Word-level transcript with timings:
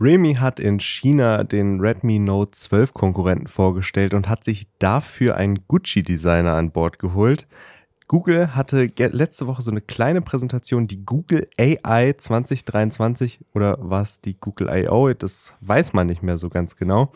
Realme 0.00 0.38
hat 0.38 0.60
in 0.60 0.78
China 0.78 1.42
den 1.42 1.80
Redmi 1.80 2.20
Note 2.20 2.52
12 2.52 2.94
Konkurrenten 2.94 3.48
vorgestellt 3.48 4.14
und 4.14 4.28
hat 4.28 4.44
sich 4.44 4.68
dafür 4.78 5.36
einen 5.36 5.66
Gucci-Designer 5.66 6.54
an 6.54 6.70
Bord 6.70 7.00
geholt. 7.00 7.48
Google 8.06 8.54
hatte 8.54 8.88
letzte 8.96 9.48
Woche 9.48 9.62
so 9.62 9.72
eine 9.72 9.80
kleine 9.80 10.22
Präsentation, 10.22 10.86
die 10.86 11.04
Google 11.04 11.48
AI 11.58 12.12
2023 12.16 13.40
oder 13.54 13.76
was 13.80 14.20
die 14.20 14.38
Google 14.38 14.68
I.O., 14.70 15.12
das 15.14 15.54
weiß 15.62 15.92
man 15.94 16.06
nicht 16.06 16.22
mehr 16.22 16.38
so 16.38 16.48
ganz 16.48 16.76
genau. 16.76 17.10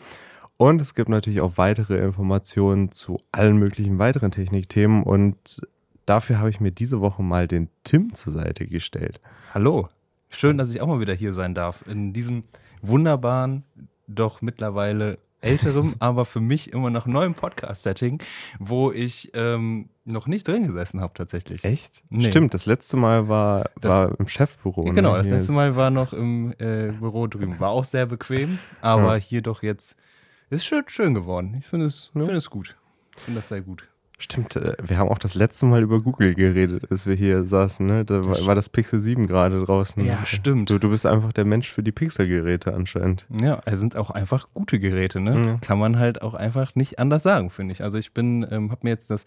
Und 0.57 0.81
es 0.81 0.93
gibt 0.93 1.07
natürlich 1.07 1.39
auch 1.39 1.57
weitere 1.57 1.97
Informationen 2.03 2.91
zu 2.91 3.17
allen 3.31 3.55
möglichen 3.55 3.97
weiteren 3.97 4.31
Technikthemen 4.31 5.03
und 5.03 5.61
dafür 6.05 6.39
habe 6.39 6.49
ich 6.49 6.59
mir 6.59 6.71
diese 6.71 6.99
Woche 6.99 7.23
mal 7.23 7.47
den 7.47 7.69
Tim 7.85 8.13
zur 8.13 8.33
Seite 8.33 8.67
gestellt. 8.67 9.21
Hallo. 9.53 9.87
Schön, 10.29 10.57
dass 10.57 10.73
ich 10.73 10.81
auch 10.81 10.87
mal 10.87 10.99
wieder 10.99 11.13
hier 11.13 11.31
sein 11.31 11.53
darf. 11.53 11.87
In 11.87 12.11
diesem 12.11 12.43
wunderbaren, 12.83 13.63
doch 14.07 14.41
mittlerweile 14.41 15.17
älterem, 15.41 15.95
aber 15.99 16.25
für 16.25 16.39
mich 16.39 16.71
immer 16.71 16.89
noch 16.89 17.05
neuem 17.05 17.33
Podcast-Setting, 17.33 18.21
wo 18.59 18.91
ich 18.91 19.31
ähm, 19.33 19.89
noch 20.05 20.27
nicht 20.27 20.47
drin 20.47 20.67
gesessen 20.67 21.01
habe 21.01 21.13
tatsächlich. 21.15 21.63
Echt? 21.63 22.03
Nee. 22.09 22.29
Stimmt, 22.29 22.53
das 22.53 22.65
letzte 22.65 22.97
Mal 22.97 23.27
war, 23.27 23.69
das, 23.79 23.91
war 23.91 24.19
im 24.19 24.27
Chefbüro. 24.27 24.83
Genau, 24.83 25.11
ne? 25.11 25.17
das 25.17 25.27
letzte 25.27 25.51
Mal 25.51 25.75
war 25.75 25.89
noch 25.89 26.13
im 26.13 26.53
äh, 26.59 26.91
Büro 26.91 27.27
drüben. 27.27 27.59
War 27.59 27.69
auch 27.69 27.85
sehr 27.85 28.05
bequem, 28.05 28.59
aber 28.81 29.15
ja. 29.15 29.21
hier 29.21 29.41
doch 29.41 29.63
jetzt 29.63 29.95
ist 30.49 30.65
schön, 30.65 30.83
schön 30.87 31.13
geworden. 31.13 31.55
Ich 31.59 31.65
finde 31.65 31.87
es, 31.87 32.11
ja. 32.13 32.21
find 32.21 32.37
es 32.37 32.49
gut. 32.49 32.75
Ich 33.17 33.23
finde 33.23 33.39
das 33.39 33.49
sehr 33.49 33.61
gut. 33.61 33.87
Stimmt, 34.23 34.55
äh, 34.55 34.77
wir 34.81 34.97
haben 34.97 35.09
auch 35.09 35.17
das 35.17 35.35
letzte 35.35 35.65
Mal 35.65 35.83
über 35.83 35.99
Google 35.99 36.33
geredet, 36.33 36.89
als 36.89 37.05
wir 37.05 37.13
hier 37.13 37.45
saßen. 37.45 37.85
Ne? 37.85 38.05
Da 38.05 38.25
war, 38.25 38.45
war 38.45 38.55
das 38.55 38.69
Pixel 38.69 39.01
7 39.01 39.27
gerade 39.27 39.65
draußen. 39.65 40.03
Ja, 40.05 40.25
stimmt. 40.25 40.69
Du, 40.69 40.79
du 40.79 40.89
bist 40.89 41.05
einfach 41.05 41.33
der 41.33 41.43
Mensch 41.43 41.69
für 41.69 41.83
die 41.83 41.91
Pixel-Geräte 41.91 42.73
anscheinend. 42.73 43.25
Ja, 43.29 43.61
es 43.65 43.81
sind 43.81 43.97
auch 43.97 44.11
einfach 44.11 44.47
gute 44.53 44.79
Geräte. 44.79 45.19
Ne? 45.19 45.45
Ja. 45.45 45.57
Kann 45.57 45.77
man 45.77 45.99
halt 45.99 46.21
auch 46.21 46.35
einfach 46.35 46.73
nicht 46.73 46.99
anders 46.99 47.21
sagen, 47.21 47.49
finde 47.49 47.73
ich. 47.73 47.83
Also 47.83 47.97
ich 47.97 48.13
bin, 48.13 48.47
ähm, 48.49 48.71
habe 48.71 48.79
mir 48.83 48.91
jetzt 48.91 49.09
das 49.09 49.25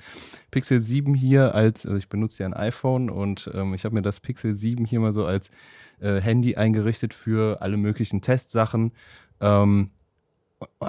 Pixel 0.51 0.81
7 0.81 1.13
hier 1.13 1.55
als, 1.55 1.85
also 1.85 1.99
ich 1.99 2.09
benutze 2.09 2.43
ja 2.43 2.49
ein 2.49 2.55
iPhone 2.55 3.11
und 3.11 3.51
ähm, 3.53 3.75
ich 3.75 3.85
habe 3.85 3.95
mir 3.95 4.03
das 4.03 4.21
Pixel 4.21 4.57
7 4.57 4.87
hier 4.87 5.01
mal 5.01 5.13
so 5.13 5.27
als 5.27 5.51
äh, 6.01 6.23
Handy 6.23 6.57
eingerichtet 6.57 7.13
für 7.13 7.61
alle 7.61 7.77
möglichen 7.77 8.23
Testsachen. 8.23 8.93
Ähm, 9.43 9.91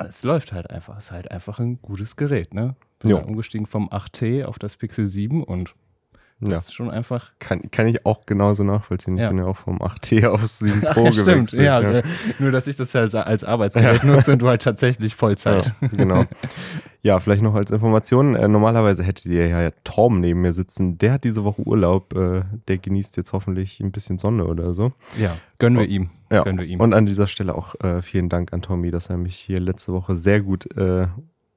es 0.07 0.23
läuft 0.23 0.53
halt 0.53 0.69
einfach. 0.69 0.97
Es 0.97 1.05
ist 1.05 1.11
halt 1.11 1.31
einfach 1.31 1.59
ein 1.59 1.81
gutes 1.81 2.15
Gerät, 2.15 2.53
ne? 2.53 2.75
Bin 2.99 3.11
ja. 3.11 3.17
umgestiegen 3.17 3.67
vom 3.67 3.89
8T 3.89 4.43
auf 4.45 4.59
das 4.59 4.75
Pixel 4.77 5.07
7 5.07 5.43
und 5.43 5.75
das 6.39 6.51
ja. 6.51 6.57
ist 6.59 6.73
schon 6.73 6.91
einfach. 6.91 7.31
Kann, 7.39 7.71
kann 7.71 7.87
ich 7.87 8.05
auch 8.05 8.27
genauso 8.27 8.63
nachvollziehen. 8.63 9.15
Ich 9.15 9.21
ja. 9.21 9.29
bin 9.29 9.39
ja 9.39 9.45
auch 9.45 9.57
vom 9.57 9.79
8T 9.79 10.27
auf 10.27 10.45
7 10.45 10.81
Pro 10.81 11.07
Ach. 11.07 11.13
Stimmt, 11.13 11.51
ja, 11.53 11.81
ja. 11.81 11.91
Äh, 11.91 12.03
nur 12.37 12.51
dass 12.51 12.67
ich 12.67 12.75
das 12.75 12.93
halt 12.93 13.15
als 13.15 13.43
Arbeitsgerät 13.43 14.03
nutze 14.03 14.33
und 14.33 14.41
du 14.43 14.47
halt 14.47 14.61
tatsächlich 14.61 15.15
Vollzeit. 15.15 15.73
genau. 15.91 16.25
Ja, 17.03 17.21
vielleicht 17.21 17.41
noch 17.41 17.55
als 17.55 17.71
Information. 17.71 18.35
Äh, 18.35 18.49
normalerweise 18.49 19.01
hättet 19.01 19.27
ihr 19.27 19.47
ja 19.47 19.71
Torm 19.85 20.19
neben 20.19 20.41
mir 20.41 20.51
sitzen. 20.51 20.97
Der 20.97 21.13
hat 21.13 21.23
diese 21.23 21.45
Woche 21.45 21.61
Urlaub. 21.61 22.13
Äh, 22.13 22.41
der 22.67 22.79
genießt 22.79 23.15
jetzt 23.15 23.31
hoffentlich 23.31 23.79
ein 23.79 23.93
bisschen 23.93 24.17
Sonne 24.17 24.45
oder 24.45 24.73
so. 24.73 24.91
Ja, 25.17 25.37
gönnen 25.57 25.77
wir 25.77 25.85
oh, 25.85 25.89
ihm. 25.89 26.09
Ja. 26.29 26.43
Gönnen 26.43 26.59
wir 26.59 26.65
ihm. 26.65 26.81
Und 26.81 26.93
an 26.93 27.05
dieser 27.05 27.27
Stelle 27.27 27.55
auch 27.55 27.75
äh, 27.79 28.01
vielen 28.01 28.27
Dank 28.27 28.51
an 28.51 28.61
Tommy, 28.61 28.91
dass 28.91 29.09
er 29.09 29.15
mich 29.15 29.37
hier 29.37 29.61
letzte 29.61 29.93
Woche 29.93 30.17
sehr 30.17 30.41
gut 30.41 30.75
äh, 30.75 31.07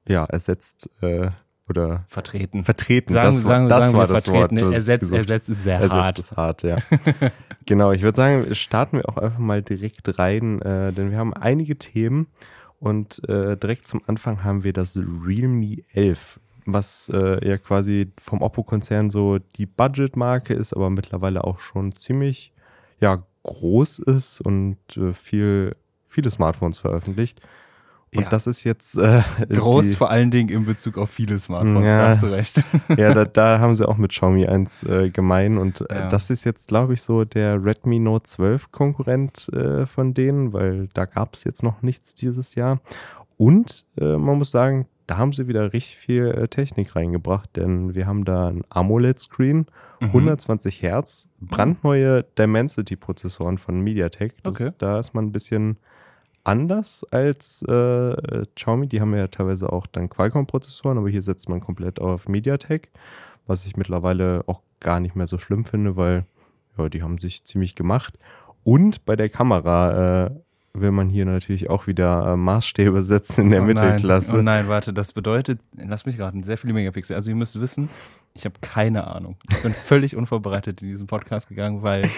ja, 0.07 0.23
ersetzt 0.23 0.89
äh, 1.01 1.31
oder 1.71 2.05
vertreten. 2.07 2.63
Vertreten, 2.63 3.13
sagen, 3.13 3.27
das, 3.27 3.41
sagen, 3.41 3.69
das 3.69 3.85
sagen 3.85 3.97
war 3.97 4.07
das 4.07 4.27
Wort. 4.29 4.51
Das 4.51 4.73
ersetzt, 4.73 5.11
ersetzt 5.11 5.49
ist 5.49 5.63
sehr 5.63 5.79
ersetzt 5.79 5.95
hart. 5.95 6.19
Ist 6.19 6.37
hart, 6.37 6.63
ja. 6.63 6.77
genau, 7.65 7.91
ich 7.91 8.03
würde 8.03 8.15
sagen, 8.15 8.55
starten 8.55 8.97
wir 8.97 9.09
auch 9.09 9.17
einfach 9.17 9.39
mal 9.39 9.61
direkt 9.61 10.19
rein, 10.19 10.61
äh, 10.61 10.93
denn 10.93 11.11
wir 11.11 11.17
haben 11.17 11.33
einige 11.33 11.77
Themen 11.77 12.27
und 12.79 13.27
äh, 13.29 13.57
direkt 13.57 13.87
zum 13.87 14.01
Anfang 14.07 14.43
haben 14.43 14.63
wir 14.63 14.73
das 14.73 14.97
Realme 14.97 15.77
11, 15.93 16.39
was 16.65 17.11
äh, 17.13 17.47
ja 17.47 17.57
quasi 17.57 18.11
vom 18.19 18.41
Oppo-Konzern 18.41 19.09
so 19.09 19.39
die 19.39 19.65
Budget-Marke 19.65 20.53
ist, 20.53 20.73
aber 20.73 20.89
mittlerweile 20.89 21.43
auch 21.43 21.59
schon 21.59 21.95
ziemlich 21.95 22.53
ja, 22.99 23.23
groß 23.43 23.99
ist 23.99 24.41
und 24.41 24.77
äh, 24.97 25.13
viel, 25.13 25.75
viele 26.07 26.31
Smartphones 26.31 26.79
veröffentlicht. 26.79 27.41
Und 28.13 28.23
ja. 28.23 28.29
das 28.29 28.45
ist 28.45 28.65
jetzt 28.65 28.97
äh, 28.97 29.21
groß, 29.47 29.89
die, 29.89 29.95
vor 29.95 30.09
allen 30.09 30.31
Dingen 30.31 30.49
in 30.49 30.65
Bezug 30.65 30.97
auf 30.97 31.09
viele 31.09 31.39
Smartphones, 31.39 31.85
ja, 31.85 32.01
da 32.01 32.07
hast 32.09 32.23
du 32.23 32.27
recht. 32.27 32.61
ja, 32.97 33.13
da, 33.13 33.23
da, 33.23 33.59
haben 33.59 33.77
sie 33.77 33.87
auch 33.87 33.95
mit 33.95 34.11
Xiaomi 34.11 34.47
eins 34.47 34.83
äh, 34.83 35.09
gemein. 35.09 35.57
Und 35.57 35.89
äh, 35.89 35.95
ja. 35.95 36.09
das 36.09 36.29
ist 36.29 36.43
jetzt, 36.43 36.67
glaube 36.67 36.93
ich, 36.93 37.03
so 37.03 37.23
der 37.23 37.63
Redmi 37.63 37.99
Note 37.99 38.23
12 38.23 38.71
Konkurrent 38.73 39.47
äh, 39.53 39.85
von 39.85 40.13
denen, 40.13 40.51
weil 40.51 40.89
da 40.93 41.05
gab 41.05 41.35
es 41.35 41.45
jetzt 41.45 41.63
noch 41.63 41.81
nichts 41.83 42.13
dieses 42.13 42.55
Jahr. 42.55 42.81
Und 43.37 43.85
äh, 43.97 44.17
man 44.17 44.37
muss 44.37 44.51
sagen, 44.51 44.87
da 45.07 45.17
haben 45.17 45.31
sie 45.31 45.47
wieder 45.47 45.71
richtig 45.71 45.95
viel 45.95 46.27
äh, 46.27 46.47
Technik 46.49 46.97
reingebracht, 46.97 47.55
denn 47.55 47.95
wir 47.95 48.07
haben 48.07 48.25
da 48.25 48.49
ein 48.49 48.63
AMOLED-Screen, 48.69 49.67
mhm. 50.01 50.07
120 50.07 50.81
Hertz, 50.81 51.29
brandneue 51.39 52.23
Dimensity-Prozessoren 52.37 53.57
von 53.57 53.79
MediaTek. 53.79 54.43
Das, 54.43 54.53
okay. 54.53 54.71
Da 54.77 54.99
ist 54.99 55.13
man 55.13 55.27
ein 55.27 55.31
bisschen 55.31 55.77
anders 56.43 57.05
als 57.11 57.63
äh, 57.63 58.45
Xiaomi. 58.55 58.87
Die 58.87 59.01
haben 59.01 59.15
ja 59.15 59.27
teilweise 59.27 59.71
auch 59.71 59.87
dann 59.87 60.09
Qualcomm-Prozessoren, 60.09 60.97
aber 60.97 61.09
hier 61.09 61.23
setzt 61.23 61.49
man 61.49 61.59
komplett 61.59 61.99
auf 61.99 62.27
MediaTek, 62.27 62.89
was 63.47 63.65
ich 63.65 63.77
mittlerweile 63.77 64.43
auch 64.47 64.61
gar 64.79 64.99
nicht 64.99 65.15
mehr 65.15 65.27
so 65.27 65.37
schlimm 65.37 65.65
finde, 65.65 65.95
weil 65.95 66.25
ja, 66.77 66.89
die 66.89 67.03
haben 67.03 67.17
sich 67.17 67.43
ziemlich 67.43 67.75
gemacht. 67.75 68.17
Und 68.63 69.05
bei 69.05 69.15
der 69.15 69.29
Kamera 69.29 70.25
äh, 70.25 70.31
will 70.73 70.91
man 70.91 71.09
hier 71.09 71.25
natürlich 71.25 71.69
auch 71.69 71.87
wieder 71.87 72.33
äh, 72.33 72.37
Maßstäbe 72.37 73.03
setzen 73.03 73.45
in 73.45 73.51
der 73.51 73.61
oh 73.61 73.65
Mittelklasse. 73.65 74.37
Nein. 74.37 74.39
Oh 74.39 74.43
nein, 74.43 74.67
warte, 74.67 74.93
das 74.93 75.13
bedeutet, 75.13 75.59
lass 75.75 76.05
mich 76.05 76.19
raten, 76.19 76.43
sehr 76.43 76.57
viele 76.57 76.73
Megapixel. 76.73 77.15
Also 77.15 77.31
ihr 77.31 77.35
müsst 77.35 77.59
wissen, 77.59 77.89
ich 78.33 78.45
habe 78.45 78.55
keine 78.61 79.07
Ahnung. 79.07 79.35
Ich 79.49 79.61
bin 79.61 79.73
völlig 79.83 80.15
unvorbereitet 80.15 80.81
in 80.81 80.89
diesen 80.89 81.07
Podcast 81.07 81.47
gegangen, 81.47 81.83
weil 81.83 82.09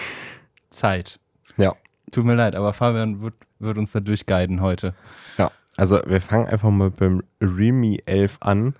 Zeit. 0.70 1.18
Ja. 1.56 1.74
Tut 2.10 2.24
mir 2.24 2.34
leid, 2.34 2.54
aber 2.56 2.72
Fabian 2.72 3.22
wird, 3.22 3.34
wird 3.58 3.78
uns 3.78 3.92
da 3.92 4.00
durchguiden 4.00 4.60
heute. 4.60 4.94
Ja, 5.38 5.50
also 5.76 6.00
wir 6.06 6.20
fangen 6.20 6.46
einfach 6.46 6.70
mal 6.70 6.90
beim 6.90 7.22
Realme 7.40 7.98
11 8.06 8.38
an. 8.40 8.74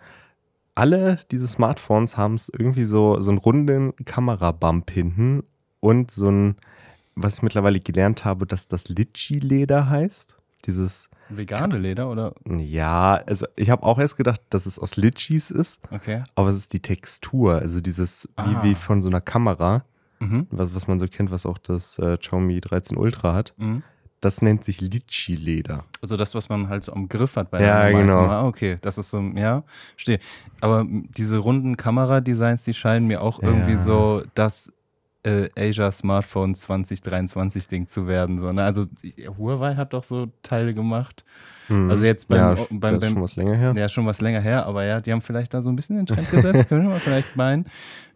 Alle 0.75 1.19
diese 1.31 1.49
Smartphones 1.49 2.17
haben 2.17 2.35
es 2.35 2.49
irgendwie 2.49 2.85
so, 2.85 3.21
so 3.21 3.31
einen 3.31 3.39
runden 3.39 3.95
Kamerabump 4.05 4.91
hinten 4.91 5.45
und 5.81 6.11
so 6.11 6.31
ein, 6.31 6.57
was 7.15 7.37
ich 7.37 7.43
mittlerweile 7.43 7.81
gelernt 7.81 8.25
habe, 8.25 8.47
dass 8.47 8.69
das 8.69 8.89
Litchi-Leder 8.89 9.89
heißt. 9.89 10.37
Dieses 10.67 11.11
vegane 11.29 11.79
Leder 11.79 12.11
oder? 12.11 12.35
Ja, 12.49 13.15
also 13.27 13.47
ich 13.57 13.71
habe 13.71 13.83
auch 13.83 13.99
erst 13.99 14.17
gedacht, 14.17 14.41
dass 14.51 14.67
es 14.67 14.79
aus 14.79 14.97
Litchis 14.97 15.51
ist. 15.51 15.81
Okay. 15.91 16.25
Aber 16.35 16.49
es 16.49 16.57
ist 16.57 16.73
die 16.73 16.81
Textur, 16.81 17.57
also 17.57 17.81
dieses 17.81 18.29
wie, 18.37 18.55
ah. 18.55 18.63
wie 18.63 18.75
von 18.75 19.03
so 19.03 19.09
einer 19.09 19.21
Kamera 19.21 19.85
mhm. 20.25 20.47
was, 20.51 20.75
was 20.75 20.87
man 20.87 20.99
so 20.99 21.07
kennt, 21.07 21.31
was 21.31 21.47
auch 21.47 21.59
das 21.59 21.99
äh, 21.99 22.17
Xiaomi 22.17 22.61
13 22.61 22.97
Ultra 22.97 23.35
hat. 23.35 23.55
Mhm. 23.57 23.83
Das 24.21 24.41
nennt 24.41 24.65
sich 24.65 24.81
Litchi-Leder. 24.81 25.85
Also 26.01 26.17
das, 26.17 26.35
was 26.35 26.49
man 26.49 26.71
halt 26.71 26.83
so 26.85 26.95
am 26.95 27.09
Griff 27.09 27.37
hat 27.37 27.51
bei 27.51 27.61
Ja, 27.61 27.81
einer 27.81 27.99
genau. 27.99 28.21
Ah, 28.21 28.47
okay, 28.47 28.77
das 28.81 28.97
ist 28.97 29.11
so, 29.11 29.21
ja, 29.21 29.65
stehe. 29.97 30.19
Aber 30.63 30.87
diese 30.89 31.37
runden 31.39 31.77
Kameradesigns, 31.77 32.65
die 32.65 32.73
scheinen 32.73 33.07
mir 33.07 33.21
auch 33.21 33.43
ja. 33.43 33.49
irgendwie 33.49 33.77
so 33.77 34.23
das 34.35 34.73
äh, 35.25 35.49
Asia 35.57 35.91
Smartphone 35.91 36.55
2023 36.55 37.69
Ding 37.69 37.87
zu 37.89 38.07
werden. 38.07 38.39
So, 38.39 38.53
ne? 38.53 38.63
Also 38.63 38.87
Huawei 39.39 39.75
hat 39.75 39.93
doch 39.93 40.05
so 40.05 40.29
Teile 40.43 40.75
gemacht. 40.75 41.25
Mhm. 41.69 41.91
Also 41.91 42.07
jetzt 42.07 42.29
beim, 42.29 42.57
ja, 42.57 42.67
beim, 42.71 42.81
beim, 42.81 42.95
ist 42.97 43.11
schon 43.11 43.23
was 43.23 43.37
länger 43.37 43.55
her. 43.55 43.75
Ja, 43.77 43.89
schon 43.89 44.07
was 44.07 44.21
länger 44.21 44.41
her, 44.41 44.67
aber 44.67 44.85
ja, 44.85 45.01
die 45.01 45.13
haben 45.13 45.23
vielleicht 45.23 45.55
da 45.55 45.63
so 45.63 45.71
ein 45.71 45.77
bisschen 45.77 45.97
den 45.97 46.07
Trend 46.07 46.31
gesetzt, 46.31 46.69
können 46.69 46.89
wir 46.89 47.01
vielleicht 47.01 47.37
meinen. 47.37 47.67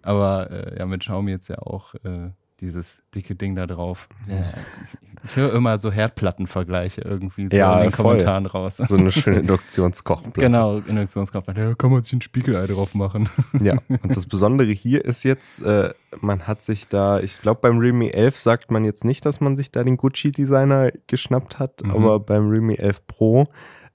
Aber 0.03 0.51
äh, 0.51 0.79
ja, 0.79 0.87
mit 0.87 1.01
Xiaomi 1.01 1.31
jetzt 1.31 1.49
ja 1.49 1.59
auch 1.59 1.95
äh, 2.05 2.31
dieses 2.61 3.03
dicke 3.15 3.35
Ding 3.35 3.55
da 3.55 3.67
drauf. 3.67 4.09
Ja, 4.27 4.37
ich, 4.83 4.99
ich 5.25 5.37
höre 5.37 5.55
immer 5.55 5.79
so 5.79 5.93
Herdplattenvergleiche 5.93 7.03
irgendwie 7.03 7.49
so 7.51 7.57
ja, 7.57 7.79
in 7.79 7.85
den 7.85 7.93
voll. 7.93 8.05
Kommentaren 8.05 8.47
raus. 8.47 8.79
So 8.79 8.97
eine 8.97 9.13
schöne 9.13 9.41
Induktionskochplatte. 9.41 10.41
Genau, 10.41 10.79
Induktionskochplatte. 10.79 11.61
Ja, 11.61 11.75
kann 11.75 11.93
man 11.93 12.03
sich 12.03 12.13
ein 12.15 12.23
Spiegelei 12.23 12.67
drauf 12.67 12.95
machen. 12.95 13.29
Ja, 13.61 13.75
und 13.89 14.17
das 14.17 14.27
Besondere 14.27 14.71
hier 14.71 15.05
ist 15.05 15.25
jetzt, 15.25 15.63
äh, 15.63 15.93
man 16.21 16.47
hat 16.47 16.63
sich 16.63 16.87
da, 16.89 17.19
ich 17.19 17.41
glaube 17.41 17.61
beim 17.63 17.79
Realme 17.79 18.13
11 18.13 18.41
sagt 18.41 18.71
man 18.71 18.85
jetzt 18.85 19.05
nicht, 19.05 19.25
dass 19.25 19.41
man 19.41 19.57
sich 19.57 19.73
da 19.73 19.83
den 19.83 19.97
Gucci-Designer 19.97 20.93
geschnappt 21.07 21.59
hat, 21.59 21.83
mhm. 21.83 21.91
aber 21.91 22.21
beim 22.21 22.49
Realme 22.49 22.79
11 22.79 23.07
Pro, 23.07 23.45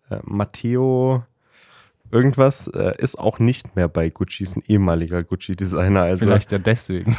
äh, 0.09 0.19
Matteo 0.23 1.23
irgendwas 2.13 2.67
äh, 2.67 2.93
ist 2.97 3.17
auch 3.17 3.39
nicht 3.39 3.75
mehr 3.75 3.87
bei 3.87 4.09
Gucci, 4.09 4.43
ist 4.43 4.55
ein 4.55 4.63
ehemaliger 4.67 5.23
Gucci-Designer. 5.23 6.01
Also 6.01 6.25
Vielleicht 6.25 6.51
ja 6.51 6.59
deswegen. 6.59 7.17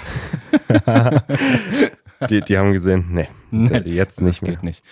die, 2.31 2.41
die 2.41 2.57
haben 2.57 2.73
gesehen, 2.73 3.09
nee, 3.11 3.29
nee 3.51 3.79
jetzt 3.81 4.23
nicht 4.23 4.41
das 4.41 4.49
mehr. 4.49 4.57
geht 4.57 4.63
nicht. 4.63 4.85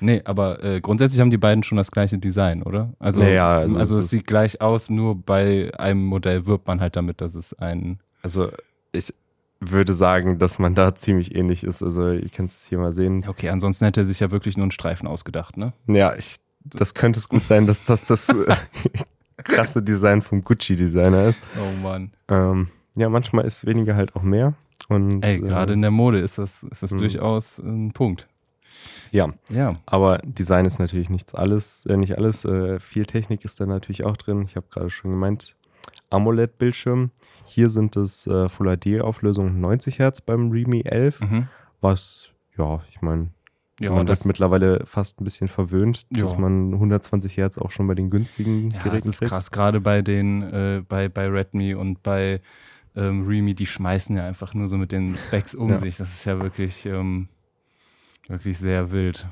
Nee, 0.00 0.22
aber 0.24 0.64
äh, 0.64 0.80
grundsätzlich 0.80 1.20
haben 1.20 1.30
die 1.30 1.36
beiden 1.36 1.62
schon 1.62 1.76
das 1.76 1.90
gleiche 1.90 2.18
Design, 2.18 2.62
oder? 2.62 2.94
Also, 2.98 3.20
naja, 3.20 3.58
also, 3.58 3.78
also 3.78 3.98
es, 3.98 4.06
es 4.06 4.10
sieht 4.10 4.26
gleich 4.26 4.60
aus, 4.60 4.88
nur 4.90 5.14
bei 5.14 5.70
einem 5.78 6.04
Modell 6.04 6.46
wirbt 6.46 6.66
man 6.66 6.80
halt 6.80 6.96
damit, 6.96 7.20
dass 7.20 7.34
es 7.34 7.52
ein. 7.54 8.00
Also 8.22 8.50
ich, 8.92 9.14
würde 9.60 9.92
sagen, 9.92 10.38
dass 10.38 10.58
man 10.58 10.74
da 10.74 10.94
ziemlich 10.94 11.34
ähnlich 11.34 11.64
ist. 11.64 11.82
Also, 11.82 12.12
ihr 12.12 12.30
könnt 12.30 12.48
es 12.48 12.64
hier 12.66 12.78
mal 12.78 12.92
sehen. 12.92 13.26
Okay, 13.28 13.50
ansonsten 13.50 13.84
hätte 13.84 14.00
er 14.00 14.04
sich 14.06 14.20
ja 14.20 14.30
wirklich 14.30 14.56
nur 14.56 14.64
einen 14.64 14.70
Streifen 14.70 15.06
ausgedacht, 15.06 15.58
ne? 15.58 15.74
Ja, 15.86 16.14
ich, 16.16 16.36
das 16.64 16.94
könnte 16.94 17.18
es 17.18 17.28
gut 17.28 17.44
sein, 17.44 17.66
dass, 17.66 17.84
dass 17.84 18.06
das 18.06 18.30
äh, 18.30 18.56
krasse 19.42 19.82
Design 19.82 20.22
vom 20.22 20.42
Gucci-Designer 20.42 21.26
ist. 21.26 21.40
Oh 21.58 21.82
Mann. 21.82 22.12
Ähm, 22.28 22.68
ja, 22.94 23.08
manchmal 23.08 23.44
ist 23.44 23.66
weniger 23.66 23.96
halt 23.96 24.14
auch 24.16 24.22
mehr. 24.22 24.54
Und, 24.88 25.22
Ey, 25.22 25.38
gerade 25.38 25.72
äh, 25.72 25.74
in 25.74 25.82
der 25.82 25.90
Mode 25.90 26.18
ist 26.18 26.38
das, 26.38 26.62
ist 26.64 26.82
das 26.82 26.90
hm. 26.90 26.98
durchaus 26.98 27.58
ein 27.58 27.92
Punkt. 27.92 28.28
Ja. 29.12 29.32
ja. 29.50 29.74
Aber 29.86 30.18
Design 30.18 30.64
ist 30.66 30.78
natürlich 30.78 31.10
nichts 31.10 31.34
alles, 31.34 31.86
äh, 31.86 31.96
nicht 31.96 32.16
alles. 32.16 32.44
Äh, 32.44 32.78
viel 32.80 33.06
Technik 33.06 33.44
ist 33.44 33.60
da 33.60 33.66
natürlich 33.66 34.04
auch 34.04 34.16
drin. 34.16 34.42
Ich 34.42 34.56
habe 34.56 34.66
gerade 34.70 34.90
schon 34.90 35.10
gemeint, 35.10 35.56
AMOLED-Bildschirm. 36.10 37.10
Hier 37.44 37.70
sind 37.70 37.96
es 37.96 38.26
äh, 38.26 38.48
Full 38.48 38.76
HD-Auflösung 38.76 39.60
90 39.60 39.98
Hertz 39.98 40.20
beim 40.20 40.50
Realme 40.50 40.84
11, 40.84 41.20
mhm. 41.20 41.48
was, 41.80 42.30
ja, 42.56 42.80
ich 42.90 43.02
meine, 43.02 43.30
ja, 43.80 43.92
man 43.92 44.06
ist 44.08 44.26
mittlerweile 44.26 44.84
fast 44.84 45.20
ein 45.20 45.24
bisschen 45.24 45.48
verwöhnt, 45.48 46.06
ja. 46.10 46.20
dass 46.20 46.36
man 46.36 46.74
120 46.74 47.36
Hertz 47.38 47.56
auch 47.56 47.70
schon 47.70 47.86
bei 47.86 47.94
den 47.94 48.10
günstigen 48.10 48.70
ja, 48.72 48.82
Geräten 48.82 49.06
das 49.06 49.06
ist 49.06 49.18
kriegt. 49.20 49.30
krass. 49.30 49.50
Gerade 49.50 49.80
bei 49.80 50.02
den, 50.02 50.42
äh, 50.42 50.82
bei, 50.86 51.08
bei 51.08 51.26
Redmi 51.28 51.74
und 51.74 52.02
bei 52.02 52.42
ähm, 52.94 53.26
Realme, 53.26 53.54
die 53.54 53.66
schmeißen 53.66 54.16
ja 54.16 54.26
einfach 54.26 54.52
nur 54.52 54.68
so 54.68 54.76
mit 54.76 54.92
den 54.92 55.16
Specs 55.16 55.54
um 55.54 55.70
ja. 55.70 55.78
sich. 55.78 55.96
Das 55.96 56.10
ist 56.10 56.26
ja 56.26 56.38
wirklich, 56.38 56.84
ähm, 56.84 57.28
wirklich 58.28 58.58
sehr 58.58 58.92
wild. 58.92 59.26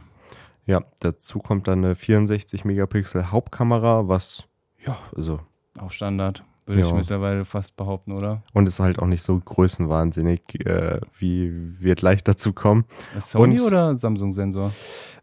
Ja, 0.64 0.82
dazu 1.00 1.40
kommt 1.40 1.68
dann 1.68 1.84
eine 1.84 1.94
64 1.94 2.64
Megapixel 2.64 3.30
Hauptkamera, 3.30 4.08
was, 4.08 4.48
ja, 4.84 4.98
also. 5.14 5.40
Auch 5.78 5.90
Standard. 5.90 6.42
Würde 6.69 6.82
ja. 6.82 6.87
ich 6.87 6.93
mittlerweile 6.93 7.47
fast 7.47 7.76
behaupten, 7.76 8.12
oder? 8.12 8.43
Und 8.53 8.69
ist 8.69 8.79
halt 8.79 8.99
auch 8.99 9.06
nicht 9.06 9.23
so 9.23 9.41
größenwahnsinnig, 9.43 10.67
äh, 10.67 11.00
wie 11.19 11.50
wird 11.82 12.03
leicht 12.03 12.29
dazu 12.29 12.53
kommen. 12.53 12.85
Sony 13.19 13.59
Und, 13.59 13.67
oder 13.67 13.97
Samsung-Sensor? 13.97 14.70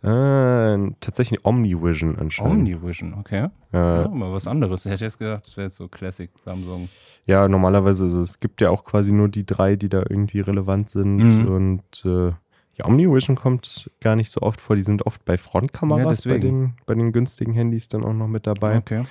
Äh, 0.02 0.92
tatsächlich 1.02 1.46
OmniVision 1.46 2.18
anscheinend. 2.18 2.54
OmniVision, 2.54 3.14
okay. 3.14 3.50
Äh, 3.72 3.78
ja, 3.78 4.08
mal 4.08 4.34
was 4.34 4.48
anderes. 4.48 4.88
Ich 4.88 4.92
hätte 4.92 5.04
jetzt 5.04 5.20
gedacht, 5.20 5.46
das 5.46 5.56
wäre 5.56 5.68
jetzt 5.68 5.76
so 5.76 5.88
Classic 5.88 6.32
Samsung. 6.44 6.90
Ja, 7.28 7.48
normalerweise, 7.48 8.06
also 8.06 8.24
es 8.24 8.40
gibt 8.40 8.60
ja 8.60 8.72
auch 8.72 8.84
quasi 8.84 9.12
nur 9.12 9.30
die 9.30 9.46
drei, 9.46 9.76
die 9.76 9.90
da 9.90 10.00
irgendwie 10.00 10.40
relevant 10.40 10.90
sind. 10.90 11.18
Mhm. 11.18 11.48
Und 11.48 12.06
äh, 12.06 12.30
ja, 12.74 12.86
OmniVision 12.86 13.36
kommt 13.36 13.92
gar 14.02 14.16
nicht 14.16 14.32
so 14.32 14.42
oft 14.42 14.60
vor. 14.60 14.76
Die 14.76 14.82
sind 14.82 15.06
oft 15.06 15.24
bei 15.26 15.38
Frontkameras 15.38 16.24
ja, 16.24 16.32
bei, 16.32 16.40
den, 16.40 16.74
bei 16.88 16.96
den 16.96 17.12
günstigen 17.12 17.54
Handys 17.54 17.88
dann 17.88 18.04
auch 18.04 18.14
noch 18.14 18.28
mit 18.28 18.48
dabei. 18.48 18.78
Okay. 18.78 19.04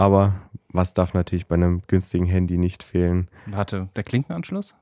Aber 0.00 0.32
was 0.72 0.94
darf 0.94 1.12
natürlich 1.12 1.46
bei 1.46 1.56
einem 1.56 1.82
günstigen 1.86 2.24
Handy 2.24 2.56
nicht 2.56 2.82
fehlen? 2.82 3.28
Warte, 3.44 3.90
der 3.94 4.02
Klinkenanschluss? 4.02 4.74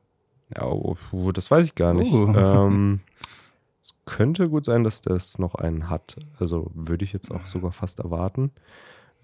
Ja, 0.54 0.62
oh, 0.62 0.96
das 1.32 1.50
weiß 1.50 1.66
ich 1.66 1.74
gar 1.74 1.92
nicht. 1.92 2.12
Uh. 2.12 2.32
Ähm, 2.36 3.00
es 3.82 3.94
könnte 4.04 4.48
gut 4.48 4.64
sein, 4.64 4.84
dass 4.84 5.02
das 5.02 5.40
noch 5.40 5.56
einen 5.56 5.90
hat. 5.90 6.18
Also 6.38 6.70
würde 6.72 7.04
ich 7.04 7.12
jetzt 7.12 7.32
auch 7.32 7.46
sogar 7.46 7.72
fast 7.72 7.98
erwarten. 7.98 8.52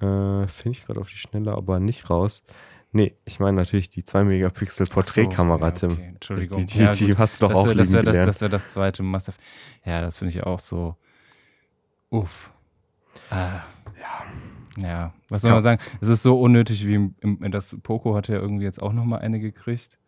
Äh, 0.01 0.49
Finde 0.49 0.71
ich 0.71 0.85
gerade 0.85 1.01
auf 1.01 1.09
die 1.09 1.17
Schnelle 1.17 1.53
aber 1.53 1.79
nicht 1.79 2.11
raus. 2.11 2.43
Nee, 2.91 3.15
ich 3.25 3.39
meine 3.39 3.57
natürlich 3.57 3.89
die 3.89 4.03
2 4.03 4.25
Megapixel 4.25 4.89
Porträtkamera, 4.89 5.77
so, 5.77 5.87
ja, 5.87 5.93
okay. 5.93 5.97
Tim. 5.97 6.15
Entschuldigung. 6.15 6.59
Die, 6.59 6.67
die, 6.67 6.79
ja, 6.81 6.91
die 6.91 7.17
hast 7.17 7.41
du 7.41 7.47
doch 7.47 7.55
auch 7.55 7.67
wär, 7.67 7.77
das 7.77 7.93
wäre 7.93 8.03
das, 8.03 8.17
das, 8.17 8.41
wär 8.41 8.49
das 8.49 8.67
zweite 8.67 9.05
Massive. 9.05 9.37
Ja, 9.85 10.01
das 10.01 10.19
finde 10.19 10.35
ich 10.35 10.43
auch 10.43 10.59
so. 10.59 10.97
Uff. 12.11 12.51
Ah. 13.31 13.63
Ja. 14.01 14.25
Ja, 14.79 15.13
was 15.29 15.43
soll 15.43 15.53
man 15.53 15.63
sagen? 15.63 15.81
Es 16.01 16.09
ist 16.09 16.23
so 16.23 16.41
unnötig, 16.41 16.87
wie 16.87 16.95
im, 16.95 17.15
im, 17.21 17.51
das 17.51 17.77
Poco 17.83 18.15
hat 18.15 18.29
ja 18.29 18.37
irgendwie 18.37 18.65
jetzt 18.65 18.83
auch 18.83 18.93
nochmal 18.93 19.21
eine 19.21 19.41
gekriegt. 19.41 19.99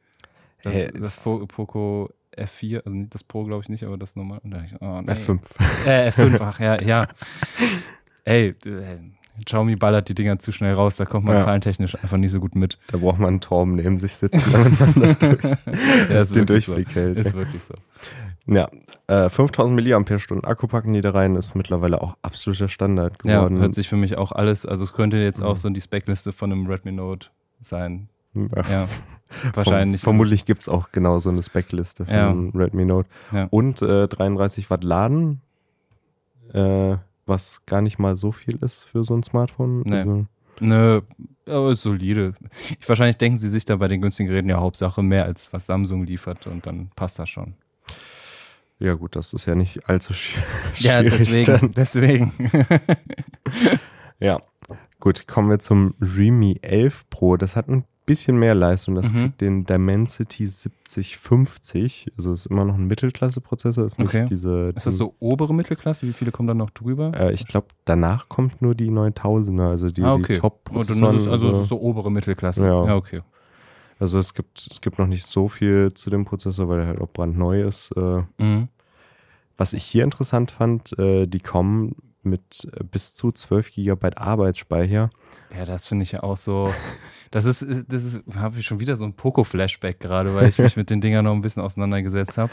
Das, 0.62 0.74
hey, 0.74 0.90
das 0.92 1.22
po, 1.22 1.46
Poco 1.46 2.10
F4, 2.36 2.84
also 2.84 3.06
das 3.08 3.24
Pro 3.24 3.44
glaube 3.44 3.62
ich 3.62 3.68
nicht, 3.68 3.84
aber 3.84 3.96
das 3.96 4.16
normal. 4.16 4.40
Oh, 4.44 4.48
nee. 4.48 5.12
F5. 5.12 5.40
Äh, 5.86 6.08
F5, 6.08 6.38
ach 6.40 6.60
ja, 6.60 6.80
ja. 6.82 7.08
Ey, 8.24 8.48
äh, 8.64 8.98
Xiaomi 9.44 9.76
ballert 9.76 10.08
die 10.08 10.14
Dinger 10.14 10.38
zu 10.38 10.50
schnell 10.50 10.74
raus, 10.74 10.96
da 10.96 11.04
kommt 11.04 11.26
man 11.26 11.36
ja. 11.36 11.44
zahlentechnisch 11.44 11.94
einfach 12.02 12.16
nicht 12.16 12.32
so 12.32 12.40
gut 12.40 12.54
mit. 12.54 12.78
Da 12.90 12.98
braucht 12.98 13.18
man 13.18 13.28
einen 13.28 13.40
Torben 13.40 13.76
neben 13.76 13.98
sich 13.98 14.16
sitzen, 14.16 14.42
wenn 14.52 14.62
man 14.62 15.16
das 15.18 15.18
durch, 15.18 16.10
ja, 16.10 16.24
den 16.24 16.46
Durchblick 16.46 16.88
so. 16.88 16.94
hält. 16.94 17.18
Ist 17.18 17.34
wirklich 17.34 17.62
so. 17.62 17.74
Ja, 18.46 18.69
äh, 19.08 19.28
5000 19.28 19.75
Milliampere-Stunden 19.75 20.44
Akku 20.44 20.69
packen 20.69 20.93
die 20.93 21.00
da 21.00 21.10
rein, 21.10 21.34
ist 21.34 21.54
mittlerweile 21.54 22.00
auch 22.00 22.16
absoluter 22.22 22.69
Standard 22.69 23.19
geworden. 23.19 23.56
Ja, 23.56 23.62
hört 23.62 23.75
sich 23.75 23.88
für 23.88 23.96
mich 23.96 24.16
auch 24.16 24.32
alles, 24.32 24.64
also 24.64 24.84
es 24.84 24.93
könnte 24.93 25.16
jetzt 25.16 25.43
auch 25.43 25.56
so 25.56 25.69
die 25.69 25.81
Speckliste 25.81 26.32
von 26.32 26.52
einem 26.52 26.66
Redmi 26.66 26.93
Note 26.93 27.28
sein. 27.60 28.08
Ja, 28.34 28.62
ja 28.70 28.88
wahrscheinlich. 29.54 30.00
vermutlich 30.00 30.44
gibt 30.44 30.62
es 30.62 30.69
auch 30.69 30.93
genau 30.93 31.19
so 31.19 31.31
eine 31.31 31.43
Speckliste 31.43 32.04
von 32.04 32.14
ja. 32.14 32.60
Redmi 32.60 32.84
Note. 32.84 33.08
Ja. 33.32 33.48
Und 33.50 33.82
äh, 33.82 34.06
33 34.06 34.70
Watt 34.70 34.84
Laden, 34.84 35.40
äh, 36.52 36.96
was 37.26 37.66
gar 37.66 37.81
nicht 37.81 37.99
mal 37.99 38.16
so 38.16 38.31
viel 38.31 38.56
ist 38.60 38.84
für 38.84 39.02
so 39.02 39.16
ein 39.16 39.25
Smartphone. 39.25 39.82
Nee. 39.84 39.96
Also, 39.96 40.26
Nö, 40.60 41.02
aber 41.46 41.72
ist 41.72 41.82
solide. 41.82 42.34
Ich, 42.81 42.88
wahrscheinlich 42.88 43.19
denken 43.19 43.38
sie 43.38 43.50
sich 43.50 43.64
da 43.64 43.76
bei 43.76 43.88
den 43.88 44.00
günstigen 44.00 44.28
Geräten 44.28 44.49
ja 44.49 44.58
Hauptsache 44.58 45.02
mehr 45.02 45.25
als 45.25 45.52
was 45.52 45.66
Samsung 45.66 46.04
liefert 46.04 46.46
und 46.46 46.66
dann 46.66 46.90
passt 46.96 47.19
das 47.19 47.28
schon. 47.28 47.54
Ja, 48.78 48.94
gut, 48.94 49.17
das 49.17 49.32
ist 49.32 49.46
ja 49.46 49.55
nicht 49.55 49.88
allzu 49.88 50.12
schwierig. 50.14 50.81
Ja, 50.81 51.02
deswegen. 51.02 51.73
deswegen. 51.76 52.32
ja, 54.20 54.38
gut, 55.00 55.26
kommen 55.26 55.50
wir 55.50 55.58
zum 55.58 55.94
Realme 56.00 56.62
11 56.62 57.08
Pro. 57.08 57.37
Das 57.37 57.56
hat 57.56 57.69
ein 57.69 57.84
bisschen 58.05 58.38
mehr 58.38 58.55
Leistung. 58.55 58.94
Das 58.94 59.12
mhm. 59.12 59.19
kriegt 59.19 59.40
den 59.40 59.64
Dimensity 59.64 60.46
7050. 60.46 62.12
Also 62.19 62.34
ist 62.34 62.46
immer 62.46 62.64
noch 62.64 62.75
ein 62.75 62.87
Mittelklasse-Prozessor. 62.87 63.87
Ist, 63.87 63.99
okay. 63.99 64.26
diese, 64.28 64.73
ist 64.76 64.87
das 64.87 64.96
so 64.96 65.14
obere 65.20 65.55
Mittelklasse? 65.55 66.06
Wie 66.06 66.12
viele 66.12 66.31
kommen 66.31 66.46
dann 66.46 66.58
noch 66.58 66.70
drüber? 66.70 67.12
Äh, 67.14 67.32
ich 67.32 67.46
glaube, 67.46 67.69
danach 67.87 68.28
kommt 68.28 68.61
nur 68.61 68.75
die 68.75 68.90
9000er, 68.90 69.70
also 69.70 69.90
die, 69.90 70.02
ah, 70.02 70.12
okay. 70.12 70.34
die 70.34 70.40
Top-Prozessoren. 70.40 71.28
Also 71.28 71.50
so. 71.50 71.64
so 71.64 71.81
obere 71.81 72.12
Mittelklasse. 72.12 72.62
Ja, 72.62 72.87
ja 72.87 72.94
okay. 72.94 73.23
Also 73.98 74.19
es 74.19 74.34
gibt, 74.34 74.66
es 74.70 74.81
gibt 74.81 74.98
noch 74.98 75.06
nicht 75.06 75.26
so 75.26 75.48
viel 75.48 75.93
zu 75.93 76.10
dem 76.10 76.25
Prozessor, 76.25 76.69
weil 76.69 76.81
er 76.81 76.87
halt 76.87 77.00
auch 77.00 77.08
brandneu 77.08 77.62
ist. 77.62 77.93
Äh, 77.96 78.22
mhm. 78.38 78.69
Was 79.56 79.72
ich 79.72 79.84
hier 79.84 80.04
interessant 80.04 80.50
fand, 80.50 80.98
äh, 80.98 81.26
die 81.26 81.40
kommen 81.40 81.96
mit 82.22 82.69
bis 82.90 83.14
zu 83.14 83.32
12 83.32 83.72
GB 83.72 84.10
Arbeitsspeicher. 84.16 85.10
Ja, 85.56 85.64
das 85.64 85.87
finde 85.87 86.02
ich 86.02 86.12
ja 86.12 86.22
auch 86.22 86.37
so. 86.37 86.75
Das 87.31 87.44
ist, 87.44 87.64
das 87.88 88.04
ist, 88.04 88.22
habe 88.34 88.58
ich 88.58 88.66
schon 88.66 88.81
wieder 88.81 88.96
so 88.96 89.04
ein 89.04 89.14
Poco-Flashback 89.14 90.00
gerade, 90.00 90.34
weil 90.34 90.49
ich 90.49 90.58
mich 90.58 90.76
mit 90.76 90.90
den 90.90 91.00
Dingern 91.00 91.25
noch 91.25 91.32
ein 91.32 91.40
bisschen 91.40 91.62
auseinandergesetzt 91.62 92.37
habe. 92.37 92.52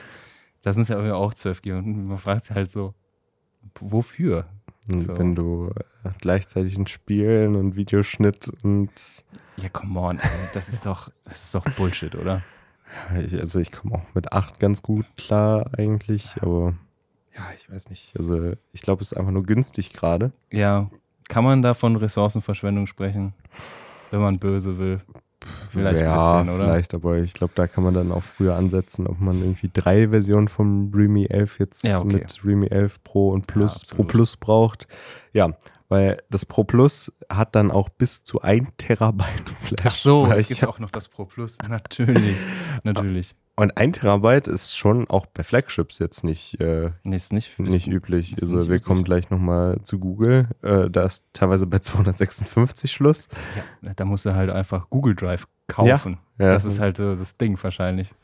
Das 0.61 0.75
sind 0.75 0.87
ja 0.87 1.13
auch 1.15 1.33
12 1.33 1.61
GB. 1.61 1.77
Und 1.77 2.07
man 2.07 2.17
fragt 2.17 2.45
sich 2.45 2.55
halt 2.55 2.71
so, 2.71 2.93
wofür? 3.79 4.47
So. 4.87 5.17
Wenn 5.17 5.35
du 5.35 5.71
äh, 6.03 6.09
gleichzeitig 6.19 6.77
ein 6.77 6.87
Spielen 6.87 7.55
und 7.55 7.75
Videoschnitt 7.75 8.51
und. 8.63 8.91
Ja, 9.57 9.69
come 9.69 9.99
on, 9.99 10.19
das 10.53 10.67
ist 10.67 10.85
doch, 10.85 11.09
das 11.25 11.43
ist 11.43 11.55
doch 11.55 11.63
Bullshit, 11.75 12.15
oder? 12.15 12.41
Ich, 13.17 13.33
also 13.39 13.59
ich 13.59 13.71
komme 13.71 13.95
auch 13.95 14.13
mit 14.13 14.33
8 14.33 14.59
ganz 14.59 14.81
gut 14.81 15.05
klar 15.17 15.71
eigentlich, 15.77 16.35
aber 16.41 16.73
ja, 17.35 17.41
ich 17.55 17.69
weiß 17.69 17.89
nicht. 17.89 18.13
Also 18.17 18.53
ich 18.71 18.81
glaube, 18.81 19.01
es 19.01 19.11
ist 19.11 19.17
einfach 19.17 19.31
nur 19.31 19.43
günstig 19.43 19.93
gerade. 19.93 20.31
Ja, 20.51 20.89
kann 21.27 21.43
man 21.43 21.61
da 21.61 21.73
von 21.73 21.95
Ressourcenverschwendung 21.95 22.87
sprechen, 22.87 23.33
wenn 24.11 24.21
man 24.21 24.37
böse 24.37 24.77
will? 24.77 25.01
Vielleicht 25.71 26.01
ja, 26.01 26.39
ein 26.39 26.45
bisschen, 26.45 26.55
oder? 26.55 26.65
vielleicht, 26.65 26.93
aber 26.93 27.17
ich 27.17 27.33
glaube, 27.33 27.53
da 27.55 27.67
kann 27.67 27.83
man 27.83 27.93
dann 27.93 28.11
auch 28.11 28.23
früher 28.23 28.55
ansetzen, 28.55 29.07
ob 29.07 29.19
man 29.19 29.39
irgendwie 29.39 29.69
drei 29.71 30.09
Versionen 30.09 30.47
vom 30.47 30.91
Realme 30.93 31.29
11 31.29 31.59
jetzt 31.59 31.83
ja, 31.83 31.99
okay. 31.99 32.13
mit 32.17 32.45
Realme 32.45 32.71
11 32.71 33.03
Pro 33.03 33.29
und 33.29 33.47
Plus, 33.47 33.81
ja, 33.87 33.95
Pro 33.95 34.03
Plus 34.03 34.37
braucht. 34.37 34.87
Ja, 35.33 35.53
weil 35.89 36.21
das 36.29 36.45
Pro 36.45 36.63
Plus 36.63 37.11
hat 37.29 37.55
dann 37.55 37.71
auch 37.71 37.89
bis 37.89 38.23
zu 38.23 38.41
ein 38.41 38.69
Terabyte 38.77 39.49
Flash. 39.61 39.85
Ach 39.85 39.95
so, 39.95 40.27
es 40.27 40.47
gibt 40.47 40.63
auch 40.65 40.79
noch 40.79 40.89
das 40.89 41.07
Pro 41.07 41.25
Plus. 41.25 41.57
Natürlich, 41.67 42.37
natürlich. 42.83 43.35
Und 43.55 43.77
ein 43.77 43.93
Terabyte 43.93 44.47
ist 44.47 44.75
schon 44.75 45.07
auch 45.09 45.27
bei 45.27 45.43
Flagships 45.43 45.99
jetzt 45.99 46.23
nicht, 46.23 46.59
äh, 46.59 46.89
nee, 47.03 47.15
ist 47.15 47.31
nicht, 47.33 47.59
nicht 47.59 47.87
ist, 47.87 47.93
üblich. 47.93 48.33
Ist 48.33 48.43
also 48.43 48.57
nicht 48.57 48.67
wir 48.67 48.75
üblich. 48.77 48.87
kommen 48.87 49.03
gleich 49.03 49.29
nochmal 49.29 49.79
zu 49.83 49.99
Google. 49.99 50.47
Äh, 50.63 50.89
da 50.89 51.03
ist 51.03 51.25
teilweise 51.33 51.67
bei 51.67 51.77
256 51.79 52.91
Schluss. 52.91 53.27
Ja, 53.83 53.93
da 53.95 54.05
musst 54.05 54.25
du 54.25 54.33
halt 54.33 54.49
einfach 54.49 54.89
Google 54.89 55.15
Drive 55.15 55.47
kaufen. 55.67 56.17
Ja, 56.39 56.47
ja. 56.47 56.53
Das 56.53 56.65
ist 56.65 56.79
halt 56.79 56.97
so 56.97 57.15
das 57.15 57.37
Ding 57.37 57.61
wahrscheinlich. 57.61 58.15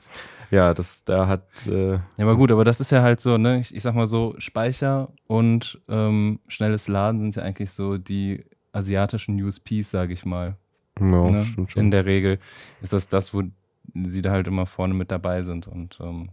Ja, 0.50 0.74
das 0.74 1.04
da 1.04 1.28
hat. 1.28 1.68
Äh, 1.68 1.94
ja, 1.94 2.02
aber 2.18 2.36
gut, 2.36 2.52
aber 2.52 2.64
das 2.64 2.80
ist 2.80 2.92
ja 2.92 3.04
halt 3.04 3.20
so, 3.22 3.38
ne? 3.38 3.60
Ich, 3.60 3.76
ich 3.76 3.84
sag 3.84 3.94
mal 3.94 4.08
so, 4.08 4.34
Speicher 4.40 5.14
und 5.28 5.80
ähm, 5.88 6.40
schnelles 6.48 6.88
Laden 6.88 7.22
sind 7.22 7.36
ja 7.36 7.44
eigentlich 7.44 7.70
so 7.70 8.00
die 8.00 8.46
asiatischen 8.72 9.40
USPs, 9.40 9.92
sage 9.92 10.14
ich 10.14 10.26
mal. 10.26 10.58
Ja, 11.00 11.30
ne? 11.30 11.44
stimmt 11.44 11.72
schon. 11.72 11.84
In 11.84 11.92
der 11.92 12.06
Regel 12.06 12.40
ist 12.82 12.94
das 12.94 13.08
das, 13.08 13.34
wo 13.34 13.44
sie 14.06 14.22
da 14.22 14.32
halt 14.32 14.48
immer 14.48 14.66
vorne 14.66 14.94
mit 14.94 15.12
dabei 15.12 15.42
sind. 15.44 15.68
Und 15.68 16.00
ähm, 16.02 16.30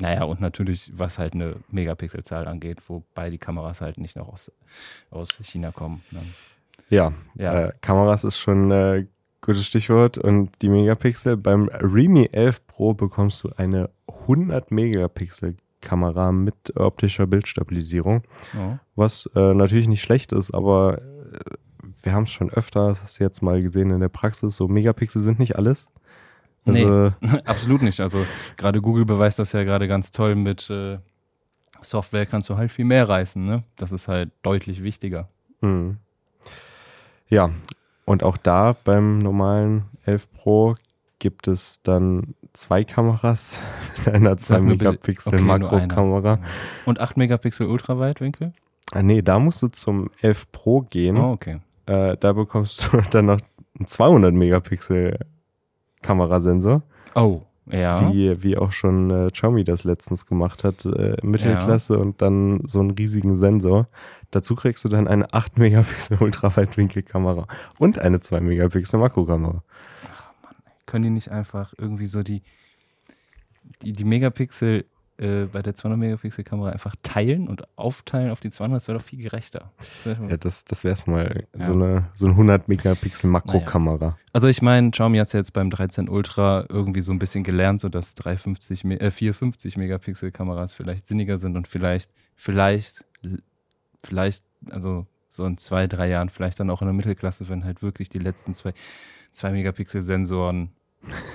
naja, 0.00 0.24
und 0.24 0.40
natürlich, 0.40 0.92
was 0.94 1.18
halt 1.18 1.34
eine 1.34 1.56
Megapixelzahl 1.70 2.46
angeht, 2.46 2.78
wobei 2.88 3.30
die 3.30 3.38
Kameras 3.38 3.80
halt 3.80 3.98
nicht 3.98 4.16
noch 4.16 4.28
aus, 4.28 4.52
aus 5.10 5.28
China 5.42 5.72
kommen. 5.72 6.02
Ne? 6.10 6.20
Ja, 6.88 7.12
ja. 7.34 7.66
Äh, 7.66 7.72
Kameras 7.80 8.24
ist 8.24 8.38
schon 8.38 8.70
äh, 8.70 9.06
Gutes 9.40 9.64
Stichwort. 9.66 10.18
Und 10.18 10.50
die 10.62 10.68
Megapixel. 10.68 11.36
Beim 11.36 11.68
Remi 11.68 12.28
11 12.32 12.66
Pro 12.66 12.94
bekommst 12.94 13.44
du 13.44 13.50
eine 13.56 13.90
100 14.06 14.70
Megapixel 14.70 15.56
Kamera 15.80 16.32
mit 16.32 16.76
optischer 16.76 17.26
Bildstabilisierung. 17.26 18.22
Oh. 18.54 18.78
Was 18.96 19.26
äh, 19.34 19.54
natürlich 19.54 19.86
nicht 19.86 20.02
schlecht 20.02 20.32
ist, 20.32 20.52
aber 20.52 20.98
äh, 20.98 21.38
wir 22.02 22.12
haben 22.12 22.24
es 22.24 22.30
schon 22.30 22.50
öfter, 22.50 22.88
das 22.88 23.02
hast 23.02 23.20
du 23.20 23.24
jetzt 23.24 23.42
mal 23.42 23.62
gesehen 23.62 23.90
in 23.90 24.00
der 24.00 24.08
Praxis, 24.08 24.56
so 24.56 24.66
Megapixel 24.68 25.22
sind 25.22 25.38
nicht 25.38 25.56
alles. 25.56 25.88
Also, 26.64 27.12
nee, 27.20 27.38
absolut 27.44 27.82
nicht. 27.82 28.00
Also 28.00 28.26
gerade 28.56 28.80
Google 28.80 29.04
beweist 29.04 29.38
das 29.38 29.52
ja 29.52 29.64
gerade 29.64 29.88
ganz 29.88 30.10
toll 30.10 30.34
mit 30.34 30.68
äh, 30.70 30.98
Software 31.80 32.26
kannst 32.26 32.48
du 32.48 32.56
halt 32.56 32.72
viel 32.72 32.84
mehr 32.84 33.08
reißen. 33.08 33.44
Ne? 33.44 33.62
Das 33.76 33.92
ist 33.92 34.08
halt 34.08 34.30
deutlich 34.42 34.82
wichtiger. 34.82 35.28
Mhm. 35.60 35.98
Ja, 37.28 37.50
und 38.04 38.22
auch 38.22 38.36
da 38.36 38.74
beim 38.84 39.18
normalen 39.18 39.84
11 40.06 40.32
Pro 40.32 40.76
gibt 41.18 41.48
es 41.48 41.82
dann 41.82 42.34
zwei 42.52 42.84
Kameras 42.84 43.60
mit 43.98 44.14
einer 44.14 44.36
2 44.36 44.60
Megapixel 44.60 45.34
okay, 45.34 45.42
Makrokamera. 45.42 46.38
Und 46.86 47.00
8 47.00 47.16
Megapixel 47.16 47.66
Ultraweitwinkel? 47.66 48.52
Ah, 48.92 49.02
nee, 49.02 49.20
da 49.20 49.38
musst 49.38 49.62
du 49.62 49.68
zum 49.68 50.10
11 50.22 50.50
Pro 50.52 50.80
gehen. 50.82 51.18
Oh, 51.18 51.32
okay. 51.32 51.60
Äh, 51.86 52.16
da 52.18 52.32
bekommst 52.32 52.88
du 52.92 53.00
dann 53.10 53.26
noch 53.26 53.40
einen 53.78 53.86
200 53.86 54.32
Megapixel 54.32 55.18
Kamerasensor. 56.08 56.80
Oh, 57.14 57.42
ja. 57.70 58.10
Wie, 58.10 58.42
wie 58.42 58.56
auch 58.56 58.72
schon 58.72 59.10
äh, 59.10 59.30
Xiaomi 59.30 59.62
das 59.62 59.84
letztens 59.84 60.24
gemacht 60.24 60.64
hat, 60.64 60.86
äh, 60.86 61.18
Mittelklasse 61.22 61.94
ja. 61.94 62.00
und 62.00 62.22
dann 62.22 62.62
so 62.66 62.80
einen 62.80 62.92
riesigen 62.92 63.36
Sensor. 63.36 63.88
Dazu 64.30 64.54
kriegst 64.54 64.82
du 64.86 64.88
dann 64.88 65.06
eine 65.06 65.34
8 65.34 65.58
Megapixel 65.58 66.16
Ultraweitwinkelkamera 66.20 67.46
und 67.78 67.98
eine 67.98 68.20
2 68.20 68.40
Megapixel 68.40 68.98
Makrokamera. 68.98 69.62
Ach 70.10 70.32
Mann, 70.42 70.54
können 70.86 71.02
die 71.02 71.10
nicht 71.10 71.30
einfach 71.30 71.74
irgendwie 71.76 72.06
so 72.06 72.22
die, 72.22 72.42
die, 73.82 73.92
die 73.92 74.04
Megapixel 74.04 74.86
äh, 75.18 75.46
bei 75.46 75.62
der 75.62 75.74
200 75.74 75.98
Megapixel 75.98 76.44
Kamera 76.44 76.70
einfach 76.70 76.94
teilen 77.02 77.48
und 77.48 77.62
aufteilen 77.76 78.30
auf 78.30 78.40
die 78.40 78.50
200, 78.50 78.76
das 78.76 78.88
wäre 78.88 78.98
doch 78.98 79.04
viel 79.04 79.20
gerechter. 79.20 79.72
Das 80.04 80.16
ja, 80.28 80.36
das, 80.36 80.64
das 80.64 80.84
wäre 80.84 80.92
es 80.92 81.06
mal. 81.06 81.44
Ja. 81.58 81.66
So, 81.66 81.72
eine, 81.72 82.08
so 82.14 82.26
ein 82.26 82.32
100 82.32 82.68
Megapixel 82.68 83.28
Makrokamera. 83.28 83.98
Naja. 83.98 84.18
Also 84.32 84.46
ich 84.46 84.62
meine, 84.62 84.90
Xiaomi 84.90 85.18
hat 85.18 85.26
es 85.26 85.32
jetzt 85.32 85.52
beim 85.52 85.70
13 85.70 86.08
Ultra 86.08 86.66
irgendwie 86.68 87.00
so 87.00 87.12
ein 87.12 87.18
bisschen 87.18 87.42
gelernt, 87.42 87.80
so 87.80 87.88
dass 87.88 88.14
350, 88.14 88.84
äh, 88.84 89.10
450 89.10 89.76
Megapixel 89.76 90.30
Kameras 90.30 90.72
vielleicht 90.72 91.08
sinniger 91.08 91.38
sind 91.38 91.56
und 91.56 91.66
vielleicht, 91.66 92.12
vielleicht, 92.36 93.04
vielleicht, 94.04 94.44
also 94.70 95.06
so 95.30 95.44
in 95.44 95.58
zwei, 95.58 95.86
drei 95.86 96.08
Jahren 96.08 96.28
vielleicht 96.28 96.60
dann 96.60 96.70
auch 96.70 96.80
in 96.80 96.86
der 96.86 96.94
Mittelklasse, 96.94 97.48
wenn 97.48 97.64
halt 97.64 97.82
wirklich 97.82 98.08
die 98.08 98.18
letzten 98.18 98.54
zwei, 98.54 98.72
zwei 99.32 99.50
Megapixel 99.50 100.02
Sensoren 100.02 100.70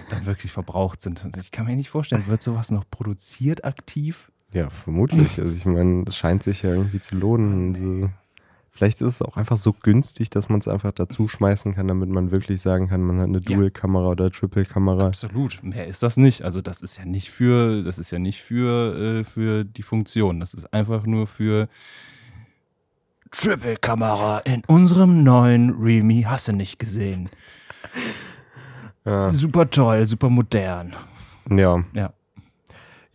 dann 0.10 0.26
wirklich 0.26 0.52
verbraucht 0.52 1.02
sind. 1.02 1.24
Ich 1.38 1.52
kann 1.52 1.66
mir 1.66 1.76
nicht 1.76 1.90
vorstellen, 1.90 2.28
wird 2.28 2.44
sowas 2.44 2.72
noch 2.72 2.84
produziert 2.90 3.66
aktiv? 3.66 4.32
Ja, 4.52 4.70
vermutlich. 4.70 5.40
Also 5.40 5.56
ich 5.56 5.66
meine, 5.66 6.04
es 6.08 6.16
scheint 6.16 6.44
sich 6.44 6.62
ja 6.62 6.72
irgendwie 6.72 7.02
zu 7.02 7.16
lohnen. 7.16 7.74
Also 7.74 8.10
vielleicht 8.70 9.02
ist 9.02 9.16
es 9.16 9.22
auch 9.22 9.36
einfach 9.36 9.58
so 9.58 9.74
günstig, 9.74 10.30
dass 10.30 10.50
man 10.50 10.60
es 10.60 10.68
einfach 10.68 10.92
dazu 10.92 11.28
schmeißen 11.28 11.74
kann, 11.74 11.88
damit 11.88 12.10
man 12.10 12.32
wirklich 12.32 12.62
sagen 12.62 12.88
kann, 12.88 13.02
man 13.02 13.18
hat 13.18 13.30
eine 13.30 13.42
Dual-Kamera 13.42 14.10
oder 14.10 14.32
Triple-Kamera. 14.32 15.08
Absolut. 15.08 15.64
Mehr 15.64 15.88
ist 15.88 16.04
das 16.04 16.18
nicht. 16.18 16.44
Also 16.44 16.62
das 16.62 16.82
ist 16.82 16.98
ja 16.98 17.06
nicht 17.06 17.32
für, 17.32 17.84
das 17.84 17.98
ist 17.98 18.12
ja 18.12 18.20
nicht 18.20 18.42
für, 18.42 18.96
äh, 18.96 19.24
für 19.24 19.64
die 19.64 19.84
Funktion. 19.84 20.40
Das 20.40 20.54
ist 20.54 20.72
einfach 20.72 21.06
nur 21.06 21.26
für 21.26 21.68
Triple-Kamera 23.32 24.40
in 24.40 24.64
unserem 24.68 25.24
neuen 25.24 25.72
Remi. 25.72 26.24
Hast 26.28 26.48
du 26.48 26.54
nicht 26.54 26.78
gesehen? 26.78 27.30
Ja. 29.06 29.32
Super 29.32 29.70
toll, 29.70 30.06
super 30.06 30.30
modern. 30.30 30.94
Ja. 31.50 31.84
Ja. 31.94 32.14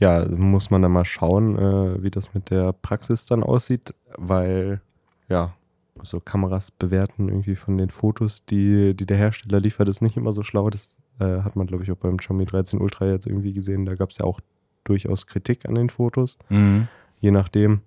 Ja, 0.01 0.29
muss 0.29 0.71
man 0.71 0.83
dann 0.83 0.93
mal 0.93 1.05
schauen, 1.05 1.59
äh, 1.59 2.03
wie 2.03 2.11
das 2.11 2.33
mit 2.33 2.51
der 2.51 2.73
Praxis 2.73 3.27
dann 3.27 3.43
aussieht, 3.43 3.95
weil, 4.17 4.81
ja, 5.29 5.55
so 6.03 6.21
Kameras 6.21 6.71
bewerten 6.71 7.29
irgendwie 7.29 7.57
von 7.57 7.77
den 7.77 7.91
Fotos, 7.91 8.45
die, 8.45 8.95
die 8.95 9.07
der 9.07 9.17
Hersteller 9.17 9.59
liefert, 9.59 9.89
ist 9.89 10.01
nicht 10.01 10.17
immer 10.17 10.31
so 10.31 10.45
schlau. 10.45 10.71
Das 10.71 10.99
äh, 11.19 11.43
hat 11.43 11.57
man, 11.57 11.67
glaube 11.67 11.83
ich, 11.83 11.91
auch 11.91 11.97
beim 11.97 12.17
Xiaomi 12.17 12.45
13 12.45 12.81
Ultra 12.81 13.07
jetzt 13.07 13.27
irgendwie 13.27 13.53
gesehen. 13.53 13.87
Da 13.87 13.97
gab 13.97 14.11
es 14.11 14.19
ja 14.19 14.25
auch 14.25 14.41
durchaus 14.85 15.27
Kritik 15.27 15.67
an 15.67 15.75
den 15.75 15.91
Fotos, 15.91 16.39
mhm. 16.49 16.87
je 17.21 17.33
nachdem. 17.33 17.83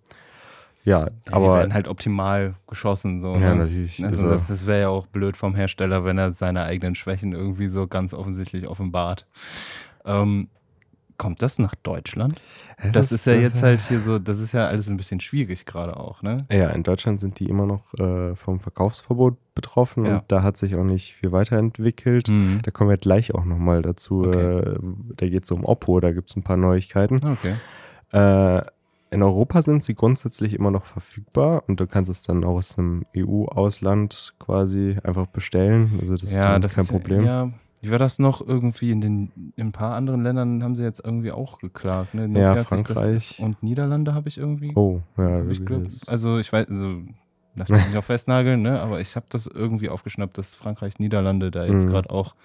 Ja, 0.83 1.05
ja, 1.05 1.07
aber. 1.31 1.47
Die 1.47 1.53
werden 1.59 1.73
halt 1.73 1.87
optimal 1.87 2.55
geschossen. 2.67 3.21
So, 3.21 3.33
ja, 3.33 3.53
ne? 3.53 3.55
natürlich. 3.55 4.03
Also, 4.03 4.29
das, 4.29 4.47
das 4.47 4.65
wäre 4.65 4.81
ja 4.81 4.89
auch 4.89 5.07
blöd 5.07 5.37
vom 5.37 5.55
Hersteller, 5.55 6.05
wenn 6.05 6.17
er 6.17 6.31
seine 6.31 6.63
eigenen 6.63 6.95
Schwächen 6.95 7.33
irgendwie 7.33 7.67
so 7.67 7.87
ganz 7.87 8.13
offensichtlich 8.13 8.67
offenbart. 8.67 9.25
Ähm, 10.05 10.49
kommt 11.21 11.43
das 11.43 11.59
nach 11.59 11.75
Deutschland? 11.75 12.41
Das, 12.81 12.93
das 12.93 13.11
ist 13.11 13.25
ja 13.27 13.33
jetzt 13.33 13.61
halt 13.61 13.81
hier 13.81 13.99
so, 13.99 14.17
das 14.17 14.39
ist 14.39 14.53
ja 14.53 14.65
alles 14.65 14.89
ein 14.89 14.97
bisschen 14.97 15.19
schwierig 15.19 15.67
gerade 15.67 15.95
auch, 15.97 16.23
ne? 16.23 16.37
Ja, 16.51 16.69
in 16.69 16.81
Deutschland 16.81 17.19
sind 17.19 17.39
die 17.39 17.45
immer 17.45 17.67
noch 17.67 17.93
äh, 17.99 18.35
vom 18.35 18.59
Verkaufsverbot 18.59 19.37
betroffen 19.53 20.05
ja. 20.05 20.15
und 20.15 20.23
da 20.29 20.41
hat 20.41 20.57
sich 20.57 20.75
auch 20.75 20.83
nicht 20.83 21.13
viel 21.13 21.31
weiterentwickelt. 21.31 22.27
Mhm. 22.27 22.61
Da 22.63 22.71
kommen 22.71 22.89
wir 22.89 22.97
gleich 22.97 23.35
auch 23.35 23.45
nochmal 23.45 23.83
dazu. 23.83 24.25
Okay. 24.25 24.61
Äh, 24.61 24.79
da 25.15 25.27
geht 25.27 25.43
es 25.43 25.51
um 25.51 25.63
Oppo, 25.63 25.99
da 25.99 26.11
gibt 26.11 26.31
es 26.31 26.35
ein 26.35 26.41
paar 26.41 26.57
Neuigkeiten. 26.57 27.19
Okay. 27.23 27.55
Äh, 28.13 28.65
in 29.11 29.21
Europa 29.21 29.61
sind 29.61 29.83
sie 29.83 29.93
grundsätzlich 29.93 30.53
immer 30.53 30.71
noch 30.71 30.85
verfügbar 30.85 31.63
und 31.67 31.79
du 31.79 31.85
kannst 31.85 32.09
es 32.09 32.23
dann 32.23 32.45
aus 32.45 32.77
einem 32.77 33.03
EU-Ausland 33.15 34.33
quasi 34.39 34.97
einfach 35.03 35.27
bestellen. 35.27 35.99
Also 35.99 36.15
das 36.15 36.33
ja, 36.33 36.55
ist 36.55 36.63
das 36.63 36.75
kein 36.75 36.83
ist, 36.85 36.91
Problem. 36.91 37.25
Ja, 37.25 37.51
wie 37.81 37.91
war 37.91 37.99
das 37.99 38.19
noch 38.19 38.45
irgendwie 38.45 38.89
in 38.91 39.01
den 39.01 39.53
in 39.57 39.67
ein 39.67 39.71
paar 39.73 39.95
anderen 39.95 40.21
Ländern 40.21 40.63
haben 40.63 40.75
sie 40.75 40.83
jetzt 40.83 41.03
irgendwie 41.03 41.31
auch 41.31 41.59
geklagt, 41.59 42.13
ne? 42.13 42.27
Ja, 42.39 42.63
Frankreich 42.63 43.39
und 43.39 43.61
Niederlande 43.61 44.13
habe 44.13 44.29
ich 44.29 44.37
irgendwie. 44.37 44.71
Oh, 44.75 45.01
ja, 45.17 45.43
ich 45.45 45.65
glaub, 45.65 45.83
also 46.07 46.37
ich 46.37 46.53
weiß, 46.53 46.69
also 46.69 47.01
lass 47.55 47.69
mich 47.69 47.85
nicht 47.87 47.97
auf 47.97 48.05
festnageln, 48.05 48.61
ne? 48.61 48.79
Aber 48.79 49.01
ich 49.01 49.17
habe 49.17 49.25
das 49.27 49.45
irgendwie 49.45 49.89
aufgeschnappt, 49.89 50.37
dass 50.37 50.55
Frankreich, 50.55 50.99
Niederlande 50.99 51.51
da 51.51 51.65
jetzt 51.65 51.85
mhm. 51.85 51.89
gerade 51.89 52.09
auch. 52.11 52.35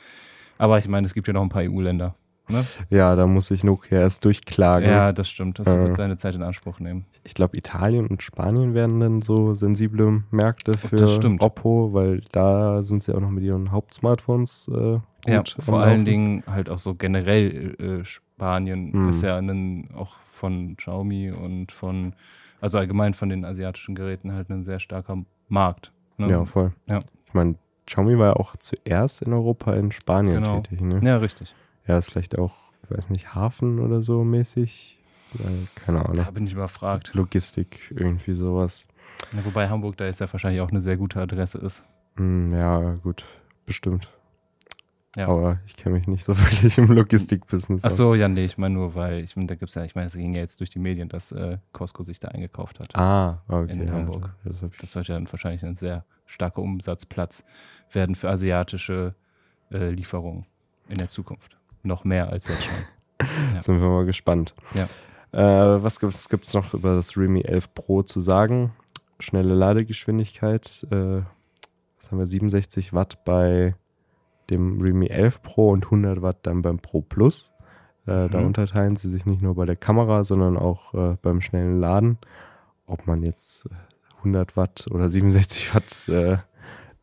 Aber 0.58 0.78
ich 0.78 0.88
meine, 0.88 1.06
es 1.06 1.14
gibt 1.14 1.28
ja 1.28 1.32
noch 1.32 1.42
ein 1.42 1.49
paar 1.49 1.62
EU-Länder. 1.62 2.16
Ne? 2.49 2.65
Ja, 2.91 3.17
da 3.17 3.26
muss 3.26 3.50
ich 3.50 3.65
Nokia 3.65 3.99
erst 3.99 4.25
durchklagen. 4.25 4.88
Ja, 4.88 5.12
das 5.12 5.29
stimmt. 5.29 5.59
Das 5.59 5.67
äh, 5.67 5.79
wird 5.79 5.97
seine 5.97 6.17
Zeit 6.17 6.35
in 6.35 6.43
Anspruch 6.43 6.79
nehmen. 6.79 7.05
Ich 7.25 7.35
glaube, 7.35 7.57
Italien 7.57 8.07
und 8.07 8.23
Spanien 8.23 8.75
werden 8.75 9.00
dann 9.00 9.23
so 9.23 9.55
sensible 9.55 10.23
Märkte 10.31 10.79
für 10.79 11.21
Oppo, 11.41 11.93
weil 11.93 12.23
da 12.33 12.83
sind 12.83 13.03
sie 13.03 13.15
auch 13.15 13.21
noch 13.21 13.31
mit 13.31 13.43
ihren 13.43 13.73
Hauptsmartphones 13.73 14.71
äh, 14.73 15.00
Ja, 15.31 15.43
vor 15.59 15.81
allen 15.81 16.05
Dingen 16.05 16.45
halt 16.47 16.69
auch 16.69 16.79
so 16.79 16.95
generell 16.95 17.75
äh, 17.81 18.05
Spanien 18.05 18.93
hm. 18.93 19.09
ist 19.09 19.23
ja 19.23 19.37
ein, 19.38 19.88
auch 19.95 20.15
von 20.25 20.76
Xiaomi 20.76 21.33
und 21.33 21.73
von, 21.73 22.12
also 22.61 22.79
allgemein 22.79 23.15
von 23.15 23.29
den 23.29 23.45
asiatischen 23.45 23.95
Geräten 23.95 24.33
halt 24.33 24.50
ein 24.50 24.65
sehr 24.65 24.79
starker 24.79 25.25
Markt. 25.49 25.93
Ne? 26.19 26.29
Ja, 26.31 26.45
voll. 26.45 26.73
Ja. 26.87 26.99
Ich 27.26 27.35
meine, 27.35 27.57
Xiaomi 27.87 28.19
war 28.19 28.26
ja 28.29 28.33
auch 28.35 28.57
zuerst 28.57 29.23
in 29.23 29.33
Europa 29.33 29.73
in 29.75 29.91
Spanien 29.93 30.43
genau. 30.43 30.61
tätig. 30.61 30.81
Ne? 30.81 31.00
Ja, 31.03 31.17
richtig. 31.17 31.55
Ja, 31.87 31.99
ist 31.99 32.11
vielleicht 32.11 32.38
auch, 32.38 32.55
ich 32.83 32.97
weiß 32.97 33.11
nicht, 33.11 33.35
Hafen 33.35 33.78
oder 33.81 34.00
so 34.00 34.25
mäßig. 34.25 34.99
Keine 35.75 36.05
Ahnung. 36.05 36.16
Da 36.16 36.31
bin 36.31 36.47
ich 36.47 36.52
überfragt. 36.52 37.14
Logistik, 37.14 37.93
irgendwie 37.95 38.35
sowas. 38.35 38.87
Ja, 39.33 39.45
wobei 39.45 39.69
Hamburg 39.69 39.97
da 39.97 40.07
jetzt 40.07 40.21
ja 40.21 40.33
wahrscheinlich 40.33 40.61
auch 40.61 40.71
eine 40.71 40.81
sehr 40.81 40.97
gute 40.97 41.21
Adresse 41.21 41.59
ist. 41.59 41.85
Mm, 42.16 42.52
ja, 42.55 42.95
gut, 43.02 43.25
bestimmt. 43.64 44.09
Ja. 45.16 45.28
Aber 45.28 45.61
ich 45.66 45.76
kenne 45.76 45.95
mich 45.97 46.07
nicht 46.07 46.25
so 46.25 46.37
wirklich 46.38 46.76
im 46.78 46.88
Logistikbusiness. 46.88 47.85
Ach 47.85 47.90
so, 47.90 48.14
ja, 48.14 48.28
nee, 48.28 48.45
ich 48.45 48.59
meine 48.59 48.75
nur, 48.75 48.95
weil 48.95 49.25
ich 49.25 49.37
meine, 49.37 49.49
da 49.49 49.55
gibt 49.55 49.71
es 49.71 49.75
ja, 49.75 49.85
ich 49.85 49.95
meine, 49.95 50.09
es 50.09 50.14
ging 50.14 50.35
ja 50.35 50.40
jetzt 50.40 50.61
durch 50.61 50.71
die 50.71 50.78
Medien, 50.78 51.09
dass 51.09 51.33
äh, 51.33 51.59
Costco 51.73 52.02
sich 52.02 52.21
da 52.21 52.28
eingekauft 52.28 52.81
hat. 52.81 52.95
Ah, 52.95 53.43
okay. 53.49 53.73
In 53.73 53.90
Hamburg. 53.90 54.35
Ja, 54.45 54.50
das, 54.50 54.64
das 54.81 54.93
sollte 54.93 55.12
dann 55.12 55.31
wahrscheinlich 55.31 55.64
ein 55.64 55.75
sehr 55.75 56.05
starker 56.26 56.61
Umsatzplatz 56.61 57.45
werden 57.93 58.14
für 58.14 58.28
asiatische 58.28 59.14
äh, 59.71 59.90
Lieferungen 59.90 60.47
in 60.88 60.97
der 60.99 61.09
Zukunft 61.09 61.55
noch 61.87 62.05
mehr 62.05 62.31
als 62.31 62.49
jetzt 62.49 62.64
schon. 62.64 62.75
Ja. 63.55 63.62
Sind 63.62 63.81
wir 63.81 63.88
mal 63.88 64.05
gespannt. 64.05 64.55
Ja. 64.75 64.88
Äh, 65.33 65.83
was 65.83 66.00
gibt 66.00 66.12
es 66.45 66.55
noch 66.55 66.75
über 66.75 66.97
das 66.97 67.16
Realme 67.16 67.45
11 67.45 67.75
Pro 67.75 68.02
zu 68.02 68.21
sagen? 68.21 68.73
Schnelle 69.19 69.55
Ladegeschwindigkeit. 69.55 70.87
Äh, 70.90 71.23
was 71.99 72.11
haben 72.11 72.19
wir? 72.19 72.26
67 72.26 72.93
Watt 72.93 73.25
bei 73.25 73.75
dem 74.50 74.81
Realme 74.81 75.09
11 75.11 75.43
Pro 75.43 75.71
und 75.71 75.87
100 75.87 76.23
Watt 76.23 76.38
dann 76.43 76.62
beim 76.62 76.78
Pro 76.78 77.00
Plus. 77.00 77.52
Äh, 78.07 78.25
mhm. 78.26 78.31
Da 78.31 78.38
unterteilen 78.40 78.97
sie 78.97 79.11
sich 79.11 79.26
nicht 79.26 79.43
nur 79.43 79.55
bei 79.55 79.66
der 79.66 79.76
Kamera, 79.76 80.25
sondern 80.25 80.57
auch 80.57 80.95
äh, 80.95 81.16
beim 81.23 81.40
schnellen 81.40 81.81
Laden. 81.81 82.19
Ob 82.87 83.07
man 83.07 83.23
jetzt 83.23 83.69
100 84.19 84.52
äh, 84.52 84.57
Watt 84.57 84.87
oder 84.90 85.09
67 85.09 85.75
Watt 85.75 86.09
äh, 86.09 86.38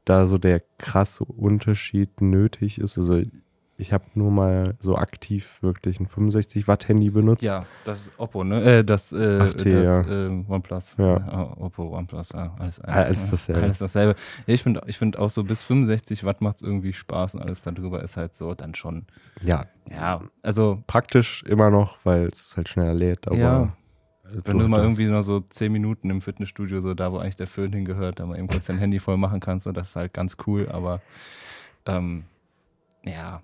da 0.06 0.26
so 0.26 0.38
der 0.38 0.62
krasse 0.78 1.24
Unterschied 1.26 2.22
nötig 2.22 2.80
ist. 2.80 2.98
Also 2.98 3.22
ich 3.76 3.92
habe 3.92 4.06
nur 4.14 4.30
mal 4.32 4.76
so 4.80 4.96
aktiv 4.98 5.58
wirklich 5.62 6.00
ein 6.00 6.08
65 6.08 6.68
Watt 6.68 6.88
Handy 6.88 7.10
benutzt. 7.10 7.42
Ja, 7.42 7.66
das 7.86 8.02
ist 8.02 8.12
Oppo, 8.20 8.44
ne? 8.44 8.62
Äh, 8.80 8.84
das, 8.84 9.12
äh, 9.12 9.16
8T, 9.16 9.74
das 9.82 9.86
ja. 9.86 10.28
äh, 10.28 10.44
OnePlus. 10.48 10.96
Ja. 10.98 11.16
Äh, 11.18 11.60
Oppo, 11.60 11.98
OnePlus, 11.98 12.30
ja, 12.34 12.56
alles, 12.60 12.80
Alles 12.82 13.32
dasselbe. 13.32 13.62
Alles 13.64 13.80
dasselbe. 13.80 14.16
Ja, 14.46 14.54
ich 14.54 14.62
finde 14.64 14.82
ich 14.86 14.98
find 14.98 15.18
auch 15.18 15.30
so 15.30 15.44
bis 15.44 15.64
65 15.64 16.24
Watt 16.24 16.42
macht 16.42 16.58
es 16.58 16.62
irgendwie 16.62 16.94
Spaß 16.94 17.36
und 17.36 17.42
alles 17.42 17.64
darüber 17.64 18.04
ist 18.04 18.16
halt 18.16 18.36
so 18.36 18.54
dann 18.54 18.76
schon. 18.76 19.06
Ja, 19.42 19.66
Ja, 19.90 20.22
also 20.44 20.84
praktisch 20.86 21.42
immer 21.44 21.72
noch, 21.72 21.98
weil 22.04 22.28
es 22.28 22.54
halt 22.56 22.70
schneller 22.70 22.94
lädt. 22.94 23.28
Aber 23.28 23.36
Ja. 23.38 23.64
äh, 24.26 24.42
wenn 24.46 24.60
du 24.60 24.68
mal 24.68 24.82
irgendwie 24.82 25.08
nur 25.08 25.24
so 25.24 25.40
10 25.40 25.72
Minuten 25.72 26.12
im 26.12 26.22
Fitnessstudio, 26.22 26.80
so 26.80 26.94
da, 26.94 27.12
wo 27.12 27.18
eigentlich 27.18 27.38
der 27.38 27.48
Föhn 27.48 27.74
hingehört, 27.74 28.20
da 28.20 28.26
mal 28.28 28.38
eben 28.38 28.48
kurz 28.48 28.66
dein 28.66 28.78
Handy 28.78 29.00
voll 29.00 29.18
machen 29.18 29.40
kannst, 29.40 29.66
und 29.66 29.76
das 29.76 29.90
ist 29.90 29.96
halt 29.96 30.14
ganz 30.14 30.38
cool, 30.46 30.70
aber 30.70 31.02
ähm, 31.88 32.26
ja, 33.04 33.42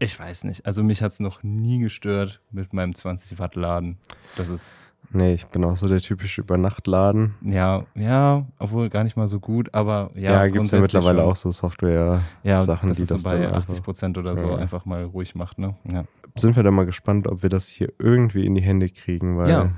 ich 0.00 0.18
weiß 0.18 0.44
nicht. 0.44 0.66
Also 0.66 0.82
mich 0.82 1.02
hat 1.02 1.12
es 1.12 1.20
noch 1.20 1.42
nie 1.44 1.78
gestört 1.78 2.40
mit 2.50 2.72
meinem 2.72 2.94
20 2.94 3.38
Watt 3.38 3.54
Laden. 3.54 3.98
Das 4.36 4.48
ist 4.48 4.76
Nee, 5.12 5.34
ich 5.34 5.44
bin 5.46 5.64
auch 5.64 5.76
so 5.76 5.88
der 5.88 5.98
typische 5.98 6.40
Übernachtladen. 6.42 7.34
Ja, 7.42 7.84
ja, 7.96 8.46
obwohl 8.60 8.88
gar 8.90 9.02
nicht 9.02 9.16
mal 9.16 9.26
so 9.26 9.40
gut, 9.40 9.74
aber 9.74 10.10
ja. 10.14 10.32
Ja, 10.34 10.46
gibt 10.46 10.66
es 10.66 10.70
ja 10.70 10.80
mittlerweile 10.80 11.20
schon. 11.22 11.28
auch 11.30 11.34
so 11.34 11.50
Software-Sachen, 11.50 12.88
ja, 12.90 12.94
die 12.94 13.06
das 13.06 13.22
so 13.22 13.28
bei 13.28 13.38
dann 13.38 13.54
80 13.54 13.70
einfach, 13.70 13.84
Prozent 13.84 14.18
oder 14.18 14.36
so 14.36 14.46
Ja. 14.48 14.56
einfach 14.56 14.84
mal 14.84 15.02
ruhig 15.04 15.34
macht, 15.34 15.58
ne? 15.58 15.74
Ja. 15.90 16.04
Sind 16.36 16.54
wir 16.54 16.62
dann 16.62 16.74
mal 16.74 16.86
gespannt, 16.86 17.26
ob 17.26 17.42
wir 17.42 17.50
das 17.50 17.66
hier 17.66 17.92
irgendwie 17.98 18.46
in 18.46 18.54
die 18.54 18.60
Hände 18.62 18.88
kriegen, 18.88 19.36
weil 19.36 19.50
Ja. 19.50 19.70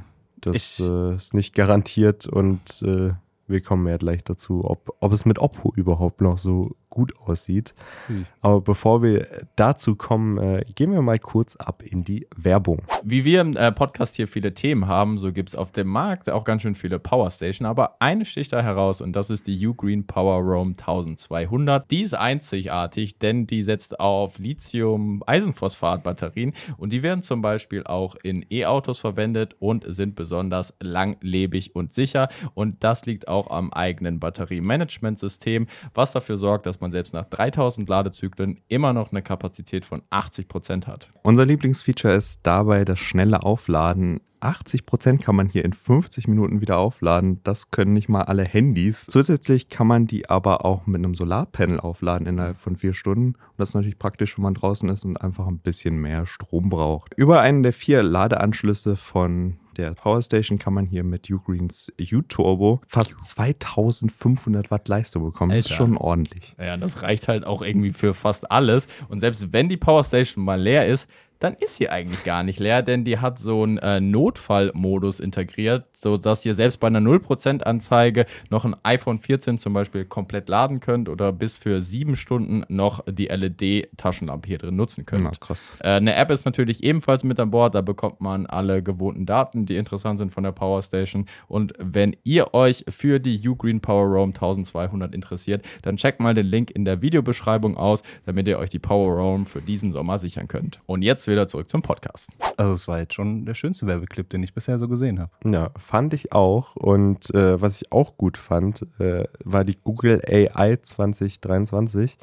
das 0.42 0.78
äh, 0.80 1.14
ist 1.14 1.32
nicht 1.32 1.54
garantiert 1.54 2.26
und 2.26 2.82
äh, 2.82 3.12
wir 3.46 3.60
kommen 3.62 3.86
ja 3.88 3.96
gleich 3.96 4.24
dazu, 4.24 4.64
ob, 4.68 4.94
ob 5.00 5.12
es 5.12 5.24
mit 5.24 5.38
Oppo 5.38 5.72
überhaupt 5.76 6.20
noch 6.20 6.36
so 6.36 6.76
gut 6.92 7.18
aussieht. 7.18 7.75
Hui. 8.08 8.25
Aber 8.42 8.61
bevor 8.61 9.02
wir 9.02 9.26
dazu 9.56 9.96
kommen, 9.96 10.37
äh, 10.37 10.66
gehen 10.75 10.92
wir 10.92 11.00
mal 11.00 11.18
kurz 11.18 11.56
ab 11.56 11.82
in 11.82 12.04
die 12.04 12.26
Werbung. 12.37 12.82
Wie 13.02 13.25
wir 13.25 13.40
im 13.40 13.56
äh, 13.56 13.72
Podcast 13.72 14.16
hier 14.16 14.28
viele 14.28 14.52
Themen 14.52 14.87
haben, 14.87 15.16
so 15.18 15.32
gibt 15.32 15.49
es 15.49 15.56
auf 15.56 15.72
dem 15.72 15.88
Markt 15.88 16.28
auch 16.28 16.44
ganz 16.44 16.61
schön 16.62 16.75
viele 16.75 16.99
Powerstation. 16.99 17.64
Aber 17.66 17.96
eine 17.99 18.26
sticht 18.26 18.52
da 18.52 18.61
heraus 18.62 19.00
und 19.00 19.14
das 19.14 19.30
ist 19.30 19.46
die 19.46 19.66
Ugreen 19.66 20.06
Power 20.06 20.40
Roam 20.40 20.75
1200. 20.78 21.90
Die 21.90 22.02
ist 22.02 22.12
einzigartig, 22.12 23.18
denn 23.18 23.46
die 23.46 23.62
setzt 23.62 23.99
auf 23.99 24.38
Lithium-Eisenphosphat-Batterien 24.38 26.52
und 26.76 26.92
die 26.92 27.02
werden 27.02 27.22
zum 27.22 27.40
Beispiel 27.40 27.84
auch 27.84 28.16
in 28.22 28.44
E-Autos 28.50 28.99
verwendet 28.99 29.56
und 29.61 29.87
sind 29.87 30.14
besonders 30.14 30.75
langlebig 30.80 31.75
und 31.75 31.94
sicher. 31.94 32.28
Und 32.52 32.84
das 32.84 33.06
liegt 33.06 33.28
auch 33.28 33.50
am 33.50 33.72
eigenen 33.72 34.20
Batteriemanagementsystem, 34.20 35.68
was 35.94 36.12
dafür 36.12 36.37
sorgt, 36.37 36.66
dass 36.66 36.81
man 36.82 36.92
selbst 36.92 37.14
nach 37.14 37.24
3000 37.24 37.88
Ladezyklen 37.88 38.60
immer 38.68 38.92
noch 38.92 39.10
eine 39.10 39.22
Kapazität 39.22 39.84
von 39.84 40.02
80% 40.10 40.86
hat. 40.86 41.10
Unser 41.22 41.46
Lieblingsfeature 41.46 42.14
ist 42.14 42.40
dabei 42.42 42.84
das 42.84 42.98
schnelle 42.98 43.42
Aufladen. 43.42 44.20
80% 44.42 45.22
kann 45.22 45.36
man 45.36 45.48
hier 45.48 45.64
in 45.64 45.72
50 45.72 46.26
Minuten 46.26 46.60
wieder 46.60 46.78
aufladen. 46.78 47.40
Das 47.44 47.70
können 47.70 47.92
nicht 47.92 48.08
mal 48.08 48.22
alle 48.22 48.44
Handys. 48.44 49.06
Zusätzlich 49.06 49.68
kann 49.68 49.86
man 49.86 50.06
die 50.06 50.28
aber 50.28 50.64
auch 50.64 50.86
mit 50.86 50.98
einem 50.98 51.14
Solarpanel 51.14 51.78
aufladen 51.78 52.26
innerhalb 52.26 52.58
von 52.58 52.76
vier 52.76 52.92
Stunden. 52.92 53.28
Und 53.34 53.36
das 53.56 53.70
ist 53.70 53.74
natürlich 53.74 53.98
praktisch, 53.98 54.36
wenn 54.36 54.42
man 54.42 54.54
draußen 54.54 54.88
ist 54.88 55.04
und 55.04 55.16
einfach 55.16 55.46
ein 55.46 55.58
bisschen 55.58 55.96
mehr 55.96 56.26
Strom 56.26 56.68
braucht. 56.68 57.14
Über 57.14 57.40
einen 57.40 57.62
der 57.62 57.72
vier 57.72 58.02
Ladeanschlüsse 58.02 58.96
von 58.96 59.58
der 59.76 59.94
Powerstation 59.94 60.58
kann 60.58 60.74
man 60.74 60.86
hier 60.86 61.04
mit 61.04 61.30
Ugreens 61.30 61.92
U-Turbo 62.00 62.80
fast 62.86 63.20
2500 63.20 64.70
Watt 64.70 64.88
Leistung 64.88 65.24
bekommen. 65.24 65.50
Das 65.50 65.66
ist 65.66 65.72
Alter. 65.72 65.84
schon 65.84 65.96
ordentlich. 65.96 66.54
Ja, 66.58 66.76
das 66.76 67.02
reicht 67.02 67.28
halt 67.28 67.46
auch 67.46 67.62
irgendwie 67.62 67.92
für 67.92 68.14
fast 68.14 68.50
alles. 68.50 68.86
Und 69.08 69.20
selbst 69.20 69.52
wenn 69.52 69.68
die 69.68 69.76
Powerstation 69.76 70.44
mal 70.44 70.60
leer 70.60 70.86
ist, 70.86 71.08
dann 71.42 71.54
ist 71.54 71.76
sie 71.76 71.88
eigentlich 71.88 72.22
gar 72.22 72.44
nicht 72.44 72.60
leer, 72.60 72.82
denn 72.82 73.04
die 73.04 73.18
hat 73.18 73.40
so 73.40 73.64
einen 73.64 73.78
äh, 73.78 74.00
Notfallmodus 74.00 75.18
integriert, 75.18 75.86
sodass 76.02 76.44
ihr 76.44 76.54
selbst 76.54 76.80
bei 76.80 76.88
einer 76.88 77.00
0% 77.00 77.62
Anzeige 77.62 78.26
noch 78.50 78.64
ein 78.64 78.75
iPhone 78.82 79.18
14 79.18 79.59
zum 79.59 79.73
Beispiel 79.73 80.04
komplett 80.04 80.49
laden 80.49 80.80
könnt 80.80 81.09
oder 81.09 81.32
bis 81.32 81.59
für 81.59 81.80
sieben 81.80 82.16
Stunden 82.16 82.64
noch 82.68 83.04
die 83.09 83.26
LED-Taschenlampe 83.26 84.49
hier 84.49 84.59
drin 84.59 84.76
nutzen 84.76 85.06
könnt. 85.06 85.25
Ja, 85.25 85.30
krass. 85.38 85.78
Äh, 85.82 85.88
Eine 85.88 86.14
App 86.14 86.30
ist 86.30 86.44
natürlich 86.44 86.82
ebenfalls 86.82 87.25
mit 87.25 87.38
an 87.38 87.50
Bord. 87.50 87.75
Da 87.75 87.80
bekommt 87.80 88.21
man 88.21 88.47
alle 88.47 88.82
gewohnten 88.82 89.26
Daten, 89.26 89.66
die 89.66 89.76
interessant 89.76 90.18
sind 90.18 90.32
von 90.32 90.42
der 90.44 90.52
Power 90.52 90.82
Station. 90.82 91.26
Und 91.49 91.73
wenn 91.78 92.16
ihr 92.25 92.54
euch 92.54 92.85
für 92.88 93.21
die 93.21 93.49
Ugreen 93.49 93.80
Power 93.80 94.06
Roam 94.06 94.30
1200 94.30 95.14
interessiert, 95.14 95.64
dann 95.82 95.97
checkt 95.97 96.21
mal 96.21 96.35
den 96.35 96.47
Link 96.47 96.71
in 96.71 96.85
der 96.85 97.02
Videobeschreibung 97.02 97.76
aus, 97.76 98.03
damit 98.26 98.48
ihr 98.48 98.59
euch 98.59 98.70
die 98.70 98.79
Power 98.79 99.14
Roam 99.14 99.46
für 99.46 99.62
diesen 99.62 99.92
Sommer 99.92 100.18
sichern 100.18 100.48
könnt. 100.48 100.81
Und 100.87 101.03
jetzt 101.03 101.26
wieder 101.29 101.46
zurück 101.48 101.68
zum 101.68 101.83
Podcast. 101.83 102.31
Also 102.57 102.72
es 102.72 102.88
war 102.88 102.98
jetzt 102.98 103.14
schon 103.14 103.44
der 103.46 103.55
schönste 103.55 103.87
Werbeclip, 103.87 104.29
den 104.31 104.42
ich 104.42 104.55
bisher 104.55 104.79
so 104.79 104.88
gesehen 104.88 105.20
habe. 105.20 105.31
Ja, 105.44 105.70
fand 105.92 106.14
ich 106.14 106.33
auch. 106.33 106.74
Und 106.74 107.35
äh, 107.35 107.61
was 107.61 107.83
ich 107.83 107.92
auch 107.92 108.16
gut 108.16 108.38
fand, 108.38 108.87
äh, 108.98 109.24
war 109.44 109.62
die 109.64 109.76
Google 109.85 110.22
AI 110.26 110.76
2023, 110.81 112.16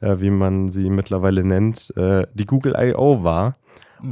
äh, 0.00 0.16
wie 0.20 0.30
man 0.30 0.70
sie 0.70 0.88
mittlerweile 0.88 1.44
nennt, 1.44 1.94
äh, 1.98 2.26
die 2.32 2.46
Google 2.46 2.74
I.O. 2.78 3.22
war. 3.22 3.56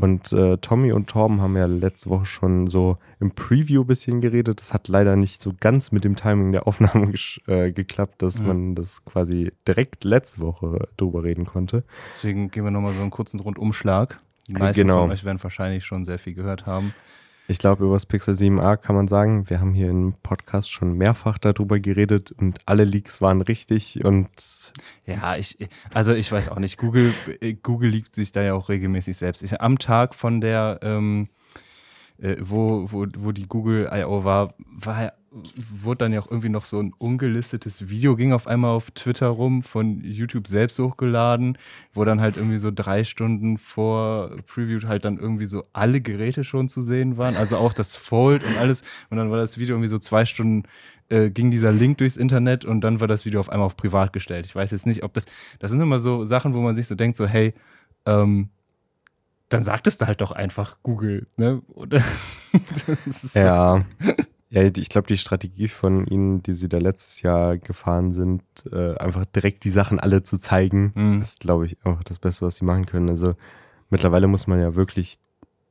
Und 0.02 0.34
äh, 0.34 0.58
Tommy 0.58 0.92
und 0.92 1.08
Torben 1.08 1.40
haben 1.40 1.56
ja 1.56 1.64
letzte 1.64 2.10
Woche 2.10 2.26
schon 2.26 2.66
so 2.66 2.98
im 3.20 3.30
Preview 3.30 3.80
ein 3.84 3.86
bisschen 3.86 4.20
geredet. 4.20 4.60
Das 4.60 4.74
hat 4.74 4.86
leider 4.88 5.16
nicht 5.16 5.40
so 5.40 5.54
ganz 5.58 5.92
mit 5.92 6.04
dem 6.04 6.14
Timing 6.14 6.52
der 6.52 6.66
Aufnahme 6.68 7.14
äh, 7.46 7.72
geklappt, 7.72 8.20
dass 8.20 8.38
Mhm. 8.38 8.46
man 8.46 8.74
das 8.74 9.06
quasi 9.06 9.50
direkt 9.66 10.04
letzte 10.04 10.40
Woche 10.40 10.86
drüber 10.98 11.22
reden 11.24 11.46
konnte. 11.46 11.84
Deswegen 12.12 12.50
gehen 12.50 12.64
wir 12.64 12.70
nochmal 12.70 12.92
so 12.92 13.00
einen 13.00 13.10
kurzen 13.10 13.40
Rundumschlag. 13.40 14.20
Die 14.46 14.52
meisten 14.52 14.82
Genau. 14.82 15.00
von 15.04 15.10
euch 15.12 15.24
werden 15.24 15.42
wahrscheinlich 15.42 15.86
schon 15.86 16.04
sehr 16.04 16.18
viel 16.18 16.34
gehört 16.34 16.66
haben. 16.66 16.92
Ich 17.50 17.58
glaube, 17.58 17.84
über 17.86 17.94
das 17.94 18.04
Pixel 18.04 18.34
7a 18.34 18.76
kann 18.76 18.94
man 18.94 19.08
sagen, 19.08 19.48
wir 19.48 19.58
haben 19.58 19.72
hier 19.72 19.88
im 19.88 20.12
Podcast 20.22 20.70
schon 20.70 20.92
mehrfach 20.98 21.38
darüber 21.38 21.80
geredet 21.80 22.30
und 22.32 22.58
alle 22.66 22.84
Leaks 22.84 23.22
waren 23.22 23.40
richtig 23.40 24.04
und 24.04 24.28
Ja, 25.06 25.34
ich, 25.34 25.56
also 25.94 26.12
ich 26.12 26.30
weiß 26.30 26.50
auch 26.50 26.58
nicht. 26.58 26.76
Google, 26.76 27.14
äh, 27.40 27.54
Google 27.54 27.88
liegt 27.88 28.14
sich 28.14 28.32
da 28.32 28.42
ja 28.42 28.52
auch 28.52 28.68
regelmäßig 28.68 29.16
selbst. 29.16 29.42
Ich, 29.42 29.62
am 29.62 29.78
Tag 29.78 30.14
von 30.14 30.42
der, 30.42 30.80
ähm, 30.82 31.30
äh, 32.18 32.36
wo, 32.38 32.92
wo, 32.92 33.06
wo 33.16 33.32
die 33.32 33.46
Google 33.48 33.88
I.O. 33.90 34.24
war, 34.24 34.52
war 34.58 35.02
ja- 35.04 35.12
wurde 35.30 35.98
dann 35.98 36.12
ja 36.12 36.20
auch 36.20 36.30
irgendwie 36.30 36.48
noch 36.48 36.64
so 36.64 36.80
ein 36.80 36.92
ungelistetes 36.96 37.88
Video, 37.88 38.16
ging 38.16 38.32
auf 38.32 38.46
einmal 38.46 38.70
auf 38.70 38.90
Twitter 38.92 39.28
rum, 39.28 39.62
von 39.62 40.00
YouTube 40.02 40.46
selbst 40.46 40.78
hochgeladen, 40.78 41.58
wo 41.92 42.04
dann 42.04 42.20
halt 42.20 42.36
irgendwie 42.36 42.58
so 42.58 42.70
drei 42.74 43.04
Stunden 43.04 43.58
vor 43.58 44.30
Preview 44.46 44.86
halt 44.86 45.04
dann 45.04 45.18
irgendwie 45.18 45.46
so 45.46 45.64
alle 45.72 46.00
Geräte 46.00 46.44
schon 46.44 46.68
zu 46.68 46.82
sehen 46.82 47.18
waren, 47.18 47.36
also 47.36 47.58
auch 47.58 47.72
das 47.72 47.94
Fold 47.94 48.42
und 48.42 48.56
alles. 48.56 48.82
Und 49.10 49.18
dann 49.18 49.30
war 49.30 49.38
das 49.38 49.58
Video 49.58 49.74
irgendwie 49.76 49.90
so 49.90 49.98
zwei 49.98 50.24
Stunden 50.24 50.64
äh, 51.10 51.30
ging 51.30 51.50
dieser 51.50 51.72
Link 51.72 51.98
durchs 51.98 52.16
Internet 52.16 52.64
und 52.64 52.82
dann 52.82 53.00
war 53.00 53.08
das 53.08 53.24
Video 53.24 53.40
auf 53.40 53.48
einmal 53.48 53.66
auf 53.66 53.76
privat 53.76 54.12
gestellt. 54.12 54.46
Ich 54.46 54.54
weiß 54.54 54.70
jetzt 54.70 54.86
nicht, 54.86 55.02
ob 55.02 55.14
das, 55.14 55.26
das 55.58 55.70
sind 55.70 55.80
immer 55.80 55.98
so 55.98 56.24
Sachen, 56.24 56.54
wo 56.54 56.60
man 56.60 56.74
sich 56.74 56.86
so 56.86 56.94
denkt, 56.94 57.16
so, 57.16 57.26
hey, 57.26 57.54
ähm, 58.06 58.48
dann 59.48 59.62
sagt 59.62 59.86
es 59.86 59.96
da 59.98 60.06
halt 60.06 60.20
doch 60.20 60.32
einfach 60.32 60.76
Google, 60.82 61.26
ne? 61.36 61.62
Oder, 61.68 62.02
ist 63.06 63.24
so, 63.32 63.38
ja. 64.50 64.62
Ich 64.62 64.88
glaube, 64.88 65.06
die 65.08 65.18
Strategie 65.18 65.68
von 65.68 66.06
ihnen, 66.06 66.42
die 66.42 66.52
sie 66.52 66.68
da 66.68 66.78
letztes 66.78 67.22
Jahr 67.22 67.58
gefahren 67.58 68.12
sind, 68.12 68.42
äh, 68.72 68.96
einfach 68.96 69.24
direkt 69.26 69.64
die 69.64 69.70
Sachen 69.70 70.00
alle 70.00 70.22
zu 70.22 70.38
zeigen, 70.38 70.92
Mhm. 70.94 71.20
ist, 71.20 71.40
glaube 71.40 71.66
ich, 71.66 71.76
auch 71.84 72.02
das 72.02 72.18
Beste, 72.18 72.46
was 72.46 72.56
sie 72.56 72.64
machen 72.64 72.86
können. 72.86 73.08
Also 73.08 73.34
mittlerweile 73.90 74.26
muss 74.26 74.46
man 74.46 74.60
ja 74.60 74.74
wirklich 74.74 75.18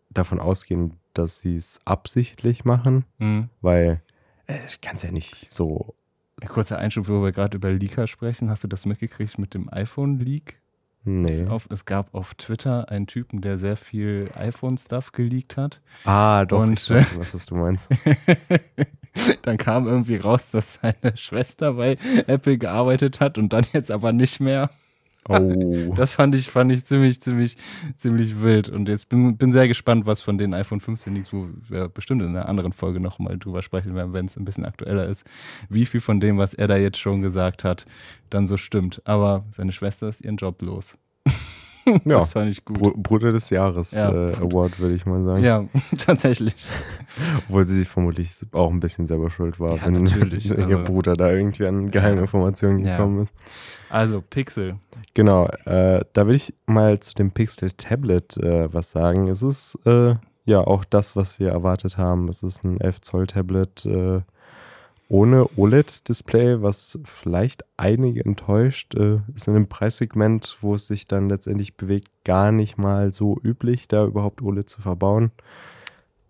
davon 0.10 0.40
ausgehen, 0.40 0.96
dass 1.13 1.42
sie 1.42 1.56
es 1.56 1.80
absichtlich 1.86 2.66
machen, 2.66 3.06
Mhm. 3.18 3.50
weil 3.62 4.02
äh, 4.48 4.58
ich 4.68 4.80
kann 4.82 4.96
es 4.96 5.02
ja 5.04 5.12
nicht 5.12 5.52
so. 5.52 5.94
Ein 6.40 6.48
kurzer 6.50 6.78
Einschub, 6.78 7.08
wo 7.08 7.24
wir 7.24 7.32
gerade 7.32 7.58
über 7.58 7.72
Leaker 7.72 8.06
sprechen. 8.06 8.50
Hast 8.52 8.63
du 8.63 8.68
das 8.68 8.86
mitgekriegt 8.86 9.40
mit 9.40 9.54
dem 9.56 9.74
iPhone-Leak? 9.74 10.62
Nee. 11.08 11.41
Es, 11.41 11.50
auf, 11.50 11.70
es 11.72 11.86
gab 11.86 12.13
auf 12.13 12.34
Twitter 12.36 12.89
einen 12.89 13.08
Typen, 13.08 13.39
der 13.39 13.58
sehr 13.58 13.78
viel 13.78 14.30
iPhone-Stuff 14.36 15.13
geleakt 15.13 15.56
hat. 15.56 15.80
Ah, 16.04 16.43
doch, 16.43 16.60
Und, 16.60 16.74
ich 16.74 16.89
weiß, 16.89 17.17
was 17.17 17.32
das 17.32 17.46
du 17.46 17.56
meinst. 17.56 17.88
dann 19.43 19.58
kam 19.58 19.88
irgendwie 19.88 20.17
raus, 20.17 20.52
dass 20.52 20.80
seine 20.82 21.15
Schwester 21.15 21.74
bei 21.74 21.98
Apple 22.28 22.58
gearbeitet 22.58 23.22
hat 23.22 23.38
und 23.38 23.54
dann 23.54 23.65
jetzt 23.72 23.89
aber 23.89 24.12
nicht 24.12 24.41
mehr. 24.41 24.70
Oh. 25.30 25.94
Das 25.96 26.16
fand 26.16 26.36
ich, 26.36 26.50
fand 26.50 26.72
ich 26.72 26.86
ziemlich, 26.86 27.22
ziemlich, 27.22 27.58
ziemlich 27.98 28.42
wild. 28.42 28.70
Und 28.70 28.88
jetzt 28.88 29.10
bin, 29.10 29.38
bin 29.38 29.52
sehr 29.52 29.68
gespannt, 29.68 30.06
was 30.06 30.22
von 30.22 30.38
den 30.38 30.54
iPhone 30.54 30.80
15 30.80 31.16
Leaks, 31.16 31.34
wo 31.34 31.48
wir 31.68 31.88
bestimmt 31.90 32.22
in 32.22 32.30
einer 32.30 32.48
anderen 32.48 32.74
Folge 32.74 33.00
nochmal 33.00 33.38
drüber 33.38 33.62
sprechen 33.62 33.96
werden, 33.96 34.13
wenn 34.13 34.26
es 34.26 34.38
ein 34.38 34.46
bisschen 34.46 34.66
aktueller 34.66 35.08
ist, 35.08 35.26
wie 35.70 35.86
viel 35.86 36.02
von 36.02 36.20
dem, 36.20 36.38
was 36.38 36.54
er 36.54 36.68
da 36.68 36.78
jetzt 36.78 37.00
schon 37.00 37.22
gesagt 37.22 37.63
hat, 37.63 37.86
dann 38.30 38.48
so 38.48 38.58
stimmt. 38.58 39.02
Aber 39.06 39.46
seine 39.52 39.72
Schwester 39.72 40.08
ist 40.08 40.22
ihren 40.22 40.38
Job 40.38 40.62
los. 40.62 40.98
ja, 41.88 42.19
das 42.19 42.34
fand 42.34 42.52
ich 42.52 42.63
gut. 42.65 42.80
Br 42.80 42.91
Bruder 42.95 43.32
des 43.32 43.50
Jahres 43.50 43.91
ja, 43.91 44.12
äh, 44.12 44.36
Award, 44.36 44.80
würde 44.80 44.95
ich 44.95 45.06
mal 45.06 45.23
sagen. 45.23 45.43
Ja, 45.43 45.65
tatsächlich. 45.97 46.69
Obwohl 47.47 47.65
sie 47.65 47.86
vermutlich 47.86 48.32
auch 48.52 48.71
ein 48.71 48.80
bisschen 48.80 49.08
selber 49.08 49.30
schuld 49.30 49.60
war, 49.60 49.78
ja, 49.78 49.86
wenn 49.86 50.04
natürlich, 50.04 50.50
ihr 50.58 50.78
Bruder 50.78 51.15
da 51.15 51.32
irgendwie 51.32 51.65
an 51.65 51.89
Geheiminformationen 51.89 52.84
gekommen 52.84 53.23
ist. 53.23 53.34
Also 53.89 54.21
Pixel. 54.21 54.76
Genau, 55.13 55.47
äh, 55.65 56.04
da 56.13 56.28
will 56.28 56.36
ich 56.36 56.54
mal 56.65 57.00
zu 57.00 57.13
dem 57.13 57.32
Pixel 57.32 57.71
Tablet 57.71 58.38
äh, 58.38 58.71
was 58.73 58.91
sagen. 58.91 59.28
Es 59.30 59.41
ist 59.41 59.80
äh, 59.86 60.15
ja 60.45 60.62
auch 60.62 60.84
das, 60.86 61.15
was 61.15 61.39
wir 61.39 61.50
erwartet 61.50 61.97
haben. 61.97 62.28
Es 62.30 62.43
ist 62.43 62.63
ein 62.63 62.80
11 62.80 63.02
Zoll 63.02 63.28
Tablet 63.28 63.86
äh, 63.86 64.21
ohne 65.10 65.48
OLED-Display, 65.56 66.62
was 66.62 67.00
vielleicht 67.04 67.63
einige 67.78 68.24
enttäuscht. 68.26 68.96
Äh, 68.96 69.20
ist 69.34 69.48
in 69.48 69.56
einem 69.56 69.67
Preissegment, 69.67 70.58
wo 70.62 70.76
es 70.76 70.88
sich 70.88 71.08
dann 71.08 71.30
letztendlich 71.30 71.78
bewegt, 71.78 72.10
gar 72.26 72.52
nicht 72.52 72.78
mal 72.78 73.13
so 73.13 73.38
üblich, 73.41 73.88
da 73.88 74.06
überhaupt 74.06 74.41
OLED 74.41 74.70
zu 74.70 74.82
verbauen. 74.82 75.32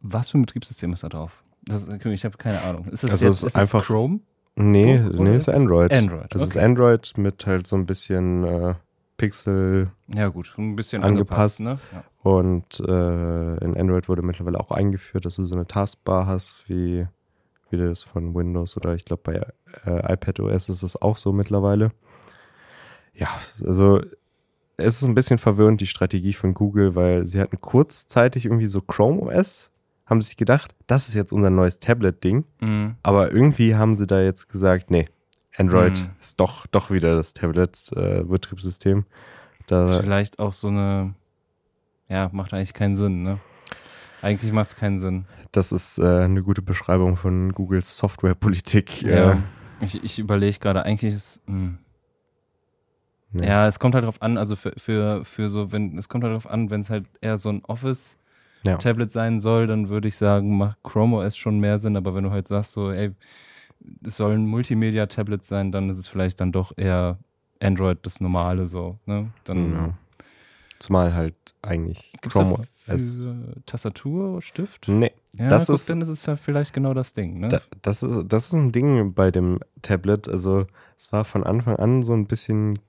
Was 0.01 0.29
für 0.29 0.37
ein 0.37 0.41
Betriebssystem 0.41 0.93
ist 0.93 1.03
da 1.03 1.09
drauf? 1.09 1.43
Das, 1.63 1.87
ich 1.87 2.25
habe 2.25 2.37
keine 2.37 2.61
Ahnung. 2.61 2.85
Ist 2.85 3.03
das 3.03 3.11
also 3.11 3.27
jetzt, 3.27 3.43
ist 3.43 3.55
einfach 3.55 3.85
Chrome? 3.85 4.19
Nee, 4.55 4.99
oh, 4.99 5.23
nee, 5.23 5.35
ist 5.35 5.49
Android. 5.49 5.91
Android. 5.91 6.25
Das 6.29 6.41
okay. 6.41 6.49
ist 6.49 6.57
Android 6.57 7.13
mit 7.17 7.45
halt 7.45 7.67
so 7.67 7.75
ein 7.75 7.85
bisschen 7.85 8.43
äh, 8.43 8.73
Pixel. 9.17 9.91
Ja, 10.13 10.29
gut, 10.29 10.53
ein 10.57 10.75
bisschen 10.75 11.03
angepasst. 11.03 11.59
angepasst 11.59 11.93
ne? 11.93 12.03
Ja. 12.23 12.31
Und 12.31 12.79
äh, 12.79 13.63
in 13.63 13.77
Android 13.77 14.09
wurde 14.09 14.21
mittlerweile 14.21 14.59
auch 14.59 14.71
eingeführt, 14.71 15.25
dass 15.25 15.35
du 15.35 15.45
so 15.45 15.55
eine 15.55 15.67
Taskbar 15.67 16.25
hast, 16.25 16.67
wie, 16.67 17.07
wie 17.69 17.77
das 17.77 18.03
von 18.03 18.33
Windows 18.35 18.77
oder 18.77 18.95
ich 18.95 19.05
glaube 19.05 19.21
bei 19.23 19.35
äh, 19.85 20.13
iPadOS 20.13 20.69
ist 20.69 20.83
es 20.83 21.01
auch 21.01 21.17
so 21.17 21.31
mittlerweile. 21.31 21.91
Ja, 23.13 23.29
also 23.65 24.01
es 24.77 24.97
ist 24.97 25.03
ein 25.03 25.15
bisschen 25.15 25.39
verwirrend, 25.39 25.81
die 25.81 25.87
Strategie 25.87 26.33
von 26.33 26.53
Google, 26.53 26.95
weil 26.95 27.27
sie 27.27 27.41
hatten 27.41 27.59
kurzzeitig 27.59 28.45
irgendwie 28.45 28.67
so 28.67 28.81
Chrome 28.81 29.21
OS 29.21 29.71
haben 30.07 30.21
sie 30.21 30.27
sich 30.27 30.37
gedacht, 30.37 30.73
das 30.87 31.09
ist 31.09 31.15
jetzt 31.15 31.33
unser 31.33 31.49
neues 31.49 31.79
Tablet-Ding. 31.79 32.45
Mhm. 32.61 32.95
Aber 33.03 33.31
irgendwie 33.31 33.75
haben 33.75 33.97
sie 33.97 34.07
da 34.07 34.21
jetzt 34.21 34.47
gesagt, 34.49 34.89
nee, 34.89 35.09
Android 35.55 36.01
mhm. 36.01 36.09
ist 36.19 36.39
doch, 36.39 36.65
doch 36.67 36.89
wieder 36.89 37.15
das 37.15 37.33
Tablet-Betriebssystem. 37.33 39.05
Äh, 39.69 39.85
ist 39.85 39.97
vielleicht 39.97 40.39
auch 40.39 40.53
so 40.53 40.69
eine, 40.69 41.13
ja, 42.07 42.29
macht 42.31 42.53
eigentlich 42.53 42.73
keinen 42.73 42.95
Sinn, 42.95 43.23
ne? 43.23 43.39
Eigentlich 44.21 44.51
macht 44.51 44.69
es 44.69 44.75
keinen 44.75 44.99
Sinn. 44.99 45.25
Das 45.51 45.71
ist 45.71 45.99
äh, 45.99 46.23
eine 46.23 46.43
gute 46.43 46.61
Beschreibung 46.61 47.17
von 47.17 47.53
Googles 47.53 47.97
Softwarepolitik. 47.97 49.03
Ja, 49.03 49.33
äh, 49.33 49.37
ich, 49.81 50.03
ich 50.03 50.19
überlege 50.19 50.59
gerade, 50.59 50.83
eigentlich 50.83 51.13
ist. 51.13 51.41
Mh. 51.47 51.55
Hm. 51.55 51.77
Ja. 53.33 53.43
ja. 53.43 53.67
es 53.67 53.79
kommt 53.79 53.93
halt 53.93 54.03
darauf 54.03 54.21
an, 54.21 54.37
also 54.37 54.55
für, 54.55 54.73
für, 54.77 55.25
für 55.25 55.49
so, 55.49 55.71
wenn, 55.71 55.97
es 55.97 56.09
kommt 56.09 56.23
halt 56.23 56.31
darauf 56.31 56.49
an, 56.49 56.71
wenn 56.71 56.81
es 56.81 56.89
halt 56.89 57.05
eher 57.21 57.37
so 57.37 57.49
ein 57.49 57.63
Office 57.65 58.17
ja. 58.65 59.09
Sein 59.09 59.39
soll, 59.39 59.67
dann 59.67 59.87
würde 59.87 60.07
ich 60.07 60.17
sagen, 60.17 60.57
macht 60.57 60.81
Chrome 60.83 61.17
OS 61.17 61.37
schon 61.37 61.59
mehr 61.59 61.79
Sinn. 61.79 61.95
Aber 61.95 62.15
wenn 62.15 62.23
du 62.23 62.31
halt 62.31 62.47
sagst, 62.47 62.71
so, 62.71 62.91
ey, 62.91 63.11
es 64.03 64.17
soll 64.17 64.33
ein 64.33 64.45
Multimedia-Tablet 64.45 65.45
sein, 65.45 65.71
dann 65.71 65.89
ist 65.89 65.97
es 65.97 66.07
vielleicht 66.07 66.41
dann 66.41 66.51
doch 66.51 66.73
eher 66.75 67.17
Android 67.61 67.99
das 68.01 68.19
normale 68.19 68.67
so. 68.67 68.99
Ne? 69.05 69.31
Dann, 69.45 69.73
ja. 69.73 69.93
Zumal 70.79 71.13
halt 71.13 71.35
eigentlich 71.61 72.13
Gibt's 72.21 72.33
Chrome 72.33 72.65
OS. 72.87 73.33
Tastatur, 73.65 74.41
Stift? 74.41 74.87
Nee. 74.87 75.11
Ja, 75.37 75.49
das 75.49 75.67
guck, 75.67 75.75
ist, 75.75 75.89
dann 75.89 76.01
ist 76.01 76.09
es 76.09 76.25
ja 76.25 76.35
vielleicht 76.35 76.73
genau 76.73 76.93
das 76.93 77.13
Ding. 77.13 77.39
Ne? 77.39 77.49
Da, 77.49 77.61
das, 77.81 78.03
ist, 78.03 78.25
das 78.27 78.47
ist 78.47 78.53
ein 78.53 78.71
Ding 78.71 79.13
bei 79.13 79.31
dem 79.31 79.59
Tablet. 79.81 80.27
Also 80.27 80.65
es 80.97 81.11
war 81.11 81.25
von 81.25 81.43
Anfang 81.43 81.75
an 81.75 82.01
so 82.03 82.13
ein 82.13 82.25
bisschen 82.25 82.79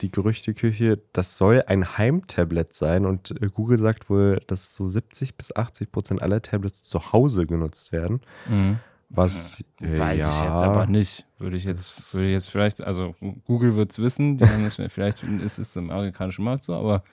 die 0.00 0.10
Gerüchteküche, 0.10 0.98
das 1.12 1.38
soll 1.38 1.64
ein 1.66 1.96
Heimtablet 1.96 2.74
sein 2.74 3.06
und 3.06 3.30
äh, 3.42 3.48
Google 3.48 3.78
sagt 3.78 4.10
wohl, 4.10 4.40
dass 4.46 4.76
so 4.76 4.86
70 4.86 5.36
bis 5.36 5.54
80 5.54 5.90
Prozent 5.90 6.22
aller 6.22 6.42
Tablets 6.42 6.82
zu 6.82 7.12
Hause 7.12 7.46
genutzt 7.46 7.92
werden. 7.92 8.20
Mhm. 8.48 8.78
Was 9.08 9.64
äh, 9.80 9.98
weiß 9.98 10.18
ja, 10.18 10.28
ich 10.28 10.40
jetzt 10.40 10.62
aber 10.62 10.86
nicht. 10.86 11.26
Würde 11.38 11.56
ich 11.56 11.64
jetzt, 11.64 12.14
würde 12.14 12.28
ich 12.28 12.32
jetzt 12.32 12.48
vielleicht, 12.48 12.80
also 12.80 13.14
Google 13.44 13.76
wird 13.76 13.92
es 13.92 13.98
wissen, 13.98 14.38
das, 14.38 14.80
vielleicht 14.88 15.22
ist 15.22 15.58
es 15.58 15.76
im 15.76 15.90
amerikanischen 15.90 16.44
Markt 16.44 16.64
so, 16.64 16.74
aber 16.74 17.04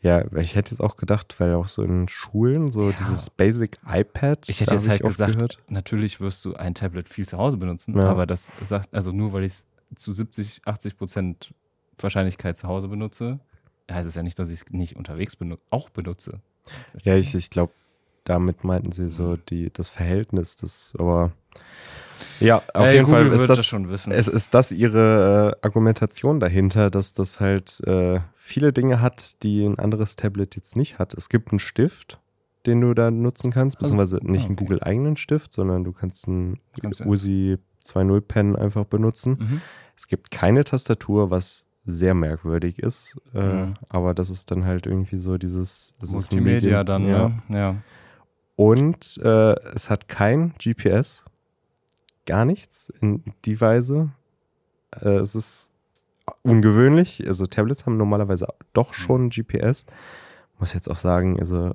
ja, 0.00 0.24
ich 0.36 0.56
hätte 0.56 0.72
jetzt 0.72 0.80
auch 0.80 0.96
gedacht, 0.96 1.38
weil 1.38 1.54
auch 1.54 1.68
so 1.68 1.82
in 1.82 2.08
Schulen 2.08 2.72
so 2.72 2.90
ja. 2.90 2.96
dieses 2.98 3.30
Basic 3.30 3.78
iPad. 3.86 4.48
Ich 4.48 4.60
hätte 4.60 4.74
jetzt 4.74 4.88
halt 4.88 5.02
gesagt, 5.02 5.34
gehört. 5.34 5.58
natürlich 5.68 6.20
wirst 6.20 6.44
du 6.44 6.54
ein 6.54 6.74
Tablet 6.74 7.08
viel 7.08 7.26
zu 7.26 7.38
Hause 7.38 7.56
benutzen, 7.56 7.96
ja. 7.96 8.08
aber 8.08 8.26
das 8.26 8.52
sagt, 8.64 8.92
also 8.92 9.12
nur 9.12 9.32
weil 9.32 9.44
ich 9.44 9.52
es 9.52 9.64
zu 9.96 10.12
70, 10.12 10.62
80 10.64 10.96
Prozent 10.96 11.54
Wahrscheinlichkeit 11.98 12.56
zu 12.56 12.66
Hause 12.66 12.88
benutze, 12.88 13.38
heißt 13.90 14.08
es 14.08 14.16
ja 14.16 14.24
nicht, 14.24 14.38
dass 14.38 14.50
ich 14.50 14.62
es 14.62 14.72
nicht 14.72 14.96
unterwegs 14.96 15.36
benu 15.36 15.56
auch 15.70 15.88
benutze. 15.90 16.40
Ja, 17.02 17.16
ich, 17.16 17.34
ich 17.34 17.50
glaube, 17.50 17.72
damit 18.24 18.64
meinten 18.64 18.92
sie 18.92 19.08
so 19.08 19.30
mhm. 19.30 19.42
die, 19.48 19.72
das 19.72 19.88
Verhältnis, 19.88 20.56
das, 20.56 20.94
aber 20.98 21.32
ja, 22.40 22.62
auf 22.74 22.86
hey, 22.86 22.94
jeden 22.94 23.06
Google 23.06 23.26
Fall 23.26 23.34
ist 23.34 23.48
das, 23.48 23.58
das, 23.58 23.66
schon 23.66 23.88
wissen. 23.88 24.12
Es 24.12 24.28
ist 24.28 24.54
das 24.54 24.72
ihre 24.72 25.56
äh, 25.62 25.66
Argumentation 25.66 26.40
dahinter, 26.40 26.90
dass 26.90 27.12
das 27.12 27.40
halt 27.40 27.80
äh, 27.86 28.20
viele 28.36 28.72
Dinge 28.72 29.00
hat, 29.00 29.42
die 29.42 29.64
ein 29.64 29.78
anderes 29.78 30.16
Tablet 30.16 30.56
jetzt 30.56 30.76
nicht 30.76 30.98
hat. 30.98 31.14
Es 31.14 31.28
gibt 31.28 31.50
einen 31.50 31.58
Stift, 31.58 32.20
den 32.66 32.80
du 32.80 32.94
da 32.94 33.10
nutzen 33.10 33.50
kannst, 33.50 33.76
also, 33.76 33.96
beziehungsweise 33.96 34.16
nicht 34.24 34.42
okay. 34.42 34.46
einen 34.46 34.56
Google-eigenen 34.56 35.16
Stift, 35.16 35.52
sondern 35.52 35.84
du 35.84 35.92
kannst 35.92 36.28
einen 36.28 36.60
kannst 36.80 37.04
USI 37.04 37.58
2.0 37.84 38.20
Pen 38.20 38.56
einfach 38.56 38.84
benutzen. 38.84 39.38
Mhm. 39.38 39.60
Es 39.96 40.06
gibt 40.06 40.30
keine 40.30 40.64
Tastatur, 40.64 41.30
was 41.30 41.66
sehr 41.84 42.14
merkwürdig 42.14 42.78
ist. 42.78 43.20
Äh, 43.34 43.40
mhm. 43.40 43.74
Aber 43.88 44.14
das 44.14 44.30
ist 44.30 44.50
dann 44.50 44.64
halt 44.64 44.86
irgendwie 44.86 45.16
so 45.16 45.38
dieses. 45.38 45.94
Das 46.00 46.12
Multimedia 46.12 46.80
ist 46.80 46.88
dann, 46.88 47.08
ja. 47.08 47.28
Ne? 47.48 47.58
ja. 47.58 47.76
Und 48.56 49.18
äh, 49.22 49.54
es 49.74 49.90
hat 49.90 50.08
kein 50.08 50.54
GPS. 50.62 51.24
Gar 52.26 52.44
nichts 52.44 52.92
in 53.00 53.22
die 53.44 53.60
Weise. 53.60 54.10
Äh, 54.92 55.16
es 55.16 55.34
ist 55.34 55.72
ungewöhnlich. 56.42 57.26
Also 57.26 57.46
Tablets 57.46 57.86
haben 57.86 57.96
normalerweise 57.96 58.46
doch 58.72 58.90
mhm. 58.90 58.94
schon 58.94 59.30
GPS. 59.30 59.86
Muss 60.58 60.74
jetzt 60.74 60.88
auch 60.88 60.96
sagen, 60.96 61.40
also 61.40 61.74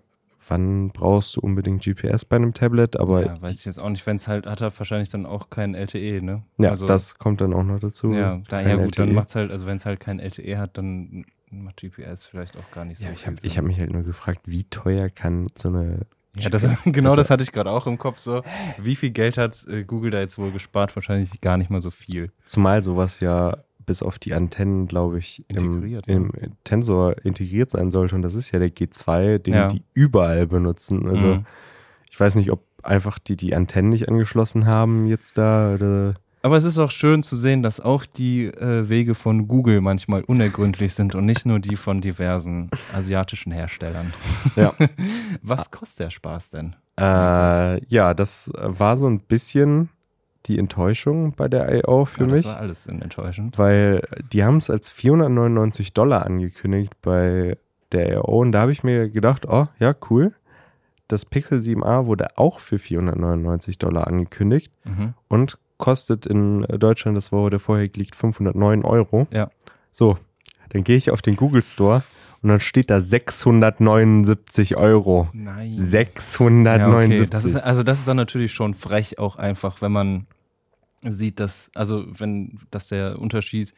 wann 0.50 0.90
brauchst 0.90 1.36
du 1.36 1.42
unbedingt 1.42 1.84
GPS 1.84 2.26
bei 2.26 2.38
einem 2.38 2.54
Tablet, 2.54 2.98
aber. 2.98 3.26
Ja, 3.26 3.42
weiß 3.42 3.54
ich 3.54 3.66
jetzt 3.66 3.80
auch 3.80 3.90
nicht. 3.90 4.06
Wenn 4.06 4.18
es 4.18 4.28
halt 4.28 4.46
hat, 4.46 4.62
er 4.62 4.78
wahrscheinlich 4.78 5.10
dann 5.10 5.26
auch 5.26 5.50
kein 5.50 5.76
LTE, 5.76 6.22
ne? 6.22 6.44
Ja, 6.58 6.72
also, 6.72 6.86
das 6.86 7.18
kommt 7.18 7.42
dann 7.42 7.54
auch 7.54 7.63
noch 7.63 7.80
dazu. 7.80 8.13
Ja, 8.13 8.42
da, 8.48 8.62
ja 8.62 8.76
gut, 8.76 8.86
LTE. 8.86 9.06
dann 9.06 9.13
macht 9.13 9.30
es 9.30 9.36
halt, 9.36 9.52
also 9.52 9.66
wenn 9.66 9.78
es 9.78 9.86
halt 9.86 10.00
kein 10.00 10.20
LTE 10.20 10.58
hat, 10.58 10.78
dann 10.78 11.26
macht 11.50 11.82
GPS 11.82 12.26
vielleicht 12.26 12.58
auch 12.58 12.72
gar 12.72 12.86
nicht 12.86 13.00
so. 13.00 13.06
Ja, 13.06 13.13
ich 13.13 13.26
habe 13.28 13.38
hab 13.38 13.63
mich 13.63 13.80
halt 13.80 13.92
nur 13.92 14.04
gefragt, 14.04 14.42
wie 14.46 14.63
teuer 14.66 15.10
kann 15.10 15.50
so 15.56 15.70
eine. 15.70 16.06
Ja, 16.39 16.50
das, 16.50 16.67
genau 16.86 17.15
das 17.15 17.30
hatte 17.30 17.43
ich 17.43 17.52
gerade 17.52 17.71
auch 17.71 17.88
im 17.88 17.97
Kopf 17.97 18.19
so. 18.19 18.43
Wie 18.78 18.95
viel 18.95 19.12
Geld 19.12 19.38
hat 19.38 19.65
äh, 19.67 19.84
Google 19.84 20.12
da 20.12 20.19
jetzt 20.19 20.38
wohl 20.38 20.52
gespart? 20.52 20.95
Wahrscheinlich 20.95 21.41
gar 21.41 21.58
nicht 21.58 21.69
mal 21.69 21.82
so 21.82 21.91
viel. 21.91 22.32
Zumal 22.45 22.84
sowas 22.84 23.19
ja 23.19 23.58
bis 23.86 24.04
auf 24.04 24.19
die 24.19 24.34
Antennen, 24.34 24.86
glaube 24.86 25.17
ich, 25.17 25.45
im, 25.47 26.02
im, 26.06 26.32
Tensor 26.65 27.15
integriert 27.23 27.71
sein 27.71 27.89
sollte. 27.89 28.15
Und 28.15 28.21
das 28.21 28.36
ist 28.36 28.52
ja 28.52 28.60
der 28.60 28.69
G2, 28.69 29.39
den 29.39 29.54
ja. 29.54 29.67
die 29.69 29.82
überall 29.93 30.45
benutzen. 30.45 31.08
Also 31.08 31.28
mhm. 31.28 31.45
ich 32.12 32.19
weiß 32.19 32.36
nicht, 32.36 32.52
ob 32.52 32.65
einfach 32.84 33.17
die 33.17 33.38
die 33.38 33.56
Antennen 33.56 33.89
nicht 33.89 34.10
angeschlossen 34.10 34.65
haben 34.65 35.08
jetzt 35.08 35.38
da 35.38 35.73
oder 35.73 36.15
aber 36.41 36.58
es 36.58 36.63
ist 36.63 36.80
auch 36.80 36.91
schön 36.91 37.23
zu 37.23 37.36
sehen, 37.36 37.63
dass 37.63 37.80
auch 37.80 38.06
die 38.06 38.45
äh, 38.45 38.88
Wege 38.89 39.15
von 39.15 39.47
Google 39.47 39.82
manchmal 39.82 40.23
unergründlich 40.23 40.93
sind 40.93 41.15
und 41.15 41.26
nicht 41.26 41.45
nur 41.45 41.60
die 41.60 41.76
von 41.76 42.02
diversen 42.02 42.69
asiatischen 42.93 43.52
Herstellern. 43.52 44.13
Ja. 44.56 44.73
Was 45.41 45.71
kostet 45.71 46.06
der 46.06 46.10
Spaß 46.12 46.52
denn? 46.52 46.76
Äh, 47.00 47.86
ja, 47.86 48.13
das 48.13 48.52
war 48.56 48.97
so 48.97 49.08
ein 49.08 49.19
bisschen 49.19 49.89
die 50.45 50.58
Enttäuschung 50.58 51.34
bei 51.34 51.47
der 51.47 51.73
I.O. 51.76 52.06
für 52.06 52.21
ja, 52.21 52.28
mich. 52.28 52.43
Das 52.43 52.54
war 52.54 52.60
alles 52.60 52.88
enttäuschend. 52.88 53.58
Weil 53.58 54.08
die 54.32 54.43
haben 54.43 54.58
es 54.58 54.69
als 54.69 54.89
499 54.91 55.93
Dollar 55.93 56.26
angekündigt 56.26 56.93
bei 57.02 57.58
der 57.91 58.13
I.O. 58.13 58.41
und 58.41 58.52
da 58.52 58.62
habe 58.62 58.71
ich 58.71 58.84
mir 58.84 59.10
gedacht, 59.10 59.45
oh, 59.47 59.67
ja, 59.80 59.93
cool. 60.10 60.34
Das 61.08 61.26
Pixel 61.26 61.60
7a 61.60 62.06
wurde 62.06 62.38
auch 62.38 62.60
für 62.60 62.78
499 62.78 63.78
Dollar 63.78 64.08
angekündigt 64.08 64.71
mhm. 64.84 65.13
und 65.30 65.58
kostet 65.78 66.26
in 66.26 66.62
Deutschland, 66.62 67.18
das 67.18 67.32
war 67.32 67.50
der 67.50 67.60
vorher 67.60 67.90
liegt, 67.96 68.16
509 68.16 68.84
Euro. 68.84 69.28
Ja. 69.32 69.50
So, 69.92 70.18
dann 70.70 70.84
gehe 70.84 70.98
ich 70.98 71.12
auf 71.12 71.22
den 71.22 71.36
Google 71.36 71.63
Store 71.63 72.04
und 72.42 72.50
dann 72.50 72.60
steht 72.60 72.90
da 72.90 73.02
679 73.02 74.76
Euro. 74.76 75.30
Nein. 75.34 75.74
679. 75.76 77.18
Ja, 77.18 77.24
okay. 77.24 77.30
das 77.30 77.46
ist, 77.46 77.56
also 77.56 77.84
das 77.84 78.00
ist 78.00 78.08
dann 78.08 78.18
natürlich 78.18 78.54
schon 78.54 78.74
frech 78.74 79.20
auch 79.20 79.36
einfach, 79.36 79.82
wenn 79.82 79.92
man 79.92 80.28
sieht, 81.04 81.40
dass, 81.40 81.70
also 81.76 82.06
wenn, 82.18 82.60
dass 82.72 82.88
der 82.88 83.20
Unterschied 83.20 83.74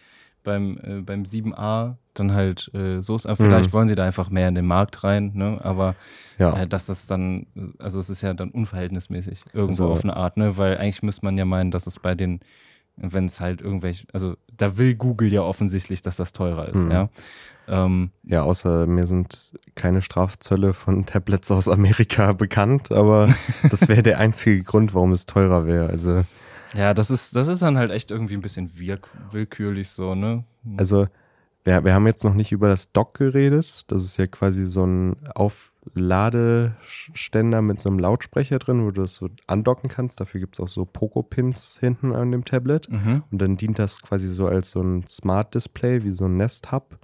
beim, 0.50 0.80
äh, 0.84 1.02
beim 1.02 1.24
7a 1.24 1.96
dann 2.16 2.34
halt 2.34 2.72
äh, 2.74 3.02
so 3.02 3.16
ist. 3.16 3.28
Aber 3.28 3.36
vielleicht 3.36 3.70
mhm. 3.70 3.74
wollen 3.74 3.88
sie 3.88 3.94
da 3.94 4.04
einfach 4.04 4.32
mehr 4.32 4.48
in 4.48 4.56
den 4.56 4.66
Markt 4.66 5.04
rein, 5.04 5.32
ne? 5.36 5.60
Aber 5.64 5.96
ja. 6.40 6.62
äh, 6.62 6.68
dass 6.68 6.88
das 6.88 7.06
dann, 7.06 7.46
also 7.78 8.00
es 8.00 8.10
ist 8.10 8.24
ja 8.24 8.34
dann 8.34 8.50
unverhältnismäßig 8.50 9.44
irgendwo 9.54 9.84
also, 9.84 9.94
auf 9.94 10.04
eine 10.04 10.18
Art, 10.18 10.38
ne? 10.38 10.58
Weil 10.58 10.80
eigentlich 10.80 11.04
müsste 11.04 11.24
man 11.24 11.38
ja 11.38 11.46
meinen, 11.46 11.70
dass 11.70 11.86
es 11.86 12.00
bei 12.00 12.16
den 12.16 12.40
Wenn 12.98 13.26
es 13.26 13.40
halt 13.40 13.62
irgendwelche, 13.62 14.08
also 14.12 14.36
da 14.58 14.78
will 14.78 14.96
Google 14.96 15.32
ja 15.32 15.42
offensichtlich, 15.42 16.02
dass 16.02 16.18
das 16.18 16.34
teurer 16.34 16.68
ist, 16.68 16.84
mhm. 16.84 16.92
ja. 16.92 17.10
Ähm, 17.68 18.10
ja, 18.24 18.42
außer 18.42 18.88
mir 18.88 19.06
sind 19.06 19.54
keine 19.76 20.02
Strafzölle 20.02 20.74
von 20.74 21.06
Tablets 21.06 21.52
aus 21.52 21.70
Amerika 21.70 22.34
bekannt, 22.46 22.92
aber 22.92 23.30
das 23.70 23.88
wäre 23.88 24.02
der 24.02 24.18
einzige 24.18 24.64
Grund, 24.64 24.96
warum 24.96 25.12
es 25.12 25.28
teurer 25.28 25.68
wäre. 25.68 25.88
Also 25.88 26.24
ja, 26.74 26.94
das 26.94 27.12
ist, 27.12 27.36
das 27.36 27.48
ist 27.48 27.62
dann 27.62 27.78
halt 27.78 27.92
echt 27.92 28.12
irgendwie 28.12 28.36
ein 28.36 28.42
bisschen 28.42 28.72
willkürlich 29.32 29.90
so, 29.90 30.16
ne? 30.16 30.44
Also 30.78 31.08
wir, 31.64 31.84
wir 31.84 31.94
haben 31.94 32.08
jetzt 32.08 32.24
noch 32.24 32.34
nicht 32.34 32.52
über 32.52 32.68
das 32.70 32.92
Dock 32.92 33.16
geredet. 33.18 33.84
Das 33.92 34.04
ist 34.04 34.18
ja 34.18 34.26
quasi 34.28 34.66
so 34.66 34.86
ein 34.86 35.16
Aufladeständer 35.36 37.62
mit 37.62 37.80
so 37.80 37.90
einem 37.90 38.00
Lautsprecher 38.00 38.58
drin, 38.60 38.86
wo 38.86 38.92
du 38.92 39.02
das 39.02 39.16
so 39.16 39.30
andocken 39.48 39.90
kannst. 39.90 40.22
Dafür 40.22 40.42
gibt 40.42 40.56
es 40.56 40.60
auch 40.60 40.68
so 40.68 40.86
Poco-Pins 40.86 41.78
hinten 41.80 42.14
an 42.14 42.32
dem 42.32 42.46
Tablet. 42.46 42.88
Mhm. 42.90 43.24
Und 43.32 43.42
dann 43.42 43.58
dient 43.58 43.80
das 43.80 44.02
quasi 44.02 44.28
so 44.28 44.48
als 44.48 44.72
so 44.72 44.82
ein 44.82 45.06
Smart-Display, 45.08 46.04
wie 46.04 46.12
so 46.12 46.26
ein 46.26 46.36
Nest-Hub, 46.38 46.98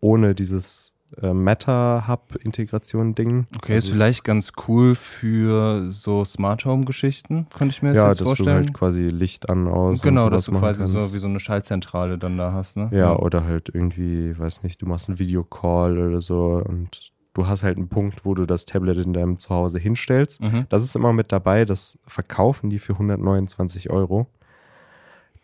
ohne 0.00 0.34
dieses 0.34 0.94
äh, 1.20 1.32
Meta-Hub-Integration-Ding. 1.32 3.46
Okay, 3.56 3.74
also 3.74 3.88
ist 3.88 3.94
vielleicht 3.94 4.24
ganz 4.24 4.52
cool 4.66 4.94
für 4.94 5.90
so 5.90 6.24
Smart 6.24 6.64
Home-Geschichten, 6.64 7.46
könnte 7.56 7.74
ich 7.74 7.82
mir 7.82 7.94
ja, 7.94 8.08
jetzt 8.08 8.22
vorstellen. 8.22 8.48
Ja, 8.48 8.54
dass 8.54 8.62
du 8.62 8.68
halt 8.68 8.74
quasi 8.74 9.02
Licht 9.02 9.48
an, 9.48 9.68
aus. 9.68 10.02
Genau, 10.02 10.30
dass 10.30 10.46
du 10.46 10.52
quasi 10.52 10.80
kannst. 10.80 10.92
so 10.92 11.14
wie 11.14 11.18
so 11.18 11.28
eine 11.28 11.40
Schaltzentrale 11.40 12.18
dann 12.18 12.36
da 12.36 12.52
hast, 12.52 12.76
ne? 12.76 12.88
Ja, 12.90 12.98
ja, 12.98 13.16
oder 13.16 13.44
halt 13.44 13.70
irgendwie, 13.72 14.38
weiß 14.38 14.62
nicht, 14.62 14.82
du 14.82 14.86
machst 14.86 15.08
einen 15.08 15.18
Videocall 15.18 15.98
oder 15.98 16.20
so 16.20 16.62
und 16.64 17.12
du 17.34 17.46
hast 17.46 17.62
halt 17.62 17.76
einen 17.76 17.88
Punkt, 17.88 18.24
wo 18.24 18.34
du 18.34 18.46
das 18.46 18.64
Tablet 18.64 18.98
in 18.98 19.12
deinem 19.12 19.38
Zuhause 19.38 19.78
hinstellst. 19.78 20.40
Mhm. 20.40 20.66
Das 20.68 20.82
ist 20.82 20.96
immer 20.96 21.12
mit 21.12 21.32
dabei, 21.32 21.64
das 21.64 21.98
verkaufen 22.06 22.70
die 22.70 22.78
für 22.78 22.94
129 22.94 23.90
Euro. 23.90 24.26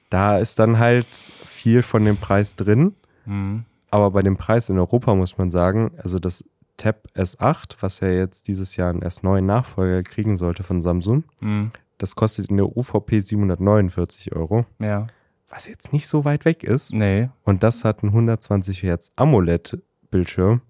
Da 0.09 0.39
ist 0.39 0.59
dann 0.59 0.79
halt 0.79 1.07
viel 1.07 1.83
von 1.83 2.05
dem 2.05 2.17
Preis 2.17 2.57
drin. 2.57 2.95
Mhm. 3.27 3.65
Aber 3.91 4.13
bei 4.13 4.23
dem 4.23 4.37
Preis 4.37 4.69
in 4.69 4.79
Europa 4.79 5.15
muss 5.15 5.39
man 5.39 5.51
sagen, 5.51 5.93
also 5.97 6.19
das 6.19 6.45
Tab 6.77 7.09
S8, 7.15 7.77
was 7.81 8.01
ja 8.01 8.09
jetzt 8.09 8.49
dieses 8.49 8.77
Jahr 8.77 8.91
einen 8.91 9.03
S9 9.03 9.43
Nachfolger 9.43 10.03
kriegen 10.03 10.37
sollte 10.37 10.63
von 10.63 10.81
Samsung, 10.81 11.25
mhm. 11.41 11.73
das 11.99 12.17
kostet 12.17 12.51
in 12.51 12.57
der 12.57 12.77
UVP 12.77 13.21
749 13.21 14.35
Euro. 14.35 14.65
Ja. 14.79 15.09
Was 15.49 15.67
jetzt 15.67 15.93
nicht 15.93 16.07
so 16.07 16.25
weit 16.25 16.45
weg 16.45 16.63
ist. 16.63 16.95
Nee. 16.95 17.29
Und 17.45 17.63
das 17.65 17.85
hat 17.85 18.03
einen 18.03 18.13
120 18.13 18.83
Hertz 18.85 19.11
AMOLED-Bildschirm. 19.17 20.63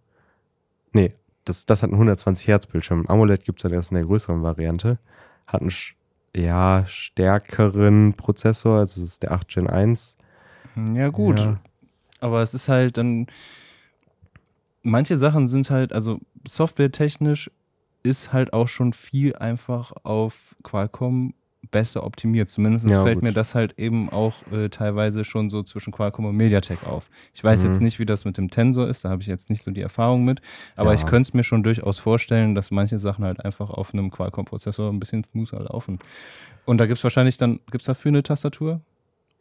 Nee, 0.93 1.13
das, 1.45 1.67
das 1.67 1.83
hat 1.83 1.91
einen 1.91 1.95
120 1.95 2.49
Hertz 2.49 2.67
Bildschirm. 2.67 3.07
AMOLED 3.07 3.45
gibt 3.45 3.61
es 3.61 3.63
dann 3.63 3.73
erst 3.73 3.91
in 3.91 3.97
der 3.97 4.07
größeren 4.07 4.43
Variante. 4.43 4.99
Hat 5.47 5.61
einen 5.61 5.71
ja, 6.35 6.85
stärkeren 6.87 8.15
Prozessor, 8.15 8.79
also 8.79 9.03
es 9.03 9.09
ist 9.09 9.23
der 9.23 9.33
8 9.33 9.49
Gen 9.49 9.67
1. 9.69 10.17
Ja, 10.95 11.09
gut. 11.09 11.41
Ja. 11.41 11.61
Aber 12.21 12.43
es 12.43 12.55
ist 12.55 12.69
halt 12.69 12.97
dann, 12.97 13.27
manche 14.83 15.19
Sachen 15.19 15.49
sind 15.49 15.71
halt, 15.71 15.93
also 15.93 16.21
softwaretechnisch 16.47 17.51
ist 18.03 18.33
halt 18.33 18.53
auch 18.53 18.69
schon 18.69 18.93
viel 18.93 19.37
einfach 19.37 19.93
auf 20.05 20.57
Qualcomm 20.63 21.35
besser 21.71 22.05
optimiert. 22.05 22.49
Zumindest 22.49 22.89
ja, 22.89 23.03
fällt 23.03 23.17
gut. 23.17 23.25
mir 23.25 23.33
das 23.33 23.55
halt 23.55 23.79
eben 23.79 24.11
auch 24.11 24.35
äh, 24.51 24.69
teilweise 24.69 25.25
schon 25.25 25.51
so 25.51 25.63
zwischen 25.63 25.93
Qualcomm 25.93 26.25
und 26.25 26.37
MediaTek 26.37 26.87
auf. 26.87 27.09
Ich 27.35 27.45
weiß 27.45 27.63
mhm. 27.63 27.71
jetzt 27.71 27.81
nicht, 27.81 27.99
wie 27.99 28.07
das 28.07 28.25
mit 28.25 28.39
dem 28.39 28.51
Tensor 28.51 28.89
ist, 28.89 29.05
da 29.05 29.11
habe 29.11 29.23
ich 29.23 29.29
jetzt 29.29 29.51
nicht 29.51 29.63
so 29.63 29.71
die 29.71 29.83
Erfahrung 29.83 30.25
mit, 30.25 30.41
aber 30.77 30.91
ja. 30.91 30.95
ich 30.95 31.07
könnte 31.07 31.29
es 31.29 31.35
mir 31.35 31.45
schon 31.45 31.63
durchaus 31.63 31.99
vorstellen, 31.99 32.55
dass 32.55 32.71
manche 32.71 32.99
Sachen 32.99 33.25
halt 33.25 33.45
einfach 33.45 33.71
auf 33.71 33.93
einem 33.93 34.11
Qualcomm-Prozessor 34.11 34.91
ein 34.91 35.01
bisschen 35.01 35.25
smoother 35.25 35.63
laufen. 35.63 35.99
Und 36.65 36.79
da 36.79 36.87
gibt 36.87 36.99
es 36.99 37.05
wahrscheinlich 37.05 37.39
dann, 37.39 37.61
gibt 37.71 37.83
es 37.83 37.87
dafür 37.87 38.11
eine 38.11 38.23
Tastatur? 38.23 38.81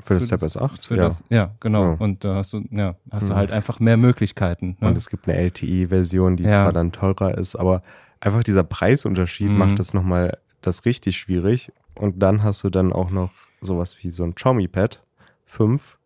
Für 0.01 0.15
das 0.15 0.27
Tab 0.27 0.41
S8? 0.41 0.95
ja. 0.95 0.95
Das, 0.95 1.23
ja, 1.29 1.51
genau. 1.59 1.83
Ja. 1.83 1.97
Und 1.99 2.23
da 2.23 2.35
hast 2.35 2.53
du, 2.53 2.63
ja, 2.71 2.95
hast 3.11 3.25
mhm. 3.25 3.29
du 3.29 3.35
halt 3.35 3.51
einfach 3.51 3.79
mehr 3.79 3.97
Möglichkeiten. 3.97 4.77
Ne? 4.79 4.87
Und 4.87 4.97
es 4.97 5.09
gibt 5.09 5.27
eine 5.27 5.37
LTE-Version, 5.37 6.37
die 6.37 6.43
ja. 6.43 6.61
zwar 6.61 6.73
dann 6.73 6.91
teurer 6.91 7.37
ist, 7.37 7.55
aber 7.55 7.81
einfach 8.21 8.43
dieser 8.43 8.63
Preisunterschied 8.63 9.49
mhm. 9.49 9.57
macht 9.57 9.79
das 9.79 9.93
nochmal 9.93 10.37
das 10.61 10.85
richtig 10.85 11.17
schwierig. 11.17 11.71
Und 11.95 12.19
dann 12.19 12.43
hast 12.43 12.63
du 12.63 12.69
dann 12.69 12.93
auch 12.93 13.11
noch 13.11 13.31
sowas 13.61 13.97
wie 14.01 14.09
so 14.09 14.23
ein 14.23 14.35
Xiaomi 14.35 14.67
Pad 14.67 15.01
5. 15.45 15.97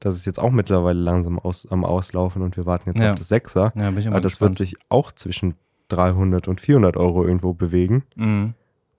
Das 0.00 0.16
ist 0.16 0.26
jetzt 0.26 0.40
auch 0.40 0.50
mittlerweile 0.50 0.98
langsam 0.98 1.38
aus, 1.38 1.70
am 1.70 1.84
Auslaufen 1.84 2.42
und 2.42 2.56
wir 2.56 2.66
warten 2.66 2.90
jetzt 2.90 3.02
ja. 3.02 3.12
auf 3.12 3.18
das 3.18 3.30
6er. 3.30 3.78
Ja, 3.78 3.90
bin 3.90 3.98
ich 3.98 4.08
aber 4.08 4.20
das 4.20 4.32
gespannt. 4.32 4.58
wird 4.58 4.68
sich 4.68 4.76
auch 4.88 5.12
zwischen 5.12 5.54
300 5.88 6.48
und 6.48 6.60
400 6.60 6.96
Euro 6.96 7.24
irgendwo 7.24 7.52
bewegen. 7.52 8.04
Mhm. 8.16 8.54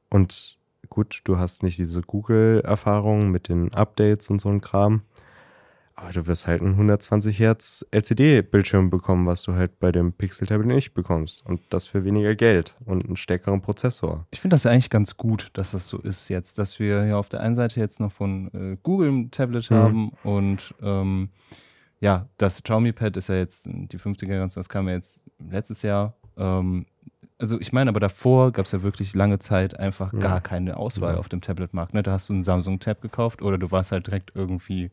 Und 0.10 0.58
gut, 0.94 1.22
du 1.24 1.38
hast 1.38 1.64
nicht 1.64 1.80
diese 1.80 2.02
Google-Erfahrung 2.02 3.30
mit 3.30 3.50
den 3.50 3.74
Updates 3.74 4.30
und 4.30 4.40
so 4.40 4.50
ein 4.50 4.62
Kram. 4.62 5.02
Aber 5.96 6.12
du 6.12 6.28
wirst 6.28 6.48
halt 6.48 6.62
einen 6.62 6.74
120 6.74 7.40
Hertz 7.40 7.86
LCD-Bildschirm 7.92 8.90
bekommen, 8.90 9.26
was 9.26 9.44
du 9.44 9.54
halt 9.54 9.80
bei 9.80 9.92
dem 9.92 10.14
Pixel 10.14 10.48
Tablet 10.48 10.68
nicht 10.68 10.94
bekommst. 10.94 11.46
Und 11.46 11.62
das 11.70 11.88
für 11.88 12.04
weniger 12.04 12.36
Geld 12.36 12.76
und 12.86 13.06
einen 13.06 13.16
stärkeren 13.16 13.62
Prozessor. 13.62 14.28
Ich 14.32 14.42
finde 14.42 14.56
das 14.56 14.64
ja 14.64 14.72
eigentlich 14.72 14.90
ganz 14.90 15.18
gut, 15.18 15.50
dass 15.54 15.72
das 15.72 15.88
so 15.88 15.98
ist 16.00 16.30
jetzt, 16.30 16.60
dass 16.60 16.80
wir 16.80 17.04
hier 17.04 17.18
auf 17.18 17.30
der 17.30 17.42
einen 17.42 17.56
Seite 17.56 17.80
jetzt 17.80 18.00
noch 18.00 18.12
von 18.12 18.50
äh, 18.54 18.78
Google 18.84 19.12
ein 19.12 19.32
Tablet 19.32 19.70
mhm. 19.70 19.76
haben 19.76 20.12
und 20.24 20.74
ähm, 20.82 21.30
ja, 22.00 22.28
das 22.38 22.62
Xiaomi 22.62 22.92
Pad 22.92 23.16
ist 23.18 23.30
ja 23.30 23.36
jetzt 23.36 23.62
die 23.66 23.98
fünfte 23.98 24.26
Generation, 24.26 24.60
das 24.60 24.70
kam 24.70 24.88
ja 24.88 24.96
jetzt 24.96 25.24
letztes 25.40 25.84
Jahr. 25.84 26.16
Ähm, 26.38 26.86
also 27.44 27.60
ich 27.60 27.74
meine, 27.74 27.90
aber 27.90 28.00
davor 28.00 28.54
gab 28.54 28.66
es 28.66 28.72
ja 28.72 28.84
wirklich 28.84 29.14
lange 29.14 29.38
Zeit 29.38 29.78
einfach 29.78 30.14
ja. 30.14 30.20
gar 30.20 30.40
keine 30.42 30.78
Auswahl 30.78 31.16
ja. 31.16 31.20
auf 31.20 31.28
dem 31.28 31.42
Tablet-Markt. 31.42 31.94
Ne? 31.94 32.02
Da 32.02 32.14
hast 32.14 32.30
du 32.30 32.34
einen 32.34 32.44
Samsung 32.44 32.80
Tab 32.80 33.02
gekauft 33.02 33.42
oder 33.42 33.58
du 33.58 33.70
warst 33.70 33.92
halt 33.92 34.08
direkt 34.08 34.32
irgendwie 34.34 34.92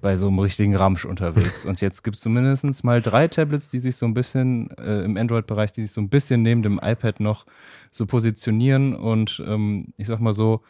bei 0.00 0.16
so 0.16 0.28
einem 0.28 0.38
richtigen 0.38 0.74
Ramsch 0.74 1.04
unterwegs. 1.04 1.66
Und 1.66 1.82
jetzt 1.82 2.02
gibt 2.02 2.16
es 2.16 2.22
zumindest 2.22 2.82
mal 2.82 3.02
drei 3.02 3.28
Tablets, 3.28 3.68
die 3.68 3.78
sich 3.78 3.96
so 3.96 4.06
ein 4.06 4.14
bisschen 4.14 4.70
äh, 4.78 5.04
im 5.04 5.18
Android-Bereich, 5.18 5.72
die 5.72 5.82
sich 5.82 5.92
so 5.92 6.00
ein 6.00 6.08
bisschen 6.08 6.42
neben 6.42 6.62
dem 6.62 6.80
iPad 6.82 7.20
noch 7.20 7.44
so 7.90 8.06
positionieren 8.06 8.94
und 8.96 9.42
ähm, 9.46 9.92
ich 9.98 10.06
sag 10.06 10.20
mal 10.20 10.32
so, 10.32 10.62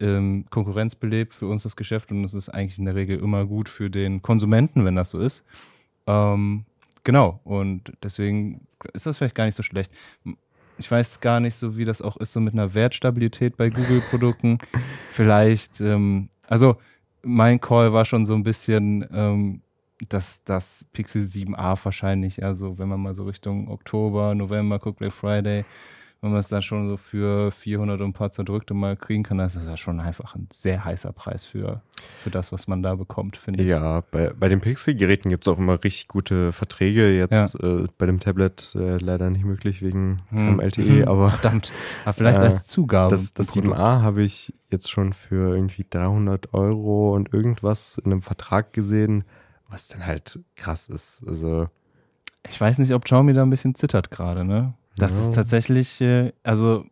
ähm, 0.00 0.46
Konkurrenz 0.48 0.94
belebt 0.94 1.34
für 1.34 1.48
uns 1.48 1.64
das 1.64 1.76
Geschäft 1.76 2.10
und 2.12 2.24
es 2.24 2.32
ist 2.32 2.48
eigentlich 2.48 2.78
in 2.78 2.86
der 2.86 2.94
Regel 2.94 3.18
immer 3.18 3.44
gut 3.44 3.68
für 3.68 3.90
den 3.90 4.22
Konsumenten, 4.22 4.86
wenn 4.86 4.96
das 4.96 5.10
so 5.10 5.20
ist. 5.20 5.44
Ähm, 6.06 6.64
genau, 7.04 7.40
und 7.44 7.92
deswegen 8.02 8.66
ist 8.92 9.06
das 9.06 9.18
vielleicht 9.18 9.34
gar 9.34 9.46
nicht 9.46 9.54
so 9.54 9.62
schlecht. 9.62 9.92
Ich 10.78 10.90
weiß 10.90 11.20
gar 11.20 11.40
nicht 11.40 11.54
so, 11.54 11.76
wie 11.76 11.84
das 11.84 12.02
auch 12.02 12.16
ist, 12.18 12.32
so 12.32 12.40
mit 12.40 12.54
einer 12.54 12.74
Wertstabilität 12.74 13.56
bei 13.56 13.70
Google-Produkten. 13.70 14.58
Vielleicht, 15.10 15.80
ähm, 15.80 16.28
also 16.46 16.76
mein 17.22 17.60
Call 17.60 17.92
war 17.92 18.04
schon 18.04 18.26
so 18.26 18.34
ein 18.34 18.42
bisschen, 18.42 19.06
ähm, 19.12 19.62
dass 20.08 20.44
das 20.44 20.84
Pixel 20.92 21.22
7a 21.22 21.82
wahrscheinlich, 21.82 22.44
also 22.44 22.78
wenn 22.78 22.88
man 22.88 23.00
mal 23.00 23.14
so 23.14 23.24
Richtung 23.24 23.68
Oktober, 23.68 24.34
November 24.34 24.78
guckt, 24.78 24.98
Black 24.98 25.12
Friday, 25.12 25.64
wenn 26.26 26.32
man 26.32 26.40
es 26.40 26.48
dann 26.48 26.62
schon 26.62 26.88
so 26.88 26.96
für 26.96 27.52
400 27.52 28.00
und 28.00 28.08
ein 28.08 28.12
paar 28.12 28.32
zerdrückte 28.32 28.74
mal 28.74 28.96
kriegen 28.96 29.22
kann, 29.22 29.38
dann 29.38 29.46
ist 29.46 29.54
das 29.54 29.66
ja 29.66 29.76
schon 29.76 30.00
einfach 30.00 30.34
ein 30.34 30.48
sehr 30.52 30.84
heißer 30.84 31.12
Preis 31.12 31.44
für, 31.44 31.82
für 32.18 32.30
das, 32.30 32.50
was 32.50 32.66
man 32.66 32.82
da 32.82 32.96
bekommt, 32.96 33.36
finde 33.36 33.62
ich. 33.62 33.68
Ja, 33.68 34.02
bei, 34.10 34.30
bei 34.30 34.48
den 34.48 34.60
Pixel-Geräten 34.60 35.30
gibt 35.30 35.46
es 35.46 35.52
auch 35.52 35.58
immer 35.58 35.82
richtig 35.84 36.08
gute 36.08 36.50
Verträge. 36.50 37.16
Jetzt 37.16 37.56
ja. 37.62 37.84
äh, 37.84 37.86
bei 37.96 38.06
dem 38.06 38.18
Tablet 38.18 38.74
äh, 38.74 38.96
leider 38.96 39.30
nicht 39.30 39.44
möglich 39.44 39.82
wegen 39.82 40.22
hm. 40.30 40.58
LTE, 40.58 41.06
aber. 41.06 41.30
Verdammt, 41.30 41.70
aber 42.04 42.12
vielleicht 42.12 42.40
äh, 42.42 42.46
als 42.46 42.64
Zugabe. 42.64 43.10
Das, 43.10 43.32
das 43.32 43.54
7a 43.54 44.02
habe 44.02 44.24
ich 44.24 44.52
jetzt 44.70 44.90
schon 44.90 45.12
für 45.12 45.54
irgendwie 45.54 45.86
300 45.88 46.54
Euro 46.54 47.14
und 47.14 47.32
irgendwas 47.32 47.98
in 47.98 48.10
einem 48.10 48.22
Vertrag 48.22 48.72
gesehen, 48.72 49.22
was 49.68 49.86
dann 49.86 50.04
halt 50.04 50.40
krass 50.56 50.88
ist. 50.88 51.22
Also. 51.24 51.68
Ich 52.48 52.60
weiß 52.60 52.78
nicht, 52.78 52.92
ob 52.94 53.04
Xiaomi 53.04 53.32
da 53.32 53.42
ein 53.42 53.50
bisschen 53.50 53.76
zittert 53.76 54.10
gerade, 54.10 54.44
ne? 54.44 54.74
Das 54.96 55.12
ja. 55.12 55.20
ist 55.20 55.34
tatsächlich, 55.34 56.00
äh, 56.00 56.32
also 56.42 56.84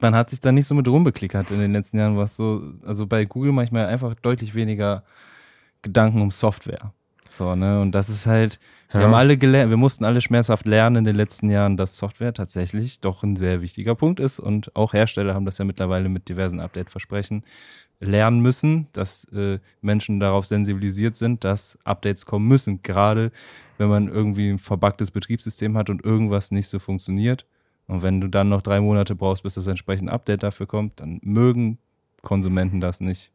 man 0.00 0.14
hat 0.14 0.30
sich 0.30 0.40
da 0.40 0.52
nicht 0.52 0.66
so 0.66 0.74
mit 0.74 0.88
rumbeklickert 0.88 1.50
in 1.50 1.60
den 1.60 1.72
letzten 1.72 1.98
Jahren, 1.98 2.16
was 2.16 2.36
so, 2.36 2.62
also 2.84 3.06
bei 3.06 3.24
Google 3.24 3.52
manchmal 3.52 3.86
einfach 3.86 4.14
deutlich 4.14 4.54
weniger 4.54 5.04
Gedanken 5.82 6.20
um 6.20 6.30
Software. 6.30 6.92
So, 7.30 7.56
ne? 7.56 7.80
Und 7.80 7.92
das 7.92 8.08
ist 8.08 8.26
halt, 8.26 8.60
ja. 8.92 9.00
wir 9.00 9.06
haben 9.06 9.14
alle 9.14 9.36
gelernt, 9.36 9.70
wir 9.70 9.76
mussten 9.76 10.04
alle 10.04 10.20
schmerzhaft 10.20 10.66
lernen 10.66 10.96
in 10.96 11.04
den 11.04 11.16
letzten 11.16 11.50
Jahren, 11.50 11.76
dass 11.76 11.96
Software 11.96 12.32
tatsächlich 12.32 13.00
doch 13.00 13.22
ein 13.24 13.34
sehr 13.34 13.60
wichtiger 13.60 13.94
Punkt 13.94 14.20
ist. 14.20 14.38
Und 14.38 14.74
auch 14.76 14.92
Hersteller 14.92 15.34
haben 15.34 15.44
das 15.44 15.58
ja 15.58 15.64
mittlerweile 15.64 16.08
mit 16.08 16.28
diversen 16.28 16.60
Update-Versprechen 16.60 17.42
lernen 18.04 18.40
müssen, 18.40 18.88
dass 18.92 19.24
äh, 19.32 19.58
Menschen 19.80 20.20
darauf 20.20 20.46
sensibilisiert 20.46 21.16
sind, 21.16 21.44
dass 21.44 21.78
Updates 21.84 22.26
kommen 22.26 22.46
müssen. 22.46 22.82
Gerade 22.82 23.32
wenn 23.78 23.88
man 23.88 24.08
irgendwie 24.08 24.50
ein 24.50 24.58
verbuggtes 24.58 25.10
Betriebssystem 25.10 25.76
hat 25.76 25.90
und 25.90 26.04
irgendwas 26.04 26.50
nicht 26.50 26.68
so 26.68 26.78
funktioniert. 26.78 27.46
Und 27.86 28.02
wenn 28.02 28.20
du 28.20 28.28
dann 28.28 28.48
noch 28.48 28.62
drei 28.62 28.80
Monate 28.80 29.14
brauchst, 29.14 29.42
bis 29.42 29.54
das 29.54 29.66
entsprechende 29.66 30.12
Update 30.12 30.42
dafür 30.42 30.66
kommt, 30.66 31.00
dann 31.00 31.20
mögen 31.22 31.78
Konsumenten 32.22 32.80
das 32.80 33.00
nicht 33.00 33.30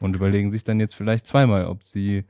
und 0.00 0.16
überlegen 0.16 0.50
sich 0.50 0.64
dann 0.64 0.80
jetzt 0.80 0.94
vielleicht 0.94 1.26
zweimal, 1.26 1.66
ob 1.66 1.84
sie 1.84 2.24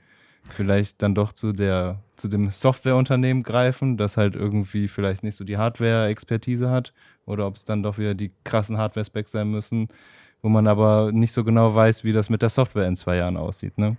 vielleicht 0.50 1.00
dann 1.02 1.14
doch 1.14 1.32
zu 1.32 1.52
der 1.52 2.00
zu 2.16 2.28
dem 2.28 2.50
Softwareunternehmen 2.50 3.42
greifen, 3.42 3.96
das 3.96 4.16
halt 4.16 4.34
irgendwie 4.34 4.88
vielleicht 4.88 5.22
nicht 5.22 5.36
so 5.36 5.44
die 5.44 5.56
Hardware-Expertise 5.56 6.70
hat, 6.70 6.92
oder 7.26 7.46
ob 7.46 7.56
es 7.56 7.64
dann 7.64 7.82
doch 7.82 7.98
wieder 7.98 8.14
die 8.14 8.32
krassen 8.44 8.76
Hardware-Specs 8.76 9.32
sein 9.32 9.50
müssen, 9.50 9.88
wo 10.42 10.48
man 10.48 10.66
aber 10.66 11.12
nicht 11.12 11.32
so 11.32 11.44
genau 11.44 11.74
weiß, 11.74 12.04
wie 12.04 12.12
das 12.12 12.28
mit 12.28 12.42
der 12.42 12.48
Software 12.48 12.88
in 12.88 12.96
zwei 12.96 13.16
Jahren 13.16 13.36
aussieht. 13.36 13.78
Ne? 13.78 13.96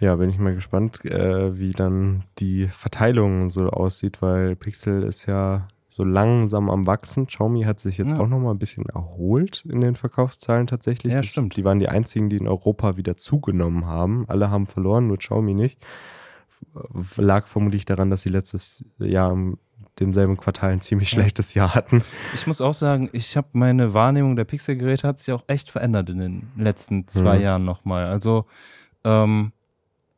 Ja, 0.00 0.16
bin 0.16 0.30
ich 0.30 0.38
mal 0.38 0.54
gespannt, 0.54 1.04
äh, 1.04 1.58
wie 1.58 1.70
dann 1.70 2.24
die 2.38 2.68
Verteilung 2.68 3.50
so 3.50 3.68
aussieht, 3.68 4.22
weil 4.22 4.56
Pixel 4.56 5.02
ist 5.02 5.26
ja 5.26 5.68
so 5.90 6.04
langsam 6.04 6.70
am 6.70 6.86
Wachsen. 6.86 7.26
Xiaomi 7.26 7.64
hat 7.64 7.80
sich 7.80 7.98
jetzt 7.98 8.12
ja. 8.12 8.20
auch 8.20 8.28
noch 8.28 8.38
mal 8.38 8.52
ein 8.52 8.58
bisschen 8.58 8.86
erholt 8.86 9.64
in 9.68 9.80
den 9.80 9.96
Verkaufszahlen 9.96 10.68
tatsächlich. 10.68 11.12
Ja, 11.12 11.18
das, 11.18 11.26
stimmt. 11.26 11.56
Die 11.56 11.64
waren 11.64 11.80
die 11.80 11.88
einzigen, 11.88 12.30
die 12.30 12.36
in 12.36 12.46
Europa 12.46 12.96
wieder 12.96 13.16
zugenommen 13.16 13.86
haben. 13.86 14.24
Alle 14.28 14.50
haben 14.50 14.66
verloren, 14.66 15.08
nur 15.08 15.18
Xiaomi 15.18 15.54
nicht. 15.54 15.84
Lag 17.16 17.48
vermutlich 17.48 17.84
daran, 17.84 18.10
dass 18.10 18.22
sie 18.22 18.28
letztes 18.28 18.84
Jahr 18.98 19.32
im 19.32 19.58
demselben 20.00 20.36
Quartal 20.36 20.70
ein 20.70 20.80
ziemlich 20.80 21.10
schlechtes 21.10 21.54
Jahr 21.54 21.74
hatten. 21.74 22.02
Ich 22.34 22.46
muss 22.46 22.60
auch 22.60 22.74
sagen, 22.74 23.08
ich 23.12 23.36
habe 23.36 23.48
meine 23.52 23.94
Wahrnehmung 23.94 24.36
der 24.36 24.44
Pixel-Geräte 24.44 25.06
hat 25.06 25.18
sich 25.18 25.32
auch 25.32 25.44
echt 25.46 25.70
verändert 25.70 26.08
in 26.10 26.18
den 26.18 26.48
letzten 26.56 27.08
zwei 27.08 27.38
mhm. 27.38 27.42
Jahren 27.42 27.64
nochmal. 27.64 28.06
Also 28.06 28.46
ähm, 29.04 29.52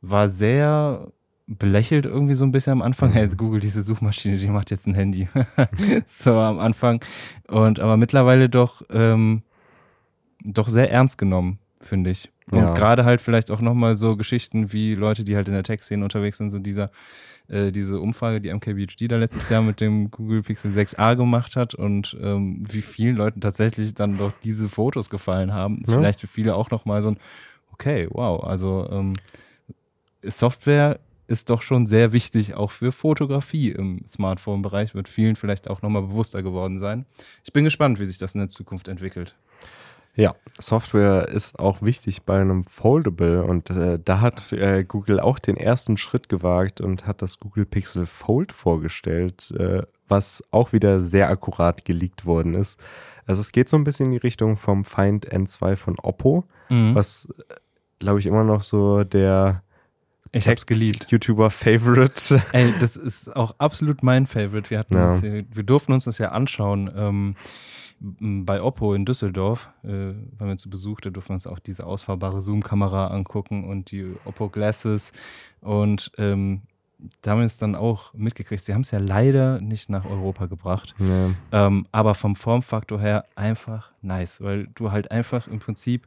war 0.00 0.28
sehr 0.28 1.08
belächelt 1.46 2.06
irgendwie 2.06 2.34
so 2.34 2.44
ein 2.44 2.52
bisschen 2.52 2.72
am 2.74 2.82
Anfang. 2.82 3.10
Mhm. 3.10 3.14
Hey, 3.14 3.22
jetzt 3.24 3.36
Google 3.36 3.60
diese 3.60 3.82
Suchmaschine, 3.82 4.36
die 4.36 4.46
macht 4.48 4.70
jetzt 4.70 4.86
ein 4.86 4.94
Handy. 4.94 5.28
so 6.06 6.32
am 6.38 6.60
Anfang. 6.60 7.04
Und 7.48 7.80
aber 7.80 7.96
mittlerweile 7.96 8.48
doch, 8.48 8.82
ähm, 8.90 9.42
doch 10.44 10.68
sehr 10.68 10.90
ernst 10.90 11.18
genommen, 11.18 11.58
finde 11.80 12.10
ich. 12.10 12.30
Und 12.50 12.58
ja. 12.58 12.74
gerade 12.74 13.04
halt 13.04 13.20
vielleicht 13.20 13.50
auch 13.50 13.60
nochmal 13.60 13.96
so 13.96 14.16
Geschichten 14.16 14.72
wie 14.72 14.94
Leute, 14.94 15.24
die 15.24 15.36
halt 15.36 15.48
in 15.48 15.54
der 15.54 15.62
Tech-Szene 15.62 16.02
unterwegs 16.02 16.38
sind, 16.38 16.50
so 16.50 16.58
dieser, 16.58 16.90
äh, 17.48 17.70
diese 17.70 18.00
Umfrage, 18.00 18.40
die 18.40 18.52
MKBHD 18.52 19.10
da 19.10 19.16
letztes 19.16 19.48
Jahr 19.48 19.62
mit 19.62 19.80
dem 19.80 20.10
Google 20.10 20.42
Pixel 20.42 20.72
6a 20.72 21.16
gemacht 21.16 21.56
hat 21.56 21.74
und 21.74 22.16
ähm, 22.20 22.64
wie 22.68 22.82
vielen 22.82 23.16
Leuten 23.16 23.40
tatsächlich 23.40 23.94
dann 23.94 24.18
doch 24.18 24.32
diese 24.42 24.68
Fotos 24.68 25.10
gefallen 25.10 25.52
haben, 25.52 25.82
ist 25.82 25.90
ja. 25.90 25.98
vielleicht 25.98 26.20
für 26.20 26.26
viele 26.26 26.54
auch 26.54 26.70
nochmal 26.70 27.02
so 27.02 27.10
ein, 27.10 27.18
okay, 27.72 28.08
wow, 28.10 28.42
also 28.42 28.88
ähm, 28.90 29.14
Software 30.22 30.98
ist 31.30 31.48
doch 31.48 31.62
schon 31.62 31.86
sehr 31.86 32.12
wichtig, 32.12 32.54
auch 32.54 32.72
für 32.72 32.90
Fotografie 32.90 33.70
im 33.70 34.04
Smartphone-Bereich, 34.08 34.96
wird 34.96 35.08
vielen 35.08 35.36
vielleicht 35.36 35.70
auch 35.70 35.80
nochmal 35.80 36.02
bewusster 36.02 36.42
geworden 36.42 36.80
sein. 36.80 37.06
Ich 37.44 37.52
bin 37.52 37.62
gespannt, 37.62 38.00
wie 38.00 38.06
sich 38.06 38.18
das 38.18 38.34
in 38.34 38.40
der 38.40 38.48
Zukunft 38.48 38.88
entwickelt. 38.88 39.36
Ja, 40.16 40.34
Software 40.58 41.28
ist 41.28 41.58
auch 41.58 41.82
wichtig 41.82 42.22
bei 42.22 42.40
einem 42.40 42.64
Foldable 42.64 43.44
und 43.44 43.70
äh, 43.70 43.98
da 44.02 44.20
hat 44.20 44.52
äh, 44.52 44.84
Google 44.84 45.20
auch 45.20 45.38
den 45.38 45.56
ersten 45.56 45.96
Schritt 45.96 46.28
gewagt 46.28 46.80
und 46.80 47.06
hat 47.06 47.22
das 47.22 47.38
Google 47.38 47.64
Pixel 47.64 48.06
Fold 48.06 48.52
vorgestellt, 48.52 49.52
äh, 49.52 49.82
was 50.08 50.42
auch 50.50 50.72
wieder 50.72 51.00
sehr 51.00 51.30
akkurat 51.30 51.84
geleakt 51.84 52.26
worden 52.26 52.54
ist. 52.54 52.80
Also 53.26 53.40
es 53.40 53.52
geht 53.52 53.68
so 53.68 53.76
ein 53.76 53.84
bisschen 53.84 54.06
in 54.06 54.12
die 54.12 54.18
Richtung 54.18 54.56
vom 54.56 54.84
Find 54.84 55.32
N2 55.32 55.76
von 55.76 55.98
Oppo, 56.00 56.44
mhm. 56.68 56.94
was 56.94 57.32
glaube 58.00 58.18
ich 58.18 58.26
immer 58.26 58.44
noch 58.44 58.62
so 58.62 59.04
der 59.04 59.62
ich 60.32 60.46
hab's 60.46 60.66
geliebt. 60.66 61.10
YouTuber-Favorite. 61.10 62.42
Ey, 62.52 62.72
das 62.78 62.96
ist 62.96 63.34
auch 63.34 63.54
absolut 63.58 64.04
mein 64.04 64.26
Favorite. 64.26 64.70
Wir, 64.70 64.78
hatten 64.78 64.94
ja. 64.94 65.14
hier, 65.18 65.44
wir 65.52 65.62
durften 65.64 65.92
uns 65.92 66.04
das 66.04 66.18
ja 66.18 66.30
anschauen 66.30 66.88
ähm, 66.94 67.34
bei 68.00 68.62
Oppo 68.62 68.94
in 68.94 69.04
Düsseldorf. 69.04 69.70
Äh, 69.84 70.14
waren 70.38 70.48
wir 70.48 70.56
zu 70.56 70.70
Besuch, 70.70 71.00
da 71.00 71.10
durften 71.10 71.30
wir 71.30 71.34
uns 71.34 71.46
auch 71.46 71.58
diese 71.58 71.86
ausfahrbare 71.86 72.40
Zoom-Kamera 72.40 73.08
angucken 73.08 73.68
und 73.68 73.90
die 73.90 74.14
Oppo 74.24 74.48
Glasses. 74.48 75.12
Und 75.60 76.10
ähm, 76.16 76.62
da 77.22 77.32
haben 77.32 77.38
wir 77.38 77.44
es 77.44 77.58
dann 77.58 77.74
auch 77.74 78.12
mitgekriegt. 78.14 78.64
Sie 78.64 78.74
haben 78.74 78.82
es 78.82 78.90
ja 78.90 78.98
leider 78.98 79.60
nicht 79.60 79.90
nach 79.90 80.04
Europa 80.04 80.46
gebracht. 80.46 80.94
Nee. 80.98 81.34
Ähm, 81.52 81.86
aber 81.92 82.14
vom 82.14 82.36
Formfaktor 82.36 83.00
her 83.00 83.24
einfach 83.36 83.92
nice, 84.02 84.40
weil 84.40 84.68
du 84.74 84.90
halt 84.90 85.10
einfach 85.10 85.46
im 85.46 85.58
Prinzip 85.58 86.06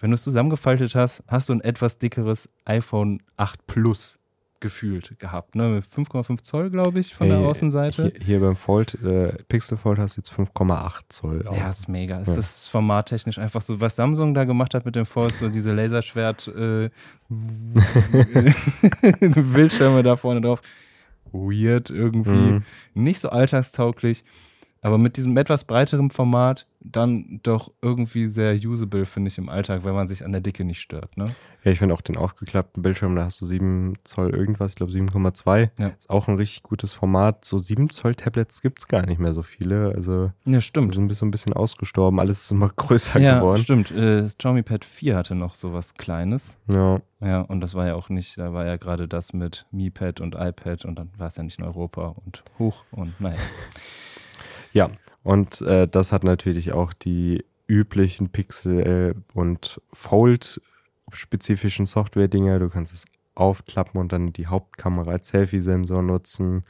wenn 0.00 0.10
du 0.10 0.14
es 0.14 0.24
zusammengefaltet 0.24 0.94
hast, 0.94 1.22
hast 1.28 1.50
du 1.50 1.52
ein 1.52 1.60
etwas 1.60 1.98
dickeres 1.98 2.48
iPhone 2.64 3.22
8 3.36 3.66
Plus 3.66 4.18
gefühlt 4.60 5.18
gehabt. 5.18 5.54
Ne? 5.54 5.80
5,5 5.80 6.42
Zoll, 6.42 6.70
glaube 6.70 7.00
ich, 7.00 7.14
von 7.14 7.26
hey, 7.26 7.36
der 7.36 7.46
Außenseite. 7.46 8.12
Hier, 8.16 8.24
hier 8.24 8.40
beim 8.40 8.56
Fold, 8.56 8.94
äh, 9.02 9.34
Pixel 9.48 9.76
Fold 9.76 9.98
hast 9.98 10.16
du 10.16 10.20
jetzt 10.20 10.32
5,8 10.32 11.00
Zoll. 11.08 11.46
Aus. 11.46 11.56
Ja, 11.56 11.70
ist 11.70 11.88
mega. 11.88 12.16
Ja. 12.16 12.22
Es 12.22 12.36
ist 12.36 12.68
formattechnisch 12.68 13.38
einfach 13.38 13.62
so, 13.62 13.80
was 13.80 13.96
Samsung 13.96 14.34
da 14.34 14.44
gemacht 14.44 14.74
hat 14.74 14.84
mit 14.84 14.96
dem 14.96 15.06
Fold, 15.06 15.34
so 15.36 15.48
diese 15.48 15.72
Laserschwert 15.72 16.48
äh, 16.48 16.90
Bildschirme 19.20 20.02
da 20.02 20.16
vorne 20.16 20.40
drauf. 20.40 20.60
Weird 21.32 21.90
irgendwie. 21.90 22.30
Mhm. 22.30 22.64
Nicht 22.94 23.20
so 23.20 23.30
alltagstauglich. 23.30 24.24
Aber 24.82 24.96
mit 24.96 25.16
diesem 25.16 25.36
etwas 25.36 25.64
breiteren 25.64 26.10
Format 26.10 26.66
dann 26.80 27.40
doch 27.42 27.70
irgendwie 27.82 28.26
sehr 28.26 28.54
usable, 28.54 29.04
finde 29.04 29.28
ich, 29.28 29.36
im 29.36 29.50
Alltag, 29.50 29.84
wenn 29.84 29.94
man 29.94 30.08
sich 30.08 30.24
an 30.24 30.32
der 30.32 30.40
Dicke 30.40 30.64
nicht 30.64 30.80
stört. 30.80 31.14
Ne? 31.18 31.34
Ja, 31.62 31.72
ich 31.72 31.78
finde 31.78 31.94
auch 31.94 32.00
den 32.00 32.16
aufgeklappten 32.16 32.82
Bildschirm, 32.82 33.14
da 33.14 33.24
hast 33.24 33.40
du 33.42 33.44
7 33.44 33.96
Zoll 34.04 34.30
irgendwas, 34.30 34.70
ich 34.70 34.76
glaube 34.76 34.92
7,2. 34.92 35.70
Ja. 35.78 35.88
Ist 35.88 36.08
auch 36.08 36.28
ein 36.28 36.36
richtig 36.36 36.62
gutes 36.62 36.94
Format. 36.94 37.44
So 37.44 37.58
7 37.58 37.90
Zoll 37.90 38.14
Tablets 38.14 38.62
gibt 38.62 38.78
es 38.78 38.88
gar 38.88 39.04
nicht 39.04 39.18
mehr 39.18 39.34
so 39.34 39.42
viele. 39.42 39.92
Also, 39.94 40.32
ja, 40.46 40.62
stimmt. 40.62 40.92
Die 40.92 40.94
sind 40.94 41.04
ein 41.04 41.08
bisschen, 41.08 41.28
ein 41.28 41.32
bisschen 41.32 41.52
ausgestorben, 41.52 42.18
alles 42.18 42.44
ist 42.44 42.52
immer 42.52 42.68
größer 42.76 43.20
ja, 43.20 43.36
geworden. 43.36 43.58
Ja, 43.58 43.64
stimmt. 43.64 43.90
Äh, 43.90 44.28
Xiaomi 44.38 44.62
Pad 44.62 44.86
4 44.86 45.16
hatte 45.16 45.34
noch 45.34 45.54
sowas 45.54 45.94
Kleines. 45.94 46.56
Ja. 46.72 47.02
Ja, 47.22 47.42
und 47.42 47.60
das 47.60 47.74
war 47.74 47.86
ja 47.86 47.96
auch 47.96 48.08
nicht, 48.08 48.38
da 48.38 48.54
war 48.54 48.64
ja 48.64 48.78
gerade 48.78 49.06
das 49.06 49.34
mit 49.34 49.66
Mi 49.70 49.90
Pad 49.90 50.22
und 50.22 50.34
iPad 50.34 50.86
und 50.86 50.98
dann 50.98 51.10
war 51.18 51.26
es 51.26 51.36
ja 51.36 51.42
nicht 51.42 51.58
in 51.58 51.66
Europa 51.66 52.14
und 52.24 52.42
hoch 52.58 52.84
und 52.92 53.20
naja. 53.20 53.36
Ja, 54.72 54.90
und 55.22 55.60
äh, 55.62 55.86
das 55.88 56.12
hat 56.12 56.24
natürlich 56.24 56.72
auch 56.72 56.92
die 56.92 57.44
üblichen 57.66 58.30
Pixel- 58.30 59.14
und 59.32 59.80
Fold-spezifischen 59.92 61.86
Software-Dinger. 61.86 62.58
Du 62.58 62.68
kannst 62.68 62.92
es 62.92 63.04
aufklappen 63.34 64.00
und 64.00 64.12
dann 64.12 64.32
die 64.32 64.46
Hauptkamera 64.46 65.12
als 65.12 65.28
Selfie-Sensor 65.28 66.02
nutzen. 66.02 66.64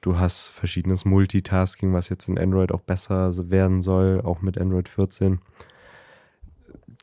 Du 0.00 0.18
hast 0.18 0.48
verschiedenes 0.48 1.06
Multitasking, 1.06 1.94
was 1.94 2.10
jetzt 2.10 2.28
in 2.28 2.38
Android 2.38 2.72
auch 2.72 2.82
besser 2.82 3.32
werden 3.50 3.80
soll, 3.80 4.20
auch 4.20 4.42
mit 4.42 4.58
Android 4.58 4.88
14. 4.88 5.40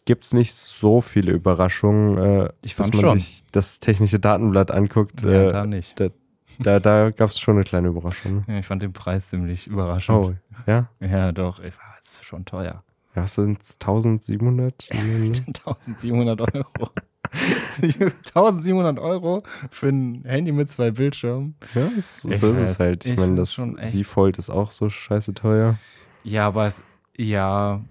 Gibt 0.05 0.23
es 0.23 0.33
nicht 0.33 0.53
so 0.53 1.01
viele 1.01 1.31
Überraschungen, 1.31 2.17
äh, 2.17 2.49
ich 2.61 2.75
fand 2.75 2.93
man 2.93 3.01
schon. 3.01 3.19
sich 3.19 3.41
das 3.51 3.79
technische 3.79 4.19
Datenblatt 4.19 4.69
anguckt. 4.69 5.23
Ja, 5.23 5.49
äh, 5.49 5.51
gar 5.51 5.65
nicht. 5.65 5.99
Da, 5.99 6.09
da, 6.59 6.79
da 6.79 7.11
gab 7.11 7.29
es 7.29 7.39
schon 7.39 7.55
eine 7.55 7.63
kleine 7.63 7.89
Überraschung. 7.89 8.43
Ja, 8.47 8.59
ich 8.59 8.65
fand 8.65 8.81
den 8.81 8.93
Preis 8.93 9.29
ziemlich 9.29 9.67
überraschend. 9.67 10.17
Oh, 10.17 10.33
ja? 10.67 10.89
Ja, 10.99 11.31
doch. 11.31 11.59
Ich 11.59 11.77
war 11.77 11.95
jetzt 11.97 12.23
schon 12.23 12.45
teuer. 12.45 12.83
Ja, 13.15 13.27
sind 13.27 13.61
es 13.61 13.77
1700? 13.81 14.87
1700 14.91 16.41
Euro. 16.41 16.89
1700 17.81 18.99
Euro 18.99 19.43
für 19.69 19.89
ein 19.89 20.23
Handy 20.25 20.51
mit 20.51 20.69
zwei 20.69 20.91
Bildschirmen. 20.91 21.55
Ja, 21.73 21.89
so, 21.99 22.31
so 22.31 22.51
ist 22.51 22.59
es 22.59 22.79
halt. 22.79 23.05
Ich, 23.05 23.11
ich 23.11 23.17
meine, 23.17 23.35
das 23.35 23.55
Z-Fold 23.83 24.37
ist 24.37 24.49
auch 24.49 24.71
so 24.71 24.89
scheiße 24.89 25.33
teuer. 25.33 25.77
Ja, 26.23 26.47
aber 26.47 26.67
es, 26.67 26.83
ja, 27.17 27.81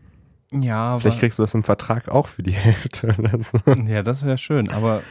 ja. 0.53 0.99
Vielleicht 0.99 1.21
kriegst 1.21 1.39
du 1.39 1.43
das 1.43 1.55
im 1.55 1.63
Vertrag 1.63 2.09
auch 2.09 2.29
für 2.29 2.43
die 2.43 2.53
Hälfte 2.53 3.15
oder 3.19 3.39
so. 3.39 3.59
Ja, 3.87 4.03
das 4.03 4.25
wäre 4.25 4.39
schön, 4.39 4.69
aber 4.69 5.03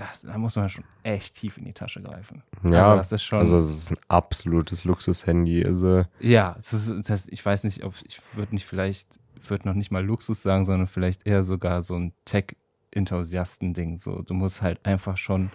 das, 0.00 0.22
da 0.22 0.38
muss 0.38 0.56
man 0.56 0.68
schon 0.70 0.84
echt 1.02 1.34
tief 1.36 1.58
in 1.58 1.64
die 1.64 1.72
Tasche 1.72 2.00
greifen. 2.00 2.42
Ja, 2.64 2.84
also 2.84 2.96
das 2.96 3.12
ist 3.12 3.22
schon. 3.22 3.38
Also, 3.40 3.58
es 3.58 3.70
ist 3.70 3.90
ein 3.92 3.98
absolutes 4.08 4.84
Luxushandy. 4.84 5.64
Also 5.64 6.04
ja, 6.20 6.54
das 6.56 6.72
ist, 6.72 6.90
das 6.90 7.10
heißt, 7.10 7.28
ich 7.30 7.44
weiß 7.44 7.64
nicht, 7.64 7.84
ob 7.84 7.94
ich 8.06 8.20
würde 8.32 8.54
nicht 8.54 8.64
vielleicht, 8.64 9.08
würde 9.46 9.68
noch 9.68 9.74
nicht 9.74 9.90
mal 9.90 10.04
Luxus 10.04 10.42
sagen, 10.42 10.64
sondern 10.64 10.86
vielleicht 10.86 11.26
eher 11.26 11.44
sogar 11.44 11.82
so 11.82 11.96
ein 11.96 12.14
Tech-Enthusiasten-Ding. 12.24 13.98
So, 13.98 14.22
du 14.22 14.32
musst 14.32 14.62
halt 14.62 14.84
einfach 14.86 15.18
schon. 15.18 15.50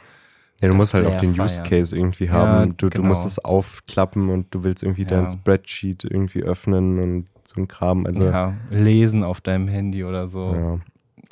Ja, 0.61 0.69
du 0.69 0.75
musst 0.75 0.93
halt 0.93 1.07
auch 1.07 1.17
den 1.17 1.33
feiern. 1.33 1.47
Use 1.47 1.63
Case 1.63 1.95
irgendwie 1.95 2.29
haben. 2.29 2.69
Ja, 2.69 2.73
du, 2.77 2.89
genau. 2.89 3.01
du 3.01 3.07
musst 3.07 3.25
es 3.25 3.39
aufklappen 3.39 4.29
und 4.29 4.53
du 4.53 4.63
willst 4.63 4.83
irgendwie 4.83 5.01
ja. 5.01 5.07
dein 5.07 5.27
Spreadsheet 5.27 6.05
irgendwie 6.05 6.43
öffnen 6.43 6.99
und 6.99 7.27
so 7.45 7.59
ein 7.59 7.67
Kram. 7.67 8.05
Also 8.05 8.25
ja, 8.25 8.53
lesen 8.69 9.23
auf 9.23 9.41
deinem 9.41 9.67
Handy 9.67 10.03
oder 10.03 10.27
so. 10.27 10.53
Ja. 10.53 10.79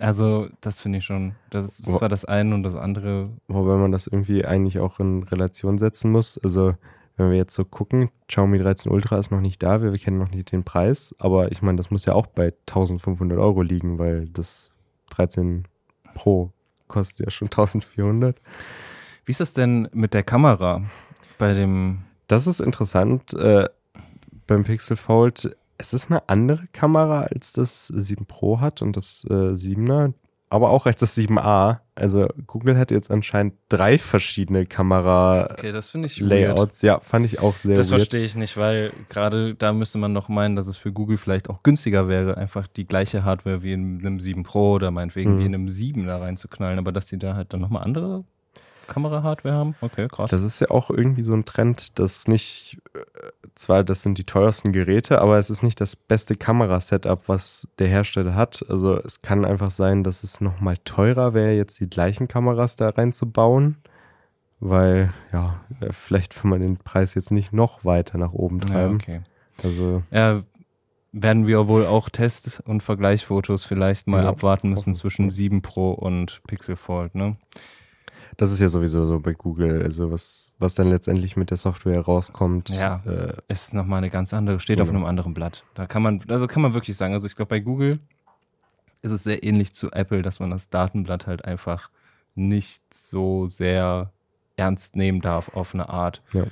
Also, 0.03 0.49
das 0.59 0.81
finde 0.81 0.97
ich 0.97 1.05
schon. 1.05 1.33
Das, 1.49 1.77
das 1.77 2.01
war 2.01 2.09
das 2.09 2.25
eine 2.25 2.53
und 2.53 2.63
das 2.63 2.75
andere. 2.75 3.29
Wobei 3.47 3.77
man 3.77 3.93
das 3.93 4.05
irgendwie 4.05 4.43
eigentlich 4.43 4.79
auch 4.79 4.99
in 4.99 5.23
Relation 5.23 5.77
setzen 5.77 6.11
muss. 6.11 6.37
Also, 6.37 6.75
wenn 7.15 7.29
wir 7.29 7.37
jetzt 7.37 7.55
so 7.55 7.63
gucken, 7.63 8.09
Xiaomi 8.27 8.59
13 8.59 8.91
Ultra 8.91 9.17
ist 9.17 9.31
noch 9.31 9.39
nicht 9.39 9.63
da, 9.63 9.81
wir, 9.81 9.93
wir 9.93 9.99
kennen 9.99 10.17
noch 10.17 10.29
nicht 10.29 10.51
den 10.51 10.65
Preis, 10.65 11.15
aber 11.19 11.53
ich 11.53 11.61
meine, 11.61 11.77
das 11.77 11.89
muss 11.89 12.03
ja 12.03 12.15
auch 12.15 12.27
bei 12.27 12.53
1500 12.67 13.39
Euro 13.39 13.61
liegen, 13.61 13.97
weil 13.97 14.27
das 14.27 14.73
13 15.11 15.69
Pro 16.15 16.51
kostet 16.89 17.27
ja 17.27 17.31
schon 17.31 17.47
1400. 17.47 18.35
Wie 19.23 19.31
ist 19.31 19.39
das 19.39 19.53
denn 19.53 19.87
mit 19.93 20.13
der 20.13 20.23
Kamera 20.23 20.81
bei 21.37 21.53
dem? 21.53 21.99
Das 22.27 22.45
ist 22.45 22.59
interessant. 22.59 23.33
Äh, 23.35 23.69
beim 24.47 24.65
Pixel 24.65 24.97
Fold 24.97 25.55
es 25.77 25.93
ist 25.93 26.09
eine 26.09 26.27
andere 26.29 26.67
Kamera 26.71 27.21
als 27.23 27.53
das 27.53 27.87
7 27.87 28.25
Pro 28.25 28.59
hat 28.59 28.81
und 28.81 28.95
das 28.95 29.25
äh, 29.29 29.33
7er. 29.53 30.13
aber 30.49 30.69
auch 30.69 30.85
als 30.85 30.97
das 30.97 31.17
7a. 31.17 31.79
Also 31.95 32.27
Google 32.47 32.77
hat 32.77 32.91
jetzt 32.91 33.11
anscheinend 33.11 33.55
drei 33.69 33.97
verschiedene 33.99 34.65
Kamera 34.65 35.49
okay, 35.51 35.71
das 35.71 35.93
ich 35.93 36.19
Layouts. 36.19 36.81
Ja, 36.81 36.99
fand 36.99 37.25
ich 37.25 37.39
auch 37.39 37.55
sehr 37.55 37.75
Das 37.75 37.91
weird. 37.91 38.01
verstehe 38.01 38.23
ich 38.23 38.35
nicht, 38.35 38.57
weil 38.57 38.91
gerade 39.09 39.55
da 39.55 39.73
müsste 39.73 39.97
man 39.97 40.13
noch 40.13 40.29
meinen, 40.29 40.55
dass 40.55 40.67
es 40.67 40.77
für 40.77 40.91
Google 40.91 41.17
vielleicht 41.17 41.49
auch 41.49 41.63
günstiger 41.63 42.07
wäre, 42.07 42.37
einfach 42.37 42.67
die 42.67 42.85
gleiche 42.85 43.23
Hardware 43.23 43.61
wie 43.63 43.73
in 43.73 43.99
einem 43.99 44.19
7 44.19 44.43
Pro 44.43 44.73
oder 44.73 44.91
meinetwegen 44.91 45.35
mhm. 45.35 45.39
wie 45.39 45.45
in 45.45 45.55
einem 45.55 45.69
7 45.69 46.05
da 46.05 46.17
reinzuknallen, 46.17 46.79
aber 46.79 46.91
dass 46.91 47.07
die 47.07 47.17
da 47.17 47.35
halt 47.35 47.53
dann 47.53 47.61
nochmal 47.61 47.83
andere 47.83 48.23
Kamera-Hardware 48.87 49.55
haben. 49.55 49.75
Okay, 49.81 50.07
krass. 50.07 50.31
Das 50.31 50.43
ist 50.43 50.59
ja 50.59 50.69
auch 50.69 50.89
irgendwie 50.89 51.23
so 51.23 51.33
ein 51.33 51.45
Trend, 51.45 51.99
dass 51.99 52.27
nicht, 52.27 52.81
äh, 52.93 52.99
zwar 53.55 53.83
das 53.83 54.01
sind 54.01 54.17
die 54.17 54.25
teuersten 54.25 54.71
Geräte, 54.71 55.21
aber 55.21 55.37
es 55.37 55.49
ist 55.49 55.63
nicht 55.63 55.81
das 55.81 55.95
beste 55.95 56.35
Kamerasetup, 56.35 57.27
was 57.27 57.67
der 57.79 57.87
Hersteller 57.87 58.35
hat. 58.35 58.65
Also 58.69 58.97
es 58.97 59.21
kann 59.21 59.45
einfach 59.45 59.71
sein, 59.71 60.03
dass 60.03 60.23
es 60.23 60.41
nochmal 60.41 60.77
teurer 60.85 61.33
wäre, 61.33 61.53
jetzt 61.53 61.79
die 61.79 61.89
gleichen 61.89 62.27
Kameras 62.27 62.75
da 62.75 62.89
reinzubauen. 62.89 63.77
Weil, 64.59 65.13
ja, 65.33 65.59
äh, 65.81 65.91
vielleicht 65.91 66.41
will 66.41 66.51
man 66.51 66.61
den 66.61 66.77
Preis 66.77 67.15
jetzt 67.15 67.31
nicht 67.31 67.51
noch 67.51 67.83
weiter 67.83 68.17
nach 68.17 68.31
oben 68.31 68.61
treiben. 68.61 68.99
Ja, 68.99 69.15
okay. 69.15 69.21
Also. 69.61 70.03
Ja, 70.09 70.43
werden 71.13 71.47
wir 71.47 71.67
wohl 71.67 71.85
auch 71.85 72.09
Tests 72.09 72.59
und 72.59 72.81
Vergleichsfotos 72.81 73.65
vielleicht 73.65 74.07
mal 74.07 74.23
ja, 74.23 74.29
abwarten 74.29 74.69
müssen 74.69 74.95
zwischen 74.95 75.29
7 75.29 75.61
Pro 75.61 75.91
und 75.91 76.41
Pixel 76.47 76.75
Fold, 76.75 77.15
ne? 77.15 77.37
Das 78.37 78.51
ist 78.51 78.59
ja 78.59 78.69
sowieso 78.69 79.05
so 79.05 79.19
bei 79.19 79.33
Google. 79.33 79.83
Also 79.83 80.11
was, 80.11 80.53
was 80.59 80.75
dann 80.75 80.89
letztendlich 80.89 81.37
mit 81.37 81.49
der 81.49 81.57
Software 81.57 82.01
rauskommt. 82.01 82.69
Ja, 82.69 83.01
äh, 83.05 83.33
ist 83.47 83.73
nochmal 83.73 83.99
eine 83.99 84.09
ganz 84.09 84.33
andere, 84.33 84.59
steht 84.59 84.77
genau. 84.77 84.89
auf 84.89 84.95
einem 84.95 85.05
anderen 85.05 85.33
Blatt. 85.33 85.63
Da 85.75 85.85
kann 85.85 86.01
man, 86.01 86.19
also 86.27 86.47
kann 86.47 86.61
man 86.61 86.73
wirklich 86.73 86.97
sagen, 86.97 87.13
also 87.13 87.27
ich 87.27 87.35
glaube 87.35 87.49
bei 87.49 87.59
Google 87.59 87.99
ist 89.01 89.11
es 89.11 89.23
sehr 89.23 89.43
ähnlich 89.43 89.73
zu 89.73 89.91
Apple, 89.91 90.21
dass 90.21 90.39
man 90.39 90.49
das 90.49 90.69
Datenblatt 90.69 91.27
halt 91.27 91.45
einfach 91.45 91.89
nicht 92.35 92.81
so 92.93 93.47
sehr 93.49 94.11
ernst 94.55 94.95
nehmen 94.95 95.21
darf 95.21 95.49
auf 95.49 95.73
eine 95.73 95.89
Art. 95.89 96.21
Ja. 96.33 96.43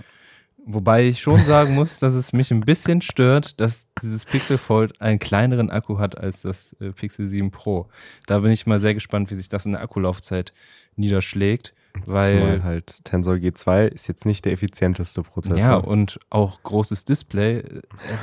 Wobei 0.65 1.07
ich 1.07 1.21
schon 1.21 1.43
sagen 1.45 1.73
muss, 1.73 1.99
dass 1.99 2.13
es 2.13 2.33
mich 2.33 2.51
ein 2.51 2.61
bisschen 2.61 3.01
stört, 3.01 3.59
dass 3.59 3.87
dieses 4.01 4.25
Pixel 4.25 4.57
Fold 4.57 5.01
einen 5.01 5.17
kleineren 5.17 5.71
Akku 5.71 5.97
hat 5.97 6.17
als 6.17 6.43
das 6.43 6.75
äh, 6.79 6.91
Pixel 6.91 7.27
7 7.27 7.49
Pro. 7.49 7.87
Da 8.27 8.39
bin 8.39 8.51
ich 8.51 8.67
mal 8.67 8.79
sehr 8.79 8.93
gespannt, 8.93 9.31
wie 9.31 9.35
sich 9.35 9.49
das 9.49 9.65
in 9.65 9.71
der 9.71 9.81
Akkulaufzeit 9.81 10.53
niederschlägt. 10.95 11.73
Weil 12.05 12.39
Zumal 12.39 12.63
halt 12.63 13.03
Tensor 13.05 13.35
G2 13.35 13.87
ist 13.87 14.07
jetzt 14.07 14.25
nicht 14.25 14.45
der 14.45 14.53
effizienteste 14.53 15.21
Prozessor. 15.23 15.59
Ja, 15.59 15.75
und 15.75 16.19
auch 16.29 16.63
großes 16.63 17.05
Display 17.05 17.63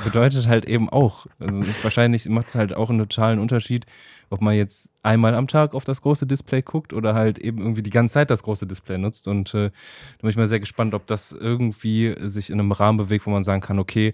bedeutet 0.03 0.47
halt 0.47 0.65
eben 0.65 0.89
auch, 0.89 1.27
also 1.39 1.63
wahrscheinlich 1.83 2.27
macht 2.29 2.49
es 2.49 2.55
halt 2.55 2.73
auch 2.73 2.89
einen 2.89 2.99
totalen 2.99 3.39
Unterschied, 3.39 3.85
ob 4.29 4.41
man 4.41 4.55
jetzt 4.55 4.89
einmal 5.03 5.35
am 5.35 5.47
Tag 5.47 5.73
auf 5.73 5.85
das 5.85 6.01
große 6.01 6.25
Display 6.25 6.61
guckt 6.61 6.93
oder 6.93 7.13
halt 7.13 7.39
eben 7.39 7.59
irgendwie 7.59 7.83
die 7.83 7.89
ganze 7.89 8.13
Zeit 8.13 8.31
das 8.31 8.43
große 8.43 8.67
Display 8.67 8.97
nutzt. 8.97 9.27
Und 9.27 9.53
äh, 9.53 9.69
da 9.69 10.21
bin 10.21 10.29
ich 10.29 10.37
mal 10.37 10.47
sehr 10.47 10.59
gespannt, 10.59 10.93
ob 10.93 11.07
das 11.07 11.31
irgendwie 11.31 12.15
sich 12.27 12.49
in 12.49 12.59
einem 12.59 12.71
Rahmen 12.71 12.97
bewegt, 12.97 13.25
wo 13.25 13.31
man 13.31 13.43
sagen 13.43 13.61
kann, 13.61 13.79
okay, 13.79 14.13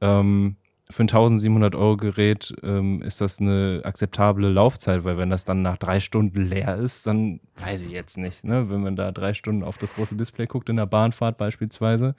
ähm, 0.00 0.56
für 0.92 1.02
ein 1.02 1.08
1700 1.08 1.74
Euro 1.74 1.96
Gerät 1.96 2.54
ähm, 2.62 3.02
ist 3.02 3.20
das 3.20 3.40
eine 3.40 3.80
akzeptable 3.84 4.48
Laufzeit, 4.48 5.04
weil 5.04 5.16
wenn 5.18 5.30
das 5.30 5.44
dann 5.44 5.62
nach 5.62 5.78
drei 5.78 6.00
Stunden 6.00 6.42
leer 6.42 6.76
ist, 6.76 7.06
dann 7.06 7.40
weiß 7.56 7.84
ich 7.84 7.92
jetzt 7.92 8.18
nicht. 8.18 8.44
Ne? 8.44 8.70
Wenn 8.70 8.82
man 8.82 8.96
da 8.96 9.10
drei 9.10 9.34
Stunden 9.34 9.64
auf 9.64 9.78
das 9.78 9.94
große 9.94 10.16
Display 10.16 10.46
guckt, 10.46 10.68
in 10.68 10.76
der 10.76 10.86
Bahnfahrt 10.86 11.38
beispielsweise, 11.38 12.14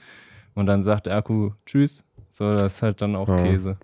und 0.56 0.66
dann 0.66 0.84
sagt 0.84 1.08
der 1.08 1.16
Akku 1.16 1.52
Tschüss, 1.66 2.04
so 2.30 2.54
das 2.54 2.76
ist 2.76 2.82
halt 2.82 3.02
dann 3.02 3.16
auch 3.16 3.28
ja. 3.28 3.38
Käse. 3.38 3.78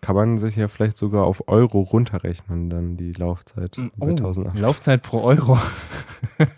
Kann 0.00 0.16
man 0.16 0.38
sich 0.38 0.56
ja 0.56 0.68
vielleicht 0.68 0.96
sogar 0.96 1.24
auf 1.24 1.46
Euro 1.48 1.80
runterrechnen, 1.80 2.70
dann 2.70 2.96
die 2.96 3.12
Laufzeit 3.12 3.76
hm, 3.76 3.92
oh, 3.98 4.06
bei 4.06 4.10
1800. 4.10 4.58
Laufzeit 4.58 5.02
pro 5.02 5.20
Euro. 5.20 5.58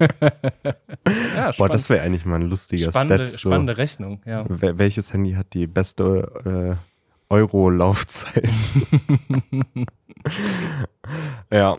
ja, 1.34 1.50
Boah, 1.59 1.68
das 1.68 1.90
wäre 1.90 2.03
eigentlich 2.03 2.24
mal 2.24 2.36
ein 2.36 2.48
lustiger 2.48 2.90
spannende, 2.90 3.28
Stat. 3.28 3.30
So. 3.30 3.50
Spannende 3.50 3.78
Rechnung, 3.78 4.20
ja. 4.24 4.44
Welches 4.48 5.12
Handy 5.12 5.32
hat 5.32 5.55
die 5.55 5.66
beste 5.66 6.76
äh, 6.78 6.91
Euro-Laufzeit. 7.33 8.51
ja, 11.51 11.78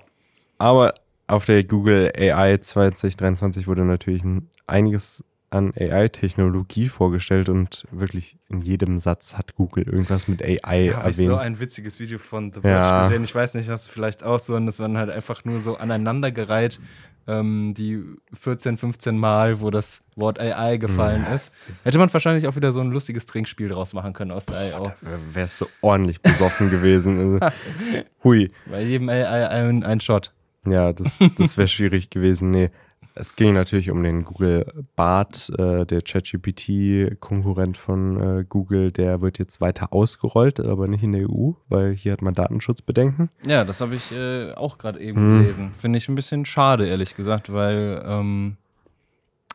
aber 0.57 0.95
auf 1.27 1.45
der 1.45 1.63
Google 1.63 2.11
AI 2.17 2.57
2023 2.57 3.67
wurde 3.67 3.85
natürlich 3.85 4.23
einiges 4.65 5.23
an 5.51 5.71
AI-Technologie 5.79 6.89
vorgestellt 6.89 7.47
und 7.47 7.85
wirklich 7.91 8.37
in 8.49 8.61
jedem 8.61 8.97
Satz 8.97 9.35
hat 9.35 9.55
Google 9.55 9.83
irgendwas 9.83 10.27
mit 10.27 10.43
AI 10.43 10.87
da 10.87 10.97
erwähnt. 10.97 11.19
Ich 11.19 11.25
so 11.27 11.35
ein 11.35 11.59
witziges 11.59 11.99
Video 11.99 12.17
von 12.17 12.51
The 12.51 12.61
Verge 12.61 12.87
ja. 12.87 13.03
gesehen. 13.03 13.23
Ich 13.23 13.35
weiß 13.35 13.53
nicht, 13.53 13.69
hast 13.69 13.85
du 13.85 13.91
vielleicht 13.91 14.23
auch 14.23 14.39
so, 14.39 14.55
und 14.55 14.65
das 14.65 14.79
waren 14.79 14.97
halt 14.97 15.11
einfach 15.11 15.45
nur 15.45 15.61
so 15.61 15.77
aneinandergereiht 15.77 16.79
ähm, 17.27 17.73
die 17.75 18.03
14, 18.33 18.77
15 18.77 19.17
Mal, 19.17 19.61
wo 19.61 19.69
das 19.69 20.03
Wort 20.15 20.39
AI 20.39 20.77
gefallen 20.77 21.23
ja, 21.27 21.35
ist. 21.35 21.55
Hätte 21.85 21.97
man 21.97 22.11
wahrscheinlich 22.11 22.47
auch 22.47 22.55
wieder 22.55 22.71
so 22.71 22.81
ein 22.81 22.91
lustiges 22.91 23.25
Trinkspiel 23.25 23.69
draus 23.69 23.93
machen 23.93 24.13
können 24.13 24.31
aus 24.31 24.45
der 24.45 24.57
AI. 24.57 24.93
Wäre 25.31 25.45
es 25.45 25.57
so 25.57 25.67
ordentlich 25.81 26.21
besoffen 26.21 26.69
gewesen. 26.69 27.39
Also, 27.41 27.55
hui. 28.23 28.51
Bei 28.69 28.81
jedem 28.81 29.09
AI 29.09 29.47
ein, 29.47 29.83
ein 29.83 29.99
Shot. 29.99 30.33
Ja, 30.67 30.93
das, 30.93 31.19
das 31.37 31.57
wäre 31.57 31.67
schwierig 31.67 32.09
gewesen. 32.09 32.51
Nee. 32.51 32.71
Es 33.15 33.35
ging 33.35 33.53
natürlich 33.53 33.91
um 33.91 34.01
den 34.01 34.25
Google 34.25 34.85
Bart, 34.95 35.51
äh, 35.59 35.85
der 35.85 36.01
ChatGPT-Konkurrent 36.01 37.77
von 37.77 38.39
äh, 38.39 38.43
Google, 38.47 38.91
der 38.91 39.21
wird 39.21 39.37
jetzt 39.37 39.61
weiter 39.61 39.93
ausgerollt, 39.93 40.59
aber 40.59 40.87
nicht 40.87 41.03
in 41.03 41.11
der 41.11 41.29
EU, 41.29 41.51
weil 41.69 41.93
hier 41.93 42.13
hat 42.13 42.23
man 42.23 42.33
Datenschutzbedenken. 42.33 43.29
Ja, 43.45 43.65
das 43.65 43.81
habe 43.81 43.93
ich 43.95 44.11
äh, 44.11 44.53
auch 44.53 44.79
gerade 44.79 44.99
eben 44.99 45.17
hm. 45.17 45.41
gelesen. 45.41 45.71
Finde 45.77 45.97
ich 45.97 46.09
ein 46.09 46.15
bisschen 46.15 46.45
schade, 46.45 46.87
ehrlich 46.87 47.15
gesagt, 47.15 47.53
weil 47.53 48.03
ähm, 48.03 48.57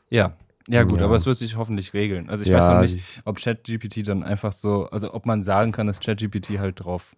ja, 0.09 0.35
ja 0.69 0.85
gut, 0.85 1.01
ja. 1.01 1.07
aber 1.07 1.17
es 1.17 1.27
wird 1.27 1.37
sich 1.37 1.57
hoffentlich 1.57 1.95
regeln. 1.95 2.29
Also 2.29 2.45
ich 2.45 2.51
ja, 2.51 2.59
weiß 2.59 2.69
noch 2.69 2.81
nicht, 2.81 3.23
ob 3.25 3.39
ChatGPT 3.39 4.07
dann 4.07 4.23
einfach 4.23 4.53
so, 4.53 4.89
also 4.91 5.13
ob 5.15 5.27
man 5.27 5.43
sagen 5.43 5.73
kann, 5.73 5.89
dass 5.89 5.99
ChatGPT 5.99 6.59
halt 6.59 6.85
drauf 6.85 7.17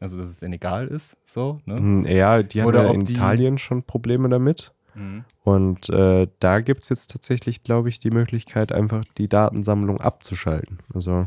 also 0.00 0.16
dass 0.16 0.28
es 0.28 0.40
denen 0.40 0.54
egal 0.54 0.88
ist, 0.88 1.16
so, 1.26 1.60
ne? 1.66 1.76
Hm, 1.76 2.06
ja, 2.06 2.42
die 2.42 2.62
haben 2.62 2.72
ja 2.72 2.90
in 2.90 3.02
Italien 3.02 3.58
schon 3.58 3.82
Probleme 3.82 4.30
damit. 4.30 4.72
Mhm. 4.94 5.24
Und 5.42 5.88
äh, 5.90 6.28
da 6.38 6.60
gibt 6.60 6.84
es 6.84 6.88
jetzt 6.88 7.10
tatsächlich, 7.10 7.62
glaube 7.62 7.88
ich, 7.88 7.98
die 7.98 8.10
Möglichkeit, 8.10 8.72
einfach 8.72 9.04
die 9.18 9.28
Datensammlung 9.28 10.00
abzuschalten. 10.00 10.78
Also 10.94 11.26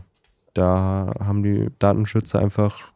da 0.53 1.13
haben 1.19 1.43
die 1.43 1.69
Datenschützer 1.79 2.39
einfach 2.39 2.93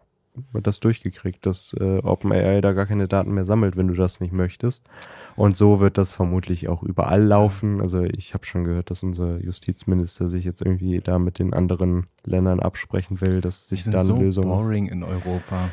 das 0.53 0.79
durchgekriegt, 0.79 1.45
dass 1.45 1.75
äh, 1.79 1.99
OpenAI 1.99 2.61
da 2.61 2.73
gar 2.73 2.85
keine 2.85 3.07
Daten 3.07 3.33
mehr 3.33 3.45
sammelt, 3.45 3.75
wenn 3.75 3.87
du 3.87 3.93
das 3.93 4.19
nicht 4.19 4.33
möchtest. 4.33 4.83
Und 5.35 5.57
so 5.57 5.79
wird 5.79 5.97
das 5.97 6.11
vermutlich 6.11 6.67
auch 6.67 6.83
überall 6.83 7.23
laufen. 7.23 7.81
Also 7.81 8.03
ich 8.03 8.33
habe 8.33 8.45
schon 8.45 8.63
gehört, 8.63 8.89
dass 8.89 9.03
unser 9.03 9.39
Justizminister 9.41 10.27
sich 10.27 10.45
jetzt 10.45 10.61
irgendwie 10.61 10.99
da 10.99 11.19
mit 11.19 11.39
den 11.39 11.53
anderen 11.53 12.05
Ländern 12.25 12.59
absprechen 12.59 13.21
will, 13.21 13.41
dass 13.41 13.67
sich 13.67 13.83
da 13.85 13.99
eine 13.99 14.03
so 14.03 14.17
Lösung. 14.17 14.45
boring 14.45 14.87
in 14.87 15.03
Europa. 15.03 15.69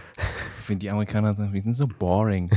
Ich 0.59 0.67
finde 0.67 0.81
die 0.81 0.91
Amerikaner 0.91 1.35
sind, 1.35 1.53
sind 1.53 1.75
so 1.75 1.87
boring. 1.87 2.51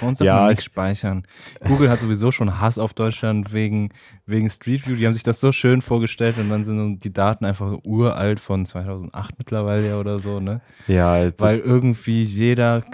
Bei 0.00 0.06
uns 0.06 0.18
darf 0.18 0.26
ja, 0.26 0.36
man 0.36 0.48
nichts 0.48 0.64
speichern. 0.64 1.24
Google 1.66 1.90
hat 1.90 2.00
sowieso 2.00 2.30
schon 2.30 2.60
Hass 2.60 2.78
auf 2.78 2.94
Deutschland 2.94 3.52
wegen, 3.52 3.90
wegen 4.26 4.50
Street 4.50 4.86
View. 4.86 4.96
Die 4.96 5.06
haben 5.06 5.14
sich 5.14 5.22
das 5.22 5.40
so 5.40 5.52
schön 5.52 5.82
vorgestellt 5.82 6.38
und 6.38 6.50
dann 6.50 6.64
sind 6.64 7.04
die 7.04 7.12
Daten 7.12 7.44
einfach 7.44 7.78
uralt 7.84 8.40
von 8.40 8.66
2008 8.66 9.38
mittlerweile 9.38 9.98
oder 9.98 10.18
so, 10.18 10.40
ne? 10.40 10.60
Ja, 10.86 11.12
also 11.12 11.34
Weil 11.38 11.58
irgendwie 11.58 12.22
jeder 12.22 12.84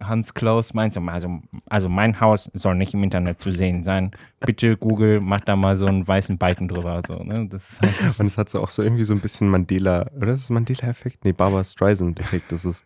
Hans 0.00 0.32
Klaus 0.32 0.74
meint 0.74 0.94
so, 0.94 1.00
also, 1.00 1.40
also 1.68 1.88
mein 1.88 2.20
Haus 2.20 2.50
soll 2.54 2.76
nicht 2.76 2.94
im 2.94 3.02
Internet 3.02 3.42
zu 3.42 3.50
sehen 3.50 3.82
sein. 3.82 4.12
Bitte 4.40 4.76
Google, 4.76 5.20
mach 5.20 5.40
da 5.40 5.56
mal 5.56 5.76
so 5.76 5.86
einen 5.86 6.06
weißen 6.06 6.38
Balken 6.38 6.68
drüber. 6.68 7.02
So, 7.06 7.22
ne? 7.24 7.48
das 7.48 7.64
halt 7.80 7.92
Und 8.18 8.26
es 8.26 8.38
hat 8.38 8.48
so 8.48 8.62
auch 8.62 8.68
so 8.68 8.82
irgendwie 8.82 9.04
so 9.04 9.12
ein 9.12 9.20
bisschen 9.20 9.48
Mandela, 9.48 10.08
oder 10.16 10.32
ist 10.32 10.44
es 10.44 10.50
Mandela-Effekt? 10.50 11.24
Nee, 11.24 11.32
Barbara 11.32 11.64
Streisand-Effekt. 11.64 12.52
Das 12.52 12.64
ist, 12.64 12.84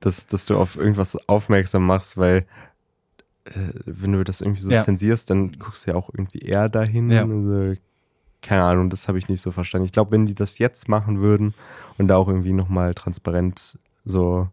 dass, 0.00 0.26
dass 0.26 0.46
du 0.46 0.56
auf 0.56 0.76
irgendwas 0.76 1.16
aufmerksam 1.28 1.84
machst, 1.84 2.16
weil 2.16 2.46
wenn 3.84 4.12
du 4.12 4.24
das 4.24 4.40
irgendwie 4.40 4.62
so 4.62 4.70
ja. 4.70 4.84
zensierst, 4.84 5.30
dann 5.30 5.52
guckst 5.52 5.86
du 5.86 5.92
ja 5.92 5.96
auch 5.96 6.10
irgendwie 6.12 6.38
eher 6.38 6.68
dahin. 6.68 7.10
Ja. 7.10 7.22
Also, 7.22 7.74
keine 8.42 8.62
Ahnung, 8.62 8.90
das 8.90 9.08
habe 9.08 9.18
ich 9.18 9.28
nicht 9.28 9.40
so 9.40 9.50
verstanden. 9.50 9.86
Ich 9.86 9.92
glaube, 9.92 10.12
wenn 10.12 10.26
die 10.26 10.34
das 10.34 10.58
jetzt 10.58 10.88
machen 10.88 11.20
würden 11.20 11.54
und 11.98 12.08
da 12.08 12.16
auch 12.16 12.28
irgendwie 12.28 12.52
nochmal 12.52 12.94
transparent 12.94 13.78
so 14.04 14.48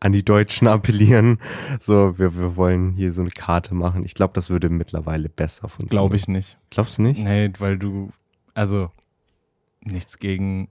an 0.00 0.12
die 0.12 0.24
Deutschen 0.24 0.68
appellieren. 0.68 1.38
So, 1.80 2.18
wir, 2.18 2.36
wir 2.36 2.56
wollen 2.56 2.92
hier 2.92 3.12
so 3.12 3.22
eine 3.22 3.30
Karte 3.30 3.74
machen. 3.74 4.04
Ich 4.04 4.14
glaube, 4.14 4.34
das 4.34 4.50
würde 4.50 4.68
mittlerweile 4.68 5.28
besser 5.28 5.68
funktionieren. 5.68 6.02
Glaube 6.02 6.16
ich 6.16 6.28
nicht. 6.28 6.58
Glaubst 6.70 6.98
du 6.98 7.02
nicht? 7.02 7.22
Nee, 7.22 7.50
weil 7.58 7.78
du, 7.78 8.10
also 8.52 8.90
nichts 9.80 10.18
gegen 10.18 10.68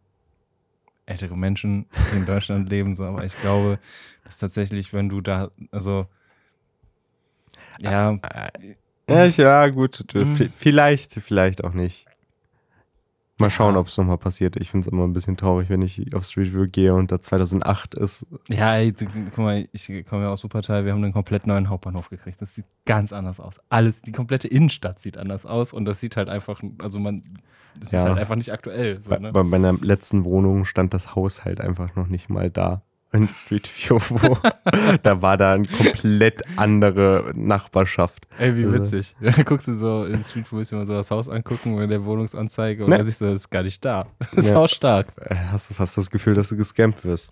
ältere 1.05 1.37
Menschen, 1.37 1.85
die 2.11 2.17
in 2.17 2.25
Deutschland 2.25 2.69
leben, 2.69 2.95
so, 2.95 3.03
aber 3.03 3.25
ich 3.25 3.37
glaube, 3.41 3.77
dass 4.23 4.37
tatsächlich, 4.37 4.93
wenn 4.93 5.09
du 5.09 5.19
da, 5.19 5.51
also 5.71 6.07
ja. 7.79 8.17
Ja, 9.09 9.25
ja 9.25 9.67
gut, 9.67 10.05
mhm. 10.13 10.35
vielleicht, 10.55 11.13
vielleicht 11.13 11.63
auch 11.63 11.73
nicht. 11.73 12.05
Mal 13.39 13.49
schauen, 13.49 13.73
ja. 13.73 13.79
ob 13.79 13.87
es 13.87 13.97
nochmal 13.97 14.19
passiert. 14.19 14.57
Ich 14.57 14.69
finde 14.69 14.87
es 14.87 14.93
immer 14.93 15.05
ein 15.05 15.13
bisschen 15.13 15.37
traurig, 15.37 15.67
wenn 15.69 15.81
ich 15.81 16.13
auf 16.15 16.23
Street 16.23 16.53
View 16.53 16.67
gehe 16.67 16.93
und 16.93 17.11
da 17.11 17.19
2008 17.19 17.95
ist. 17.95 18.27
Ja, 18.47 18.75
ey, 18.75 18.93
guck 18.93 19.37
mal, 19.39 19.67
ich 19.71 20.05
komme 20.05 20.23
ja 20.23 20.29
aus 20.29 20.41
Superteil. 20.41 20.85
Wir 20.85 20.93
haben 20.93 21.03
einen 21.03 21.13
komplett 21.13 21.47
neuen 21.47 21.67
Hauptbahnhof 21.67 22.09
gekriegt. 22.09 22.41
Das 22.41 22.53
sieht 22.53 22.65
ganz 22.85 23.11
anders 23.11 23.39
aus. 23.39 23.59
Alles, 23.69 24.03
die 24.03 24.11
komplette 24.11 24.47
Innenstadt 24.47 24.99
sieht 24.99 25.17
anders 25.17 25.47
aus 25.47 25.73
und 25.73 25.85
das 25.85 25.99
sieht 25.99 26.15
halt 26.15 26.29
einfach, 26.29 26.61
also 26.77 26.99
man, 26.99 27.23
das 27.77 27.91
ja. 27.91 27.99
ist 27.99 28.05
halt 28.05 28.19
einfach 28.19 28.35
nicht 28.35 28.53
aktuell. 28.53 29.01
So, 29.01 29.09
ne? 29.09 29.19
bei, 29.19 29.31
bei 29.31 29.43
meiner 29.43 29.73
letzten 29.73 30.25
Wohnung 30.25 30.63
stand 30.63 30.93
das 30.93 31.15
Haus 31.15 31.43
halt 31.43 31.59
einfach 31.59 31.95
noch 31.95 32.07
nicht 32.07 32.29
mal 32.29 32.51
da 32.51 32.83
in 33.13 33.27
Street 33.27 33.69
View, 33.69 33.99
wo 34.09 34.37
da 35.03 35.21
war 35.21 35.37
da 35.37 35.53
eine 35.53 35.67
komplett 35.67 36.41
andere 36.57 37.31
Nachbarschaft. 37.35 38.27
Ey, 38.39 38.55
wie 38.55 38.65
also 38.65 38.75
witzig. 38.75 39.15
Da 39.21 39.43
guckst 39.43 39.67
du 39.67 39.73
so 39.73 40.05
in 40.05 40.23
Street 40.23 40.51
View, 40.51 40.63
immer 40.71 40.85
so 40.85 40.93
das 40.93 41.11
Haus 41.11 41.29
angucken 41.29 41.79
in 41.79 41.89
der 41.89 42.03
Wohnungsanzeige 42.05 42.83
und 42.83 42.89
ne? 42.89 42.97
dann 42.97 43.05
siehst 43.05 43.21
du, 43.21 43.25
das 43.25 43.41
ist 43.41 43.49
gar 43.49 43.63
nicht 43.63 43.83
da. 43.85 44.07
Das 44.35 44.45
ist 44.45 44.51
ja. 44.51 44.57
auch 44.57 44.67
stark. 44.67 45.07
Äh, 45.17 45.35
hast 45.51 45.69
du 45.69 45.73
fast 45.75 45.97
das 45.97 46.09
Gefühl, 46.09 46.33
dass 46.33 46.49
du 46.49 46.57
gescampt 46.57 47.05
wirst. 47.05 47.31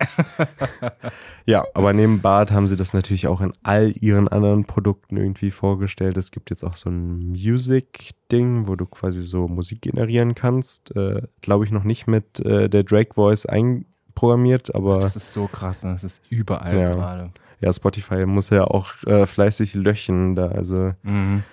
ja, 1.46 1.66
aber 1.74 1.94
neben 1.94 2.22
Bart 2.22 2.52
haben 2.52 2.68
sie 2.68 2.76
das 2.76 2.94
natürlich 2.94 3.28
auch 3.28 3.42
in 3.42 3.54
all 3.64 3.92
ihren 4.00 4.28
anderen 4.28 4.66
Produkten 4.66 5.18
irgendwie 5.18 5.50
vorgestellt. 5.50 6.18
Es 6.18 6.30
gibt 6.30 6.52
jetzt 6.52 6.64
auch 6.64 6.76
so 6.76 6.90
ein 6.92 7.32
Music-Ding, 7.32 8.68
wo 8.68 8.76
du 8.76 8.86
quasi 8.86 9.22
so 9.24 9.48
Musik 9.48 9.82
generieren 9.82 10.36
kannst. 10.36 10.96
Äh, 10.96 11.24
Glaube 11.42 11.66
ich 11.66 11.72
noch 11.72 11.84
nicht 11.84 12.06
mit 12.06 12.40
äh, 12.42 12.70
der 12.70 12.84
Drake 12.84 13.16
Voice 13.16 13.48
ein 13.48 13.86
programmiert, 14.22 14.74
aber. 14.76 15.00
Das 15.00 15.16
ist 15.16 15.34
so 15.34 15.48
krass, 15.48 15.84
ne? 15.84 15.94
das 15.94 16.04
ist 16.04 16.22
überall 16.30 16.78
ja. 16.78 16.92
gerade. 16.92 17.32
Ja, 17.60 17.74
Spotify 17.74 18.28
muss 18.28 18.52
ja 18.52 18.66
auch 18.66 18.94
äh, 19.08 19.26
fleißig 19.26 19.74
löchen 19.74 20.36
da. 20.36 20.50
Also 20.50 20.94
mhm. 21.02 21.44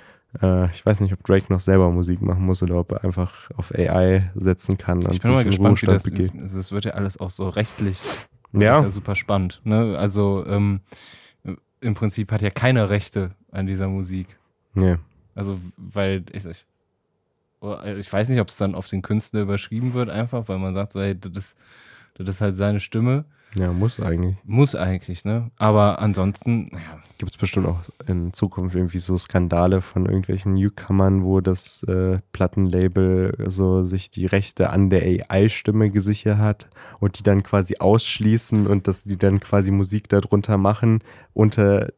äh, 0.42 0.66
ich 0.66 0.84
weiß 0.84 1.00
nicht, 1.00 1.14
ob 1.14 1.24
Drake 1.24 1.50
noch 1.50 1.60
selber 1.60 1.90
Musik 1.90 2.20
machen 2.20 2.44
muss 2.44 2.62
oder 2.62 2.76
ob 2.76 2.92
er 2.92 3.04
einfach 3.04 3.50
auf 3.56 3.74
AI 3.74 4.30
setzen 4.34 4.76
kann. 4.76 5.00
Ich 5.10 5.20
bin 5.20 5.32
mal 5.32 5.44
gespannt, 5.44 5.80
wie 5.80 5.86
das, 5.86 6.04
das 6.04 6.72
wird 6.72 6.84
ja 6.84 6.92
alles 6.92 7.18
auch 7.18 7.30
so 7.30 7.48
rechtlich. 7.48 8.02
Ja. 8.52 8.72
Das 8.72 8.78
ist 8.78 8.84
ja 8.84 8.90
super 8.90 9.16
spannend. 9.16 9.62
Ne? 9.64 9.96
Also 9.98 10.44
ähm, 10.46 10.80
im 11.80 11.94
Prinzip 11.94 12.32
hat 12.32 12.42
ja 12.42 12.50
keiner 12.50 12.90
Rechte 12.90 13.30
an 13.50 13.66
dieser 13.66 13.88
Musik. 13.88 14.38
Nee. 14.74 14.96
Also, 15.34 15.58
weil 15.78 16.22
ich, 16.32 16.44
ich, 16.44 16.66
ich 17.96 18.12
weiß 18.12 18.28
nicht, 18.28 18.40
ob 18.40 18.48
es 18.48 18.56
dann 18.56 18.74
auf 18.74 18.88
den 18.88 19.00
Künstler 19.00 19.40
überschrieben 19.40 19.94
wird, 19.94 20.10
einfach, 20.10 20.48
weil 20.48 20.58
man 20.58 20.74
sagt 20.74 20.92
so, 20.92 21.00
hey, 21.00 21.18
das 21.18 21.32
ist 21.32 21.56
das 22.18 22.36
ist 22.36 22.40
halt 22.40 22.56
seine 22.56 22.80
Stimme. 22.80 23.24
Ja, 23.56 23.72
muss 23.72 23.98
eigentlich. 23.98 24.36
Muss 24.44 24.74
eigentlich, 24.74 25.24
ne? 25.24 25.50
Aber 25.58 26.00
ansonsten, 26.00 26.70
ja. 26.72 26.78
Gibt 27.16 27.32
es 27.32 27.38
bestimmt 27.38 27.66
auch 27.66 27.80
in 28.06 28.32
Zukunft 28.32 28.76
irgendwie 28.76 28.98
so 28.98 29.18
Skandale 29.18 29.80
von 29.80 30.06
irgendwelchen 30.06 30.54
Newcomern, 30.54 31.24
wo 31.24 31.40
das 31.40 31.82
äh, 31.84 32.20
Plattenlabel 32.32 33.46
so 33.48 33.82
sich 33.82 34.10
die 34.10 34.26
Rechte 34.26 34.70
an 34.70 34.88
der 34.90 35.02
AI-Stimme 35.02 35.90
gesichert 35.90 36.38
hat 36.38 36.68
und 37.00 37.18
die 37.18 37.24
dann 37.24 37.42
quasi 37.42 37.76
ausschließen 37.78 38.66
und 38.68 38.86
dass 38.86 39.02
die 39.04 39.16
dann 39.16 39.40
quasi 39.40 39.70
Musik 39.72 40.08
darunter 40.08 40.58
machen 40.58 41.02
unter 41.32 41.92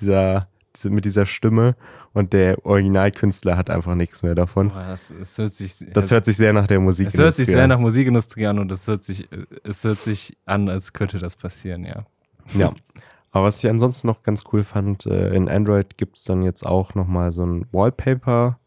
dieser 0.00 0.48
mit 0.84 1.04
dieser 1.04 1.26
Stimme 1.26 1.76
und 2.12 2.32
der 2.32 2.64
Originalkünstler 2.64 3.56
hat 3.56 3.70
einfach 3.70 3.94
nichts 3.94 4.22
mehr 4.22 4.34
davon. 4.34 4.68
Boah, 4.68 4.86
das, 4.88 5.12
das, 5.18 5.38
hört 5.38 5.52
sich, 5.52 5.84
das 5.92 6.10
hört 6.10 6.24
sich 6.24 6.36
sehr 6.36 6.52
nach 6.52 6.66
der 6.66 6.80
Musikindustrie 6.80 7.22
an. 7.22 7.28
Es 7.28 7.38
hört 7.38 7.46
sich 7.46 7.54
sehr 7.54 7.66
nach 7.66 7.78
Musikindustrie 7.78 8.46
an 8.46 8.58
und 8.58 8.70
es 8.72 8.86
hört 8.86 9.04
sich, 9.04 9.28
es 9.64 9.84
hört 9.84 9.98
sich 9.98 10.36
an, 10.44 10.68
als 10.68 10.92
könnte 10.92 11.18
das 11.18 11.36
passieren, 11.36 11.84
ja. 11.84 12.04
Ja. 12.54 12.72
Aber 13.32 13.44
was 13.44 13.58
ich 13.58 13.68
ansonsten 13.68 14.06
noch 14.06 14.22
ganz 14.22 14.44
cool 14.52 14.64
fand, 14.64 15.06
äh, 15.06 15.34
in 15.34 15.48
Android 15.48 15.98
gibt 15.98 16.16
es 16.16 16.24
dann 16.24 16.42
jetzt 16.42 16.64
auch 16.64 16.94
nochmal 16.94 17.32
so 17.32 17.44
ein 17.44 17.66
Wallpaper, 17.72 18.58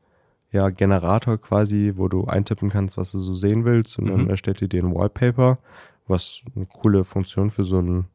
ja, 0.51 0.69
Generator 0.69 1.37
quasi, 1.37 1.93
wo 1.95 2.07
du 2.07 2.25
eintippen 2.25 2.69
kannst, 2.69 2.97
was 2.97 3.11
du 3.11 3.19
so 3.19 3.33
sehen 3.33 3.65
willst 3.65 3.97
und 3.97 4.05
mhm. 4.05 4.09
dann 4.09 4.29
erstellt 4.29 4.61
dir 4.61 4.67
den 4.67 4.93
Wallpaper, 4.93 5.59
was 6.07 6.41
eine 6.55 6.65
coole 6.65 7.03
Funktion 7.03 7.49
für 7.49 7.63
so 7.63 7.79
einen 7.79 8.09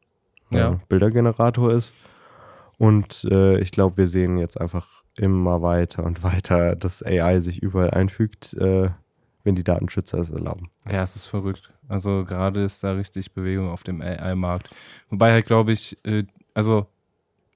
äh, 0.51 0.59
ja. 0.59 0.79
Bildergenerator 0.87 1.73
ist. 1.73 1.93
Und 2.77 3.25
äh, 3.31 3.59
ich 3.59 3.71
glaube, 3.71 3.97
wir 3.97 4.07
sehen 4.07 4.37
jetzt 4.37 4.59
einfach 4.59 5.03
immer 5.15 5.61
weiter 5.61 6.03
und 6.03 6.23
weiter, 6.23 6.75
dass 6.75 7.03
AI 7.03 7.39
sich 7.39 7.61
überall 7.61 7.91
einfügt, 7.91 8.53
äh, 8.53 8.89
wenn 9.43 9.55
die 9.55 9.63
Datenschützer 9.63 10.17
es 10.17 10.31
erlauben. 10.31 10.69
Ja, 10.89 11.03
es 11.03 11.15
ist 11.15 11.25
verrückt. 11.25 11.71
Also 11.87 12.25
gerade 12.25 12.63
ist 12.63 12.83
da 12.83 12.93
richtig 12.93 13.33
Bewegung 13.33 13.69
auf 13.69 13.83
dem 13.83 14.01
AI-Markt. 14.01 14.69
Wobei 15.09 15.31
halt, 15.31 15.45
glaube 15.45 15.71
ich, 15.71 15.97
äh, 16.03 16.23
also 16.53 16.87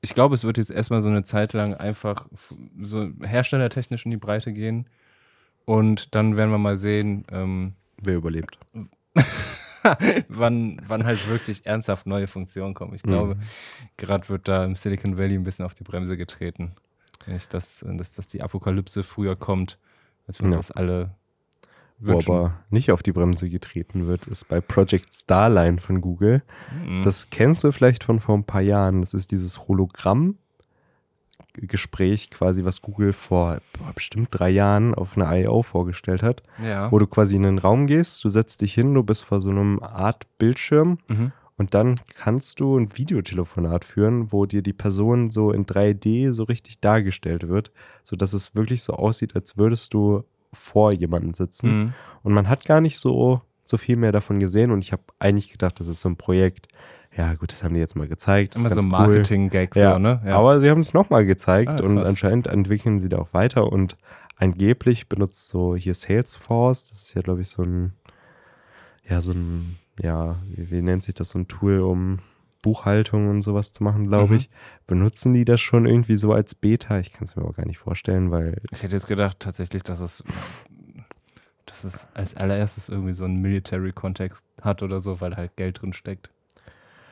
ich 0.01 0.13
glaube, 0.13 0.35
es 0.35 0.43
wird 0.43 0.57
jetzt 0.57 0.71
erstmal 0.71 1.01
so 1.01 1.09
eine 1.09 1.23
Zeit 1.23 1.53
lang 1.53 1.73
einfach 1.73 2.27
so 2.81 3.09
herstellertechnisch 3.21 4.05
in 4.05 4.11
die 4.11 4.17
Breite 4.17 4.53
gehen. 4.53 4.87
Und 5.65 6.15
dann 6.15 6.37
werden 6.37 6.51
wir 6.51 6.57
mal 6.57 6.77
sehen, 6.77 7.25
ähm, 7.31 7.73
wer 8.01 8.15
überlebt. 8.15 8.57
wann, 10.29 10.81
wann 10.87 11.05
halt 11.05 11.27
wirklich 11.27 11.65
ernsthaft 11.65 12.05
neue 12.05 12.27
Funktionen 12.27 12.73
kommen. 12.73 12.93
Ich 12.95 13.03
glaube, 13.03 13.35
mhm. 13.35 13.41
gerade 13.97 14.29
wird 14.29 14.47
da 14.47 14.65
im 14.65 14.75
Silicon 14.75 15.17
Valley 15.17 15.35
ein 15.35 15.43
bisschen 15.43 15.65
auf 15.65 15.75
die 15.75 15.83
Bremse 15.83 16.17
getreten. 16.17 16.73
Nicht, 17.27 17.53
dass, 17.53 17.85
dass, 17.85 18.11
dass 18.11 18.27
die 18.27 18.41
Apokalypse 18.41 19.03
früher 19.03 19.35
kommt, 19.35 19.77
als 20.27 20.39
wir 20.39 20.45
uns 20.45 20.53
ja. 20.53 20.59
das 20.59 20.71
alle 20.71 21.11
wünschen. 21.99 22.27
Wo 22.27 22.33
aber 22.33 22.59
nicht 22.69 22.91
auf 22.91 23.03
die 23.03 23.11
Bremse 23.11 23.49
getreten 23.49 24.07
wird, 24.07 24.25
ist 24.27 24.47
bei 24.47 24.61
Project 24.61 25.13
Starline 25.13 25.79
von 25.79 26.01
Google. 26.01 26.43
Mhm. 26.73 27.03
Das 27.03 27.29
kennst 27.29 27.63
du 27.63 27.71
vielleicht 27.71 28.03
von 28.03 28.19
vor 28.19 28.35
ein 28.37 28.45
paar 28.45 28.61
Jahren. 28.61 29.01
Das 29.01 29.13
ist 29.13 29.31
dieses 29.31 29.67
Hologramm 29.67 30.37
Gespräch 31.61 32.29
quasi, 32.29 32.65
was 32.65 32.81
Google 32.81 33.13
vor 33.13 33.61
boah, 33.73 33.93
bestimmt 33.93 34.29
drei 34.31 34.49
Jahren 34.49 34.93
auf 34.93 35.17
einer 35.17 35.31
I.O. 35.35 35.63
vorgestellt 35.63 36.23
hat, 36.23 36.43
ja. 36.63 36.91
wo 36.91 36.99
du 36.99 37.07
quasi 37.07 37.35
in 37.35 37.45
einen 37.45 37.57
Raum 37.57 37.87
gehst, 37.87 38.23
du 38.23 38.29
setzt 38.29 38.61
dich 38.61 38.73
hin, 38.73 38.93
du 38.93 39.03
bist 39.03 39.25
vor 39.25 39.41
so 39.41 39.49
einem 39.49 39.81
Art 39.81 40.25
Bildschirm 40.37 40.99
mhm. 41.09 41.31
und 41.57 41.73
dann 41.73 41.99
kannst 42.17 42.59
du 42.59 42.77
ein 42.77 42.97
Videotelefonat 42.97 43.85
führen, 43.85 44.31
wo 44.31 44.45
dir 44.45 44.61
die 44.61 44.73
Person 44.73 45.31
so 45.31 45.51
in 45.51 45.65
3D 45.65 46.31
so 46.31 46.43
richtig 46.43 46.79
dargestellt 46.79 47.47
wird, 47.47 47.71
sodass 48.03 48.33
es 48.33 48.55
wirklich 48.55 48.83
so 48.83 48.93
aussieht, 48.93 49.35
als 49.35 49.57
würdest 49.57 49.93
du 49.93 50.23
vor 50.51 50.91
jemanden 50.91 51.33
sitzen. 51.33 51.79
Mhm. 51.79 51.93
Und 52.23 52.33
man 52.33 52.49
hat 52.49 52.65
gar 52.65 52.81
nicht 52.81 52.97
so, 52.97 53.41
so 53.63 53.77
viel 53.77 53.95
mehr 53.95 54.11
davon 54.11 54.39
gesehen 54.39 54.71
und 54.71 54.83
ich 54.83 54.91
habe 54.91 55.03
eigentlich 55.19 55.51
gedacht, 55.51 55.79
das 55.79 55.87
ist 55.87 56.01
so 56.01 56.09
ein 56.09 56.17
Projekt, 56.17 56.67
ja 57.19 57.33
gut, 57.33 57.51
das 57.51 57.65
haben 57.65 57.73
die 57.73 57.81
jetzt 57.81 57.97
mal 57.97 58.07
gezeigt. 58.07 58.55
Immer 58.55 58.69
so 58.69 58.87
Marketing-Gags, 58.87 59.75
ja. 59.75 59.93
so, 59.93 59.99
ne? 59.99 60.21
Ja. 60.25 60.37
Aber 60.37 60.61
sie 60.61 60.69
haben 60.69 60.79
es 60.79 60.93
nochmal 60.93 61.25
gezeigt 61.25 61.81
ah, 61.81 61.83
und 61.83 61.97
anscheinend 61.97 62.47
entwickeln 62.47 63.01
sie 63.01 63.09
da 63.09 63.17
auch 63.17 63.33
weiter 63.33 63.69
und 63.69 63.97
angeblich 64.37 65.09
benutzt 65.09 65.49
so 65.49 65.75
hier 65.75 65.95
Salesforce, 65.95 66.89
das 66.89 67.01
ist 67.01 67.13
ja 67.15 67.21
glaube 67.21 67.41
ich 67.41 67.49
so 67.49 67.61
ein, 67.61 67.91
ja 69.03 69.19
so 69.19 69.33
ein, 69.33 69.77
ja, 70.01 70.37
wie, 70.47 70.71
wie, 70.71 70.81
nennt 70.81 71.03
sich 71.03 71.13
das, 71.13 71.31
so 71.31 71.39
ein 71.39 71.49
Tool, 71.49 71.81
um 71.81 72.19
Buchhaltung 72.61 73.29
und 73.29 73.41
sowas 73.41 73.73
zu 73.73 73.83
machen, 73.83 74.07
glaube 74.07 74.33
mhm. 74.33 74.39
ich. 74.39 74.49
Benutzen 74.87 75.33
die 75.33 75.43
das 75.43 75.59
schon 75.59 75.85
irgendwie 75.85 76.15
so 76.15 76.31
als 76.31 76.55
Beta? 76.55 76.99
Ich 76.99 77.11
kann 77.11 77.25
es 77.25 77.35
mir 77.35 77.41
aber 77.41 77.51
gar 77.51 77.65
nicht 77.65 77.79
vorstellen, 77.79 78.31
weil... 78.31 78.61
Ich 78.71 78.81
hätte 78.81 78.95
jetzt 78.95 79.07
gedacht 79.07 79.41
tatsächlich, 79.41 79.83
dass 79.83 79.99
es 79.99 80.23
dass 81.65 81.83
es 81.83 82.07
als 82.13 82.35
allererstes 82.35 82.87
irgendwie 82.87 83.13
so 83.13 83.25
einen 83.25 83.41
Military-Kontext 83.41 84.43
hat 84.61 84.81
oder 84.83 85.01
so, 85.01 85.19
weil 85.19 85.35
halt 85.35 85.55
Geld 85.57 85.81
drin 85.81 85.93
steckt. 85.93 86.31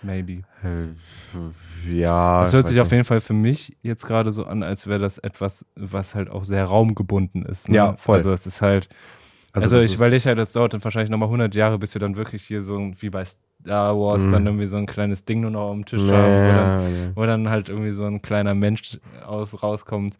Maybe. 0.02 0.44
Äh, 0.64 1.92
ja. 1.92 2.44
Es 2.44 2.54
hört 2.54 2.68
sich 2.68 2.80
auf 2.80 2.92
jeden 2.92 3.04
Fall 3.04 3.22
für 3.22 3.34
mich 3.34 3.76
jetzt 3.82 4.06
gerade 4.06 4.32
so 4.32 4.46
an, 4.46 4.64
als 4.64 4.88
wäre 4.88 5.00
das 5.00 5.18
etwas, 5.18 5.66
was 5.76 6.16
halt 6.16 6.30
auch 6.30 6.44
sehr 6.44 6.66
raumgebunden 6.66 7.46
ist. 7.46 7.70
Ne? 7.70 7.76
Ja, 7.76 7.94
voll. 7.98 8.18
Also 8.18 8.32
es 8.32 8.46
ist 8.46 8.62
halt. 8.62 8.90
Also, 9.54 9.76
also 9.76 9.86
ich 9.86 9.96
überlege 9.96 10.24
halt, 10.26 10.38
das 10.38 10.54
dauert 10.54 10.74
dann 10.74 10.84
wahrscheinlich 10.84 11.10
nochmal 11.10 11.28
100 11.28 11.56
Jahre, 11.56 11.80
bis 11.80 11.96
wir 11.96 12.00
dann 12.00 12.16
wirklich 12.16 12.44
hier 12.44 12.62
so 12.62 12.92
wie 13.00 13.10
bei 13.10 13.26
Star 13.26 13.98
Wars 13.98 14.24
mhm. 14.24 14.32
dann 14.32 14.46
irgendwie 14.46 14.68
so 14.68 14.78
ein 14.78 14.86
kleines 14.86 15.26
Ding 15.26 15.42
nur 15.42 15.52
noch 15.52 15.72
am 15.72 15.84
Tisch 15.84 16.02
nee, 16.02 16.12
haben, 16.12 16.44
wo 16.44 16.54
dann, 16.54 16.80
ja. 16.80 17.12
wo 17.16 17.26
dann, 17.26 17.50
halt 17.50 17.70
irgendwie 17.70 17.92
so 17.92 18.06
ein 18.06 18.22
kleiner 18.22 18.54
Mensch 18.54 19.00
aus, 19.26 19.64
rauskommt. 19.64 20.18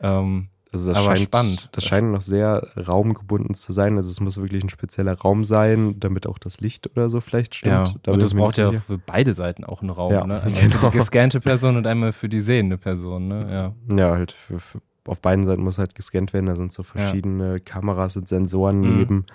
Ähm, 0.00 0.48
also 0.72 0.88
das 0.88 0.98
Aber 0.98 1.16
scheint, 1.16 1.26
spannend. 1.26 1.68
Das 1.72 1.84
scheint 1.84 2.12
noch 2.12 2.20
sehr 2.20 2.68
raumgebunden 2.76 3.54
zu 3.54 3.72
sein. 3.72 3.96
Also 3.96 4.10
es 4.10 4.20
muss 4.20 4.40
wirklich 4.40 4.62
ein 4.62 4.68
spezieller 4.68 5.18
Raum 5.18 5.44
sein, 5.44 5.98
damit 5.98 6.26
auch 6.26 6.38
das 6.38 6.60
Licht 6.60 6.88
oder 6.90 7.10
so 7.10 7.20
vielleicht 7.20 7.56
stimmt. 7.56 7.94
Ja, 8.06 8.12
und 8.12 8.22
das 8.22 8.34
braucht 8.34 8.56
ja 8.56 8.72
für 8.72 8.98
beide 8.98 9.34
Seiten 9.34 9.64
auch 9.64 9.80
einen 9.80 9.90
Raum. 9.90 10.12
Ja, 10.12 10.26
ne? 10.26 10.40
Einmal 10.42 10.60
genau. 10.60 10.78
für 10.78 10.90
die 10.90 10.98
gescannte 10.98 11.40
Person 11.40 11.76
und 11.76 11.86
einmal 11.86 12.12
für 12.12 12.28
die 12.28 12.40
sehende 12.40 12.78
Person. 12.78 13.28
Ne? 13.28 13.74
Ja, 13.90 13.96
ja 13.96 14.10
halt 14.12 14.30
für, 14.30 14.60
für, 14.60 14.80
auf 15.06 15.20
beiden 15.20 15.44
Seiten 15.44 15.62
muss 15.62 15.78
halt 15.78 15.94
gescannt 15.96 16.32
werden. 16.32 16.46
Da 16.46 16.54
sind 16.54 16.72
so 16.72 16.84
verschiedene 16.84 17.54
ja. 17.54 17.58
Kameras 17.58 18.16
und 18.16 18.28
Sensoren 18.28 18.80
mhm. 18.80 18.98
neben. 18.98 19.26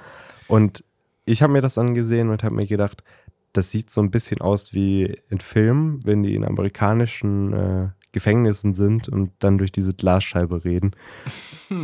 Und 0.47 0.85
ich 1.25 1.41
habe 1.41 1.51
mir 1.51 1.61
das 1.61 1.77
angesehen 1.77 2.29
und 2.29 2.43
habe 2.43 2.55
mir 2.55 2.67
gedacht, 2.67 3.03
das 3.51 3.71
sieht 3.71 3.89
so 3.89 4.01
ein 4.01 4.11
bisschen 4.11 4.41
aus 4.41 4.73
wie 4.73 5.17
in 5.29 5.39
Filmen, 5.39 6.01
wenn 6.05 6.23
die 6.23 6.35
in 6.35 6.45
amerikanischen 6.45 7.53
äh, 7.53 7.87
Gefängnissen 8.15 8.73
sind 8.73 9.09
und 9.09 9.31
dann 9.39 9.57
durch 9.57 9.73
diese 9.73 9.93
Glasscheibe 9.93 10.63
reden. 10.63 10.91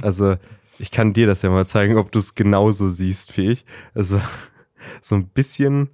Also 0.02 0.38
ich 0.80 0.90
kann 0.90 1.12
dir 1.12 1.28
das 1.28 1.42
ja 1.42 1.50
mal 1.50 1.68
zeigen, 1.68 1.98
ob 1.98 2.10
du 2.14 2.20
es 2.20 2.36
genauso 2.36 2.88
siehst 2.88 3.36
wie 3.38 3.50
ich. 3.50 3.66
Also 3.94 4.22
so 5.02 5.16
ein 5.16 5.28
bisschen 5.28 5.90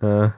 äh, 0.00 0.30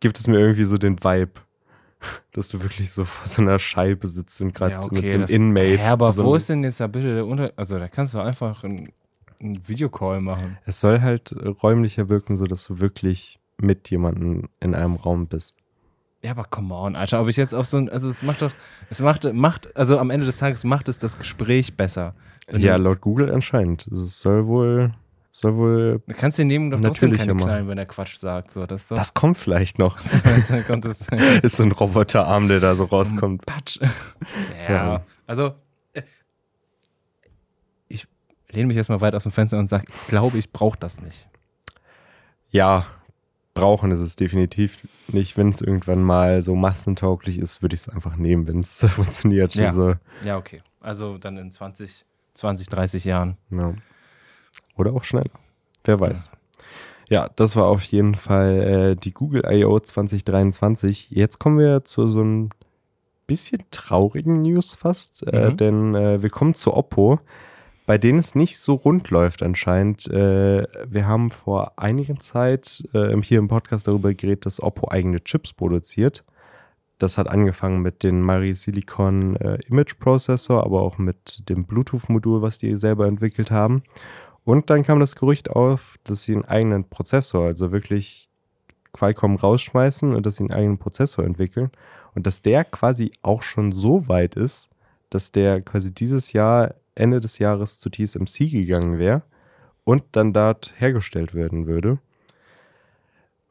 gibt 0.00 0.18
es 0.18 0.26
mir 0.26 0.38
irgendwie 0.38 0.64
so 0.64 0.76
den 0.76 1.02
Vibe, 1.02 1.40
dass 2.32 2.50
du 2.50 2.62
wirklich 2.62 2.92
so 2.92 3.06
vor 3.06 3.26
so 3.26 3.40
einer 3.40 3.58
Scheibe 3.58 4.08
sitzt 4.08 4.42
und 4.42 4.52
gerade 4.52 4.74
ja, 4.74 4.82
okay, 4.82 4.94
mit 4.94 5.04
einem 5.04 5.24
Inmate. 5.24 5.82
Ja, 5.82 5.92
aber 5.92 6.12
so 6.12 6.24
wo 6.24 6.34
ist 6.34 6.50
denn 6.50 6.62
jetzt 6.64 6.80
da 6.80 6.86
bitte 6.86 7.14
der 7.14 7.26
Unter... 7.26 7.54
Also 7.56 7.78
da 7.78 7.88
kannst 7.88 8.12
du 8.12 8.20
einfach 8.20 8.62
ein 8.62 8.92
einen 9.40 9.66
Videocall 9.66 10.20
machen. 10.20 10.58
Es 10.66 10.78
soll 10.78 11.00
halt 11.00 11.34
räumlicher 11.62 12.08
wirken, 12.08 12.36
sodass 12.36 12.64
du 12.66 12.78
wirklich 12.78 13.40
mit 13.56 13.90
jemandem 13.90 14.48
in 14.60 14.76
einem 14.76 14.94
Raum 14.94 15.26
bist. 15.26 15.56
Ja, 16.22 16.30
aber 16.30 16.44
come 16.44 16.72
on, 16.72 16.94
Alter. 16.94 17.20
Ob 17.20 17.26
ich 17.26 17.36
jetzt 17.36 17.52
auf 17.52 17.66
so 17.66 17.76
ein, 17.76 17.88
also 17.88 18.08
es 18.08 18.22
macht 18.22 18.42
doch, 18.42 18.52
es 18.90 19.00
macht, 19.00 19.32
macht, 19.32 19.76
also 19.76 19.98
am 19.98 20.10
Ende 20.10 20.24
des 20.24 20.36
Tages 20.36 20.62
macht 20.62 20.88
es 20.88 21.00
das 21.00 21.18
Gespräch 21.18 21.76
besser. 21.76 22.14
Ja, 22.50 22.76
laut 22.76 23.00
Google 23.00 23.32
anscheinend. 23.32 23.88
Es 23.88 24.20
soll 24.20 24.46
wohl, 24.46 24.92
soll 25.32 25.56
wohl. 25.56 26.02
Du 26.06 26.14
kannst 26.14 26.38
den 26.38 26.46
nehmen 26.46 26.70
doch 26.70 26.80
trotzdem 26.80 27.12
keine 27.12 27.34
knallen, 27.34 27.66
wenn 27.66 27.78
er 27.78 27.86
Quatsch 27.86 28.18
sagt. 28.18 28.52
So, 28.52 28.66
das, 28.66 28.86
so. 28.86 28.94
das 28.94 29.14
kommt 29.14 29.36
vielleicht 29.36 29.80
noch. 29.80 29.98
ist 31.42 31.56
so 31.56 31.64
ein 31.64 31.72
Roboterarm, 31.72 32.46
der 32.46 32.60
da 32.60 32.76
so 32.76 32.84
rauskommt. 32.84 33.44
Patsch. 33.46 33.80
ja, 34.68 34.72
ja, 34.72 35.04
also 35.26 35.54
äh, 35.92 36.02
ich 37.88 38.06
lehne 38.48 38.68
mich 38.68 38.76
erstmal 38.76 39.00
weit 39.00 39.16
aus 39.16 39.24
dem 39.24 39.32
Fenster 39.32 39.58
und 39.58 39.66
sage, 39.66 39.86
ich 39.88 40.06
glaube, 40.06 40.38
ich 40.38 40.52
brauche 40.52 40.78
das 40.78 41.00
nicht. 41.00 41.28
Ja, 42.50 42.86
brauchen 43.54 43.90
ist 43.90 44.00
es 44.00 44.16
definitiv 44.16 44.86
nicht. 45.08 45.36
Wenn 45.36 45.48
es 45.48 45.60
irgendwann 45.60 46.02
mal 46.02 46.42
so 46.42 46.54
massentauglich 46.54 47.38
ist, 47.38 47.62
würde 47.62 47.74
ich 47.74 47.82
es 47.82 47.88
einfach 47.88 48.16
nehmen, 48.16 48.48
wenn 48.48 48.60
es 48.60 48.84
funktioniert. 48.88 49.54
Ja. 49.54 49.66
Also, 49.66 49.94
ja, 50.24 50.36
okay. 50.36 50.62
Also 50.80 51.18
dann 51.18 51.36
in 51.36 51.50
20, 51.50 52.04
20 52.34 52.68
30 52.68 53.04
Jahren. 53.04 53.36
Ja. 53.50 53.74
Oder 54.76 54.92
auch 54.92 55.04
schneller. 55.04 55.30
Wer 55.84 56.00
weiß. 56.00 56.32
Ja. 57.08 57.24
ja 57.24 57.30
das 57.36 57.56
war 57.56 57.66
auf 57.66 57.82
jeden 57.82 58.14
Fall 58.14 58.92
äh, 58.92 58.96
die 58.96 59.12
Google 59.12 59.44
I.O. 59.48 59.78
2023. 59.78 61.10
Jetzt 61.10 61.38
kommen 61.38 61.58
wir 61.58 61.84
zu 61.84 62.08
so 62.08 62.20
einem 62.20 62.50
bisschen 63.26 63.64
traurigen 63.70 64.42
News 64.42 64.74
fast, 64.74 65.26
äh, 65.26 65.50
mhm. 65.50 65.56
denn 65.56 65.94
äh, 65.94 66.22
wir 66.22 66.30
kommen 66.30 66.54
zu 66.54 66.74
Oppo 66.74 67.20
bei 67.86 67.98
denen 67.98 68.18
es 68.18 68.34
nicht 68.34 68.58
so 68.58 68.74
rund 68.74 69.10
läuft 69.10 69.42
anscheinend. 69.42 70.06
Äh, 70.08 70.66
wir 70.88 71.06
haben 71.06 71.30
vor 71.30 71.78
einiger 71.78 72.16
Zeit 72.16 72.86
äh, 72.94 73.20
hier 73.22 73.38
im 73.38 73.48
Podcast 73.48 73.88
darüber 73.88 74.14
geredet, 74.14 74.46
dass 74.46 74.62
Oppo 74.62 74.90
eigene 74.90 75.22
Chips 75.22 75.52
produziert. 75.52 76.24
Das 76.98 77.18
hat 77.18 77.26
angefangen 77.28 77.82
mit 77.82 78.04
dem 78.04 78.20
Mari 78.20 78.54
Silicon 78.54 79.34
äh, 79.36 79.58
Image 79.66 79.98
Processor, 79.98 80.64
aber 80.64 80.82
auch 80.82 80.98
mit 80.98 81.48
dem 81.48 81.64
Bluetooth-Modul, 81.64 82.42
was 82.42 82.58
die 82.58 82.76
selber 82.76 83.08
entwickelt 83.08 83.50
haben. 83.50 83.82
Und 84.44 84.70
dann 84.70 84.84
kam 84.84 85.00
das 85.00 85.16
Gerücht 85.16 85.50
auf, 85.50 85.98
dass 86.04 86.22
sie 86.22 86.34
einen 86.34 86.44
eigenen 86.44 86.88
Prozessor, 86.88 87.46
also 87.46 87.72
wirklich 87.72 88.28
Qualcomm 88.92 89.36
rausschmeißen 89.36 90.14
und 90.14 90.26
dass 90.26 90.36
sie 90.36 90.44
einen 90.44 90.52
eigenen 90.52 90.78
Prozessor 90.78 91.24
entwickeln. 91.24 91.70
Und 92.14 92.26
dass 92.26 92.42
der 92.42 92.64
quasi 92.64 93.10
auch 93.22 93.42
schon 93.42 93.72
so 93.72 94.06
weit 94.08 94.36
ist, 94.36 94.70
dass 95.10 95.32
der 95.32 95.60
quasi 95.62 95.92
dieses 95.92 96.32
Jahr 96.32 96.74
Ende 96.94 97.20
des 97.20 97.38
Jahres 97.38 97.78
zu 97.78 97.90
TSMC 97.90 98.50
gegangen 98.50 98.98
wäre 98.98 99.22
und 99.84 100.04
dann 100.12 100.32
dort 100.32 100.72
hergestellt 100.76 101.34
werden 101.34 101.66
würde. 101.66 101.98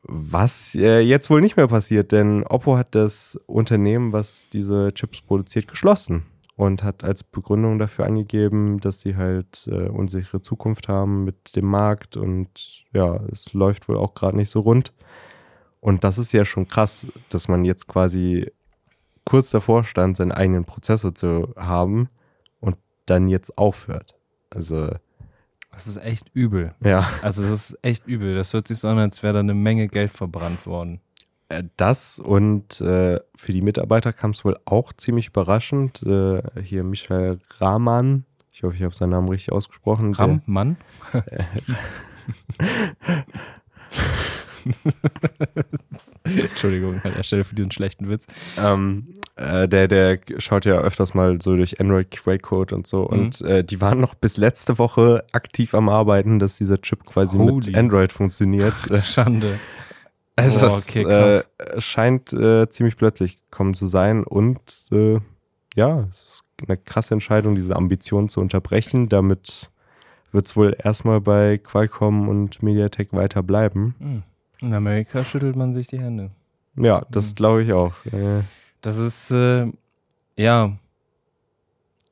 Was 0.04 0.74
äh, 0.76 1.00
jetzt 1.00 1.30
wohl 1.30 1.42
nicht 1.42 1.58
mehr 1.58 1.68
passiert, 1.68 2.12
denn 2.12 2.44
Oppo 2.44 2.76
hat 2.76 2.96
das 2.96 3.39
Unternehmen, 3.46 4.14
was 4.14 4.48
diese 4.52 4.94
Chips 4.94 5.22
produziert, 5.22 5.68
geschlossen 5.68 6.26
und 6.56 6.84
hat 6.84 7.04
als 7.04 7.24
Begründung 7.24 7.78
dafür 7.78 8.06
angegeben, 8.06 8.80
dass 8.80 9.02
sie 9.02 9.16
halt 9.16 9.68
äh, 9.72 9.89
unsichere 9.89 10.42
Zukunft 10.42 10.88
haben 10.88 11.24
mit 11.24 11.56
dem 11.56 11.66
Markt 11.66 12.18
und 12.18 12.84
ja, 12.94 13.20
es 13.32 13.54
läuft 13.54 13.89
wohl 13.89 13.98
auch 13.98 14.16
gerade 14.16 14.38
nicht 14.38 14.50
so 14.50 14.62
rund. 14.62 14.92
Und 15.80 16.04
das 16.04 16.18
ist 16.18 16.32
ja 16.32 16.46
schon 16.46 16.68
krass, 16.68 17.08
dass 17.30 17.48
man 17.48 17.64
jetzt 17.64 17.88
quasi 17.88 18.52
kurz 19.26 19.52
davor 19.52 19.84
stand, 19.84 20.18
seinen 20.18 20.32
eigenen 20.32 20.66
Prozessor 20.66 21.14
zu 21.14 21.54
haben 21.56 22.10
dann 23.12 23.28
jetzt 23.28 23.57
aufhört. 23.57 24.16
Also. 24.49 24.89
Das 25.72 25.88
ist 25.88 25.97
echt 25.97 26.30
übel. 26.34 26.74
Ja. 26.84 27.09
Also, 27.22 27.41
das 27.43 27.72
ist 27.72 27.80
echt 27.82 28.07
übel. 28.07 28.36
Das 28.36 28.53
hört 28.53 28.68
sich 28.68 28.80
so 28.80 28.88
an, 28.88 28.97
als 28.97 29.24
wäre 29.24 29.34
da 29.34 29.39
eine 29.39 29.53
Menge 29.53 29.88
Geld 29.88 30.12
verbrannt 30.12 30.66
worden. 30.66 30.99
Äh, 31.49 31.64
das 31.78 32.20
und 32.20 32.82
äh, 32.82 33.20
für 33.36 33.51
die 33.51 33.62
Mitarbeiter 33.62 34.14
kam 34.14 34.32
es 34.32 34.43
wohl 34.45 34.57
auch 34.66 34.93
ziemlich 34.93 35.28
überraschend. 35.28 36.03
Äh, 36.03 36.41
hier 36.62 36.84
Michael 36.84 37.39
Rahman, 37.59 38.26
ich 38.51 38.64
hoffe, 38.64 38.76
ich 38.76 38.84
habe 38.84 38.95
seinen 38.95 39.12
Namen 39.12 39.30
richtig 39.30 39.51
ausgesprochen. 39.51 40.14
Rahman? 40.14 40.78
Entschuldigung 46.24 47.01
an 47.03 47.14
der 47.16 47.24
Stelle 47.24 47.43
für 47.43 47.55
diesen 47.55 47.72
schlechten 47.72 48.09
Witz. 48.09 48.28
Ähm, 48.57 49.05
äh, 49.36 49.68
der, 49.68 49.88
der 49.88 50.20
schaut 50.38 50.66
ja 50.66 50.80
öfters 50.80 51.14
mal 51.14 51.41
so 51.41 51.55
durch 51.55 51.80
Android 51.80 52.12
Quellcode 52.12 52.74
und 52.74 52.88
so. 52.88 53.03
Mhm. 53.03 53.07
Und 53.07 53.41
äh, 53.41 53.64
die 53.64 53.82
waren 53.82 53.99
noch 53.99 54.16
bis 54.16 54.38
letzte 54.38 54.78
Woche 54.78 55.24
aktiv 55.32 55.74
am 55.74 55.89
Arbeiten, 55.89 56.39
dass 56.39 56.57
dieser 56.57 56.82
Chip 56.82 57.05
quasi 57.05 57.38
Holy. 57.38 57.53
mit 57.53 57.76
Android 57.76 58.12
funktioniert. 58.12 58.74
Ach, 58.91 59.05
Schande. 59.05 59.59
Also 60.38 60.66
oh, 60.66 60.70
okay, 60.70 61.03
es 61.03 61.47
äh, 61.59 61.82
scheint 61.82 62.34
äh, 62.34 62.68
ziemlich 62.70 62.95
plötzlich 62.95 63.38
gekommen 63.49 63.74
zu 63.74 63.88
sein. 63.88 64.24
Und 64.24 64.88
äh, 64.91 65.20
ja, 65.76 66.07
es 66.09 66.26
ist 66.26 66.43
eine 66.68 66.78
krasse 66.78 67.14
Entscheidung, 67.14 67.55
diese 67.55 67.76
Ambition 67.76 68.30
zu 68.30 68.39
unterbrechen. 68.39 69.09
Damit 69.09 69.70
wird 70.32 70.47
es 70.47 70.55
wohl 70.55 70.76
erstmal 70.82 71.22
bei 71.22 71.57
Qualcomm 71.57 72.30
und 72.30 72.64
MediaTek 72.64 73.14
weiter 73.14 73.43
bleiben. 73.43 73.95
Mhm. 73.99 74.24
In 74.62 74.74
Amerika 74.74 75.24
schüttelt 75.24 75.55
man 75.55 75.74
sich 75.74 75.88
die 75.88 75.99
Hände. 75.99 76.32
Ja, 76.76 77.05
das 77.09 77.32
mhm. 77.32 77.36
glaube 77.36 77.64
ich 77.64 77.74
auch. 77.74 77.93
Das 78.82 78.97
ist, 78.97 79.32
äh, 79.32 79.68
ja, 80.36 80.78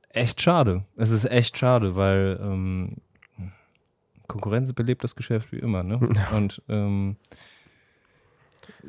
echt 0.10 0.42
schade. 0.42 0.84
Es 0.96 1.12
ist 1.12 1.26
echt 1.26 1.58
schade, 1.58 1.96
weil 1.96 2.40
ähm, 2.42 2.98
Konkurrenz 4.28 4.72
belebt 4.74 5.04
das 5.04 5.16
Geschäft 5.16 5.52
wie 5.52 5.60
immer, 5.60 5.84
ne? 5.84 6.00
Und 6.36 6.62
ähm, 6.70 7.18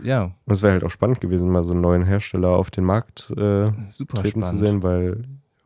ja. 0.02 0.32
Es 0.46 0.62
wäre 0.62 0.74
halt 0.74 0.84
auch 0.84 0.90
spannend 0.90 1.20
gewesen, 1.20 1.50
mal 1.50 1.64
so 1.64 1.72
einen 1.72 1.80
neuen 1.80 2.04
Hersteller 2.04 2.50
auf 2.50 2.70
den 2.70 2.84
Markt 2.84 3.30
äh, 3.30 3.72
Super 3.88 4.22
treten 4.22 4.40
spannend. 4.40 4.46
zu 4.46 4.56
sehen, 4.56 4.82
weil, 4.82 5.24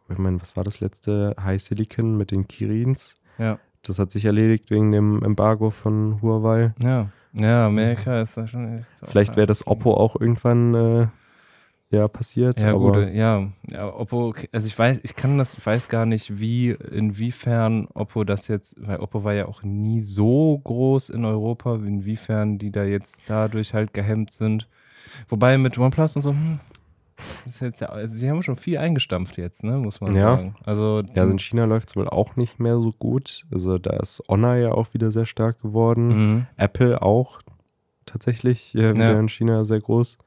ich 0.09 0.18
meine, 0.18 0.40
was 0.40 0.57
war 0.57 0.64
das 0.64 0.80
letzte? 0.80 1.34
High 1.40 1.62
Silicon 1.62 2.16
mit 2.16 2.30
den 2.30 2.47
Kirins. 2.49 3.16
Ja. 3.38 3.59
Das 3.82 3.99
hat 3.99 4.11
sich 4.11 4.24
erledigt 4.24 4.70
wegen 4.70 4.92
dem 4.92 5.22
Embargo 5.22 5.70
von 5.70 6.22
Huawei. 6.22 6.72
Ja. 6.82 7.11
Ja, 7.35 7.66
Amerika 7.66 8.20
ist 8.20 8.37
da 8.37 8.47
schon 8.47 8.76
echt. 8.76 8.89
Vielleicht 9.05 9.37
wäre 9.37 9.47
das 9.47 9.66
Oppo 9.66 9.95
auch 9.95 10.20
irgendwann 10.20 10.74
äh, 10.74 11.07
ja 11.91 12.09
passiert. 12.09 12.62
Ja, 12.62 12.72
gut, 12.72 12.97
ja. 13.12 13.49
ja. 13.68 13.95
Oppo, 13.95 14.35
also 14.53 14.66
ich 14.66 14.78
weiß, 14.78 15.01
ich 15.03 15.16
kann 15.16 15.37
das, 15.39 15.55
ich 15.55 15.64
weiß 15.64 15.89
gar 15.89 16.07
nicht, 16.07 16.39
wie, 16.39 16.70
inwiefern 16.70 17.89
Oppo 17.95 18.24
das 18.24 18.49
jetzt, 18.49 18.76
weil 18.78 18.99
Oppo 18.99 19.24
war 19.24 19.35
ja 19.35 19.47
auch 19.47 19.62
nie 19.62 20.03
so 20.03 20.61
groß 20.62 21.11
in 21.11 21.24
Europa, 21.24 21.74
inwiefern 21.74 22.59
die 22.59 22.70
da 22.70 22.85
jetzt 22.85 23.22
dadurch 23.26 23.74
halt 23.74 23.93
gehemmt 23.95 24.32
sind. 24.32 24.68
Wobei 25.28 25.59
mit 25.59 25.76
OnePlus 25.76 26.16
und 26.16 26.22
so, 26.22 26.30
hm, 26.30 26.61
ja, 27.61 27.89
also 27.89 28.17
sie 28.17 28.31
haben 28.31 28.43
schon 28.43 28.57
viel 28.57 28.79
eingestampft 28.79 29.37
jetzt, 29.37 29.65
ne, 29.65 29.79
muss 29.79 30.01
man 30.01 30.15
ja. 30.15 30.37
sagen. 30.37 30.57
Also, 30.65 31.03
ja, 31.15 31.23
also 31.23 31.33
in 31.33 31.39
China 31.39 31.65
läuft 31.65 31.91
es 31.91 31.97
wohl 31.97 32.09
auch 32.09 32.37
nicht 32.37 32.59
mehr 32.59 32.79
so 32.79 32.91
gut. 32.93 33.45
Also 33.53 33.79
da 33.79 33.97
ist 33.97 34.23
Honor 34.29 34.57
ja 34.57 34.73
auch 34.73 34.95
wieder 34.95 35.11
sehr 35.11 35.27
stark 35.27 35.61
geworden. 35.62 36.09
Mhm. 36.09 36.47
Apple 36.57 37.03
auch 37.03 37.41
tatsächlich 38.07 38.75
äh, 38.75 38.95
wieder 38.95 39.12
ja. 39.12 39.21
in 39.21 39.29
China 39.29 39.65
sehr 39.65 39.81
groß. 39.81 40.19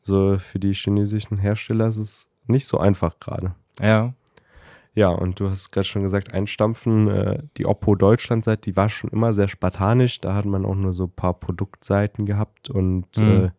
Also 0.00 0.38
für 0.38 0.58
die 0.58 0.72
chinesischen 0.72 1.38
Hersteller 1.38 1.86
ist 1.86 1.98
es 1.98 2.28
nicht 2.46 2.66
so 2.66 2.78
einfach 2.78 3.18
gerade. 3.20 3.54
Ja. 3.80 4.14
Ja, 4.94 5.10
und 5.10 5.38
du 5.38 5.48
hast 5.48 5.70
gerade 5.70 5.86
schon 5.86 6.02
gesagt, 6.02 6.34
einstampfen. 6.34 7.08
Äh, 7.08 7.42
die 7.56 7.66
Oppo 7.66 7.94
Deutschland-Seite, 7.94 8.62
die 8.62 8.76
war 8.76 8.88
schon 8.88 9.10
immer 9.10 9.32
sehr 9.32 9.46
spartanisch. 9.46 10.20
Da 10.20 10.34
hat 10.34 10.44
man 10.44 10.64
auch 10.64 10.74
nur 10.74 10.92
so 10.92 11.04
ein 11.04 11.10
paar 11.10 11.34
Produktseiten 11.34 12.26
gehabt 12.26 12.68
und 12.68 13.06
mhm. 13.16 13.44
äh, 13.44 13.50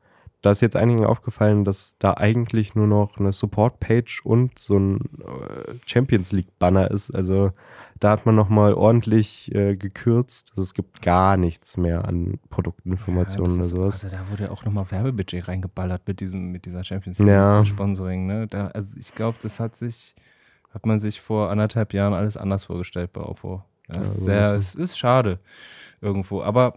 da 0.42 0.52
ist 0.52 0.62
jetzt 0.62 0.76
einigen 0.76 1.06
aufgefallen, 1.06 1.66
dass 1.66 1.98
da 2.00 2.14
eigentlich 2.14 2.74
nur 2.74 2.88
noch 2.88 3.18
eine 3.18 3.34
Support-Page 3.34 4.22
und 4.24 4.58
so 4.58 4.78
ein 4.78 5.00
äh, 5.20 5.74
Champions 5.86 6.32
League-Banner 6.32 6.90
ist. 6.92 7.12
Also 7.12 7.52
da 8.00 8.12
hat 8.12 8.26
man 8.26 8.36
nochmal 8.36 8.74
ordentlich 8.74 9.54
äh, 9.54 9.76
gekürzt. 9.76 10.52
Also 10.52 10.62
es 10.62 10.74
gibt 10.74 11.02
gar 11.02 11.36
nichts 11.36 11.76
mehr 11.76 12.06
an 12.06 12.40
Produktinformationen 12.50 13.52
ja, 13.52 13.58
oder 13.58 13.64
sowas. 13.64 14.06
Also 14.06 14.16
da 14.16 14.32
wurde 14.32 14.52
auch 14.52 14.64
nochmal 14.64 14.90
Werbebudget 14.90 15.50
reingeballert 15.50 16.08
mit 16.08 16.22
diesem, 16.22 16.52
mit 16.52 16.66
dieser 16.66 16.86
Champions 16.86 17.20
League-Sponsoring. 17.20 18.26
Ne? 18.26 18.48
also 18.74 18.98
ich 18.98 19.14
glaube, 19.14 19.38
das 19.42 19.60
hat 19.60 19.76
sich, 19.76 20.16
hat 20.74 20.86
man 20.86 21.00
sich 21.00 21.20
vor 21.20 21.50
anderthalb 21.50 21.94
Jahren 21.94 22.14
alles 22.14 22.38
anders 22.38 22.64
vorgestellt 22.64 23.12
bei 23.12 23.22
Oppo. 23.22 23.64
Das 23.90 23.98
ja, 23.98 24.02
ist 24.04 24.24
sehr, 24.24 24.54
es 24.54 24.76
ist 24.76 24.98
schade 24.98 25.40
irgendwo. 26.00 26.42
Aber 26.42 26.76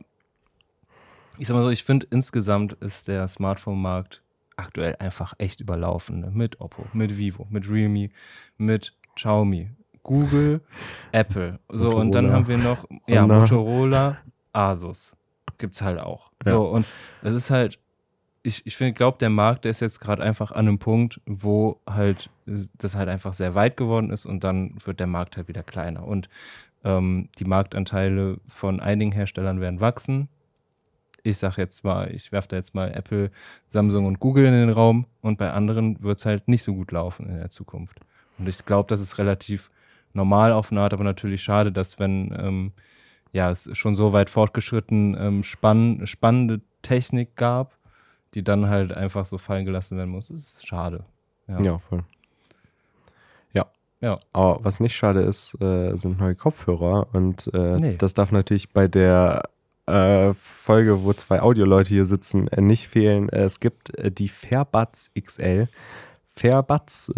ich 1.39 1.47
sag 1.47 1.55
mal 1.55 1.63
so, 1.63 1.71
ich 1.71 1.85
finde 1.85 2.07
insgesamt 2.11 2.75
ist 2.75 3.09
der 3.09 3.27
Smartphone-Markt 3.29 4.23
aktuell 4.57 4.97
einfach 4.99 5.35
echt 5.39 5.61
überlaufen. 5.61 6.21
Ne? 6.21 6.31
Mit 6.33 6.61
Oppo, 6.61 6.87
mit 6.93 7.17
Vivo, 7.17 7.47
mit 7.51 7.69
Realme, 7.71 8.11
mit 8.59 8.95
Xiaomi, 9.15 9.71
Google, 10.03 10.61
Apple. 11.13 11.59
So, 11.69 11.85
Motorola. 11.87 12.01
und 12.01 12.15
dann 12.15 12.33
haben 12.33 12.49
wir 12.49 12.59
noch, 12.59 12.87
ja, 13.07 13.27
Motorola, 13.27 14.19
Asus. 14.53 15.15
Gibt's 15.59 15.83
halt 15.83 16.01
auch. 16.01 16.31
Ja. 16.45 16.53
So, 16.53 16.69
und 16.69 16.87
es 17.23 17.35
ist 17.35 17.51
halt, 17.51 17.79
ich, 18.43 18.67
ich 18.67 18.77
finde, 18.77 18.93
glaube, 18.93 19.19
der 19.19 19.31
Markt, 19.31 19.65
der 19.65 19.71
ist 19.71 19.81
jetzt 19.81 20.01
gerade 20.01 20.23
einfach 20.23 20.51
an 20.51 20.67
einem 20.67 20.79
Punkt, 20.79 21.21
wo 21.27 21.81
halt 21.89 22.31
das 22.77 22.97
halt 22.97 23.09
einfach 23.09 23.35
sehr 23.35 23.55
weit 23.55 23.77
geworden 23.77 24.11
ist 24.11 24.27
und 24.27 24.43
dann 24.43 24.75
wird 24.85 24.99
der 24.99 25.07
Markt 25.07 25.37
halt 25.37 25.49
wieder 25.49 25.63
kleiner. 25.63 26.05
Und 26.05 26.29
ähm, 26.85 27.29
die 27.39 27.45
Marktanteile 27.45 28.41
von 28.49 28.81
einigen 28.81 29.13
Herstellern 29.13 29.61
werden 29.61 29.81
wachsen. 29.81 30.29
Ich 31.23 31.39
sage 31.39 31.63
jetzt 31.63 31.85
mal, 31.85 32.13
ich 32.13 32.33
werfe 32.33 32.49
da 32.49 32.57
jetzt 32.57 32.75
mal 32.75 32.91
Apple, 32.93 33.31
Samsung 33.69 34.07
und 34.07 34.19
Google 34.19 34.47
in 34.47 34.53
den 34.53 34.71
Raum 34.71 35.07
und 35.21 35.39
bei 35.39 35.53
anderen 35.53 36.03
wird 36.03 36.19
es 36.19 36.27
halt 36.27 36.49
nicht 36.49 36.63
so 36.63 36.75
gut 36.75 36.91
laufen 36.91 37.29
in 37.29 37.37
der 37.37 37.51
Zukunft. 37.51 38.01
Und 38.39 38.49
ich 38.49 38.65
glaube, 38.65 38.89
das 38.89 39.01
ist 39.01 39.19
relativ 39.19 39.71
normal 40.15 40.53
auf 40.53 40.73
eine 40.73 40.81
Art, 40.81 40.93
aber 40.93 41.05
natürlich 41.05 41.43
schade, 41.43 41.71
dass 41.71 41.99
wenn 41.99 42.35
ähm, 42.39 42.73
ja, 43.33 43.51
es 43.51 43.71
schon 43.77 43.97
so 43.97 44.13
weit 44.13 44.31
fortgeschritten 44.31 45.17
ähm, 45.19 45.43
spann 45.43 46.07
spannende 46.07 46.61
Technik 46.83 47.37
gab, 47.37 47.79
die 48.35 48.45
dann 48.45 48.69
halt 48.69 48.93
einfach 48.93 49.25
so 49.25 49.39
fallen 49.39 49.65
gelassen 49.65 49.97
werden 49.97 50.11
muss. 50.11 50.29
Das 50.29 50.39
ist 50.39 50.67
schade. 50.67 51.05
Ja, 51.49 51.61
ja 51.61 51.79
voll. 51.79 52.05
Ja. 53.53 53.67
ja. 54.01 54.19
Aber 54.33 54.65
was 54.65 54.81
nicht 54.81 54.97
schade 54.97 55.21
ist, 55.21 55.61
äh, 55.61 55.97
sind 55.97 56.19
neue 56.19 56.35
Kopfhörer. 56.35 57.07
Und 57.13 57.51
äh, 57.55 57.77
nee. 57.77 57.97
das 57.97 58.15
darf 58.15 58.33
natürlich 58.33 58.71
bei 58.71 58.89
der 58.89 59.49
äh, 59.87 60.33
Folge, 60.35 61.05
wo 61.05 61.13
zwei 61.13 61.43
Audioleute 61.43 61.91
hier 61.91 62.07
sitzen, 62.07 62.49
äh, 62.49 62.61
nicht 62.61 62.89
fehlen. 62.89 63.29
Äh, 63.29 63.45
es 63.45 63.61
gibt 63.61 63.97
äh, 63.99 64.11
die 64.11 64.29
Fairbuds 64.29 65.11
XL. 65.21 65.69
Fairbuds, 66.35 67.13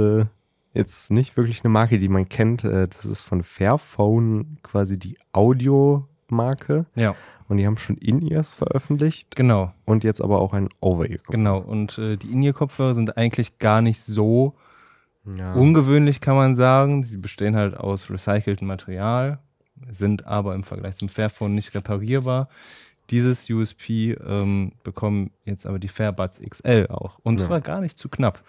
jetzt 0.73 1.13
nicht 1.13 1.37
wirklich 1.37 1.63
eine 1.63 1.71
Marke, 1.71 1.99
die 1.99 2.09
man 2.09 2.29
kennt. 2.29 2.65
das 2.65 3.05
ist 3.05 3.23
von 3.23 3.45
Fairphone 3.45 4.59
quasi 4.65 4.99
die 4.99 5.17
Audio-Marke. 5.33 6.87
Ja. 6.97 7.15
Und 7.49 7.59
die 7.59 7.67
haben 7.67 7.77
schon 7.77 7.97
In-Ears 7.97 8.55
veröffentlicht. 8.55 9.37
Genau. 9.37 9.73
Und 9.85 10.03
jetzt 10.03 10.21
aber 10.21 10.41
auch 10.41 10.53
ein 10.53 10.69
Over-Ear-Kopfhörer. 10.81 11.37
Genau. 11.37 11.59
Und 11.59 11.97
äh, 11.99 12.17
die 12.17 12.33
In-Ear-Kopfhörer 12.33 12.95
sind 12.95 13.17
eigentlich 13.17 13.59
gar 13.59 13.83
nicht 13.83 14.03
so 14.03 14.57
ja. 15.37 15.53
ungewöhnlich, 15.53 16.21
kann 16.21 16.37
man 16.37 16.57
sagen. 16.57 17.05
Sie 17.05 17.19
bestehen 17.19 17.57
halt 17.57 17.77
aus 17.77 18.11
recyceltem 18.11 18.67
Material, 18.67 19.39
sind 19.91 20.27
aber 20.27 20.55
im 20.55 20.65
Vergleich 20.65 20.97
zum 20.97 21.09
Fairphone 21.09 21.55
nicht 21.55 21.75
reparierbar. 21.75 22.49
Dieses 23.11 23.49
USP 23.51 24.13
ähm, 24.13 24.73
bekommen 24.83 25.31
jetzt 25.45 25.67
aber 25.67 25.79
die 25.79 25.89
Fairbuds 25.89 26.41
XL 26.41 26.87
auch. 26.89 27.19
Und 27.23 27.41
ja. 27.41 27.47
zwar 27.47 27.61
gar 27.61 27.81
nicht 27.81 27.99
zu 27.99 28.09
knapp, 28.09 28.43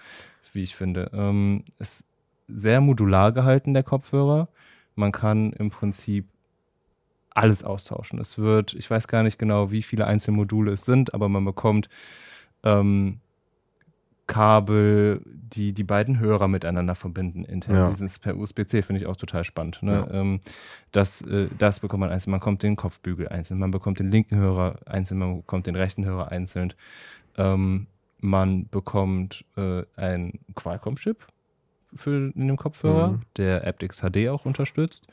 wie 0.54 0.64
ich 0.64 0.76
finde. 0.76 1.12
Ähm, 1.14 1.64
ist 1.80 2.06
sehr 2.48 2.80
modular 2.80 3.32
gehalten, 3.32 3.74
der 3.74 3.84
Kopfhörer. 3.84 4.48
Man 4.96 5.12
kann 5.12 5.52
im 5.54 5.72
Prinzip 5.72 6.26
alles 7.32 7.66
austauschen. 7.66 8.20
Es 8.20 8.38
wird, 8.38 8.74
ich 8.74 8.90
weiß 8.90 9.08
gar 9.10 9.24
nicht 9.24 9.38
genau, 9.38 9.72
wie 9.72 9.84
viele 9.84 10.08
Einzelmodule 10.08 10.72
es 10.72 10.86
sind, 10.86 11.14
aber 11.14 11.28
man 11.28 11.44
bekommt 11.44 11.90
ähm, 12.64 13.20
Kabel, 14.28 15.22
die 15.26 15.74
die 15.74 15.84
beiden 15.84 16.20
Hörer 16.20 16.48
miteinander 16.48 16.96
verbinden 16.96 17.44
intern. 17.44 17.76
Ja. 17.76 17.90
Dieses 17.90 18.18
per 18.18 18.36
USB-C 18.36 18.82
finde 18.82 19.02
ich 19.02 19.08
auch 19.08 19.16
total 19.16 19.44
spannend. 19.44 19.84
Ne? 19.84 19.94
Ja. 19.94 20.20
Ähm, 20.20 20.40
das, 20.92 21.22
äh, 21.22 21.48
das 21.58 21.80
bekommt 21.80 22.02
man 22.02 22.10
einzeln. 22.10 22.32
Man 22.32 22.40
bekommt 22.40 22.64
den 22.64 22.76
Kopfbügel 22.76 23.28
einzeln, 23.28 23.60
man 23.60 23.72
bekommt 23.72 24.00
den 24.00 24.10
linken 24.10 24.38
Hörer 24.38 24.78
einzeln, 24.86 25.20
man 25.20 25.38
bekommt 25.38 25.68
den 25.68 25.76
rechten 25.76 26.06
Hörer 26.06 26.32
einzeln. 26.32 26.74
Ähm, 27.38 27.88
man 28.20 28.68
bekommt 28.70 29.46
äh, 29.58 29.84
einen 29.96 30.40
Qualcomm-Chip 30.56 31.28
für 31.94 32.32
in 32.36 32.48
dem 32.48 32.58
Kopfhörer, 32.58 33.10
mhm. 33.10 33.22
der 33.38 33.68
aptX 33.68 34.02
HD 34.02 34.30
auch 34.30 34.46
unterstützt. 34.46 35.08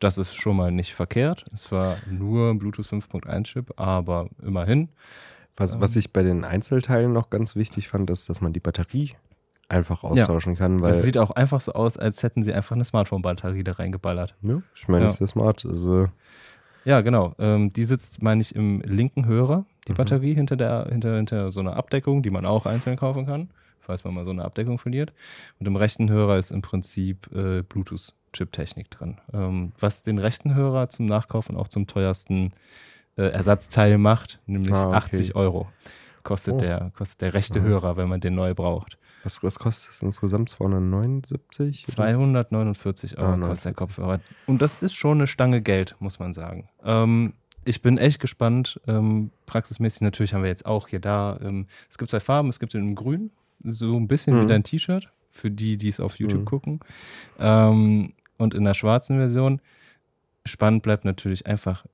Das 0.00 0.18
ist 0.18 0.34
schon 0.34 0.56
mal 0.56 0.72
nicht 0.72 0.94
verkehrt. 0.94 1.46
Es 1.54 1.72
war 1.72 1.96
nur 2.10 2.54
Bluetooth 2.58 2.86
5.1 2.86 3.44
Chip, 3.44 3.80
aber 3.80 4.28
immerhin. 4.42 4.90
Was, 5.56 5.80
was 5.80 5.94
ähm. 5.94 6.00
ich 6.00 6.12
bei 6.12 6.22
den 6.22 6.44
Einzelteilen 6.44 7.12
noch 7.12 7.30
ganz 7.30 7.56
wichtig 7.56 7.88
fand, 7.88 8.10
ist, 8.10 8.28
dass 8.28 8.40
man 8.40 8.52
die 8.52 8.60
Batterie 8.60 9.12
einfach 9.68 10.04
austauschen 10.04 10.54
ja. 10.54 10.58
kann. 10.58 10.82
Weil 10.82 10.92
es 10.92 11.02
sieht 11.02 11.18
auch 11.18 11.30
einfach 11.30 11.60
so 11.60 11.72
aus, 11.72 11.96
als 11.96 12.22
hätten 12.22 12.42
sie 12.42 12.52
einfach 12.52 12.76
eine 12.76 12.84
Smartphone-Batterie 12.84 13.64
da 13.64 13.72
reingeballert. 13.72 14.34
Ja, 14.42 14.62
ich 14.74 14.88
meine, 14.88 15.04
ja. 15.04 15.10
ist 15.10 15.20
ja 15.20 15.26
smart. 15.26 15.64
Also 15.66 16.08
ja, 16.84 17.00
genau. 17.00 17.34
Ähm, 17.38 17.72
die 17.72 17.84
sitzt, 17.84 18.22
meine 18.22 18.40
ich, 18.40 18.54
im 18.54 18.80
linken 18.82 19.26
Hörer, 19.26 19.66
die 19.88 19.92
mhm. 19.92 19.96
Batterie 19.96 20.34
hinter, 20.34 20.56
der, 20.56 20.86
hinter, 20.88 21.16
hinter 21.16 21.50
so 21.50 21.60
einer 21.60 21.76
Abdeckung, 21.76 22.22
die 22.22 22.30
man 22.30 22.46
auch 22.46 22.64
einzeln 22.64 22.96
kaufen 22.96 23.26
kann, 23.26 23.50
falls 23.80 24.04
man 24.04 24.14
mal 24.14 24.24
so 24.24 24.30
eine 24.30 24.44
Abdeckung 24.44 24.78
verliert. 24.78 25.12
Und 25.58 25.66
im 25.66 25.74
rechten 25.74 26.08
Hörer 26.08 26.38
ist 26.38 26.52
im 26.52 26.62
Prinzip 26.62 27.28
äh, 27.34 27.62
Bluetooth. 27.62 28.12
Chip-Technik 28.32 28.90
drin. 28.90 29.16
Ähm, 29.32 29.72
was 29.78 30.02
den 30.02 30.18
rechten 30.18 30.54
Hörer 30.54 30.90
zum 30.90 31.06
Nachkaufen 31.06 31.56
auch 31.56 31.68
zum 31.68 31.86
teuersten 31.86 32.52
äh, 33.16 33.28
Ersatzteil 33.28 33.98
macht, 33.98 34.40
nämlich 34.46 34.72
ah, 34.72 34.88
okay. 34.88 34.96
80 34.96 35.34
Euro 35.34 35.68
kostet, 36.26 36.54
oh. 36.54 36.58
der, 36.58 36.92
kostet 36.96 37.22
der 37.22 37.34
rechte 37.34 37.60
mhm. 37.60 37.66
Hörer, 37.66 37.96
wenn 37.96 38.08
man 38.08 38.20
den 38.20 38.34
neu 38.34 38.52
braucht. 38.52 38.98
Was, 39.22 39.42
was 39.42 39.58
kostet 39.58 39.92
es 39.92 40.02
insgesamt? 40.02 40.50
279? 40.50 41.86
249 41.86 43.18
Euro 43.18 43.32
ah, 43.32 43.38
kostet 43.38 43.64
der 43.64 43.74
Kopfhörer. 43.74 44.20
Und 44.46 44.60
das 44.60 44.82
ist 44.82 44.94
schon 44.94 45.18
eine 45.18 45.26
Stange 45.26 45.62
Geld, 45.62 45.96
muss 45.98 46.18
man 46.18 46.32
sagen. 46.32 46.68
Ähm, 46.84 47.32
ich 47.64 47.80
bin 47.80 47.96
echt 47.96 48.20
gespannt. 48.20 48.80
Ähm, 48.86 49.30
praxismäßig 49.46 50.02
natürlich 50.02 50.34
haben 50.34 50.42
wir 50.42 50.50
jetzt 50.50 50.66
auch 50.66 50.88
hier 50.88 51.00
da. 51.00 51.38
Ähm, 51.42 51.66
es 51.90 51.96
gibt 51.96 52.10
zwei 52.10 52.20
Farben. 52.20 52.50
Es 52.50 52.60
gibt 52.60 52.74
den 52.74 52.88
in 52.88 52.94
Grün, 52.94 53.30
so 53.64 53.96
ein 53.96 54.06
bisschen 54.06 54.36
mhm. 54.36 54.42
wie 54.42 54.46
dein 54.46 54.64
T-Shirt, 54.64 55.10
für 55.30 55.50
die, 55.50 55.76
die 55.76 55.88
es 55.88 56.00
auf 56.00 56.18
YouTube 56.18 56.42
mhm. 56.42 56.46
gucken. 56.46 56.80
Ähm, 57.40 58.12
und 58.36 58.54
in 58.54 58.64
der 58.64 58.74
schwarzen 58.74 59.16
Version. 59.18 59.60
Spannend 60.44 60.84
bleibt 60.84 61.04
natürlich 61.04 61.46
einfach 61.46 61.84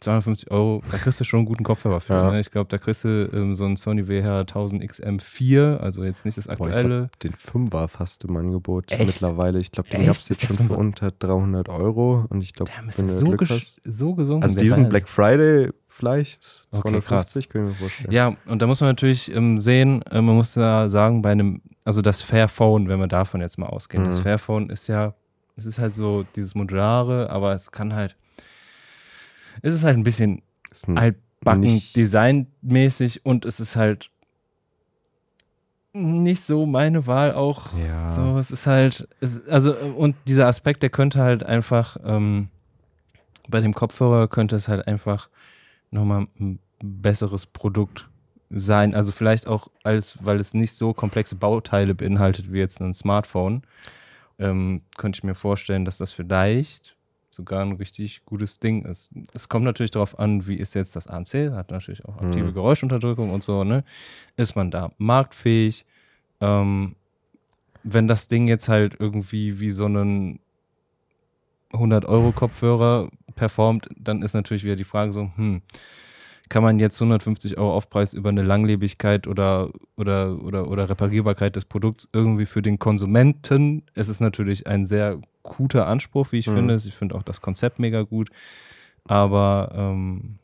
250 0.00 0.50
Euro, 0.50 0.82
da 0.90 0.98
kriegst 0.98 1.20
du 1.20 1.24
schon 1.24 1.40
einen 1.40 1.46
guten 1.46 1.64
Kopfhörer 1.64 2.00
für. 2.00 2.14
Ja. 2.14 2.30
Ne? 2.30 2.40
Ich 2.40 2.50
glaube, 2.50 2.68
da 2.68 2.78
kriegst 2.78 3.04
du 3.04 3.30
ähm, 3.32 3.54
so 3.54 3.64
einen 3.64 3.76
Sony 3.76 4.08
WH 4.08 4.40
1000 4.40 4.82
XM4, 4.82 5.76
also 5.76 6.02
jetzt 6.02 6.24
nicht 6.24 6.38
das 6.38 6.48
aktuelle. 6.48 7.02
Boah, 7.02 7.18
den 7.22 7.32
5er 7.32 7.88
fast 7.88 8.24
im 8.24 8.36
Angebot 8.36 8.90
Echt? 8.90 9.06
mittlerweile. 9.06 9.58
Ich 9.58 9.72
glaube, 9.72 9.88
den 9.90 10.06
gab 10.06 10.16
es 10.16 10.28
jetzt 10.28 10.46
schon 10.46 10.56
für 10.56 10.74
unter 10.74 11.10
300 11.10 11.68
Euro 11.68 12.26
und 12.28 12.42
ich 12.42 12.54
glaube, 12.54 12.70
wenn 12.96 13.06
du 13.06 13.12
so, 13.12 13.36
hast, 13.48 13.80
so 13.84 14.14
gesunken. 14.14 14.42
Also 14.42 14.58
diesen 14.58 14.88
Black 14.88 15.08
Friday 15.08 15.70
vielleicht 15.86 16.44
250, 16.70 17.46
okay, 17.46 17.52
können 17.52 17.68
wir 17.68 17.74
vorstellen. 17.74 18.12
Ja, 18.12 18.36
und 18.46 18.62
da 18.62 18.66
muss 18.66 18.80
man 18.80 18.90
natürlich 18.90 19.34
ähm, 19.34 19.58
sehen, 19.58 20.02
äh, 20.02 20.20
man 20.20 20.36
muss 20.36 20.54
da 20.54 20.88
sagen, 20.88 21.22
bei 21.22 21.32
einem, 21.32 21.62
also 21.84 22.02
das 22.02 22.22
Fairphone, 22.22 22.88
wenn 22.88 23.00
wir 23.00 23.08
davon 23.08 23.40
jetzt 23.40 23.58
mal 23.58 23.66
ausgehen, 23.66 24.04
mhm. 24.04 24.06
das 24.06 24.18
Fairphone 24.20 24.70
ist 24.70 24.86
ja 24.86 25.14
es 25.60 25.66
ist 25.66 25.78
halt 25.78 25.94
so 25.94 26.24
dieses 26.34 26.54
Modulare, 26.54 27.30
aber 27.30 27.52
es 27.52 27.70
kann 27.70 27.94
halt, 27.94 28.16
es 29.62 29.74
ist 29.74 29.84
halt 29.84 29.96
ein 29.96 30.04
bisschen 30.04 30.42
ein 30.86 30.98
altbacken, 30.98 31.82
designmäßig 31.96 33.24
und 33.24 33.44
es 33.44 33.60
ist 33.60 33.76
halt 33.76 34.10
nicht 35.92 36.42
so 36.42 36.66
meine 36.66 37.06
Wahl 37.06 37.32
auch. 37.32 37.76
Ja. 37.76 38.10
So, 38.10 38.38
es 38.38 38.50
ist 38.50 38.66
halt, 38.66 39.08
es, 39.20 39.46
also, 39.48 39.74
und 39.74 40.14
dieser 40.28 40.46
Aspekt, 40.46 40.82
der 40.82 40.90
könnte 40.90 41.20
halt 41.20 41.42
einfach, 41.42 41.96
ähm, 42.04 42.48
bei 43.48 43.60
dem 43.60 43.74
Kopfhörer 43.74 44.28
könnte 44.28 44.54
es 44.54 44.68
halt 44.68 44.86
einfach 44.86 45.28
nochmal 45.90 46.28
ein 46.38 46.60
besseres 46.80 47.46
Produkt 47.46 48.08
sein. 48.50 48.94
Also 48.94 49.10
vielleicht 49.10 49.48
auch 49.48 49.68
als, 49.82 50.18
weil 50.20 50.38
es 50.38 50.54
nicht 50.54 50.74
so 50.74 50.92
komplexe 50.92 51.34
Bauteile 51.34 51.94
beinhaltet 51.94 52.52
wie 52.52 52.58
jetzt 52.58 52.80
ein 52.80 52.94
Smartphone 52.94 53.62
ähm, 54.38 54.82
könnte 54.96 55.18
ich 55.18 55.24
mir 55.24 55.34
vorstellen, 55.34 55.84
dass 55.84 55.98
das 55.98 56.10
vielleicht 56.12 56.96
sogar 57.30 57.62
ein 57.62 57.72
richtig 57.72 58.24
gutes 58.24 58.58
Ding 58.58 58.84
ist. 58.84 59.10
Es 59.32 59.48
kommt 59.48 59.64
natürlich 59.64 59.92
darauf 59.92 60.18
an, 60.18 60.46
wie 60.46 60.56
ist 60.56 60.74
jetzt 60.74 60.96
das 60.96 61.06
ANC, 61.06 61.52
hat 61.52 61.70
natürlich 61.70 62.04
auch 62.04 62.18
aktive 62.18 62.48
mhm. 62.48 62.54
Geräuschunterdrückung 62.54 63.30
und 63.30 63.42
so, 63.44 63.64
ne? 63.64 63.84
Ist 64.36 64.56
man 64.56 64.70
da 64.70 64.90
marktfähig? 64.98 65.86
Ähm, 66.40 66.96
wenn 67.82 68.08
das 68.08 68.28
Ding 68.28 68.48
jetzt 68.48 68.68
halt 68.68 68.96
irgendwie 68.98 69.60
wie 69.60 69.70
so 69.70 69.86
einen 69.86 70.40
100-Euro-Kopfhörer 71.72 73.10
performt, 73.36 73.88
dann 73.96 74.22
ist 74.22 74.34
natürlich 74.34 74.64
wieder 74.64 74.76
die 74.76 74.84
Frage 74.84 75.12
so, 75.12 75.30
hm, 75.36 75.62
kann 76.48 76.64
man 76.64 76.80
jetzt 76.80 77.00
150 77.00 77.58
Euro 77.58 77.74
Aufpreis 77.74 78.12
über 78.12 78.28
eine 78.28 78.42
Langlebigkeit 78.42 79.28
oder, 79.28 79.70
oder, 79.96 80.42
oder, 80.42 80.68
oder 80.68 80.90
Reparierbarkeit 80.90 81.54
des 81.54 81.64
Produkts 81.64 82.08
irgendwie 82.12 82.44
für 82.44 82.60
den 82.60 82.80
Konsumenten. 82.80 83.84
Es 83.94 84.08
ist 84.08 84.20
natürlich 84.20 84.66
ein 84.66 84.84
sehr 84.84 85.20
guter 85.42 85.86
Anspruch, 85.86 86.32
wie 86.32 86.38
ich 86.38 86.46
mhm. 86.46 86.54
finde. 86.54 86.74
Ich 86.76 86.94
finde 86.94 87.14
auch 87.14 87.22
das 87.22 87.40
Konzept 87.40 87.78
mega 87.78 88.02
gut. 88.02 88.30
Aber 89.04 89.72
ähm, 89.74 90.38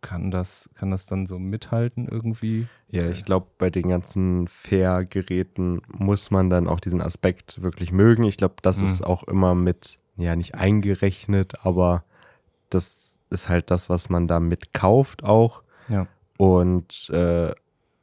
kann 0.00 0.30
das, 0.30 0.70
kann 0.74 0.90
das 0.90 1.06
dann 1.06 1.26
so 1.26 1.38
mithalten 1.38 2.08
irgendwie? 2.08 2.66
Ja, 2.88 3.08
ich 3.08 3.24
glaube, 3.24 3.46
bei 3.58 3.70
den 3.70 3.88
ganzen 3.88 4.46
Fair-Geräten 4.48 5.82
muss 5.88 6.30
man 6.30 6.50
dann 6.50 6.68
auch 6.68 6.80
diesen 6.80 7.02
Aspekt 7.02 7.62
wirklich 7.62 7.92
mögen. 7.92 8.24
Ich 8.24 8.36
glaube, 8.36 8.56
das 8.62 8.80
mhm. 8.80 8.86
ist 8.86 9.04
auch 9.04 9.24
immer 9.24 9.54
mit, 9.54 9.98
ja, 10.16 10.36
nicht 10.36 10.54
eingerechnet, 10.54 11.66
aber 11.66 12.04
das 12.70 13.18
ist 13.30 13.48
halt 13.48 13.70
das, 13.70 13.90
was 13.90 14.08
man 14.08 14.28
da 14.28 14.40
mitkauft 14.40 15.24
auch. 15.24 15.62
Ja. 15.88 16.06
Und 16.36 17.10
äh, 17.10 17.52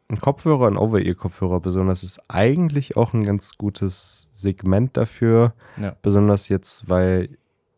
ein 0.08 0.20
Kopfhörer, 0.20 0.68
ein 0.68 0.78
Over-Ear-Kopfhörer 0.78 1.60
besonders, 1.60 2.04
ist 2.04 2.22
eigentlich 2.28 2.96
auch 2.96 3.14
ein 3.14 3.24
ganz 3.24 3.58
gutes 3.58 4.28
Segment 4.34 4.96
dafür. 4.98 5.54
Ja. 5.82 5.96
Besonders 6.02 6.50
jetzt, 6.50 6.90
weil 6.90 7.30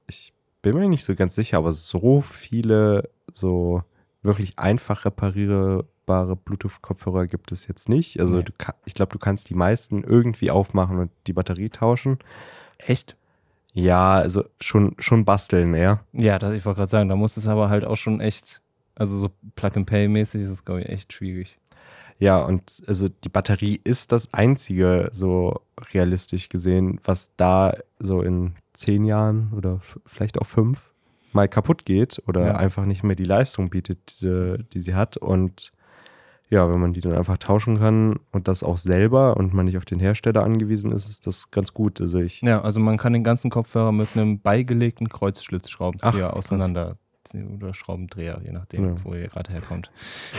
ich 0.07 0.33
bin 0.61 0.75
mir 0.75 0.89
nicht 0.89 1.05
so 1.05 1.15
ganz 1.15 1.35
sicher, 1.35 1.57
aber 1.57 1.71
so 1.71 2.21
viele 2.21 3.09
so 3.33 3.83
wirklich 4.23 4.59
einfach 4.59 5.05
repariere, 5.05 5.85
aufklappbare 6.07 6.35
Bluetooth-Kopfhörer 6.35 7.27
gibt 7.27 7.51
es 7.51 7.67
jetzt 7.67 7.89
nicht. 7.89 8.19
Also 8.19 8.37
nee. 8.37 8.43
du, 8.43 8.53
ich 8.85 8.93
glaube, 8.93 9.11
du 9.11 9.19
kannst 9.19 9.49
die 9.49 9.55
meisten 9.55 10.03
irgendwie 10.03 10.51
aufmachen 10.51 10.99
und 10.99 11.11
die 11.27 11.33
Batterie 11.33 11.69
tauschen. 11.69 12.19
Echt? 12.77 13.15
Ja, 13.73 14.15
also 14.15 14.43
schon, 14.59 14.95
schon 14.97 15.25
basteln, 15.25 15.75
ja. 15.75 15.99
Ja, 16.13 16.39
das, 16.39 16.53
ich 16.53 16.65
wollte 16.65 16.77
gerade 16.77 16.89
sagen, 16.89 17.09
da 17.09 17.15
muss 17.15 17.37
es 17.37 17.47
aber 17.47 17.69
halt 17.69 17.85
auch 17.85 17.97
schon 17.97 18.21
echt, 18.21 18.61
also 18.95 19.17
so 19.17 19.29
Plug-and-Pay-mäßig 19.55 20.41
ist 20.41 20.49
es, 20.49 20.65
glaube 20.65 20.81
ich, 20.81 20.89
echt 20.89 21.13
schwierig. 21.13 21.59
Ja, 22.19 22.39
und 22.43 22.81
also 22.87 23.09
die 23.09 23.29
Batterie 23.29 23.79
ist 23.83 24.11
das 24.11 24.33
einzige, 24.33 25.09
so 25.11 25.61
realistisch 25.93 26.49
gesehen, 26.49 26.99
was 27.03 27.31
da 27.37 27.75
so 27.99 28.21
in 28.21 28.55
zehn 28.73 29.05
Jahren 29.05 29.53
oder 29.55 29.79
vielleicht 30.05 30.39
auch 30.39 30.45
fünf 30.45 30.91
mal 31.33 31.47
kaputt 31.47 31.85
geht 31.85 32.21
oder 32.27 32.47
ja. 32.47 32.55
einfach 32.55 32.85
nicht 32.85 33.03
mehr 33.03 33.15
die 33.15 33.23
Leistung 33.23 33.69
bietet, 33.69 34.21
die, 34.21 34.63
die 34.73 34.81
sie 34.81 34.95
hat. 34.95 35.17
Und 35.17 35.71
ja, 36.49 36.69
wenn 36.71 36.79
man 36.79 36.93
die 36.93 37.01
dann 37.01 37.13
einfach 37.13 37.37
tauschen 37.37 37.77
kann 37.77 38.19
und 38.31 38.47
das 38.47 38.63
auch 38.63 38.77
selber 38.77 39.37
und 39.37 39.53
man 39.53 39.65
nicht 39.65 39.77
auf 39.77 39.85
den 39.85 39.99
Hersteller 39.99 40.43
angewiesen 40.43 40.91
ist, 40.91 41.09
ist 41.09 41.27
das 41.27 41.51
ganz 41.51 41.73
gut. 41.73 41.99
Also 42.01 42.19
ich 42.19 42.41
ja, 42.41 42.61
also 42.61 42.79
man 42.79 42.97
kann 42.97 43.13
den 43.13 43.23
ganzen 43.23 43.51
Kopfhörer 43.51 43.91
mit 43.91 44.09
einem 44.15 44.39
beigelegten 44.39 45.09
Kreuzschlitzschraubenzieher 45.09 46.35
auseinander 46.35 46.97
oder 47.33 47.73
Schraubendreher, 47.73 48.41
je 48.43 48.51
nachdem, 48.51 48.85
ja. 48.85 48.95
wo 49.03 49.13
ihr 49.13 49.27
gerade 49.27 49.51
herkommt, 49.51 49.91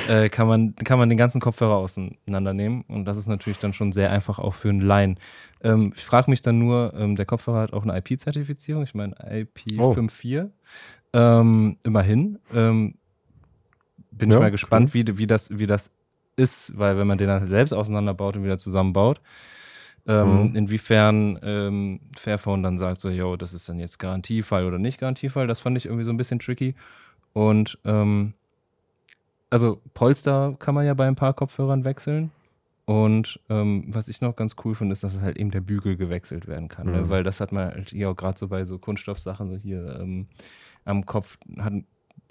äh, 0.09 0.29
kann, 0.29 0.47
man, 0.47 0.75
kann 0.77 0.99
man 0.99 1.09
den 1.09 1.19
ganzen 1.19 1.41
Kopfhörer 1.41 1.77
auseinandernehmen. 1.77 2.83
Und 2.89 3.05
das 3.05 3.17
ist 3.17 3.27
natürlich 3.27 3.59
dann 3.59 3.73
schon 3.73 3.93
sehr 3.93 4.11
einfach 4.11 4.39
auch 4.39 4.55
für 4.55 4.69
einen 4.69 4.81
Laien. 4.81 5.19
Ähm, 5.63 5.93
ich 5.97 6.05
frage 6.05 6.31
mich 6.31 6.43
dann 6.43 6.59
nur, 6.59 6.95
ähm, 6.97 7.17
der 7.17 7.27
Kopfhörer 7.27 7.61
hat 7.61 7.73
auch 7.73 7.83
eine 7.83 7.97
IP-Zertifizierung, 7.97 8.83
ich 8.83 8.95
meine 8.95 9.15
IP54. 9.17 10.45
Oh. 10.45 10.51
Ähm, 11.13 11.79
immerhin. 11.85 12.39
Ähm, 12.55 12.95
bin 14.11 14.31
ja, 14.31 14.37
ich 14.37 14.43
mal 14.43 14.51
gespannt, 14.51 14.91
cool. 14.95 15.07
wie, 15.07 15.19
wie, 15.19 15.27
das, 15.27 15.57
wie 15.57 15.67
das 15.67 15.93
ist, 16.37 16.77
weil 16.79 16.97
wenn 16.99 17.07
man 17.07 17.19
den 17.19 17.29
dann 17.29 17.49
selbst 17.49 17.73
auseinanderbaut 17.73 18.37
und 18.37 18.45
wieder 18.45 18.59
zusammenbaut, 18.59 19.21
ähm, 20.09 20.49
mhm. 20.49 20.57
Inwiefern 20.57 21.39
ähm, 21.43 22.01
Fairphone 22.17 22.63
dann 22.63 22.79
sagt, 22.79 23.01
so, 23.01 23.11
yo, 23.11 23.37
das 23.37 23.53
ist 23.53 23.69
dann 23.69 23.79
jetzt 23.79 23.99
Garantiefall 23.99 24.65
oder 24.65 24.79
nicht 24.79 24.99
Garantiefall, 24.99 25.47
das 25.47 25.61
fand 25.61 25.77
ich 25.77 25.85
irgendwie 25.85 26.05
so 26.05 26.11
ein 26.11 26.17
bisschen 26.17 26.39
tricky. 26.39 26.75
Und 27.35 27.79
ähm, 27.85 28.33
also 29.51 29.83
Polster 29.93 30.57
kann 30.59 30.75
man 30.75 30.87
ja 30.87 30.95
bei 30.95 31.07
ein 31.07 31.15
paar 31.15 31.35
Kopfhörern 31.35 31.85
wechseln. 31.85 32.31
Und 32.87 33.39
ähm, 33.51 33.85
was 33.89 34.09
ich 34.09 34.23
noch 34.23 34.35
ganz 34.35 34.57
cool 34.65 34.75
finde, 34.75 34.95
ist, 34.95 35.05
dass 35.05 35.15
es 35.15 35.21
halt 35.21 35.37
eben 35.37 35.51
der 35.51 35.61
Bügel 35.61 35.99
gewechselt 35.99 36.47
werden 36.49 36.69
kann. 36.69 36.87
Ne? 36.87 36.93
Mhm. 36.93 37.03
Ne? 37.03 37.11
Weil 37.11 37.23
das 37.23 37.39
hat 37.41 37.53
man 37.53 37.69
halt 37.69 37.91
hier 37.91 38.09
auch 38.09 38.17
gerade 38.17 38.39
so 38.39 38.49
bei 38.49 38.65
so 38.65 38.79
Kunststoffsachen, 38.79 39.51
so 39.51 39.57
hier 39.57 39.99
ähm, 40.01 40.27
am 40.87 41.05
Kopf, 41.05 41.37
hat, 41.59 41.75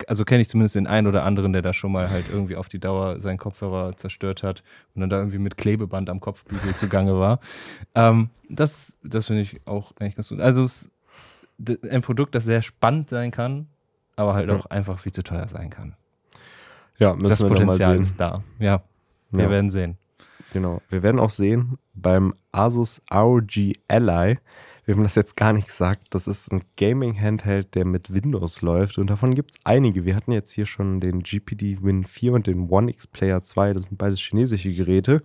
also 0.08 0.26
kenne 0.26 0.41
ich 0.41 0.50
zumindest 0.50 0.76
den 0.76 0.88
einen 0.88 1.08
oder 1.08 1.24
anderen, 1.24 1.54
der 1.54 1.62
da 1.62 1.74
schon 1.74 1.91
mal 1.91 2.10
halt 2.10 2.26
irgendwie 2.30 2.56
auf 2.56 2.70
die 2.70 2.80
Dauer 2.80 3.20
seinen 3.20 3.38
Kopfhörer 3.38 3.98
zerstört 3.98 4.43
hat 4.43 4.64
und 4.93 5.02
dann 5.02 5.10
da 5.10 5.18
irgendwie 5.18 5.39
mit 5.39 5.58
Klebeband 5.58 6.10
am 6.10 6.20
Kopfbügel 6.20 6.76
zugange 6.76 7.18
war. 7.20 7.39
Ähm, 7.95 8.30
das 8.50 8.98
das 9.04 9.28
finde 9.28 9.41
ich 9.41 9.62
auch 9.66 9.93
eigentlich 10.00 10.16
ganz 10.16 10.30
gut. 10.30 10.39
Also 10.39 10.64
es 10.64 10.89
ist 11.60 11.84
ein 11.89 12.02
Produkt, 12.02 12.36
das 12.36 12.45
sehr 12.45 12.62
spannend 12.62 13.10
sein 13.10 13.32
kann, 13.32 13.68
aber 14.16 14.36
halt 14.36 14.52
auch 14.52 14.68
einfach 14.68 15.00
viel 15.00 15.12
zu 15.12 15.24
teuer 15.24 15.48
sein 15.48 15.70
kann. 15.70 15.95
Ja, 17.00 17.14
müssen 17.14 17.30
das 17.30 17.41
wir 17.41 17.48
Potenzial 17.48 17.89
mal 17.89 17.95
sehen. 17.95 18.04
ist 18.04 18.20
da. 18.20 18.43
Ja, 18.60 18.84
wir 19.32 19.45
ja. 19.45 19.50
werden 19.50 19.70
sehen. 19.70 19.98
Genau. 20.54 20.82
Wir 20.89 21.04
werden 21.04 21.20
auch 21.20 21.30
sehen 21.30 21.78
beim 21.93 22.34
Asus 22.52 23.02
ROG 23.12 23.74
Ally 23.88 24.38
haben 24.96 25.04
das 25.04 25.16
jetzt 25.16 25.36
gar 25.36 25.52
nicht 25.52 25.68
gesagt, 25.68 26.08
das 26.12 26.28
ist 26.28 26.52
ein 26.52 26.62
Gaming-Handheld, 26.78 27.76
der 27.76 27.84
mit 27.84 28.14
Windows 28.14 28.62
läuft. 28.62 28.98
Und 28.98 29.10
davon 29.10 29.36
gibt 29.36 29.52
es 29.52 29.60
einige. 29.66 30.06
Wir 30.06 30.16
hatten 30.16 30.32
jetzt 30.32 30.52
hier 30.52 30.66
schon 30.66 31.02
den 31.02 31.24
GPD 31.24 31.80
Win 31.82 32.06
4 32.06 32.34
und 32.34 32.48
den 32.48 32.70
One 32.70 32.90
X 32.92 33.06
Player 33.06 33.44
2, 33.44 33.74
das 33.74 33.84
sind 33.84 33.98
beides 33.98 34.20
chinesische 34.20 34.74
Geräte. 34.74 35.24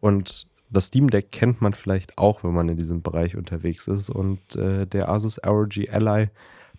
Und 0.00 0.48
das 0.70 0.86
Steam 0.86 1.08
Deck 1.08 1.30
kennt 1.30 1.60
man 1.60 1.74
vielleicht 1.74 2.18
auch, 2.18 2.42
wenn 2.42 2.52
man 2.52 2.68
in 2.68 2.78
diesem 2.78 3.02
Bereich 3.02 3.36
unterwegs 3.36 3.86
ist. 3.86 4.10
Und 4.10 4.56
äh, 4.56 4.86
der 4.86 5.08
Asus 5.08 5.38
ROG 5.46 5.88
Ally, 5.88 6.30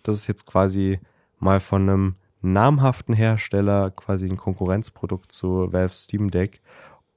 das 0.02 0.16
ist 0.16 0.26
jetzt 0.26 0.44
quasi 0.44 1.00
mal 1.38 1.60
von 1.60 1.88
einem 1.88 2.14
namhaften 2.42 3.14
Hersteller 3.14 3.90
quasi 3.90 4.26
ein 4.26 4.36
Konkurrenzprodukt 4.36 5.32
zu 5.32 5.72
Valve 5.72 5.94
Steam 5.94 6.30
Deck 6.30 6.60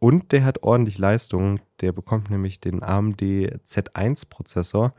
und 0.02 0.32
der 0.32 0.44
hat 0.44 0.64
ordentlich 0.64 0.98
Leistung. 0.98 1.60
Der 1.80 1.92
bekommt 1.92 2.32
nämlich 2.32 2.60
den 2.60 2.82
AMD 2.82 3.22
Z1-Prozessor, 3.22 4.96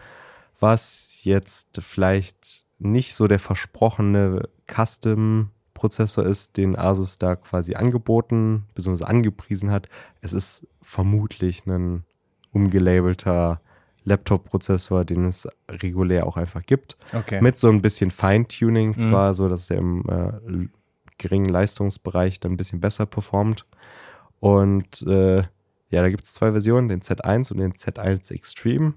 was 0.61 1.25
jetzt 1.25 1.81
vielleicht 1.83 2.67
nicht 2.79 3.13
so 3.15 3.27
der 3.27 3.41
versprochene 3.41 4.49
Custom-Prozessor 4.69 6.25
ist, 6.25 6.57
den 6.57 6.79
Asus 6.79 7.19
da 7.19 7.35
quasi 7.35 7.75
angeboten 7.75 8.67
bzw. 8.77 9.05
angepriesen 9.05 9.73
hat. 9.73 9.89
Es 10.21 10.33
ist 10.33 10.69
vermutlich 10.81 11.67
ein 11.67 12.05
umgelabelter 12.53 13.61
Laptop-Prozessor, 14.05 15.05
den 15.05 15.25
es 15.25 15.49
regulär 15.69 16.29
auch 16.29 16.37
einfach 16.37 16.63
gibt. 16.65 16.97
Okay. 17.13 17.41
Mit 17.41 17.59
so 17.59 17.69
ein 17.69 17.83
bisschen 17.83 18.13
Feintuning, 18.13 18.91
mhm. 18.91 19.01
zwar 19.01 19.35
so, 19.35 19.49
dass 19.49 19.69
er 19.69 19.79
im 19.79 20.05
äh, 20.09 20.69
geringen 21.19 21.49
Leistungsbereich 21.49 22.39
dann 22.39 22.53
ein 22.53 22.57
bisschen 22.57 22.81
besser 22.81 23.07
performt. 23.07 23.67
Und 24.43 25.03
äh, 25.03 25.37
ja, 25.91 26.03
da 26.03 26.11
gibt 26.11 26.25
es 26.25 26.35
zwei 26.35 26.51
Versionen, 26.51 26.89
den 26.89 27.01
Z1 27.01 27.53
und 27.53 27.59
den 27.59 27.75
Z1 27.75 28.35
Extreme. 28.35 28.95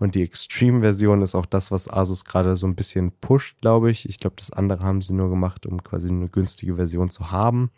Und 0.00 0.16
die 0.16 0.22
Extreme-Version 0.24 1.22
ist 1.22 1.36
auch 1.36 1.46
das, 1.46 1.70
was 1.70 1.88
Asus 1.88 2.24
gerade 2.24 2.56
so 2.56 2.66
ein 2.66 2.74
bisschen 2.74 3.12
pusht, 3.20 3.60
glaube 3.60 3.92
ich. 3.92 4.08
Ich 4.08 4.18
glaube, 4.18 4.34
das 4.36 4.50
andere 4.50 4.82
haben 4.82 5.00
sie 5.00 5.14
nur 5.14 5.30
gemacht, 5.30 5.64
um 5.64 5.80
quasi 5.80 6.08
eine 6.08 6.28
günstige 6.28 6.74
Version 6.74 7.08
zu 7.08 7.30
haben. 7.30 7.70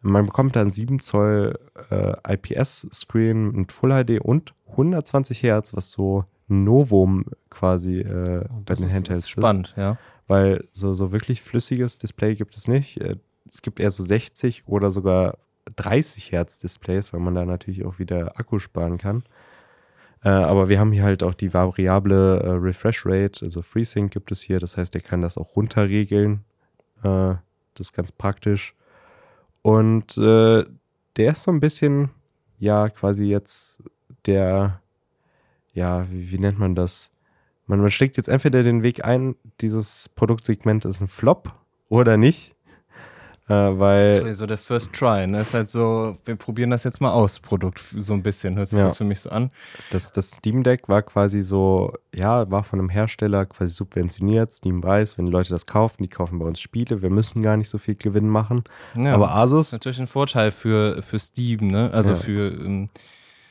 Man 0.00 0.26
bekommt 0.26 0.56
dann 0.56 0.70
7 0.70 0.98
Zoll 0.98 1.56
äh, 1.90 2.34
IPS-Screen 2.34 3.52
mit 3.52 3.70
Full 3.70 3.90
HD 3.90 4.20
und 4.20 4.54
120 4.70 5.40
Hertz, 5.44 5.72
was 5.72 5.92
so 5.92 6.24
Novum 6.48 7.26
quasi 7.48 8.00
äh, 8.00 8.44
bei 8.66 8.74
den 8.74 8.92
Handhelds 8.92 9.20
ist. 9.20 9.30
Spannend, 9.30 9.68
ist. 9.68 9.76
ja. 9.76 9.98
Weil 10.26 10.66
so, 10.72 10.94
so 10.94 11.12
wirklich 11.12 11.42
flüssiges 11.42 11.98
Display 11.98 12.34
gibt 12.34 12.56
es 12.56 12.66
nicht. 12.66 13.00
Äh, 13.00 13.18
es 13.48 13.62
gibt 13.62 13.78
eher 13.78 13.92
so 13.92 14.02
60 14.02 14.64
oder 14.66 14.90
sogar 14.90 15.38
30 15.76 16.32
Hertz 16.32 16.58
Displays, 16.58 17.12
weil 17.12 17.20
man 17.20 17.34
da 17.34 17.44
natürlich 17.44 17.84
auch 17.84 17.98
wieder 17.98 18.38
Akku 18.38 18.58
sparen 18.58 18.98
kann. 18.98 19.24
Äh, 20.22 20.30
aber 20.30 20.68
wir 20.68 20.80
haben 20.80 20.92
hier 20.92 21.04
halt 21.04 21.22
auch 21.22 21.34
die 21.34 21.52
variable 21.52 22.40
äh, 22.40 22.48
Refresh 22.50 23.04
Rate, 23.04 23.44
also 23.44 23.60
FreeSync 23.62 24.10
gibt 24.10 24.32
es 24.32 24.40
hier. 24.40 24.58
Das 24.58 24.76
heißt, 24.76 24.94
er 24.94 25.02
kann 25.02 25.22
das 25.22 25.36
auch 25.36 25.54
runterregeln. 25.56 26.44
Äh, 27.02 27.34
das 27.74 27.88
ist 27.88 27.92
ganz 27.92 28.10
praktisch. 28.10 28.74
Und 29.62 30.16
äh, 30.16 30.64
der 31.16 31.32
ist 31.32 31.42
so 31.42 31.50
ein 31.50 31.60
bisschen, 31.60 32.10
ja, 32.58 32.88
quasi 32.88 33.24
jetzt 33.24 33.82
der, 34.26 34.80
ja, 35.72 36.10
wie, 36.10 36.32
wie 36.32 36.38
nennt 36.38 36.58
man 36.58 36.74
das? 36.74 37.10
Man, 37.66 37.80
man 37.80 37.90
schlägt 37.90 38.16
jetzt 38.16 38.28
entweder 38.28 38.62
den 38.62 38.82
Weg 38.82 39.04
ein, 39.04 39.36
dieses 39.60 40.08
Produktsegment 40.10 40.84
ist 40.84 41.00
ein 41.00 41.08
Flop 41.08 41.54
oder 41.88 42.16
nicht. 42.16 42.53
Äh, 43.46 43.52
weil 43.52 44.32
so 44.32 44.46
der 44.46 44.56
First 44.56 44.94
Try, 44.94 45.26
ne? 45.26 45.40
Ist 45.40 45.52
halt 45.52 45.68
so, 45.68 46.16
wir 46.24 46.34
probieren 46.36 46.70
das 46.70 46.82
jetzt 46.84 47.02
mal 47.02 47.10
aus, 47.10 47.40
Produkt, 47.40 47.78
so 47.78 48.14
ein 48.14 48.22
bisschen. 48.22 48.56
Hört 48.56 48.70
sich 48.70 48.78
ja. 48.78 48.86
das 48.86 48.96
für 48.96 49.04
mich 49.04 49.20
so 49.20 49.28
an. 49.28 49.50
Das, 49.90 50.12
das 50.12 50.30
Steam 50.30 50.62
Deck 50.62 50.88
war 50.88 51.02
quasi 51.02 51.42
so, 51.42 51.92
ja, 52.14 52.50
war 52.50 52.64
von 52.64 52.78
einem 52.78 52.88
Hersteller 52.88 53.44
quasi 53.44 53.74
subventioniert. 53.74 54.50
Steam 54.50 54.82
weiß, 54.82 55.18
wenn 55.18 55.26
Leute 55.26 55.50
das 55.50 55.66
kaufen, 55.66 56.02
die 56.02 56.08
kaufen 56.08 56.38
bei 56.38 56.46
uns 56.46 56.58
Spiele. 56.58 57.02
Wir 57.02 57.10
müssen 57.10 57.42
gar 57.42 57.58
nicht 57.58 57.68
so 57.68 57.76
viel 57.76 57.96
Gewinn 57.96 58.28
machen. 58.28 58.64
Ja, 58.96 59.12
Aber 59.12 59.34
Asus. 59.34 59.72
Natürlich 59.72 60.00
ein 60.00 60.06
Vorteil 60.06 60.50
für, 60.50 61.02
für 61.02 61.18
Steam, 61.18 61.66
ne? 61.66 61.90
Also 61.92 62.12
ja. 62.12 62.16
für 62.16 62.48
ähm, 62.48 62.88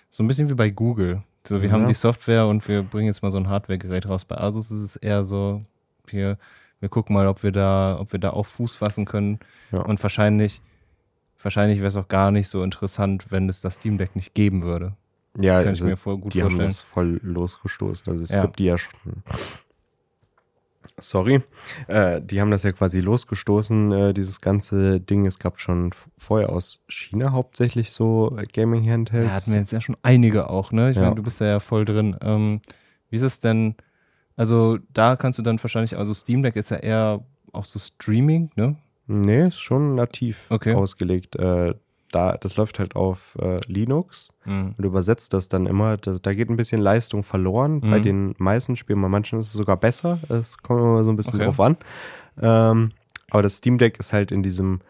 so 0.10 0.24
ein 0.24 0.28
bisschen 0.28 0.50
wie 0.50 0.56
bei 0.56 0.72
Google. 0.72 1.22
So, 1.48 1.62
wir 1.62 1.72
haben 1.72 1.86
die 1.86 1.94
Software 1.94 2.48
und 2.48 2.68
wir 2.68 2.82
bringen 2.84 3.08
jetzt 3.08 3.22
mal 3.22 3.32
so 3.32 3.38
ein 3.38 3.50
Hardware-Gerät 3.50 4.08
raus. 4.08 4.26
Bei 4.26 4.38
Asus 4.38 4.72
ist 4.72 4.82
es 4.82 4.96
eher 4.96 5.24
so, 5.24 5.62
wir 6.08 6.38
wir 6.84 6.90
gucken 6.90 7.14
mal, 7.14 7.28
ob 7.28 7.44
wir 7.44 7.54
da, 7.54 7.98
ob 7.98 8.12
wir 8.12 8.20
da 8.20 8.32
auch 8.32 8.46
Fuß 8.46 8.76
fassen 8.76 9.06
können. 9.06 9.40
Ja. 9.72 9.80
Und 9.84 10.04
wahrscheinlich, 10.04 10.62
wahrscheinlich 11.42 11.78
wäre 11.78 11.88
es 11.88 11.96
auch 11.96 12.10
gar 12.10 12.30
nicht 12.30 12.50
so 12.50 12.62
interessant, 12.62 13.32
wenn 13.32 13.48
es 13.48 13.62
das 13.62 13.76
Steam 13.76 13.98
Deck 13.98 14.18
nicht 14.18 14.34
geben 14.34 14.64
würde. 14.64 14.92
Ja, 15.40 15.60
Kann 15.60 15.70
also 15.70 15.86
ich 15.86 15.92
mir 15.92 15.96
voll 15.96 16.18
gut 16.18 16.34
die 16.34 16.42
vorstellen. 16.42 16.60
haben 16.60 16.68
das 16.68 16.82
voll 16.82 17.22
losgestoßen. 17.24 18.12
Also 18.12 18.26
es 18.26 18.32
ja. 18.32 18.42
gibt 18.42 18.60
die 18.60 18.66
ja 18.66 18.78
schon. 18.78 18.92
Sorry, 20.98 21.42
äh, 21.88 22.22
die 22.22 22.42
haben 22.42 22.52
das 22.52 22.64
ja 22.64 22.74
quasi 22.74 23.00
losgestoßen, 23.00 23.92
äh, 23.94 24.14
dieses 24.14 24.42
ganze 24.42 25.00
Ding. 25.00 25.26
Es 25.26 25.40
gab 25.40 25.62
schon 25.62 25.92
vorher 26.18 26.50
aus 26.50 26.82
China 26.90 27.32
hauptsächlich 27.32 27.92
so 27.92 28.38
Gaming-Handhelds. 28.52 29.30
Da 29.30 29.34
hatten 29.34 29.52
wir 29.54 29.60
jetzt 29.60 29.72
ja 29.72 29.80
schon 29.80 29.96
einige 30.04 30.50
auch, 30.50 30.74
ne? 30.74 30.90
Ich 30.90 30.98
ja. 30.98 31.04
meine, 31.04 31.16
du 31.16 31.24
bist 31.24 31.40
ja 31.40 31.62
voll 31.62 31.86
drin. 31.86 32.18
Ähm, 32.22 32.60
wie 33.10 33.16
ist 33.16 33.22
es 33.22 33.40
denn? 33.40 33.76
Also 34.36 34.80
da 34.94 35.16
kannst 35.16 35.40
du 35.40 35.44
dann 35.44 35.62
wahrscheinlich, 35.62 35.98
also 35.98 36.14
Steam 36.14 36.44
Deck 36.44 36.56
ist 36.56 36.72
ja 36.72 36.78
eher 36.78 37.24
auch 37.52 37.66
so 37.66 37.80
Streaming, 37.80 38.52
ne? 38.56 38.76
Nee, 39.06 39.48
ist 39.48 39.60
schon 39.60 39.96
nativ 39.96 40.48
okay. 40.50 40.74
ausgelegt. 40.74 41.36
Äh, 41.36 41.76
da, 42.12 42.38
das 42.38 42.58
läuft 42.58 42.80
halt 42.80 42.96
auf 42.96 43.36
äh, 43.42 43.60
Linux 43.68 44.30
mhm. 44.46 44.76
und 44.78 44.86
übersetzt 44.86 45.34
das 45.34 45.50
dann 45.50 45.66
immer. 45.66 45.98
Da, 45.98 46.18
da, 46.22 46.34
geht 46.34 46.50
ein 46.50 46.58
bisschen 46.58 46.80
Leistung 46.80 47.24
verloren. 47.24 47.76
Mhm. 47.76 47.92
Bei 47.92 48.00
den 48.00 48.36
meisten 48.38 48.76
Spielen, 48.76 49.02
bei 49.02 49.10
manchen 49.10 49.40
ist 49.40 49.48
es 49.48 49.54
sogar 49.54 49.78
besser. 49.78 50.20
Es 50.30 50.58
kommt 50.58 50.80
immer 50.80 51.04
so 51.04 51.10
ein 51.10 51.16
bisschen 51.16 51.36
okay. 51.36 51.46
drauf 51.46 51.60
an. 51.60 51.78
Ähm, 52.42 52.92
aber 53.30 53.42
das 53.42 53.58
Steam 53.58 53.78
Deck 53.78 54.00
ist 54.00 54.14
halt 54.14 54.32
in 54.32 54.44
diesem 54.44 54.82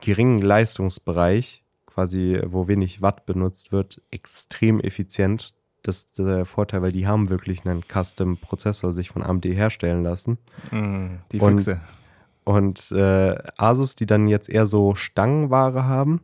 geringen 0.00 0.40
Leistungsbereich, 0.40 1.64
quasi 1.86 2.40
wo 2.44 2.68
wenig 2.68 3.02
Watt 3.02 3.26
benutzt 3.26 3.72
wird, 3.72 4.02
extrem 4.10 4.80
effizient. 4.80 5.54
Das 5.86 5.98
ist 5.98 6.18
der 6.18 6.44
Vorteil, 6.46 6.82
weil 6.82 6.90
die 6.92 7.06
haben 7.06 7.30
wirklich 7.30 7.64
einen 7.64 7.82
Custom-Prozessor 7.84 8.92
sich 8.92 9.10
von 9.10 9.22
AMD 9.22 9.44
herstellen 9.46 10.02
lassen. 10.02 10.38
Mm, 10.72 11.18
die 11.30 11.38
Und- 11.40 11.58
Füchse. 11.58 11.80
Und 12.44 12.92
äh, 12.92 13.36
Asus, 13.56 13.96
die 13.96 14.06
dann 14.06 14.28
jetzt 14.28 14.48
eher 14.48 14.66
so 14.66 14.94
Stangenware 14.94 15.84
haben, 15.86 16.20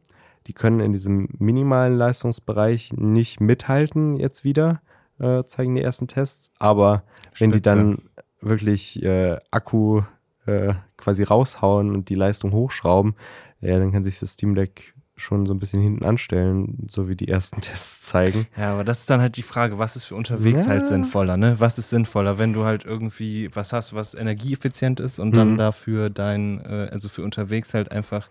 die 0.47 0.53
können 0.53 0.79
in 0.81 0.93
diesem 0.93 1.29
minimalen 1.39 1.97
Leistungsbereich 1.97 2.93
nicht 2.93 3.41
mithalten 3.41 4.17
jetzt 4.17 4.45
wieder, 4.45 4.81
äh, 5.19 5.43
zeigen 5.45 5.75
die 5.75 5.83
ersten 5.83 6.07
Tests. 6.09 6.51
Aber 6.61 7.03
wenn 7.39 7.51
die 7.51 7.59
Spitze. 7.59 7.77
dann 7.77 8.03
wirklich 8.41 9.03
äh, 9.03 9.37
Akku 9.51 10.03
äh, 10.47 10.75
quasi 10.97 11.25
raushauen 11.25 11.93
und 11.93 12.09
die 12.09 12.15
Leistung 12.15 12.53
hochschrauben, 12.53 13.15
ja, 13.61 13.79
dann 13.79 13.93
kann 13.93 14.03
sich 14.05 14.19
das 14.19 14.33
Steam 14.33 14.55
Deck 14.55 14.92
schon 15.17 15.47
so 15.47 15.53
ein 15.55 15.59
bisschen 15.59 15.83
hinten 15.83 16.05
anstellen, 16.05 16.87
so 16.89 17.09
wie 17.09 17.15
die 17.17 17.29
ersten 17.29 17.61
Tests 17.61 18.03
zeigen. 18.07 18.47
Ja, 18.57 18.73
aber 18.73 18.85
das 18.85 19.01
ist 19.01 19.11
dann 19.11 19.21
halt 19.21 19.37
die 19.37 19.43
Frage, 19.43 19.79
was 19.79 19.95
ist 19.97 20.05
für 20.05 20.15
unterwegs 20.15 20.65
Ja. 20.65 20.73
halt 20.73 20.87
sinnvoller, 20.87 21.37
ne? 21.37 21.57
Was 21.61 21.79
ist 21.79 21.91
sinnvoller, 21.91 22.39
wenn 22.39 22.53
du 22.53 22.65
halt 22.65 22.85
irgendwie 22.85 23.51
was 23.55 23.73
hast, 23.73 23.95
was 23.95 24.15
energieeffizient 24.15 25.01
ist 25.01 25.19
und 25.19 25.37
dann 25.37 25.53
Mhm. 25.53 25.59
dafür 25.59 26.11
dein, 26.11 26.61
äh, 26.65 26.89
also 26.91 27.09
für 27.09 27.23
unterwegs 27.23 27.75
halt 27.75 27.91
einfach 27.93 28.29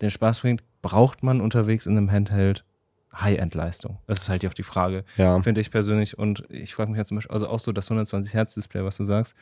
den 0.00 0.10
Spaß 0.10 0.40
bringt, 0.40 0.62
braucht 0.82 1.22
man 1.22 1.40
unterwegs 1.40 1.86
in 1.86 1.96
einem 1.96 2.10
Handheld 2.10 2.64
High-End-Leistung? 3.14 3.98
Das 4.06 4.22
ist 4.22 4.28
halt 4.28 4.42
die 4.42 4.46
auf 4.48 4.54
die 4.54 4.62
Frage, 4.62 5.04
Ja, 5.16 5.40
finde 5.42 5.60
ich 5.60 5.70
persönlich. 5.70 6.18
Und 6.18 6.44
ich 6.48 6.74
frage 6.74 6.90
mich 6.90 6.98
ja 6.98 7.04
zum 7.04 7.16
Beispiel, 7.16 7.32
also 7.32 7.46
auch 7.48 7.60
so 7.60 7.72
das 7.72 7.86
120 7.90 8.34
Hertz-Display, 8.34 8.84
was 8.84 8.96
du 8.96 9.04
sagst. 9.04 9.34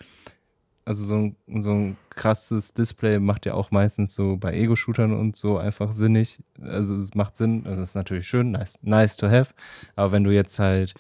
Also 0.85 1.05
so 1.05 1.15
ein, 1.15 1.37
so 1.63 1.71
ein 1.71 1.97
krasses 2.09 2.73
Display 2.75 3.19
macht 3.21 3.47
ja 3.47 3.55
auch 3.55 3.71
meistens 3.71 4.15
so 4.15 4.37
bei 4.37 4.55
Ego-Shootern 4.55 5.13
und 5.13 5.37
so 5.37 5.59
einfach 5.59 5.93
sinnig. 5.93 6.41
Also 6.61 6.97
es 6.97 7.15
macht 7.15 7.37
Sinn, 7.37 7.67
also 7.67 7.83
es 7.83 7.91
ist 7.91 7.95
natürlich 7.95 8.27
schön, 8.27 8.51
nice, 8.51 8.79
nice 8.83 9.17
to 9.17 9.29
have. 9.29 9.55
Aber 9.95 10.11
wenn 10.13 10.25
du 10.25 10.31
jetzt 10.31 10.59
halt 10.59 10.95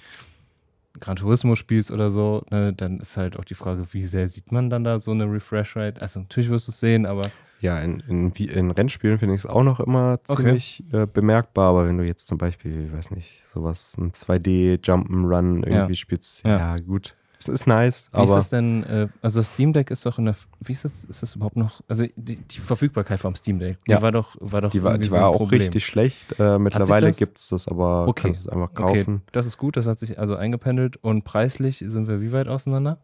Gran 0.98 1.16
Turismo 1.16 1.54
spielst 1.56 1.90
oder 1.90 2.10
so, 2.10 2.44
ne, 2.50 2.72
dann 2.72 3.00
ist 3.00 3.16
halt 3.16 3.38
auch 3.38 3.44
die 3.44 3.54
Frage, 3.54 3.84
wie 3.92 4.04
sehr 4.04 4.28
sieht 4.28 4.52
man 4.52 4.70
dann 4.70 4.84
da 4.84 4.98
so 4.98 5.12
eine 5.12 5.24
Refresh 5.24 5.76
Rate? 5.76 6.00
Also 6.02 6.20
natürlich 6.20 6.50
wirst 6.50 6.68
du 6.68 6.72
es 6.72 6.80
sehen, 6.80 7.06
aber 7.06 7.30
ja 7.60 7.78
in, 7.80 8.00
in, 8.00 8.30
in 8.32 8.70
Rennspielen 8.70 9.18
finde 9.18 9.34
ich 9.34 9.42
es 9.42 9.46
auch 9.46 9.62
noch 9.62 9.80
immer 9.80 10.18
Okay. 10.28 10.42
ziemlich 10.42 10.84
äh, 10.92 11.06
bemerkbar, 11.06 11.70
aber 11.70 11.86
wenn 11.86 11.98
du 11.98 12.04
jetzt 12.04 12.26
zum 12.26 12.38
Beispiel, 12.38 12.86
ich 12.86 12.92
weiß 12.92 13.10
nicht, 13.12 13.44
sowas, 13.46 13.96
ein 13.98 14.12
2D 14.12 14.78
Jump'n'Run 14.82 15.64
irgendwie 15.66 15.92
Ja. 15.92 15.96
spielst, 15.96 16.44
Ja. 16.44 16.58
ja. 16.58 16.78
gut. 16.78 17.16
Es 17.40 17.48
ist 17.48 17.66
nice, 17.66 18.10
Wie 18.12 18.22
ist 18.22 18.34
das 18.34 18.50
denn, 18.50 18.84
äh, 18.84 19.08
also 19.22 19.40
das 19.40 19.48
Steam 19.50 19.72
Deck 19.72 19.90
ist 19.90 20.04
doch 20.04 20.18
in 20.18 20.26
der, 20.26 20.36
wie 20.60 20.72
ist 20.72 20.84
das, 20.84 21.06
ist 21.06 21.22
das 21.22 21.34
überhaupt 21.36 21.56
noch, 21.56 21.80
also 21.88 22.04
die, 22.14 22.36
die 22.36 22.58
Verfügbarkeit 22.58 23.18
vom 23.18 23.34
Steam 23.34 23.58
Deck, 23.58 23.78
die 23.86 23.92
Ja. 23.92 24.02
war 24.02 24.12
doch, 24.12 24.36
war 24.40 24.60
doch 24.60 24.70
die 24.70 24.82
war, 24.82 24.98
die 24.98 25.08
so 25.08 25.12
war 25.12 25.20
ein 25.20 25.24
auch 25.24 25.38
Problem. 25.38 25.60
richtig 25.62 25.86
schlecht. 25.86 26.38
Äh, 26.38 26.58
mittlerweile 26.58 27.12
gibt 27.12 27.38
es 27.38 27.48
das, 27.48 27.66
aber 27.66 28.06
Okay. 28.08 28.24
kannst 28.24 28.40
es 28.40 28.48
einfach 28.48 28.68
Okay, 28.72 28.98
kaufen. 29.04 29.22
das 29.32 29.46
ist 29.46 29.56
gut, 29.56 29.78
das 29.78 29.86
hat 29.86 29.98
sich 29.98 30.18
also 30.18 30.36
eingependelt 30.36 30.98
und 31.02 31.24
preislich 31.24 31.82
sind 31.86 32.08
wir 32.08 32.20
wie 32.20 32.30
weit 32.32 32.46
auseinander? 32.48 32.98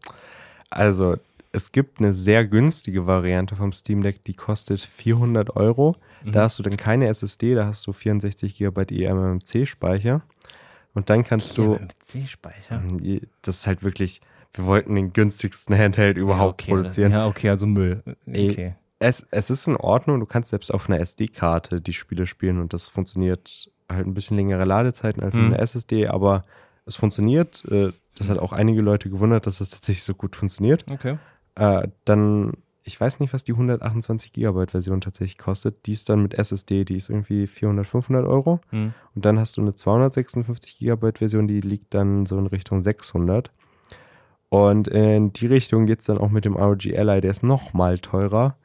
Also, 0.69 1.17
es 1.51 1.71
gibt 1.71 1.99
eine 1.99 2.13
sehr 2.13 2.45
günstige 2.45 3.07
Variante 3.07 3.55
vom 3.55 3.71
Steam 3.71 4.03
Deck, 4.03 4.21
die 4.23 4.33
kostet 4.35 4.81
400 4.81 5.55
Euro. 5.55 5.95
Mhm. 6.23 6.33
Da 6.33 6.41
hast 6.43 6.59
du 6.59 6.63
dann 6.63 6.77
keine 6.77 7.07
SSD, 7.07 7.55
da 7.55 7.65
hast 7.65 7.87
du 7.87 7.93
64 7.93 8.55
GB 8.55 9.03
eMMC-Speicher. 9.05 10.21
Und 10.93 11.09
dann 11.09 11.23
kannst 11.23 11.57
du, 11.57 11.77
C-Speicher. 11.99 12.81
das 13.43 13.57
ist 13.59 13.67
halt 13.67 13.83
wirklich, 13.83 14.21
wir 14.53 14.65
wollten 14.65 14.95
den 14.95 15.13
günstigsten 15.13 15.77
Handheld 15.77 16.17
überhaupt 16.17 16.61
okay, 16.63 16.71
produzieren. 16.71 17.11
Ja, 17.11 17.27
okay, 17.27 17.49
also 17.49 17.67
Müll. 17.67 18.01
Okay. 18.27 18.75
Es, 18.99 19.27
es 19.29 19.51
ist 19.51 19.67
in 19.67 19.75
Ordnung, 19.77 20.19
du 20.19 20.25
kannst 20.25 20.49
selbst 20.49 20.73
auf 20.73 20.89
einer 20.89 20.99
SD-Karte 20.99 21.81
die 21.81 21.93
Spiele 21.93 22.25
spielen 22.25 22.59
und 22.59 22.73
das 22.73 22.87
funktioniert 22.87 23.69
halt 23.89 24.07
ein 24.07 24.15
bisschen 24.15 24.37
längere 24.37 24.65
Ladezeiten 24.65 25.21
als 25.21 25.35
Mhm. 25.35 25.43
mit 25.49 25.53
einer 25.53 25.61
SSD, 25.61 26.07
aber 26.07 26.43
es 26.85 26.95
funktioniert. 26.95 27.63
Äh, 27.69 27.91
Das 28.17 28.29
hat 28.29 28.39
auch 28.39 28.51
einige 28.53 28.81
Leute 28.81 29.11
gewundert, 29.11 29.45
dass 29.45 29.61
es 29.61 29.69
tatsächlich 29.69 30.03
so 30.03 30.15
gut 30.15 30.35
funktioniert. 30.35 30.83
Okay. 30.89 31.19
Äh, 31.53 31.87
dann, 32.05 32.53
ich 32.87 32.99
weiß 32.99 33.19
nicht, 33.19 33.33
was 33.33 33.43
die 33.43 33.51
128 33.51 34.31
Gigabyte 34.31 34.71
Version 34.71 35.01
tatsächlich 35.01 35.37
kostet. 35.37 35.85
Die 35.85 35.91
ist 35.91 36.07
dann 36.07 36.21
mit 36.21 36.33
SSD, 36.33 36.85
die 36.85 36.95
ist 36.95 37.09
irgendwie 37.09 37.45
400, 37.45 37.85
500 37.85 38.25
Euro. 38.25 38.61
Hm. 38.69 38.93
Und 39.13 39.25
dann 39.25 39.37
hast 39.37 39.57
du 39.57 39.61
eine 39.61 39.75
256 39.75 40.79
Gigabyte 40.79 41.17
Version, 41.17 41.49
die 41.49 41.59
liegt 41.59 41.93
dann 41.93 42.25
so 42.25 42.37
in 42.39 42.47
Richtung 42.47 42.79
600. 42.79 43.51
Und 44.47 44.87
in 44.87 45.33
die 45.33 45.47
Richtung 45.47 45.85
geht 45.85 45.99
es 45.99 46.05
dann 46.05 46.17
auch 46.17 46.29
mit 46.29 46.45
dem 46.45 46.55
ROG 46.55 46.85
Ally, 46.85 47.19
der 47.19 47.31
ist 47.31 47.43
noch 47.43 47.73
mal 47.73 47.99
teurer. 47.99 48.55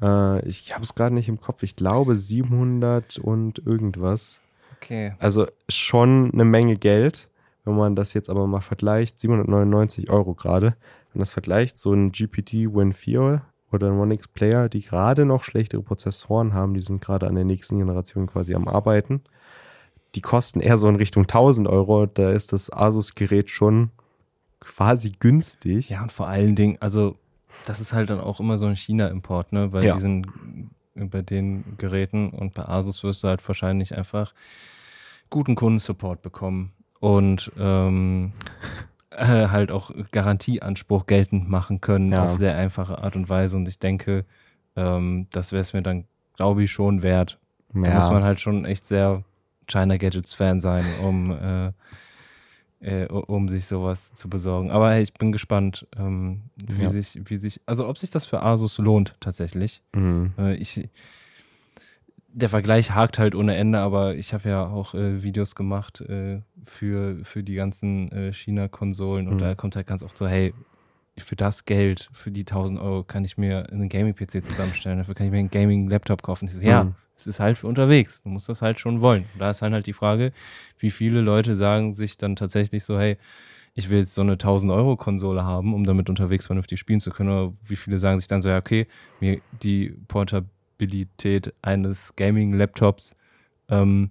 Äh, 0.00 0.46
ich 0.46 0.72
habe 0.72 0.84
es 0.84 0.94
gerade 0.94 1.16
nicht 1.16 1.28
im 1.28 1.40
Kopf, 1.40 1.64
ich 1.64 1.74
glaube 1.74 2.14
700 2.14 3.18
und 3.18 3.66
irgendwas. 3.66 4.40
Okay. 4.76 5.14
Also 5.18 5.48
schon 5.68 6.30
eine 6.32 6.44
Menge 6.44 6.76
Geld, 6.76 7.28
wenn 7.64 7.76
man 7.76 7.96
das 7.96 8.14
jetzt 8.14 8.30
aber 8.30 8.46
mal 8.46 8.60
vergleicht, 8.60 9.18
799 9.18 10.08
Euro 10.08 10.34
gerade. 10.34 10.76
Wenn 11.12 11.20
das 11.20 11.32
vergleicht, 11.32 11.80
so 11.80 11.92
ein 11.92 12.12
GPT 12.12 12.72
Win 12.72 12.92
4 12.92 13.42
oder 13.74 13.88
ein 13.88 13.98
One 13.98 14.14
X 14.14 14.28
Player, 14.28 14.68
die 14.68 14.80
gerade 14.82 15.24
noch 15.24 15.42
schlechtere 15.44 15.82
Prozessoren 15.82 16.54
haben, 16.54 16.74
die 16.74 16.82
sind 16.82 17.00
gerade 17.02 17.26
an 17.26 17.34
der 17.34 17.44
nächsten 17.44 17.78
Generation 17.78 18.26
quasi 18.26 18.54
am 18.54 18.68
Arbeiten. 18.68 19.22
Die 20.14 20.20
kosten 20.20 20.60
eher 20.60 20.78
so 20.78 20.88
in 20.88 20.96
Richtung 20.96 21.22
1000 21.24 21.68
Euro. 21.68 22.06
Da 22.06 22.30
ist 22.32 22.52
das 22.52 22.70
Asus-Gerät 22.72 23.48
schon 23.50 23.90
quasi 24.60 25.12
günstig. 25.18 25.88
Ja, 25.90 26.02
und 26.02 26.12
vor 26.12 26.28
allen 26.28 26.54
Dingen, 26.54 26.76
also 26.80 27.16
das 27.66 27.80
ist 27.80 27.92
halt 27.92 28.10
dann 28.10 28.20
auch 28.20 28.38
immer 28.40 28.58
so 28.58 28.66
ein 28.66 28.76
China-Import, 28.76 29.52
ne? 29.52 29.68
Bei 29.68 29.82
Ja. 29.82 29.94
diesen, 29.94 30.70
bei 30.94 31.22
den 31.22 31.76
Geräten 31.78 32.30
und 32.30 32.54
bei 32.54 32.68
Asus 32.68 33.02
wirst 33.04 33.24
du 33.24 33.28
halt 33.28 33.46
wahrscheinlich 33.48 33.96
einfach 33.96 34.34
guten 35.30 35.54
Kundensupport 35.54 36.20
bekommen 36.20 36.72
und 37.00 37.50
ähm, 37.58 38.32
äh, 39.16 39.48
halt 39.48 39.70
auch 39.70 39.90
Garantieanspruch 40.10 41.06
geltend 41.06 41.48
machen 41.48 41.80
können 41.80 42.12
Ja. 42.12 42.24
auf 42.24 42.36
sehr 42.36 42.56
einfache 42.56 42.98
Art 42.98 43.16
und 43.16 43.28
Weise. 43.28 43.56
Und 43.56 43.68
ich 43.68 43.78
denke, 43.78 44.24
ähm, 44.76 45.26
das 45.30 45.52
wäre 45.52 45.60
es 45.62 45.72
mir 45.72 45.82
dann, 45.82 46.04
glaube 46.36 46.64
ich, 46.64 46.70
schon 46.72 47.02
wert. 47.02 47.38
Da 47.74 47.80
muss 47.94 48.10
man 48.10 48.22
halt 48.24 48.40
schon 48.40 48.64
echt 48.64 48.86
sehr 48.86 49.24
China 49.66 49.96
Gadgets 49.96 50.34
Fan 50.34 50.60
sein, 50.60 50.84
um, 51.02 51.30
äh, 51.30 51.72
äh, 52.80 53.06
um 53.06 53.48
sich 53.48 53.66
sowas 53.66 54.12
zu 54.14 54.28
besorgen. 54.28 54.70
Aber 54.70 54.90
hey, 54.92 55.02
ich 55.02 55.14
bin 55.14 55.32
gespannt, 55.32 55.86
ähm, 55.98 56.42
wie 56.56 56.84
Ja. 56.84 56.90
sich, 56.90 57.18
wie 57.24 57.36
sich, 57.36 57.60
also 57.66 57.88
ob 57.88 57.96
sich 57.98 58.10
das 58.10 58.24
für 58.26 58.42
Asus 58.42 58.78
lohnt 58.78 59.14
tatsächlich. 59.20 59.82
Mhm. 59.94 60.32
Äh, 60.38 60.54
ich, 60.56 60.88
der 62.34 62.48
Vergleich 62.48 62.92
hakt 62.92 63.18
halt 63.18 63.34
ohne 63.34 63.54
Ende, 63.56 63.78
aber 63.78 64.14
ich 64.14 64.32
habe 64.34 64.48
ja 64.48 64.66
auch 64.66 64.94
äh, 64.94 65.22
Videos 65.22 65.54
gemacht 65.54 66.00
äh, 66.00 66.40
für, 66.66 67.24
für 67.24 67.42
die 67.42 67.54
ganzen 67.54 68.10
äh, 68.12 68.32
China-Konsolen 68.32 69.28
und 69.28 69.34
Mhm. 69.34 69.38
da 69.38 69.54
kommt 69.54 69.76
halt 69.76 69.86
ganz 69.86 70.02
oft 70.02 70.16
so, 70.16 70.26
hey, 70.26 70.54
für 71.18 71.36
das 71.36 71.66
Geld, 71.66 72.08
für 72.14 72.30
die 72.30 72.44
1000 72.46 72.80
Euro 72.80 73.04
kann 73.04 73.24
ich 73.24 73.36
mir 73.36 73.70
einen 73.70 73.88
Gaming-PC 73.90 74.42
zusammenstellen, 74.44 74.98
dafür 74.98 75.14
kann 75.14 75.26
ich 75.26 75.32
mir 75.32 75.38
einen 75.40 75.50
Gaming-Laptop 75.50 76.22
kaufen. 76.22 76.46
Ich 76.46 76.54
so, 76.54 76.62
ja, 76.62 76.84
Mhm. 76.84 76.94
es 77.14 77.26
ist 77.26 77.38
halt 77.38 77.58
für 77.58 77.66
unterwegs, 77.66 78.22
du 78.22 78.30
musst 78.30 78.48
das 78.48 78.62
halt 78.62 78.80
schon 78.80 79.02
wollen. 79.02 79.28
Da 79.34 79.50
ist 79.50 79.60
halt 79.60 79.74
halt 79.74 79.86
die 79.86 79.92
Frage, 79.92 80.32
wie 80.78 80.90
viele 80.90 81.20
Leute 81.20 81.54
sagen 81.54 81.92
sich 81.92 82.16
dann 82.16 82.34
tatsächlich 82.34 82.82
so, 82.84 82.98
hey, 82.98 83.18
ich 83.74 83.90
will 83.90 83.98
jetzt 83.98 84.14
so 84.14 84.22
eine 84.22 84.38
1000 84.38 84.72
Euro 84.72 84.96
Konsole 84.96 85.44
haben, 85.44 85.74
um 85.74 85.84
damit 85.84 86.08
unterwegs 86.08 86.46
vernünftig 86.46 86.78
spielen 86.80 87.00
zu 87.00 87.10
können. 87.10 87.28
Oder 87.30 87.54
wie 87.64 87.76
viele 87.76 87.98
sagen 87.98 88.18
sich 88.18 88.28
dann 88.28 88.42
so, 88.42 88.48
ja, 88.48 88.58
okay, 88.58 88.86
mir 89.20 89.40
die 89.50 89.94
Portabilität 90.08 90.52
eines 91.62 92.14
Gaming-Laptops 92.16 93.14
ähm, 93.68 94.10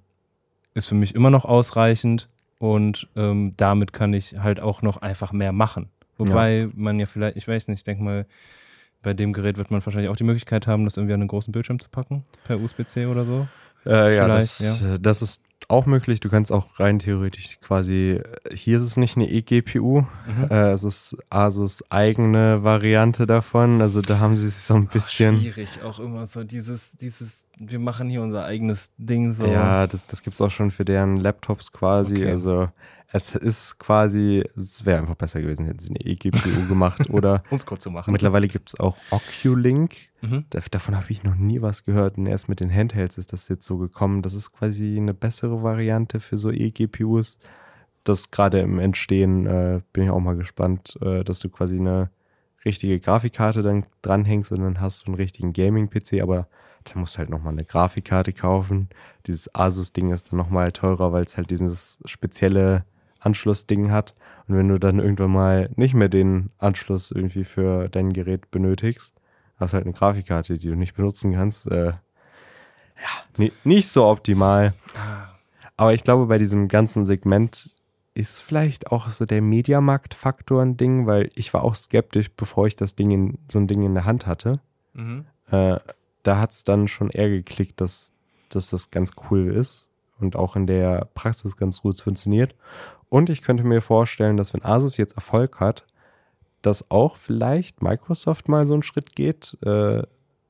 ist 0.74 0.88
für 0.88 0.96
mich 0.96 1.16
immer 1.16 1.30
noch 1.30 1.46
ausreichend 1.46 2.30
und 2.60 3.08
ähm, 3.16 3.54
damit 3.58 3.94
kann 3.94 4.14
ich 4.14 4.38
halt 4.38 4.60
auch 4.60 4.82
noch 4.82 4.98
einfach 4.98 5.32
mehr 5.32 5.52
machen. 5.52 5.90
Wobei 6.18 6.70
man 6.76 7.00
ja 7.00 7.08
vielleicht, 7.08 7.36
ich 7.38 7.48
weiß 7.48 7.68
nicht, 7.68 7.80
ich 7.80 7.84
denke 7.84 8.04
mal, 8.04 8.26
bei 9.02 9.14
dem 9.14 9.34
Gerät 9.34 9.58
wird 9.58 9.72
man 9.72 9.84
wahrscheinlich 9.84 10.10
auch 10.10 10.16
die 10.16 10.24
Möglichkeit 10.24 10.68
haben, 10.68 10.86
das 10.86 10.98
irgendwie 10.98 11.14
an 11.14 11.22
einen 11.22 11.28
großen 11.28 11.52
Bildschirm 11.52 11.80
zu 11.80 11.90
packen, 11.90 12.24
per 12.44 12.60
USB-C 12.60 13.08
oder 13.08 13.26
so. 13.26 13.48
Äh, 13.86 14.16
ja, 14.16 14.28
das, 14.28 14.62
äh, 14.62 15.00
das 15.00 15.24
ist 15.24 15.42
auch 15.70 15.86
möglich. 15.86 16.20
Du 16.20 16.30
kannst 16.30 16.52
auch 16.52 16.80
rein 16.80 17.00
theoretisch 17.00 17.60
quasi, 17.62 18.22
äh, 18.22 18.56
hier 18.56 18.78
ist 18.80 18.86
es 18.86 18.98
nicht 18.98 19.18
eine 19.18 19.30
eGPU, 19.30 20.02
Mhm. 20.02 20.48
äh, 20.50 20.72
es 20.72 20.84
ist 20.84 21.18
Asus 21.30 21.84
eigene 21.92 22.64
Variante 22.64 23.26
davon. 23.28 23.82
Also 23.82 24.02
da 24.02 24.20
haben 24.20 24.36
sie 24.36 24.46
sich 24.48 24.56
so 24.64 24.74
ein 24.76 24.88
bisschen. 24.88 25.40
Schwierig, 25.40 25.82
auch 25.84 26.00
immer 26.00 26.26
so 26.28 26.44
dieses, 26.44 26.92
dieses, 26.98 27.46
wir 27.58 27.80
machen 27.80 28.10
hier 28.10 28.22
unser 28.22 28.46
eigenes 28.46 28.92
Ding 28.98 29.34
so. 29.34 29.46
Ja, 29.46 29.88
das, 29.88 30.08
das 30.08 30.24
gibt 30.24 30.36
es 30.36 30.42
auch 30.42 30.52
schon 30.52 30.72
für 30.72 30.86
deren 30.86 31.18
Laptops 31.18 31.72
quasi. 31.72 32.16
Okay. 32.16 32.32
Also 32.32 32.70
es 33.14 33.36
ist 33.36 33.78
quasi, 33.80 34.44
es 34.56 34.86
wäre 34.86 35.00
einfach 35.02 35.16
besser 35.16 35.42
gewesen, 35.42 35.66
hätten 35.66 35.80
sie 35.80 35.90
eine 35.90 36.00
eGPU 36.06 36.66
gemacht. 36.68 37.10
Oder 37.10 37.44
Um 37.50 37.58
es 37.58 37.66
kurz 37.66 37.84
zu 37.84 37.92
machen. 37.92 38.12
mittlerweile 38.12 38.48
gibt 38.48 38.70
es 38.70 38.80
auch 38.80 38.98
OcuLink. 39.10 39.96
Mhm. 40.22 40.46
Da- 40.50 40.60
Davon 40.72 40.96
habe 40.96 41.08
ich 41.10 41.24
noch 41.24 41.36
nie 41.36 41.62
was 41.62 41.84
gehört. 41.86 42.18
Und 42.18 42.26
erst 42.28 42.48
mit 42.50 42.60
den 42.60 42.74
Handhelds 42.74 43.18
ist 43.18 43.34
das 43.34 43.48
jetzt 43.48 43.66
so 43.66 43.78
gekommen. 43.78 44.22
Das 44.22 44.34
ist 44.34 44.52
quasi 44.54 44.96
eine 44.98 45.14
bessere 45.14 45.62
Variante 45.64 46.20
für 46.20 46.38
so 46.38 46.52
eGPUs. 46.52 47.38
Das 48.04 48.32
gerade 48.32 48.60
im 48.62 48.80
Entstehen 48.80 49.46
äh, 49.46 49.82
bin 49.94 50.04
ich 50.06 50.10
auch 50.10 50.20
mal 50.20 50.36
gespannt, 50.36 50.98
äh, 51.02 51.24
dass 51.24 51.40
du 51.40 51.50
quasi 51.50 51.78
eine 51.78 52.10
richtige 52.66 53.00
Grafikkarte 53.00 53.62
dann 53.64 53.86
dranhängst 54.02 54.52
und 54.52 54.62
dann 54.62 54.80
hast 54.80 55.02
du 55.04 55.08
einen 55.08 55.16
richtigen 55.16 55.52
Gaming-PC, 55.54 56.22
aber 56.22 56.48
dann 56.86 57.00
musst 57.02 57.16
du 57.16 57.20
halt 57.20 57.30
nochmal 57.30 57.54
eine 57.54 57.66
Grafikkarte 57.66 58.34
kaufen. 58.34 58.90
Dieses 59.28 59.54
Asus-Ding 59.54 60.12
ist 60.12 60.32
dann 60.32 60.38
nochmal 60.38 60.72
teurer, 60.72 61.12
weil 61.12 61.24
es 61.24 61.38
halt 61.38 61.52
dieses 61.52 62.00
spezielle 62.06 62.86
Anschlussding 63.22 63.92
hat. 63.92 64.16
Und 64.48 64.58
wenn 64.58 64.68
du 64.68 64.78
dann 64.78 65.00
irgendwann 65.00 65.32
mal 65.32 65.70
nicht 65.76 65.94
mehr 65.94 66.10
den 66.10 66.50
Anschluss 66.58 67.12
irgendwie 67.12 67.44
für 67.44 67.88
dein 67.90 68.12
Gerät 68.14 68.52
benötigst, 68.52 69.22
hast 69.58 69.74
halt 69.74 69.86
eine 69.86 69.94
Grafikkarte, 69.94 70.58
die 70.58 70.68
du 70.68 70.76
nicht 70.76 70.96
benutzen 70.96 71.34
kannst. 71.34 71.68
Äh, 71.72 71.94
ja, 73.38 73.50
nicht 73.64 73.88
so 73.88 74.06
optimal. 74.06 74.74
Aber 75.78 75.94
ich 75.94 76.04
glaube, 76.04 76.26
bei 76.26 76.38
diesem 76.38 76.68
ganzen 76.68 77.06
Segment 77.06 77.76
ist 78.14 78.42
vielleicht 78.42 78.92
auch 78.92 79.10
so 79.10 79.26
der 79.26 79.42
Mediamarkt-Faktor 79.42 80.62
ein 80.62 80.78
Ding, 80.78 81.08
weil 81.08 81.32
ich 81.36 81.54
war 81.54 81.64
auch 81.64 81.76
skeptisch, 81.76 82.30
bevor 82.32 82.68
ich 82.68 82.76
das 82.76 82.96
Ding 82.96 83.12
in, 83.12 83.38
so 83.50 83.60
ein 83.60 83.68
Ding 83.68 83.84
in 83.84 83.94
der 83.94 84.06
Hand 84.06 84.28
hatte. 84.28 84.60
Mhm. 84.94 85.26
Äh, 85.50 85.80
da 86.24 86.38
hat 86.38 86.52
es 86.52 86.64
dann 86.64 86.88
schon 86.88 87.10
eher 87.10 87.30
geklickt, 87.30 87.80
dass, 87.82 88.12
dass 88.50 88.70
das 88.70 88.92
ganz 88.92 89.12
cool 89.30 89.48
ist 89.48 89.90
und 90.20 90.36
auch 90.36 90.56
in 90.56 90.68
der 90.68 91.08
Praxis 91.14 91.58
ganz 91.58 91.82
gut 91.82 92.00
funktioniert. 92.00 92.56
Und 93.12 93.30
ich 93.30 93.42
könnte 93.42 93.66
mir 93.66 93.82
vorstellen, 93.82 94.38
dass 94.38 94.54
wenn 94.54 94.64
Asus 94.64 94.96
jetzt 94.96 95.18
Erfolg 95.18 95.60
hat, 95.60 95.86
dass 96.62 96.90
auch 96.90 97.18
vielleicht 97.18 97.84
Microsoft 97.84 98.48
mal 98.48 98.66
so 98.66 98.74
einen 98.74 98.84
Schritt 98.84 99.18
geht, 99.18 99.58
äh, 99.66 100.04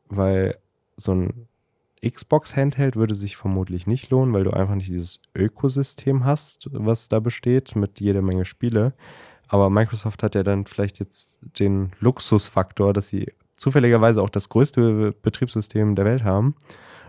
weil 0.09 0.57
so 0.95 1.15
ein 1.15 1.47
Xbox-Handheld 2.07 2.97
würde 2.97 3.15
sich 3.15 3.35
vermutlich 3.35 3.87
nicht 3.87 4.11
lohnen, 4.11 4.31
weil 4.35 4.43
du 4.43 4.51
einfach 4.51 4.75
nicht 4.75 4.89
dieses 4.89 5.21
Ökosystem 5.35 6.23
hast, 6.23 6.69
was 6.71 7.09
da 7.09 7.19
besteht 7.19 7.75
mit 7.75 7.99
jeder 7.99 8.21
Menge 8.21 8.45
Spiele. 8.45 8.93
Aber 9.47 9.71
Microsoft 9.71 10.21
hat 10.21 10.35
ja 10.35 10.43
dann 10.43 10.67
vielleicht 10.67 10.99
jetzt 10.99 11.39
den 11.57 11.93
Luxusfaktor, 11.99 12.93
dass 12.93 13.07
sie 13.07 13.33
zufälligerweise 13.55 14.21
auch 14.21 14.29
das 14.29 14.49
größte 14.49 15.15
Betriebssystem 15.23 15.95
der 15.95 16.05
Welt 16.05 16.23
haben. 16.23 16.53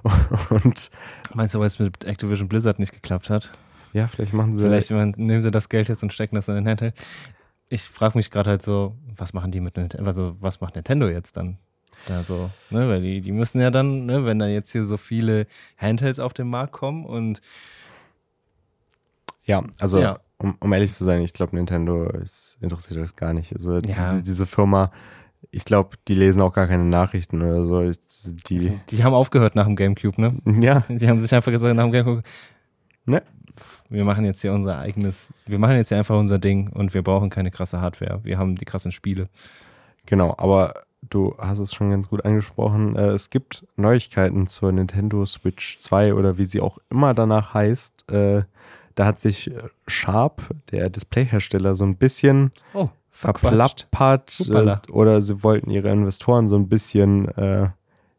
Und 0.49 0.91
Meinst 1.35 1.55
du, 1.55 1.59
weil 1.59 1.67
es 1.67 1.79
mit 1.79 2.05
Activision 2.05 2.49
Blizzard 2.49 2.79
nicht 2.79 2.95
geklappt 2.95 3.29
hat? 3.29 3.53
Ja, 3.93 4.09
vielleicht 4.09 4.33
machen 4.33 4.55
sie. 4.55 4.63
Vielleicht 4.63 4.91
nehmen 4.91 5.41
sie 5.41 5.51
das 5.51 5.69
Geld 5.69 5.89
jetzt 5.89 6.03
und 6.03 6.13
stecken 6.13 6.35
das 6.35 6.49
in 6.49 6.55
den 6.55 6.69
Handheld. 6.69 6.95
Ich 7.69 7.83
frage 7.83 8.19
mich 8.19 8.31
gerade 8.31 8.51
halt 8.51 8.63
so, 8.63 8.97
was 9.17 9.33
machen 9.33 9.51
die 9.51 9.61
mit 9.61 9.77
Nintendo? 9.77 10.07
Also, 10.07 10.37
was 10.41 10.61
macht 10.61 10.75
Nintendo 10.75 11.09
jetzt 11.09 11.37
dann? 11.37 11.59
Da 12.07 12.25
so, 12.25 12.51
ne, 12.71 12.89
weil 12.89 13.01
die, 13.01 13.21
die 13.21 13.33
müssen 13.33 13.61
ja 13.61 13.71
dann, 13.71 14.07
ne, 14.07 14.25
wenn 14.25 14.39
da 14.39 14.47
jetzt 14.47 14.73
hier 14.73 14.85
so 14.85 14.97
viele 14.97 15.47
Handhelds 15.77 16.19
auf 16.19 16.33
den 16.33 16.49
Markt 16.49 16.73
kommen 16.73 17.05
und 17.05 17.41
ja, 19.45 19.63
also 19.81 20.01
ja. 20.01 20.19
Um, 20.39 20.57
um 20.59 20.73
ehrlich 20.73 20.93
zu 20.93 21.05
sein, 21.05 21.23
ich 21.23 21.33
glaube, 21.33 21.55
Nintendo 21.55 22.09
ist, 22.09 22.59
interessiert 22.61 23.01
das 23.01 23.15
gar 23.15 23.33
nicht. 23.33 23.53
Also 23.53 23.79
ja. 23.79 24.13
die, 24.13 24.25
diese 24.25 24.45
Firma, 24.45 24.91
ich 25.53 25.65
glaube, 25.65 25.97
die 26.09 26.15
lesen 26.15 26.43
auch 26.43 26.53
gar 26.53 26.67
keine 26.67 26.85
Nachrichten 26.85 27.41
oder 27.43 27.65
so. 27.65 28.01
Die, 28.49 28.81
die 28.91 29.05
haben 29.05 29.15
aufgehört 29.15 29.55
nach 29.55 29.67
dem 29.67 29.77
Gamecube, 29.77 30.21
ne? 30.21 30.35
Ja. 30.61 30.83
Die 30.89 31.09
haben 31.09 31.21
sich 31.21 31.33
einfach 31.33 31.53
gesagt, 31.53 31.77
nach 31.77 31.85
dem 31.85 31.93
Gamecube, 31.93 32.23
ne? 33.05 33.23
Wir 33.89 34.05
machen 34.05 34.25
jetzt 34.25 34.41
hier 34.41 34.53
unser 34.53 34.79
eigenes, 34.79 35.29
wir 35.47 35.59
machen 35.59 35.77
jetzt 35.77 35.89
hier 35.89 35.99
einfach 35.99 36.19
unser 36.19 36.39
Ding 36.39 36.69
und 36.69 36.95
wir 36.95 37.03
brauchen 37.03 37.29
keine 37.29 37.51
krasse 37.51 37.81
Hardware. 37.81 38.21
Wir 38.23 38.39
haben 38.39 38.57
die 38.57 38.65
krassen 38.65 38.93
Spiele. 38.93 39.29
Genau, 40.07 40.35
aber 40.39 40.75
du 41.11 41.35
hast 41.39 41.59
es 41.59 41.73
schon 41.75 41.91
ganz 41.91 42.09
gut 42.09 42.25
angesprochen. 42.25 42.97
Äh, 42.97 43.09
es 43.09 43.31
gibt 43.31 43.67
Neuigkeiten 43.77 44.47
zur 44.47 44.73
Nintendo 44.73 45.27
Switch 45.27 45.79
2 45.81 46.15
oder 46.15 46.39
wie 46.39 46.45
sie 46.45 46.61
auch 46.61 46.79
immer 46.91 47.15
danach 47.15 47.55
heißt. 47.55 48.11
Äh, 48.11 48.45
da 48.95 49.07
hat 49.07 49.19
sich 49.19 49.51
äh, 49.51 49.63
Sharp, 49.87 50.43
der 50.71 50.91
Displayhersteller, 50.91 51.75
so 51.75 51.85
ein 51.85 51.97
bisschen 51.97 52.53
oh, 52.75 52.89
verplappert 53.11 54.51
oder 54.91 55.21
sie 55.21 55.43
wollten 55.43 55.71
ihre 55.71 55.91
Investoren 55.91 56.49
so 56.49 56.57
ein 56.57 56.69
bisschen 56.69 57.29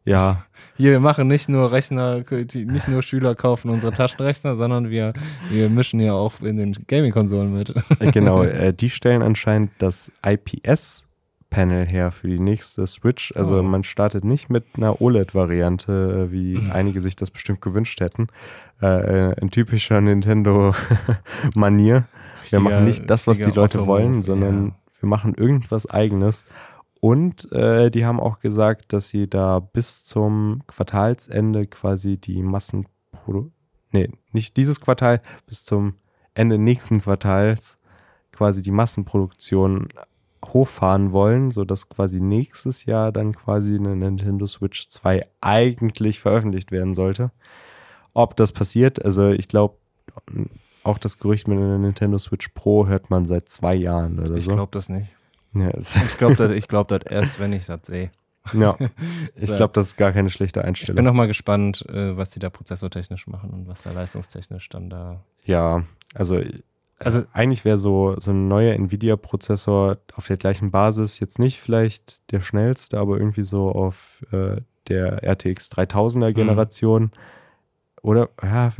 ja. 0.04 0.44
Hier, 0.76 0.92
wir 0.92 1.00
machen 1.00 1.28
nicht 1.28 1.48
nur 1.48 1.72
Rechner, 1.72 2.24
nicht 2.52 2.88
nur 2.88 3.02
Schüler 3.02 3.34
kaufen 3.34 3.70
unsere 3.70 3.92
Taschenrechner, 3.92 4.56
sondern 4.56 4.90
wir, 4.90 5.14
wir 5.50 5.70
mischen 5.70 6.00
ja 6.00 6.12
auch 6.12 6.40
in 6.40 6.56
den 6.56 6.72
Gaming-Konsolen 6.86 7.52
mit. 7.52 7.72
Genau, 8.12 8.42
äh, 8.42 8.74
die 8.74 8.90
stellen 8.90 9.22
anscheinend 9.22 9.70
das 9.78 10.12
IPS 10.24 11.06
Panel 11.54 11.86
her 11.86 12.10
für 12.10 12.26
die 12.26 12.40
nächste 12.40 12.86
Switch. 12.86 13.32
Also 13.36 13.60
oh. 13.60 13.62
man 13.62 13.84
startet 13.84 14.24
nicht 14.24 14.50
mit 14.50 14.64
einer 14.76 15.00
OLED-Variante, 15.00 16.32
wie 16.32 16.58
mhm. 16.58 16.72
einige 16.72 17.00
sich 17.00 17.14
das 17.14 17.30
bestimmt 17.30 17.60
gewünscht 17.60 18.00
hätten. 18.00 18.26
Äh, 18.82 19.38
in 19.40 19.50
typischer 19.50 20.00
Nintendo-Manier. 20.00 22.08
Wir 22.50 22.60
machen 22.60 22.84
nicht 22.84 23.08
das, 23.08 23.28
was 23.28 23.38
die 23.38 23.52
Leute 23.52 23.86
wollen, 23.86 24.24
sondern 24.24 24.66
ja. 24.66 24.72
wir 25.00 25.08
machen 25.08 25.34
irgendwas 25.34 25.88
eigenes. 25.88 26.44
Und 27.04 27.52
äh, 27.52 27.90
die 27.90 28.06
haben 28.06 28.18
auch 28.18 28.38
gesagt, 28.38 28.94
dass 28.94 29.08
sie 29.08 29.28
da 29.28 29.58
bis 29.58 30.06
zum 30.06 30.62
Quartalsende 30.66 31.66
quasi 31.66 32.16
die 32.16 32.42
Massenproduktion, 32.42 33.52
nee, 33.92 34.08
nicht 34.32 34.56
dieses 34.56 34.80
Quartal, 34.80 35.20
bis 35.46 35.64
zum 35.64 35.96
Ende 36.32 36.56
nächsten 36.56 37.02
Quartals 37.02 37.76
quasi 38.32 38.62
die 38.62 38.70
Massenproduktion 38.70 39.88
hochfahren 40.46 41.12
wollen, 41.12 41.50
sodass 41.50 41.90
quasi 41.90 42.20
nächstes 42.20 42.86
Jahr 42.86 43.12
dann 43.12 43.36
quasi 43.36 43.76
eine 43.76 43.94
Nintendo 43.94 44.46
Switch 44.46 44.88
2 44.88 45.28
eigentlich 45.42 46.20
veröffentlicht 46.20 46.72
werden 46.72 46.94
sollte. 46.94 47.32
Ob 48.14 48.34
das 48.34 48.52
passiert, 48.52 49.04
also 49.04 49.28
ich 49.28 49.48
glaube, 49.48 49.76
auch 50.84 50.96
das 50.96 51.18
Gerücht 51.18 51.48
mit 51.48 51.58
einer 51.58 51.76
Nintendo 51.76 52.16
Switch 52.16 52.48
Pro 52.54 52.86
hört 52.86 53.10
man 53.10 53.26
seit 53.26 53.50
zwei 53.50 53.74
Jahren 53.74 54.18
oder 54.20 54.36
ich 54.36 54.44
so. 54.44 54.52
Ich 54.52 54.56
glaube 54.56 54.72
das 54.72 54.88
nicht. 54.88 55.10
Ja, 55.54 55.70
ich 55.76 56.18
glaube 56.18 56.36
das, 56.36 56.68
glaub 56.68 56.88
das 56.88 57.02
erst, 57.04 57.38
wenn 57.38 57.52
ich 57.54 57.66
das 57.66 57.86
sehe. 57.86 58.10
Ja, 58.52 58.76
ich 59.36 59.54
glaube, 59.54 59.72
das 59.72 59.88
ist 59.88 59.96
gar 59.96 60.12
keine 60.12 60.28
schlechte 60.28 60.62
Einstellung. 60.62 60.94
Ich 60.94 60.96
bin 60.96 61.04
nochmal 61.06 61.28
gespannt, 61.28 61.84
äh, 61.88 62.14
was 62.14 62.28
die 62.30 62.40
da 62.40 62.50
prozessortechnisch 62.50 63.26
machen 63.26 63.50
und 63.50 63.68
was 63.68 63.82
da 63.82 63.92
leistungstechnisch 63.92 64.68
dann 64.68 64.90
da. 64.90 65.24
Ja, 65.44 65.84
also 66.14 66.42
also 66.98 67.24
eigentlich 67.32 67.64
wäre 67.64 67.78
so, 67.78 68.14
so 68.18 68.30
ein 68.30 68.48
neuer 68.48 68.74
Nvidia-Prozessor 68.74 69.98
auf 70.14 70.26
der 70.26 70.36
gleichen 70.36 70.70
Basis 70.70 71.20
jetzt 71.20 71.38
nicht 71.38 71.60
vielleicht 71.60 72.30
der 72.32 72.40
schnellste, 72.40 72.98
aber 72.98 73.18
irgendwie 73.18 73.44
so 73.44 73.70
auf 73.70 74.24
äh, 74.32 74.60
der 74.88 75.22
RTX 75.24 75.70
3000er 75.72 76.30
mhm. 76.30 76.34
Oder 78.04 78.28
ja, 78.42 78.70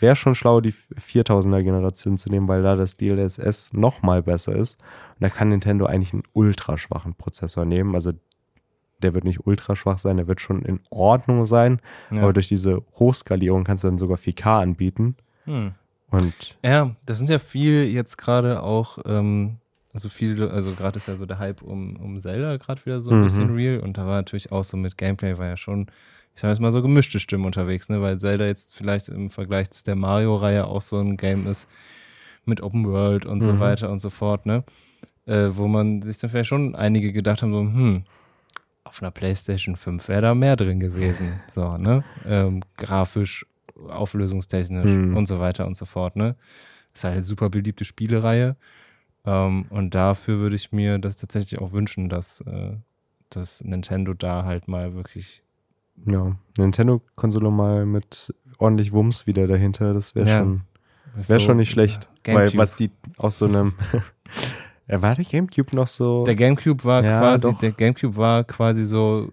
wäre 0.00 0.16
schon 0.16 0.34
schlau, 0.34 0.62
die 0.62 0.72
4000er 0.72 1.62
Generation 1.62 2.16
zu 2.16 2.30
nehmen, 2.30 2.48
weil 2.48 2.62
da 2.62 2.74
das 2.74 2.96
DLSS 2.96 3.74
noch 3.74 4.00
mal 4.00 4.22
besser 4.22 4.56
ist. 4.56 4.80
Und 4.80 5.20
da 5.20 5.28
kann 5.28 5.50
Nintendo 5.50 5.84
eigentlich 5.84 6.14
einen 6.14 6.22
ultra 6.32 6.78
schwachen 6.78 7.12
Prozessor 7.12 7.66
nehmen. 7.66 7.94
Also 7.94 8.12
der 9.02 9.12
wird 9.12 9.24
nicht 9.24 9.46
ultra 9.46 9.76
schwach 9.76 9.98
sein, 9.98 10.16
der 10.16 10.26
wird 10.26 10.40
schon 10.40 10.62
in 10.62 10.78
Ordnung 10.88 11.44
sein. 11.44 11.80
Ja. 12.10 12.22
Aber 12.22 12.32
durch 12.32 12.48
diese 12.48 12.82
Hochskalierung 12.98 13.64
kannst 13.64 13.84
du 13.84 13.88
dann 13.88 13.98
sogar 13.98 14.16
4K 14.16 14.62
anbieten. 14.62 15.16
Hm. 15.44 15.72
Und 16.08 16.56
ja, 16.64 16.96
das 17.04 17.18
sind 17.18 17.28
ja 17.28 17.38
viel 17.38 17.84
jetzt 17.84 18.16
gerade 18.16 18.62
auch, 18.62 18.96
ähm, 19.04 19.58
also 19.92 20.08
viel, 20.08 20.48
also 20.48 20.72
gerade 20.72 20.96
ist 20.96 21.08
ja 21.08 21.16
so 21.18 21.26
der 21.26 21.38
Hype 21.38 21.60
um, 21.60 21.96
um 21.96 22.18
Zelda 22.22 22.56
gerade 22.56 22.86
wieder 22.86 23.02
so 23.02 23.10
ein 23.10 23.18
mhm. 23.18 23.24
bisschen 23.24 23.54
real 23.54 23.80
und 23.80 23.98
da 23.98 24.06
war 24.06 24.16
natürlich 24.16 24.50
auch 24.50 24.64
so 24.64 24.78
mit 24.78 24.96
Gameplay 24.96 25.36
war 25.36 25.46
ja 25.46 25.56
schon, 25.58 25.88
ich 26.34 26.40
sage 26.40 26.52
jetzt 26.52 26.60
mal 26.60 26.72
so 26.72 26.82
gemischte 26.82 27.20
Stimmen 27.20 27.44
unterwegs, 27.44 27.88
ne, 27.88 28.00
weil 28.00 28.18
Zelda 28.18 28.46
jetzt 28.46 28.74
vielleicht 28.74 29.08
im 29.08 29.30
Vergleich 29.30 29.70
zu 29.70 29.84
der 29.84 29.96
Mario-Reihe 29.96 30.66
auch 30.66 30.82
so 30.82 30.98
ein 30.98 31.16
Game 31.16 31.46
ist 31.46 31.68
mit 32.44 32.60
Open 32.62 32.86
World 32.86 33.26
und 33.26 33.38
mhm. 33.38 33.42
so 33.42 33.60
weiter 33.60 33.90
und 33.90 34.00
so 34.00 34.10
fort, 34.10 34.46
ne, 34.46 34.64
äh, 35.26 35.48
wo 35.50 35.68
man 35.68 36.02
sich 36.02 36.18
dann 36.18 36.30
vielleicht 36.30 36.48
schon 36.48 36.74
einige 36.74 37.12
gedacht 37.12 37.42
haben, 37.42 37.52
so, 37.52 37.60
hm, 37.60 38.04
auf 38.84 39.02
einer 39.02 39.10
PlayStation 39.10 39.76
5 39.76 40.08
wäre 40.08 40.22
da 40.22 40.34
mehr 40.34 40.56
drin 40.56 40.80
gewesen, 40.80 41.40
so, 41.50 41.76
ne, 41.76 42.04
ähm, 42.26 42.62
grafisch 42.76 43.46
auflösungstechnisch 43.88 44.90
mhm. 44.90 45.16
und 45.16 45.26
so 45.26 45.40
weiter 45.40 45.66
und 45.66 45.76
so 45.76 45.86
fort. 45.86 46.16
Ne? 46.16 46.36
Ist 46.94 47.04
halt 47.04 47.14
eine 47.14 47.22
super 47.22 47.50
beliebte 47.50 47.84
Spielereihe. 47.84 48.56
Ähm, 49.24 49.66
und 49.70 49.94
dafür 49.94 50.38
würde 50.38 50.56
ich 50.56 50.72
mir 50.72 50.98
das 50.98 51.16
tatsächlich 51.16 51.60
auch 51.60 51.72
wünschen, 51.72 52.08
dass, 52.08 52.40
äh, 52.42 52.76
dass 53.30 53.62
Nintendo 53.62 54.14
da 54.14 54.44
halt 54.44 54.68
mal 54.68 54.94
wirklich. 54.94 55.42
Ja, 56.06 56.36
Nintendo-Konsole 56.58 57.50
mal 57.50 57.86
mit 57.86 58.34
ordentlich 58.58 58.92
Wumms 58.92 59.26
wieder 59.26 59.46
dahinter, 59.46 59.94
das 59.94 60.14
wäre 60.14 60.28
ja, 60.28 60.38
schon, 60.38 60.62
wär 61.14 61.24
so, 61.24 61.38
schon 61.38 61.56
nicht 61.58 61.70
schlecht. 61.70 62.08
Weil 62.24 62.56
was 62.56 62.74
die 62.74 62.90
aus 63.16 63.38
so 63.38 63.46
einem. 63.46 63.74
war 64.88 65.14
der 65.14 65.24
Gamecube 65.24 65.74
noch 65.74 65.86
so? 65.86 66.24
Der 66.24 66.36
Gamecube 66.36 66.84
war 66.84 67.04
ja, 67.04 67.20
quasi, 67.20 67.42
doch. 67.42 67.58
der 67.58 67.72
Gamecube 67.72 68.16
war 68.16 68.44
quasi 68.44 68.84
so, 68.84 69.30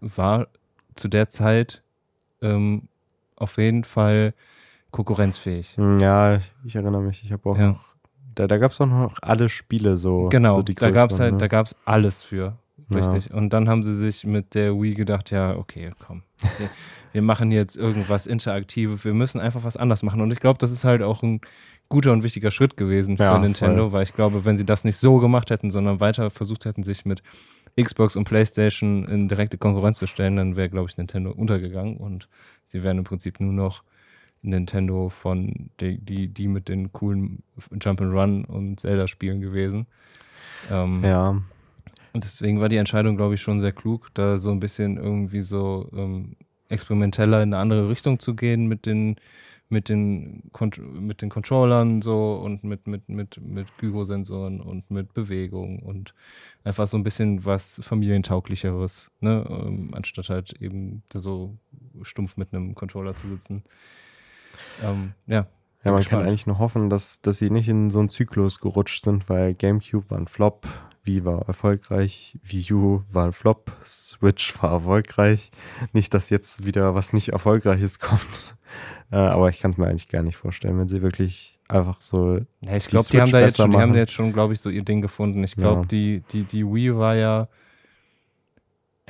war 0.00 0.48
zu 0.94 1.08
der 1.08 1.28
Zeit 1.28 1.82
ähm, 2.40 2.88
auf 3.36 3.56
jeden 3.56 3.84
Fall 3.84 4.34
konkurrenzfähig. 4.90 5.76
Hm, 5.76 5.98
ja, 5.98 6.38
ich 6.64 6.76
erinnere 6.76 7.02
mich. 7.02 7.24
Ich 7.24 7.32
habe 7.32 7.48
auch 7.48 7.58
ja. 7.58 7.70
noch, 7.70 7.84
da, 8.34 8.46
da 8.46 8.58
gab 8.58 8.72
es 8.72 8.80
auch 8.80 8.86
noch 8.86 9.16
alle 9.22 9.48
Spiele 9.48 9.96
so. 9.96 10.28
Genau, 10.28 10.56
so 10.56 10.62
da 10.62 10.90
gab 10.90 11.10
es 11.10 11.20
halt, 11.20 11.32
ne? 11.32 11.38
da 11.38 11.48
gab 11.48 11.66
es 11.66 11.76
alles 11.84 12.22
für. 12.22 12.58
Richtig. 12.94 13.30
Ja. 13.30 13.36
Und 13.36 13.50
dann 13.50 13.68
haben 13.68 13.82
sie 13.82 13.94
sich 13.94 14.24
mit 14.24 14.54
der 14.54 14.74
Wii 14.74 14.94
gedacht, 14.94 15.30
ja, 15.30 15.56
okay, 15.56 15.92
komm. 16.06 16.22
Wir, 16.58 16.70
wir 17.12 17.22
machen 17.22 17.52
jetzt 17.52 17.76
irgendwas 17.76 18.26
Interaktives. 18.26 19.04
Wir 19.04 19.14
müssen 19.14 19.40
einfach 19.40 19.64
was 19.64 19.76
anders 19.76 20.02
machen. 20.02 20.20
Und 20.20 20.30
ich 20.30 20.40
glaube, 20.40 20.58
das 20.58 20.70
ist 20.70 20.84
halt 20.84 21.02
auch 21.02 21.22
ein 21.22 21.40
guter 21.88 22.12
und 22.12 22.22
wichtiger 22.22 22.50
Schritt 22.50 22.76
gewesen 22.76 23.18
für 23.18 23.24
ja, 23.24 23.38
Nintendo, 23.38 23.84
voll. 23.84 23.92
weil 23.92 24.02
ich 24.04 24.14
glaube, 24.14 24.44
wenn 24.44 24.56
sie 24.56 24.64
das 24.64 24.84
nicht 24.84 24.96
so 24.96 25.18
gemacht 25.18 25.50
hätten, 25.50 25.70
sondern 25.70 26.00
weiter 26.00 26.30
versucht 26.30 26.64
hätten, 26.64 26.82
sich 26.82 27.04
mit 27.04 27.22
Xbox 27.80 28.16
und 28.16 28.24
PlayStation 28.24 29.04
in 29.06 29.28
direkte 29.28 29.58
Konkurrenz 29.58 29.98
zu 29.98 30.06
stellen, 30.06 30.36
dann 30.36 30.56
wäre, 30.56 30.68
glaube 30.68 30.88
ich, 30.90 30.96
Nintendo 30.96 31.30
untergegangen 31.30 31.96
und 31.96 32.28
sie 32.66 32.82
wären 32.82 32.98
im 32.98 33.04
Prinzip 33.04 33.40
nur 33.40 33.52
noch 33.52 33.82
Nintendo 34.42 35.08
von 35.08 35.70
die, 35.80 35.98
die, 35.98 36.28
die 36.28 36.48
mit 36.48 36.68
den 36.68 36.92
coolen 36.92 37.42
Jump'n'Run 37.70 38.44
und 38.44 38.80
Zelda-Spielen 38.80 39.40
gewesen. 39.40 39.86
Ähm, 40.70 41.02
ja. 41.04 41.42
Und 42.12 42.24
deswegen 42.24 42.60
war 42.60 42.68
die 42.68 42.76
Entscheidung, 42.76 43.16
glaube 43.16 43.34
ich, 43.34 43.40
schon 43.40 43.60
sehr 43.60 43.72
klug, 43.72 44.10
da 44.14 44.38
so 44.38 44.50
ein 44.50 44.60
bisschen 44.60 44.96
irgendwie 44.96 45.42
so 45.42 45.88
ähm, 45.94 46.36
experimenteller 46.68 47.42
in 47.42 47.54
eine 47.54 47.62
andere 47.62 47.88
Richtung 47.88 48.18
zu 48.18 48.34
gehen 48.34 48.66
mit 48.66 48.86
den 48.86 49.16
mit 49.72 49.88
den, 49.88 50.50
mit 50.76 51.22
den 51.22 51.30
Controllern 51.30 52.02
so 52.02 52.34
und 52.34 52.62
mit, 52.62 52.86
mit, 52.86 53.08
mit, 53.08 53.40
mit 53.40 53.78
Gyrosensoren 53.78 54.60
und 54.60 54.90
mit 54.90 55.14
Bewegung 55.14 55.80
und 55.80 56.14
einfach 56.62 56.86
so 56.86 56.98
ein 56.98 57.02
bisschen 57.02 57.44
was 57.44 57.80
familientauglicheres, 57.82 59.10
ne? 59.20 59.44
Ähm, 59.48 59.94
anstatt 59.94 60.28
halt 60.28 60.52
eben 60.60 61.02
so 61.12 61.56
stumpf 62.02 62.36
mit 62.36 62.52
einem 62.52 62.74
Controller 62.74 63.16
zu 63.16 63.28
sitzen. 63.28 63.64
Ähm, 64.82 65.14
ja. 65.26 65.46
Ja, 65.84 65.90
man 65.90 66.00
gespannt. 66.00 66.22
kann 66.22 66.28
eigentlich 66.28 66.46
nur 66.46 66.58
hoffen, 66.58 66.90
dass, 66.90 67.20
dass 67.20 67.38
sie 67.38 67.50
nicht 67.50 67.68
in 67.68 67.90
so 67.90 67.98
einen 67.98 68.08
Zyklus 68.08 68.60
gerutscht 68.60 69.04
sind, 69.04 69.28
weil 69.28 69.54
GameCube 69.54 70.10
war 70.10 70.18
ein 70.18 70.28
Flop, 70.28 70.66
Wii 71.04 71.24
war 71.24 71.48
erfolgreich, 71.48 72.38
Wii 72.44 72.72
U 72.72 73.02
war 73.10 73.26
ein 73.26 73.32
Flop, 73.32 73.72
Switch 73.84 74.62
war 74.62 74.72
erfolgreich. 74.72 75.50
Nicht, 75.92 76.14
dass 76.14 76.30
jetzt 76.30 76.64
wieder 76.64 76.94
was 76.94 77.12
nicht 77.12 77.30
Erfolgreiches 77.30 77.98
kommt. 77.98 78.56
Äh, 79.10 79.16
aber 79.16 79.48
ich 79.48 79.60
kann 79.60 79.72
es 79.72 79.78
mir 79.78 79.88
eigentlich 79.88 80.08
gar 80.08 80.22
nicht 80.22 80.36
vorstellen, 80.36 80.78
wenn 80.78 80.88
sie 80.88 81.02
wirklich 81.02 81.58
einfach 81.68 82.00
so. 82.00 82.38
Ja, 82.64 82.76
ich 82.76 82.86
glaube, 82.86 83.08
die, 83.10 83.20
haben 83.20 83.32
da 83.32 83.40
jetzt 83.40 83.56
schon, 83.56 83.70
die 83.72 83.76
haben 83.76 83.94
jetzt 83.94 84.12
schon, 84.12 84.32
glaube 84.32 84.52
ich, 84.52 84.60
so 84.60 84.70
ihr 84.70 84.84
Ding 84.84 85.02
gefunden. 85.02 85.42
Ich 85.42 85.56
glaube, 85.56 85.82
ja. 85.82 85.86
die, 85.86 86.22
die, 86.32 86.44
die 86.44 86.64
Wii 86.64 86.96
war 86.96 87.16
ja. 87.16 87.48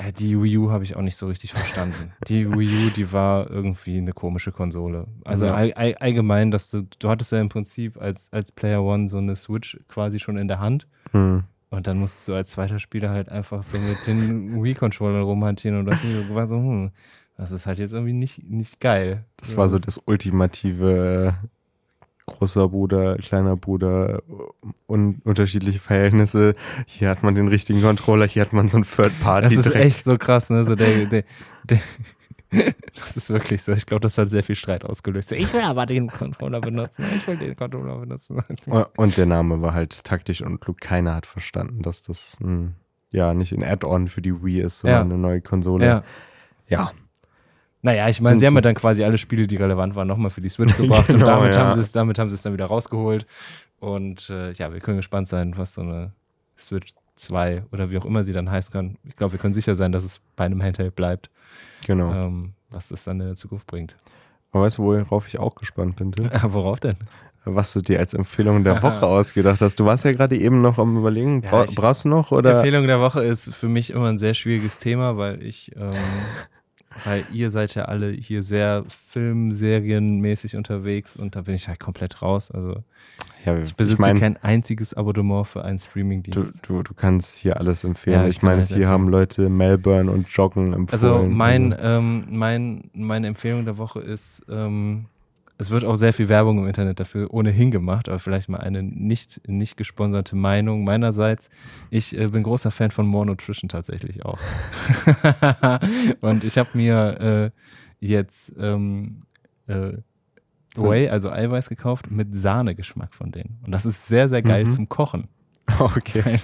Äh, 0.03 0.13
die 0.13 0.41
Wii 0.41 0.59
U 0.59 0.71
habe 0.71 0.85
ich 0.85 0.97
auch 0.97 1.03
nicht 1.03 1.17
so 1.17 1.27
richtig 1.27 1.53
verstanden. 1.53 2.13
die 2.29 2.51
Wii 2.51 2.87
U, 2.87 2.91
die 2.91 3.13
war 3.13 3.51
irgendwie 3.51 3.99
eine 3.99 4.13
komische 4.13 4.53
Konsole. 4.53 5.07
Also 5.25 5.47
ja. 5.47 5.55
all, 5.55 5.73
all, 5.75 5.95
allgemein, 5.97 6.51
dass 6.51 6.71
du, 6.71 6.87
du 6.99 7.09
hattest 7.09 7.33
ja 7.33 7.41
im 7.41 7.49
Prinzip 7.49 8.01
als, 8.01 8.33
als 8.33 8.53
Player 8.53 8.83
One 8.83 9.09
so 9.09 9.19
eine 9.19 9.37
Switch 9.37 9.79
quasi 9.89 10.19
schon 10.19 10.37
in 10.37 10.49
der 10.49 10.61
Hand. 10.61 10.87
Hm. 11.13 11.45
Und 11.71 11.87
dann 11.87 11.99
musstest 11.99 12.29
du 12.29 12.35
als 12.35 12.51
zweiter 12.51 12.79
Spieler 12.79 13.11
halt 13.11 13.31
einfach 13.31 13.63
so 13.63 13.79
mit 13.79 14.07
den 14.07 14.63
Wii-Controllern 14.63 15.23
rumhantieren 15.23 15.79
und 15.79 15.87
das 15.87 16.05
war 16.29 16.47
so, 16.47 16.57
hm, 16.57 16.91
das 17.39 17.51
ist 17.51 17.67
halt 17.67 17.79
jetzt 17.79 17.93
irgendwie 17.93 18.13
nicht, 18.13 18.49
nicht 18.49 18.79
geil. 18.79 19.25
Das 19.39 19.57
war 19.57 19.69
so 19.69 19.79
das 19.79 19.99
ultimative 20.05 21.35
großer 22.27 22.69
Bruder, 22.69 23.17
kleiner 23.17 23.57
Bruder 23.57 24.23
und 24.87 25.25
unterschiedliche 25.25 25.79
Verhältnisse. 25.79 26.55
Hier 26.87 27.09
hat 27.09 27.23
man 27.23 27.35
den 27.35 27.49
richtigen 27.49 27.83
Controller, 27.83 28.27
hier 28.27 28.43
hat 28.43 28.53
man 28.53 28.69
so 28.69 28.79
ein 28.79 28.85
Third 28.85 29.13
Party. 29.21 29.55
Das 29.55 29.67
ist 29.67 29.75
echt 29.75 30.05
so 30.05 30.19
krass, 30.19 30.51
ne? 30.51 30.65
So 30.65 30.75
der, 30.75 31.07
der, 31.07 31.25
der 31.65 31.81
das 32.95 33.17
ist 33.17 33.31
wirklich 33.31 33.63
so. 33.63 33.73
Ich 33.73 33.87
glaube, 33.87 34.03
das 34.03 34.19
hat 34.19 34.29
sehr 34.29 34.43
viel 34.43 34.57
Streit 34.57 34.85
ausgelöst. 34.85 35.33
Ich 35.33 35.53
will 35.55 35.63
aber 35.63 35.87
den 35.87 36.09
Controller 36.09 36.61
benutzen. 36.61 37.05
Ich 37.17 37.27
will 37.27 37.39
den 37.39 37.57
Controller 37.57 37.99
benutzen. 37.99 38.43
Und 38.97 39.17
der 39.17 39.27
Name 39.27 39.63
war 39.63 39.73
halt 39.73 40.05
taktisch 40.05 40.43
und 40.43 40.61
klug. 40.61 40.79
Keiner 40.79 41.15
hat 41.15 41.25
verstanden, 41.25 41.83
dass 41.83 42.03
das 42.03 42.37
ein, 42.43 42.75
ja 43.11 43.33
nicht 43.33 43.53
ein 43.53 43.65
Add-on 43.65 44.09
für 44.09 44.21
die 44.21 44.43
Wii 44.45 44.61
ist, 44.61 44.81
sondern 44.81 45.09
ja. 45.09 45.15
eine 45.15 45.23
neue 45.23 45.41
Konsole. 45.41 45.87
Ja. 45.87 46.05
ja. 46.69 46.93
Naja, 47.83 48.09
ich 48.09 48.21
meine, 48.21 48.39
sie 48.39 48.47
haben 48.47 48.55
ja 48.55 48.61
dann 48.61 48.75
quasi 48.75 49.03
alle 49.03 49.19
Spiele, 49.19 49.47
die 49.47 49.57
relevant 49.57 49.97
waren, 49.97 50.07
nochmal 50.07 50.31
für 50.31 50.41
die 50.41 50.49
Switch 50.49 50.77
gebracht 50.77 51.09
genau, 51.09 51.19
und 51.19 51.27
damit, 51.27 51.55
ja. 51.55 51.61
haben 51.63 51.73
sie 51.73 51.81
es, 51.81 51.93
damit 51.93 52.19
haben 52.19 52.31
sie 52.31 52.37
es 52.37 52.43
dann 52.43 52.53
wieder 52.53 52.67
rausgeholt. 52.67 53.27
Und 53.81 54.31
äh, 54.31 54.53
ja, 54.53 54.73
wir 54.73 54.81
können 54.81 54.99
gespannt 54.99 55.27
sein, 55.27 55.55
was 55.57 55.75
so 55.75 55.81
eine 55.81 56.13
Switch 56.57 56.93
2 57.17 57.65
oder 57.73 57.91
wie 57.91 57.99
auch 57.99 58.05
immer 58.05 58.23
sie 58.23 58.33
dann 58.33 58.51
heißen 58.51 58.73
kann. 58.73 58.97
Ich 59.05 59.17
glaube, 59.17 59.33
wir 59.33 59.41
können 59.41 59.55
sicher 59.55 59.75
sein, 59.75 59.91
dass 59.91 60.05
es 60.05 60.21
bei 60.37 60.45
einem 60.45 60.63
Handheld 60.63 60.95
bleibt. 60.95 61.31
Genau. 61.87 62.13
Ähm, 62.13 62.53
was 62.71 62.89
das 62.89 63.05
dann 63.05 63.21
in 63.21 63.27
der 63.27 63.37
Zukunft 63.37 63.67
bringt. 63.67 63.97
Aber 64.53 64.65
weißt 64.65 64.79
du, 64.79 64.85
worauf 64.85 65.27
ich 65.27 65.39
auch 65.39 65.57
gespannt 65.57 65.97
bin? 65.97 66.13
Tim? 66.13 66.31
Worauf 66.53 66.81
denn? 66.81 66.97
was 67.45 67.73
du 67.73 67.81
dir 67.81 67.99
als 67.99 68.15
Empfehlung 68.15 68.63
der 68.63 68.83
Woche 68.83 69.03
ausgedacht 69.05 69.61
hast. 69.61 69.81
Du 69.81 69.85
warst 69.85 70.05
ja 70.05 70.13
gerade 70.13 70.39
eben 70.39 70.61
noch 70.61 70.79
am 70.79 70.97
überlegen, 70.97 71.41
Bra 71.41 71.65
ja, 71.65 71.71
brauchst 71.75 72.05
du 72.05 72.09
noch 72.09 72.31
oder? 72.31 72.57
Empfehlung 72.57 72.87
der 72.87 73.01
Woche 73.01 73.23
ist 73.23 73.53
für 73.53 73.69
mich 73.69 73.91
immer 73.91 74.09
ein 74.09 74.19
sehr 74.19 74.35
schwieriges 74.35 74.79
Thema, 74.79 75.17
weil 75.17 75.43
ich 75.43 75.73
ähm, 75.77 75.91
weil 77.05 77.25
ihr 77.33 77.51
seid 77.51 77.75
ja 77.75 77.85
alle 77.87 78.11
hier 78.11 78.43
sehr 78.43 78.85
filmserienmäßig 79.09 80.57
unterwegs 80.57 81.17
und 81.17 81.37
da 81.37 81.43
bin 81.43 81.55
ich 81.55 81.69
halt 81.69 81.81
komplett 81.81 82.23
raus. 82.23 82.51
Also 82.51 82.83
ja, 83.45 83.59
ich 83.59 83.75
besitze 83.75 83.95
ich 83.95 83.99
mein, 83.99 84.19
kein 84.19 84.37
einziges 84.37 84.95
Abonnement 84.95 85.47
für 85.47 85.65
einen 85.65 85.79
Streamingdienst. 85.79 86.67
Du, 86.67 86.75
du, 86.75 86.83
du 86.83 86.95
kannst 86.95 87.37
hier 87.37 87.59
alles 87.59 87.85
empfehlen. 87.85 88.21
Ja, 88.21 88.27
ich, 88.27 88.37
ich 88.37 88.43
meine, 88.43 88.63
hier 88.63 88.77
empfehlen. 88.77 88.89
haben 88.89 89.09
Leute 89.09 89.49
Melbourne 89.49 90.11
und 90.11 90.29
Joggen 90.29 90.73
empfohlen. 90.73 90.89
Also 90.91 91.29
mein, 91.29 91.73
also 91.73 91.85
ähm, 91.85 92.25
mein, 92.31 92.91
meine 92.95 93.27
Empfehlung 93.27 93.65
der 93.65 93.79
Woche 93.79 94.01
ist 94.01 94.45
ähm, 94.49 95.07
es 95.59 95.71
wird 95.71 95.85
auch 95.85 95.97
sehr 95.97 96.13
viel 96.13 96.29
Werbung 96.29 96.59
im 96.59 96.67
Internet 96.67 96.99
dafür 97.01 97.33
ohnehin 97.33 97.71
gemacht, 97.71 98.09
aber 98.09 98.19
vielleicht 98.19 98.49
mal 98.49 98.59
eine 98.59 98.83
nicht, 98.83 99.41
nicht 99.47 99.77
gesponserte 99.77 100.37
Meinung 100.37 100.85
meinerseits. 100.85 101.51
Ich 101.91 102.19
äh, 102.19 102.27
bin 102.29 102.43
großer 102.43 102.71
Fan 102.71 102.91
von 102.91 103.07
More 103.07 103.27
Nutrition 103.27 103.69
tatsächlich 103.69 104.25
auch. 104.25 104.39
und 106.21 106.45
ich 106.45 106.59
habe 106.59 106.71
mir 106.75 107.53
äh, 108.01 108.07
jetzt 108.07 108.53
ähm, 108.59 109.23
äh, 109.67 109.93
Whey, 110.75 111.09
also 111.09 111.31
Eiweiß 111.31 111.69
gekauft 111.69 112.11
mit 112.11 112.35
Sahnegeschmack 112.35 113.15
von 113.15 113.31
denen. 113.31 113.59
Und 113.65 113.73
das 113.73 113.85
ist 113.85 114.07
sehr, 114.07 114.29
sehr 114.29 114.43
geil 114.43 114.65
mhm. 114.65 114.71
zum 114.71 114.89
Kochen. 114.89 115.29
Okay. 115.79 116.39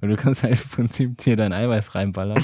Und 0.00 0.08
du 0.08 0.16
kannst 0.16 0.42
halt 0.42 0.62
im 0.62 0.68
Prinzip 0.68 1.18
dir 1.18 1.36
dein 1.36 1.52
Eiweiß 1.52 1.94
reinballern 1.94 2.42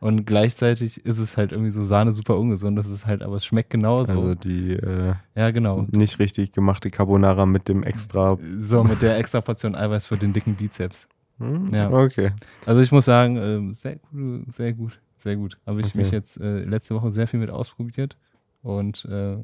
und 0.00 0.24
gleichzeitig 0.24 1.04
ist 1.04 1.18
es 1.18 1.36
halt 1.36 1.52
irgendwie 1.52 1.72
so 1.72 1.84
Sahne 1.84 2.12
super 2.12 2.38
ungesund. 2.38 2.78
Das 2.78 2.88
ist 2.88 3.06
halt, 3.06 3.22
aber 3.22 3.36
es 3.36 3.44
schmeckt 3.44 3.70
genauso. 3.70 4.12
Also 4.12 4.34
die 4.34 4.72
äh, 4.72 5.14
ja 5.34 5.50
genau 5.50 5.86
nicht 5.90 6.18
richtig 6.18 6.52
gemachte 6.52 6.90
Carbonara 6.90 7.46
mit 7.46 7.68
dem 7.68 7.82
extra 7.82 8.38
so 8.58 8.84
mit 8.84 9.02
der 9.02 9.18
extra 9.18 9.40
Portion 9.40 9.74
Eiweiß 9.74 10.06
für 10.06 10.16
den 10.16 10.32
dicken 10.32 10.54
Bizeps. 10.54 11.08
Hm? 11.38 11.74
Ja. 11.74 11.90
Okay. 11.90 12.32
Also 12.64 12.80
ich 12.80 12.92
muss 12.92 13.04
sagen, 13.04 13.36
äh, 13.36 13.72
sehr 13.72 13.96
gut, 13.96 14.54
sehr 14.54 14.72
gut, 14.72 15.00
sehr 15.16 15.36
gut. 15.36 15.58
Habe 15.66 15.80
ich 15.80 15.88
okay. 15.88 15.98
mich 15.98 16.10
jetzt 16.10 16.40
äh, 16.40 16.60
letzte 16.60 16.94
Woche 16.94 17.10
sehr 17.12 17.26
viel 17.26 17.40
mit 17.40 17.50
ausprobiert 17.50 18.16
und 18.62 19.04
äh, 19.06 19.36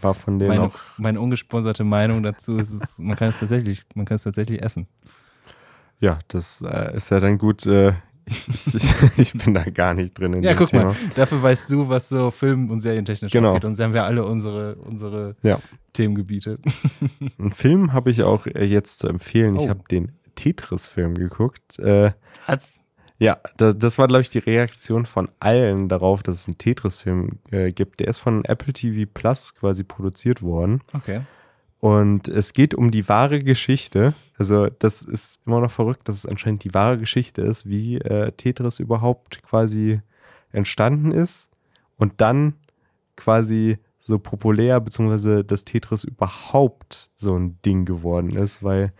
war 0.00 0.14
von 0.14 0.38
denen 0.38 0.48
meine, 0.48 0.62
auch. 0.62 0.74
Meine 0.96 1.20
ungesponserte 1.20 1.84
Meinung 1.84 2.22
dazu 2.22 2.56
ist, 2.56 2.70
es, 2.72 2.98
man 2.98 3.16
kann 3.16 3.28
es 3.28 3.38
tatsächlich, 3.38 3.82
man 3.94 4.06
kann 4.06 4.16
es 4.16 4.24
tatsächlich 4.24 4.62
essen. 4.62 4.86
Ja, 6.00 6.18
das 6.28 6.62
äh, 6.62 6.96
ist 6.96 7.10
ja 7.10 7.20
dann 7.20 7.38
gut. 7.38 7.66
Äh, 7.66 7.92
ich, 8.26 8.74
ich, 8.74 8.90
ich, 9.18 9.32
bin 9.34 9.54
da 9.54 9.64
gar 9.64 9.94
nicht 9.94 10.18
drin 10.18 10.32
in 10.34 10.42
Ja, 10.42 10.54
guck 10.54 10.68
Thema. 10.68 10.84
mal, 10.84 10.96
dafür 11.14 11.42
weißt 11.42 11.70
du, 11.70 11.88
was 11.88 12.08
so 12.08 12.30
Film- 12.30 12.70
und 12.70 12.80
Serientechnisch 12.80 13.32
genau. 13.32 13.50
abgeht. 13.50 13.64
Und 13.64 13.74
sie 13.74 13.82
haben 13.82 13.92
wir 13.92 14.04
alle 14.04 14.24
unsere, 14.24 14.76
unsere 14.76 15.36
ja. 15.42 15.58
Themengebiete. 15.92 16.58
Einen 17.38 17.52
Film 17.52 17.92
habe 17.92 18.10
ich 18.10 18.22
auch 18.22 18.46
äh, 18.46 18.64
jetzt 18.64 18.98
zu 19.00 19.08
empfehlen. 19.08 19.56
Oh. 19.58 19.64
Ich 19.64 19.68
habe 19.68 19.82
den 19.90 20.12
Tetris-Film 20.34 21.14
geguckt. 21.14 21.78
Äh, 21.78 22.12
Was? 22.46 22.68
Ja, 23.18 23.38
da, 23.56 23.72
das 23.72 23.98
war, 23.98 24.08
glaube 24.08 24.22
ich, 24.22 24.28
die 24.28 24.38
Reaktion 24.38 25.06
von 25.06 25.30
allen 25.38 25.88
darauf, 25.88 26.22
dass 26.22 26.40
es 26.40 26.48
einen 26.48 26.58
Tetris-Film 26.58 27.38
äh, 27.50 27.72
gibt. 27.72 28.00
Der 28.00 28.08
ist 28.08 28.18
von 28.18 28.44
Apple 28.44 28.72
TV 28.72 29.08
Plus 29.12 29.54
quasi 29.54 29.84
produziert 29.84 30.42
worden. 30.42 30.82
Okay. 30.92 31.22
Und 31.78 32.28
es 32.28 32.54
geht 32.54 32.74
um 32.74 32.90
die 32.90 33.08
wahre 33.08 33.42
Geschichte. 33.42 34.14
Also, 34.36 34.68
das 34.78 35.02
ist 35.02 35.40
immer 35.46 35.60
noch 35.60 35.70
verrückt, 35.70 36.08
dass 36.08 36.16
es 36.16 36.26
anscheinend 36.26 36.64
die 36.64 36.74
wahre 36.74 36.98
Geschichte 36.98 37.42
ist, 37.42 37.68
wie 37.68 37.98
äh, 37.98 38.32
Tetris 38.32 38.80
überhaupt 38.80 39.42
quasi 39.42 40.00
entstanden 40.50 41.12
ist 41.12 41.50
und 41.96 42.20
dann 42.20 42.54
quasi 43.16 43.78
so 44.00 44.18
populär, 44.18 44.80
beziehungsweise 44.80 45.44
dass 45.44 45.64
Tetris 45.64 46.04
überhaupt 46.04 47.10
so 47.16 47.36
ein 47.36 47.58
Ding 47.64 47.84
geworden 47.84 48.30
ist, 48.30 48.62
weil 48.62 48.92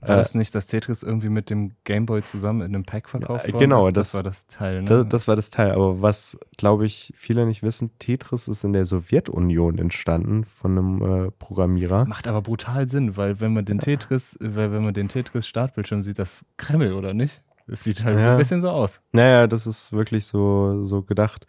war 0.00 0.16
äh, 0.16 0.18
das 0.18 0.34
nicht, 0.34 0.54
dass 0.54 0.66
Tetris 0.66 1.02
irgendwie 1.02 1.28
mit 1.28 1.48
dem 1.48 1.72
Gameboy 1.84 2.22
zusammen 2.22 2.60
in 2.60 2.74
einem 2.74 2.84
Pack 2.84 3.08
verkauft 3.08 3.46
wurde? 3.46 3.58
Genau, 3.58 3.90
das, 3.90 4.12
das, 4.12 4.14
war 4.14 4.22
das 4.22 4.46
Teil. 4.46 4.82
Ne? 4.82 4.84
Das, 4.84 5.08
das, 5.08 5.28
war 5.28 5.36
das 5.36 5.50
Teil. 5.50 5.72
Aber 5.72 6.02
was, 6.02 6.38
glaube 6.56 6.86
ich, 6.86 7.12
viele 7.16 7.46
nicht 7.46 7.62
wissen, 7.62 7.90
Tetris 7.98 8.48
ist 8.48 8.64
in 8.64 8.72
der 8.72 8.84
Sowjetunion 8.84 9.78
entstanden 9.78 10.44
von 10.44 10.78
einem 10.78 11.26
äh, 11.26 11.30
Programmierer. 11.32 12.04
Macht 12.04 12.28
aber 12.28 12.42
brutal 12.42 12.88
Sinn, 12.88 13.16
weil 13.16 13.40
wenn 13.40 13.54
man 13.54 13.64
den 13.64 13.78
Tetris, 13.78 14.36
weil 14.40 14.72
wenn 14.72 14.84
man 14.84 14.94
den 14.94 15.08
Tetris-Startbildschirm 15.08 16.02
sieht, 16.02 16.18
das 16.18 16.44
Kreml, 16.56 16.92
oder 16.92 17.14
nicht? 17.14 17.42
Es 17.66 17.82
sieht 17.82 18.04
halt 18.04 18.18
ja. 18.18 18.24
so 18.26 18.30
ein 18.32 18.36
bisschen 18.38 18.60
so 18.60 18.70
aus. 18.70 19.00
Naja, 19.12 19.46
das 19.46 19.66
ist 19.66 19.92
wirklich 19.92 20.26
so, 20.26 20.84
so 20.84 21.02
gedacht. 21.02 21.46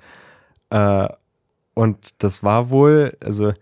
Äh, 0.70 1.08
und 1.74 2.24
das 2.24 2.44
war 2.44 2.70
wohl, 2.70 3.16
also 3.24 3.54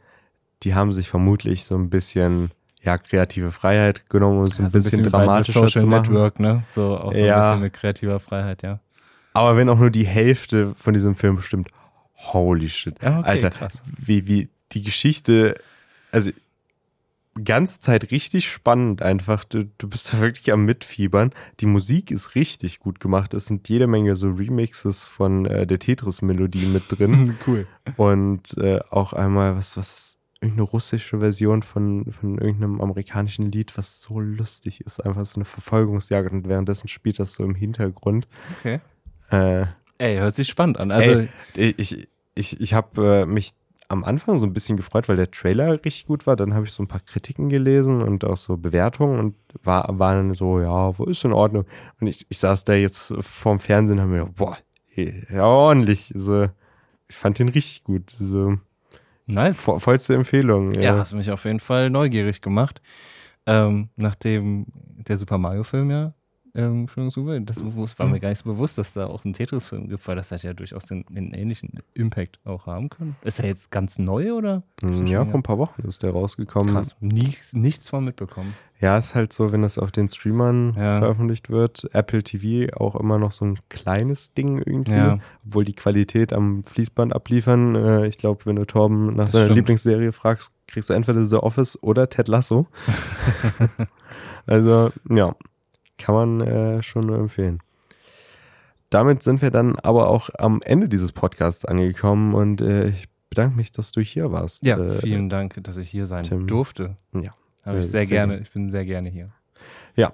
die 0.64 0.74
haben 0.74 0.94
sich 0.94 1.10
vermutlich 1.10 1.66
so 1.66 1.76
ein 1.76 1.90
bisschen 1.90 2.52
ja, 2.86 2.98
kreative 2.98 3.52
Freiheit 3.52 4.10
genommen, 4.10 4.40
um 4.40 4.44
es 4.45 4.60
ein, 4.60 4.66
bisschen, 4.66 4.84
bisschen 4.84 5.03
dramatischer 5.03 5.68
zu 5.68 5.86
machen. 5.86 6.14
Network, 6.14 6.40
ne? 6.40 6.62
So 6.66 6.98
auch 6.98 7.14
so 7.14 7.20
ja. 7.20 7.36
ein 7.36 7.41
bisschen 7.41 7.62
mit 7.62 7.74
kreativer 7.74 8.20
Freiheit, 8.20 8.62
ja. 8.62 8.80
Aber 9.34 9.57
wenn 9.57 9.68
auch 9.70 9.80
nur 9.80 9.90
die 9.90 10.06
Hälfte 10.06 10.74
von 10.76 10.94
diesem 10.94 11.16
Film 11.16 11.41
stimmt, 11.41 11.70
holy 12.16 12.70
shit. 12.70 12.95
Ja, 13.02 13.20
okay, 13.20 13.30
Alter, 13.30 13.49
krass. 13.49 13.84
wie, 13.98 14.28
wie 14.28 14.49
die 14.72 14.82
Geschichte, 14.82 15.56
also 16.12 16.32
ganze 17.44 17.80
Zeit 17.82 18.12
richtig 18.12 18.49
spannend 18.49 19.02
einfach. 19.02 19.44
Du, 19.44 19.66
du 19.78 19.90
bist 19.90 20.14
da 20.14 20.22
wirklich 20.22 20.53
am 20.53 20.64
Mitfiebern. 20.64 21.32
Die 21.60 21.66
Musik 21.66 22.12
ist 22.12 22.36
richtig 22.36 22.80
gut 22.80 22.99
gemacht. 22.99 23.34
Es 23.34 23.45
sind 23.45 23.68
jede 23.68 23.88
Menge 23.88 24.16
so 24.16 24.30
Remixes 24.30 25.06
von 25.06 25.45
äh, 25.45 25.68
der 25.68 25.80
Tetris-Melodie 25.80 26.68
mit 26.68 26.84
drin. 26.88 27.38
cool. 27.48 27.68
Und 27.98 28.57
äh, 28.57 28.80
auch 28.90 29.12
einmal, 29.12 29.57
was, 29.57 29.76
was, 29.76 30.18
irgendeine 30.45 30.69
russische 30.69 31.19
Version 31.19 31.61
von, 31.61 32.11
von 32.11 32.38
irgendeinem 32.38 32.81
amerikanischen 32.81 33.51
Lied, 33.51 33.77
was 33.77 34.01
so 34.01 34.19
lustig 34.19 34.81
ist. 34.81 34.99
Einfach 35.05 35.26
so 35.26 35.38
eine 35.38 35.45
Verfolgungsjagd 35.45 36.31
und 36.31 36.47
währenddessen 36.47 36.88
spielt 36.88 37.19
das 37.19 37.35
so 37.35 37.43
im 37.43 37.55
Hintergrund. 37.55 38.27
Okay. 38.59 38.80
Äh, 39.30 39.65
Ey, 39.97 40.17
hört 40.17 40.35
sich 40.35 40.47
spannend 40.47 40.77
an. 40.77 40.91
Also, 40.91 41.26
ey, 41.55 41.73
ich, 41.77 42.07
ich, 42.35 42.59
ich 42.59 42.73
habe 42.73 43.22
äh, 43.22 43.26
mich 43.26 43.53
am 43.88 44.03
Anfang 44.03 44.38
so 44.38 44.45
ein 44.45 44.53
bisschen 44.53 44.77
gefreut, 44.77 45.07
weil 45.07 45.15
der 45.15 45.31
Trailer 45.31 45.73
richtig 45.73 46.07
gut 46.07 46.27
war. 46.27 46.35
Dann 46.35 46.53
habe 46.53 46.65
ich 46.65 46.72
so 46.72 46.84
ein 46.84 46.88
paar 46.88 46.99
Kritiken 46.99 47.49
gelesen 47.49 48.01
und 48.01 48.26
auch 48.26 48.38
so 48.38 48.57
Bewertungen 48.57 49.19
und 49.19 49.35
war, 49.63 49.88
war 49.99 50.15
dann 50.15 50.34
so, 50.34 50.59
ja, 50.59 50.97
wo 50.97 51.05
ist 51.05 51.23
in 51.23 51.34
Ordnung? 51.34 51.65
Und 51.99 52.07
ich, 52.07 52.26
ich 52.30 52.38
saß 52.39 52.65
da 52.65 52.73
jetzt 52.73 53.13
vorm 53.19 53.59
Fernsehen 53.59 53.99
und 53.99 54.03
habe 54.03 54.11
mir 54.11 54.19
gedacht, 54.19 54.35
boah, 54.35 54.57
ja, 54.95 55.43
ordentlich. 55.43 56.11
So, 56.15 56.49
ich 57.07 57.15
fand 57.15 57.39
den 57.39 57.49
richtig 57.49 57.84
gut. 57.84 58.09
So, 58.09 58.57
nice. 59.26 59.57
Vo 59.65 59.80
vollste 59.80 60.14
Empfehlung. 60.15 60.73
Ja. 60.76 60.81
ja, 60.81 60.97
hast 60.97 61.14
mich 61.14 61.31
auf 61.31 61.45
jeden 61.45 61.60
Fall 61.60 61.89
neugierig 61.89 62.41
gemacht. 62.41 62.81
Ähm, 63.45 63.89
nachdem 63.95 64.65
der 64.73 65.18
Super 65.18 65.38
Mario-Film 65.38 65.91
ja 65.91 66.14
ähm, 66.56 66.86
das 66.95 67.99
war 67.99 68.07
mir 68.07 68.19
gar 68.19 68.30
nicht 68.30 68.40
so 68.44 68.49
bewusst, 68.49 68.77
dass 68.77 68.94
da 68.94 69.07
auch 69.07 69.26
ein 69.26 69.34
Tetris-Film 69.34 69.90
gibt, 69.90 70.07
weil 70.07 70.15
das 70.15 70.32
hat 70.32 70.41
ja 70.44 70.53
durchaus 70.53 70.86
den, 70.86 71.03
den, 71.10 71.34
ähnlichen 71.34 71.80
Impact 71.94 72.40
auch 72.45 72.65
haben 72.65 72.90
können. 72.90 73.18
Ist 73.23 73.40
er 73.40 73.48
jetzt 73.48 73.72
ganz 73.72 73.99
neu 73.99 74.34
oder? 74.34 74.64
Hm, 74.82 75.06
ja, 75.06 75.26
vor 75.26 75.36
ein 75.36 75.44
paar 75.44 75.57
Wochen 75.57 75.82
ist 75.82 76.02
der 76.03 76.11
rausgekommen. 76.11 76.73
Krass, 76.73 76.95
nichts, 77.02 77.53
nichts 77.53 77.90
von 77.90 78.06
mitbekommen. 78.06 78.56
Ja, 78.80 78.98
ist 78.98 79.15
halt 79.15 79.34
so, 79.34 79.52
wenn 79.52 79.64
das 79.64 79.77
auf 79.77 79.91
den 79.91 80.07
Streamern 80.07 80.76
ja. 80.77 80.99
veröffentlicht 80.99 81.49
wird, 81.49 81.90
Apple 81.94 82.23
TV 82.23 82.73
auch 82.77 82.95
immer 82.95 83.18
noch 83.18 83.32
so 83.34 83.45
ein 83.45 83.60
kleines 83.69 84.34
Ding 84.34 84.60
irgendwie, 84.60 84.94
ja. 84.94 85.19
obwohl 85.45 85.65
die 85.65 85.76
Qualität 85.76 86.32
am 86.32 86.64
Fließband 86.64 87.14
abliefern. 87.14 87.76
Äh, 87.76 88.07
ich 88.07 88.18
glaube, 88.18 88.45
wenn 88.45 88.56
du 88.56 88.65
Torben 88.65 89.15
nach 89.15 89.23
das 89.23 89.34
seiner 89.34 89.45
stimmt. 89.45 89.57
Lieblingsserie 89.57 90.11
fragst, 90.14 90.53
kriegst 90.68 90.90
du 90.90 90.94
entweder 90.94 91.26
The 91.26 91.38
Office 91.38 91.82
oder 91.84 92.10
Ted 92.10 92.30
Lasso. 92.30 92.68
also, 94.45 94.91
ja 95.10 95.36
kann 95.97 96.15
man 96.15 96.41
äh, 96.41 96.84
schon 96.84 97.05
nur 97.05 97.17
empfehlen. 97.17 97.59
Damit 98.89 99.23
sind 99.23 99.41
wir 99.41 99.51
dann 99.51 99.77
aber 99.77 100.09
auch 100.09 100.30
am 100.38 100.61
Ende 100.61 100.88
dieses 100.88 101.11
Podcasts 101.11 101.65
angekommen 101.65 102.34
und 102.34 102.61
äh, 102.61 102.89
ich 102.89 103.09
bedanke 103.30 103.57
mich, 103.57 103.72
dass 103.72 103.91
du 103.91 104.01
hier 104.01 104.31
warst. 104.31 104.65
Ja, 104.65 104.77
äh, 104.77 104.91
vielen 104.91 105.30
Dank, 105.30 105.61
dass 105.63 105.77
ich 105.77 105.89
hier 105.89 106.05
sein 106.05 106.23
Tim. 106.23 106.47
durfte. 106.47 106.95
Ja. 107.13 107.34
Habe 107.65 107.80
ich 107.80 107.85
sehr, 107.85 108.01
sehr 108.01 108.07
gerne. 108.07 108.39
Ich 108.39 108.51
bin 108.51 108.69
sehr 108.69 108.85
gerne 108.85 109.09
hier. 109.09 109.31
Ja, 109.95 110.13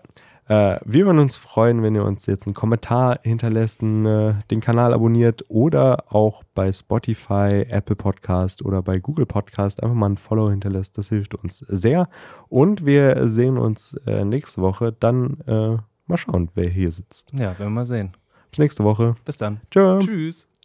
äh, 0.51 0.79
wir 0.83 1.05
würden 1.05 1.19
uns 1.19 1.37
freuen, 1.37 1.81
wenn 1.81 1.95
ihr 1.95 2.03
uns 2.03 2.25
jetzt 2.25 2.45
einen 2.45 2.53
Kommentar 2.53 3.19
hinterlässt, 3.23 3.81
äh, 3.81 4.33
den 4.51 4.59
Kanal 4.59 4.93
abonniert 4.93 5.45
oder 5.47 6.13
auch 6.13 6.43
bei 6.53 6.73
Spotify, 6.73 7.65
Apple 7.69 7.95
Podcast 7.95 8.65
oder 8.65 8.81
bei 8.81 8.99
Google 8.99 9.25
Podcast 9.25 9.81
einfach 9.81 9.95
mal 9.95 10.09
ein 10.09 10.17
Follow 10.17 10.49
hinterlässt. 10.49 10.97
Das 10.97 11.07
hilft 11.07 11.35
uns 11.35 11.59
sehr. 11.69 12.09
Und 12.49 12.85
wir 12.85 13.29
sehen 13.29 13.57
uns 13.57 13.93
äh, 14.05 14.25
nächste 14.25 14.61
Woche. 14.61 14.93
Dann 14.99 15.39
äh, 15.47 15.77
mal 16.07 16.17
schauen, 16.17 16.49
wer 16.53 16.67
hier 16.67 16.91
sitzt. 16.91 17.31
Ja, 17.31 17.57
werden 17.57 17.59
wir 17.59 17.69
mal 17.69 17.85
sehen. 17.85 18.11
Bis 18.49 18.59
nächste 18.59 18.83
Woche. 18.83 19.15
Bis 19.23 19.37
dann. 19.37 19.61
Tschö. 19.71 19.99
Tschüss. 19.99 20.50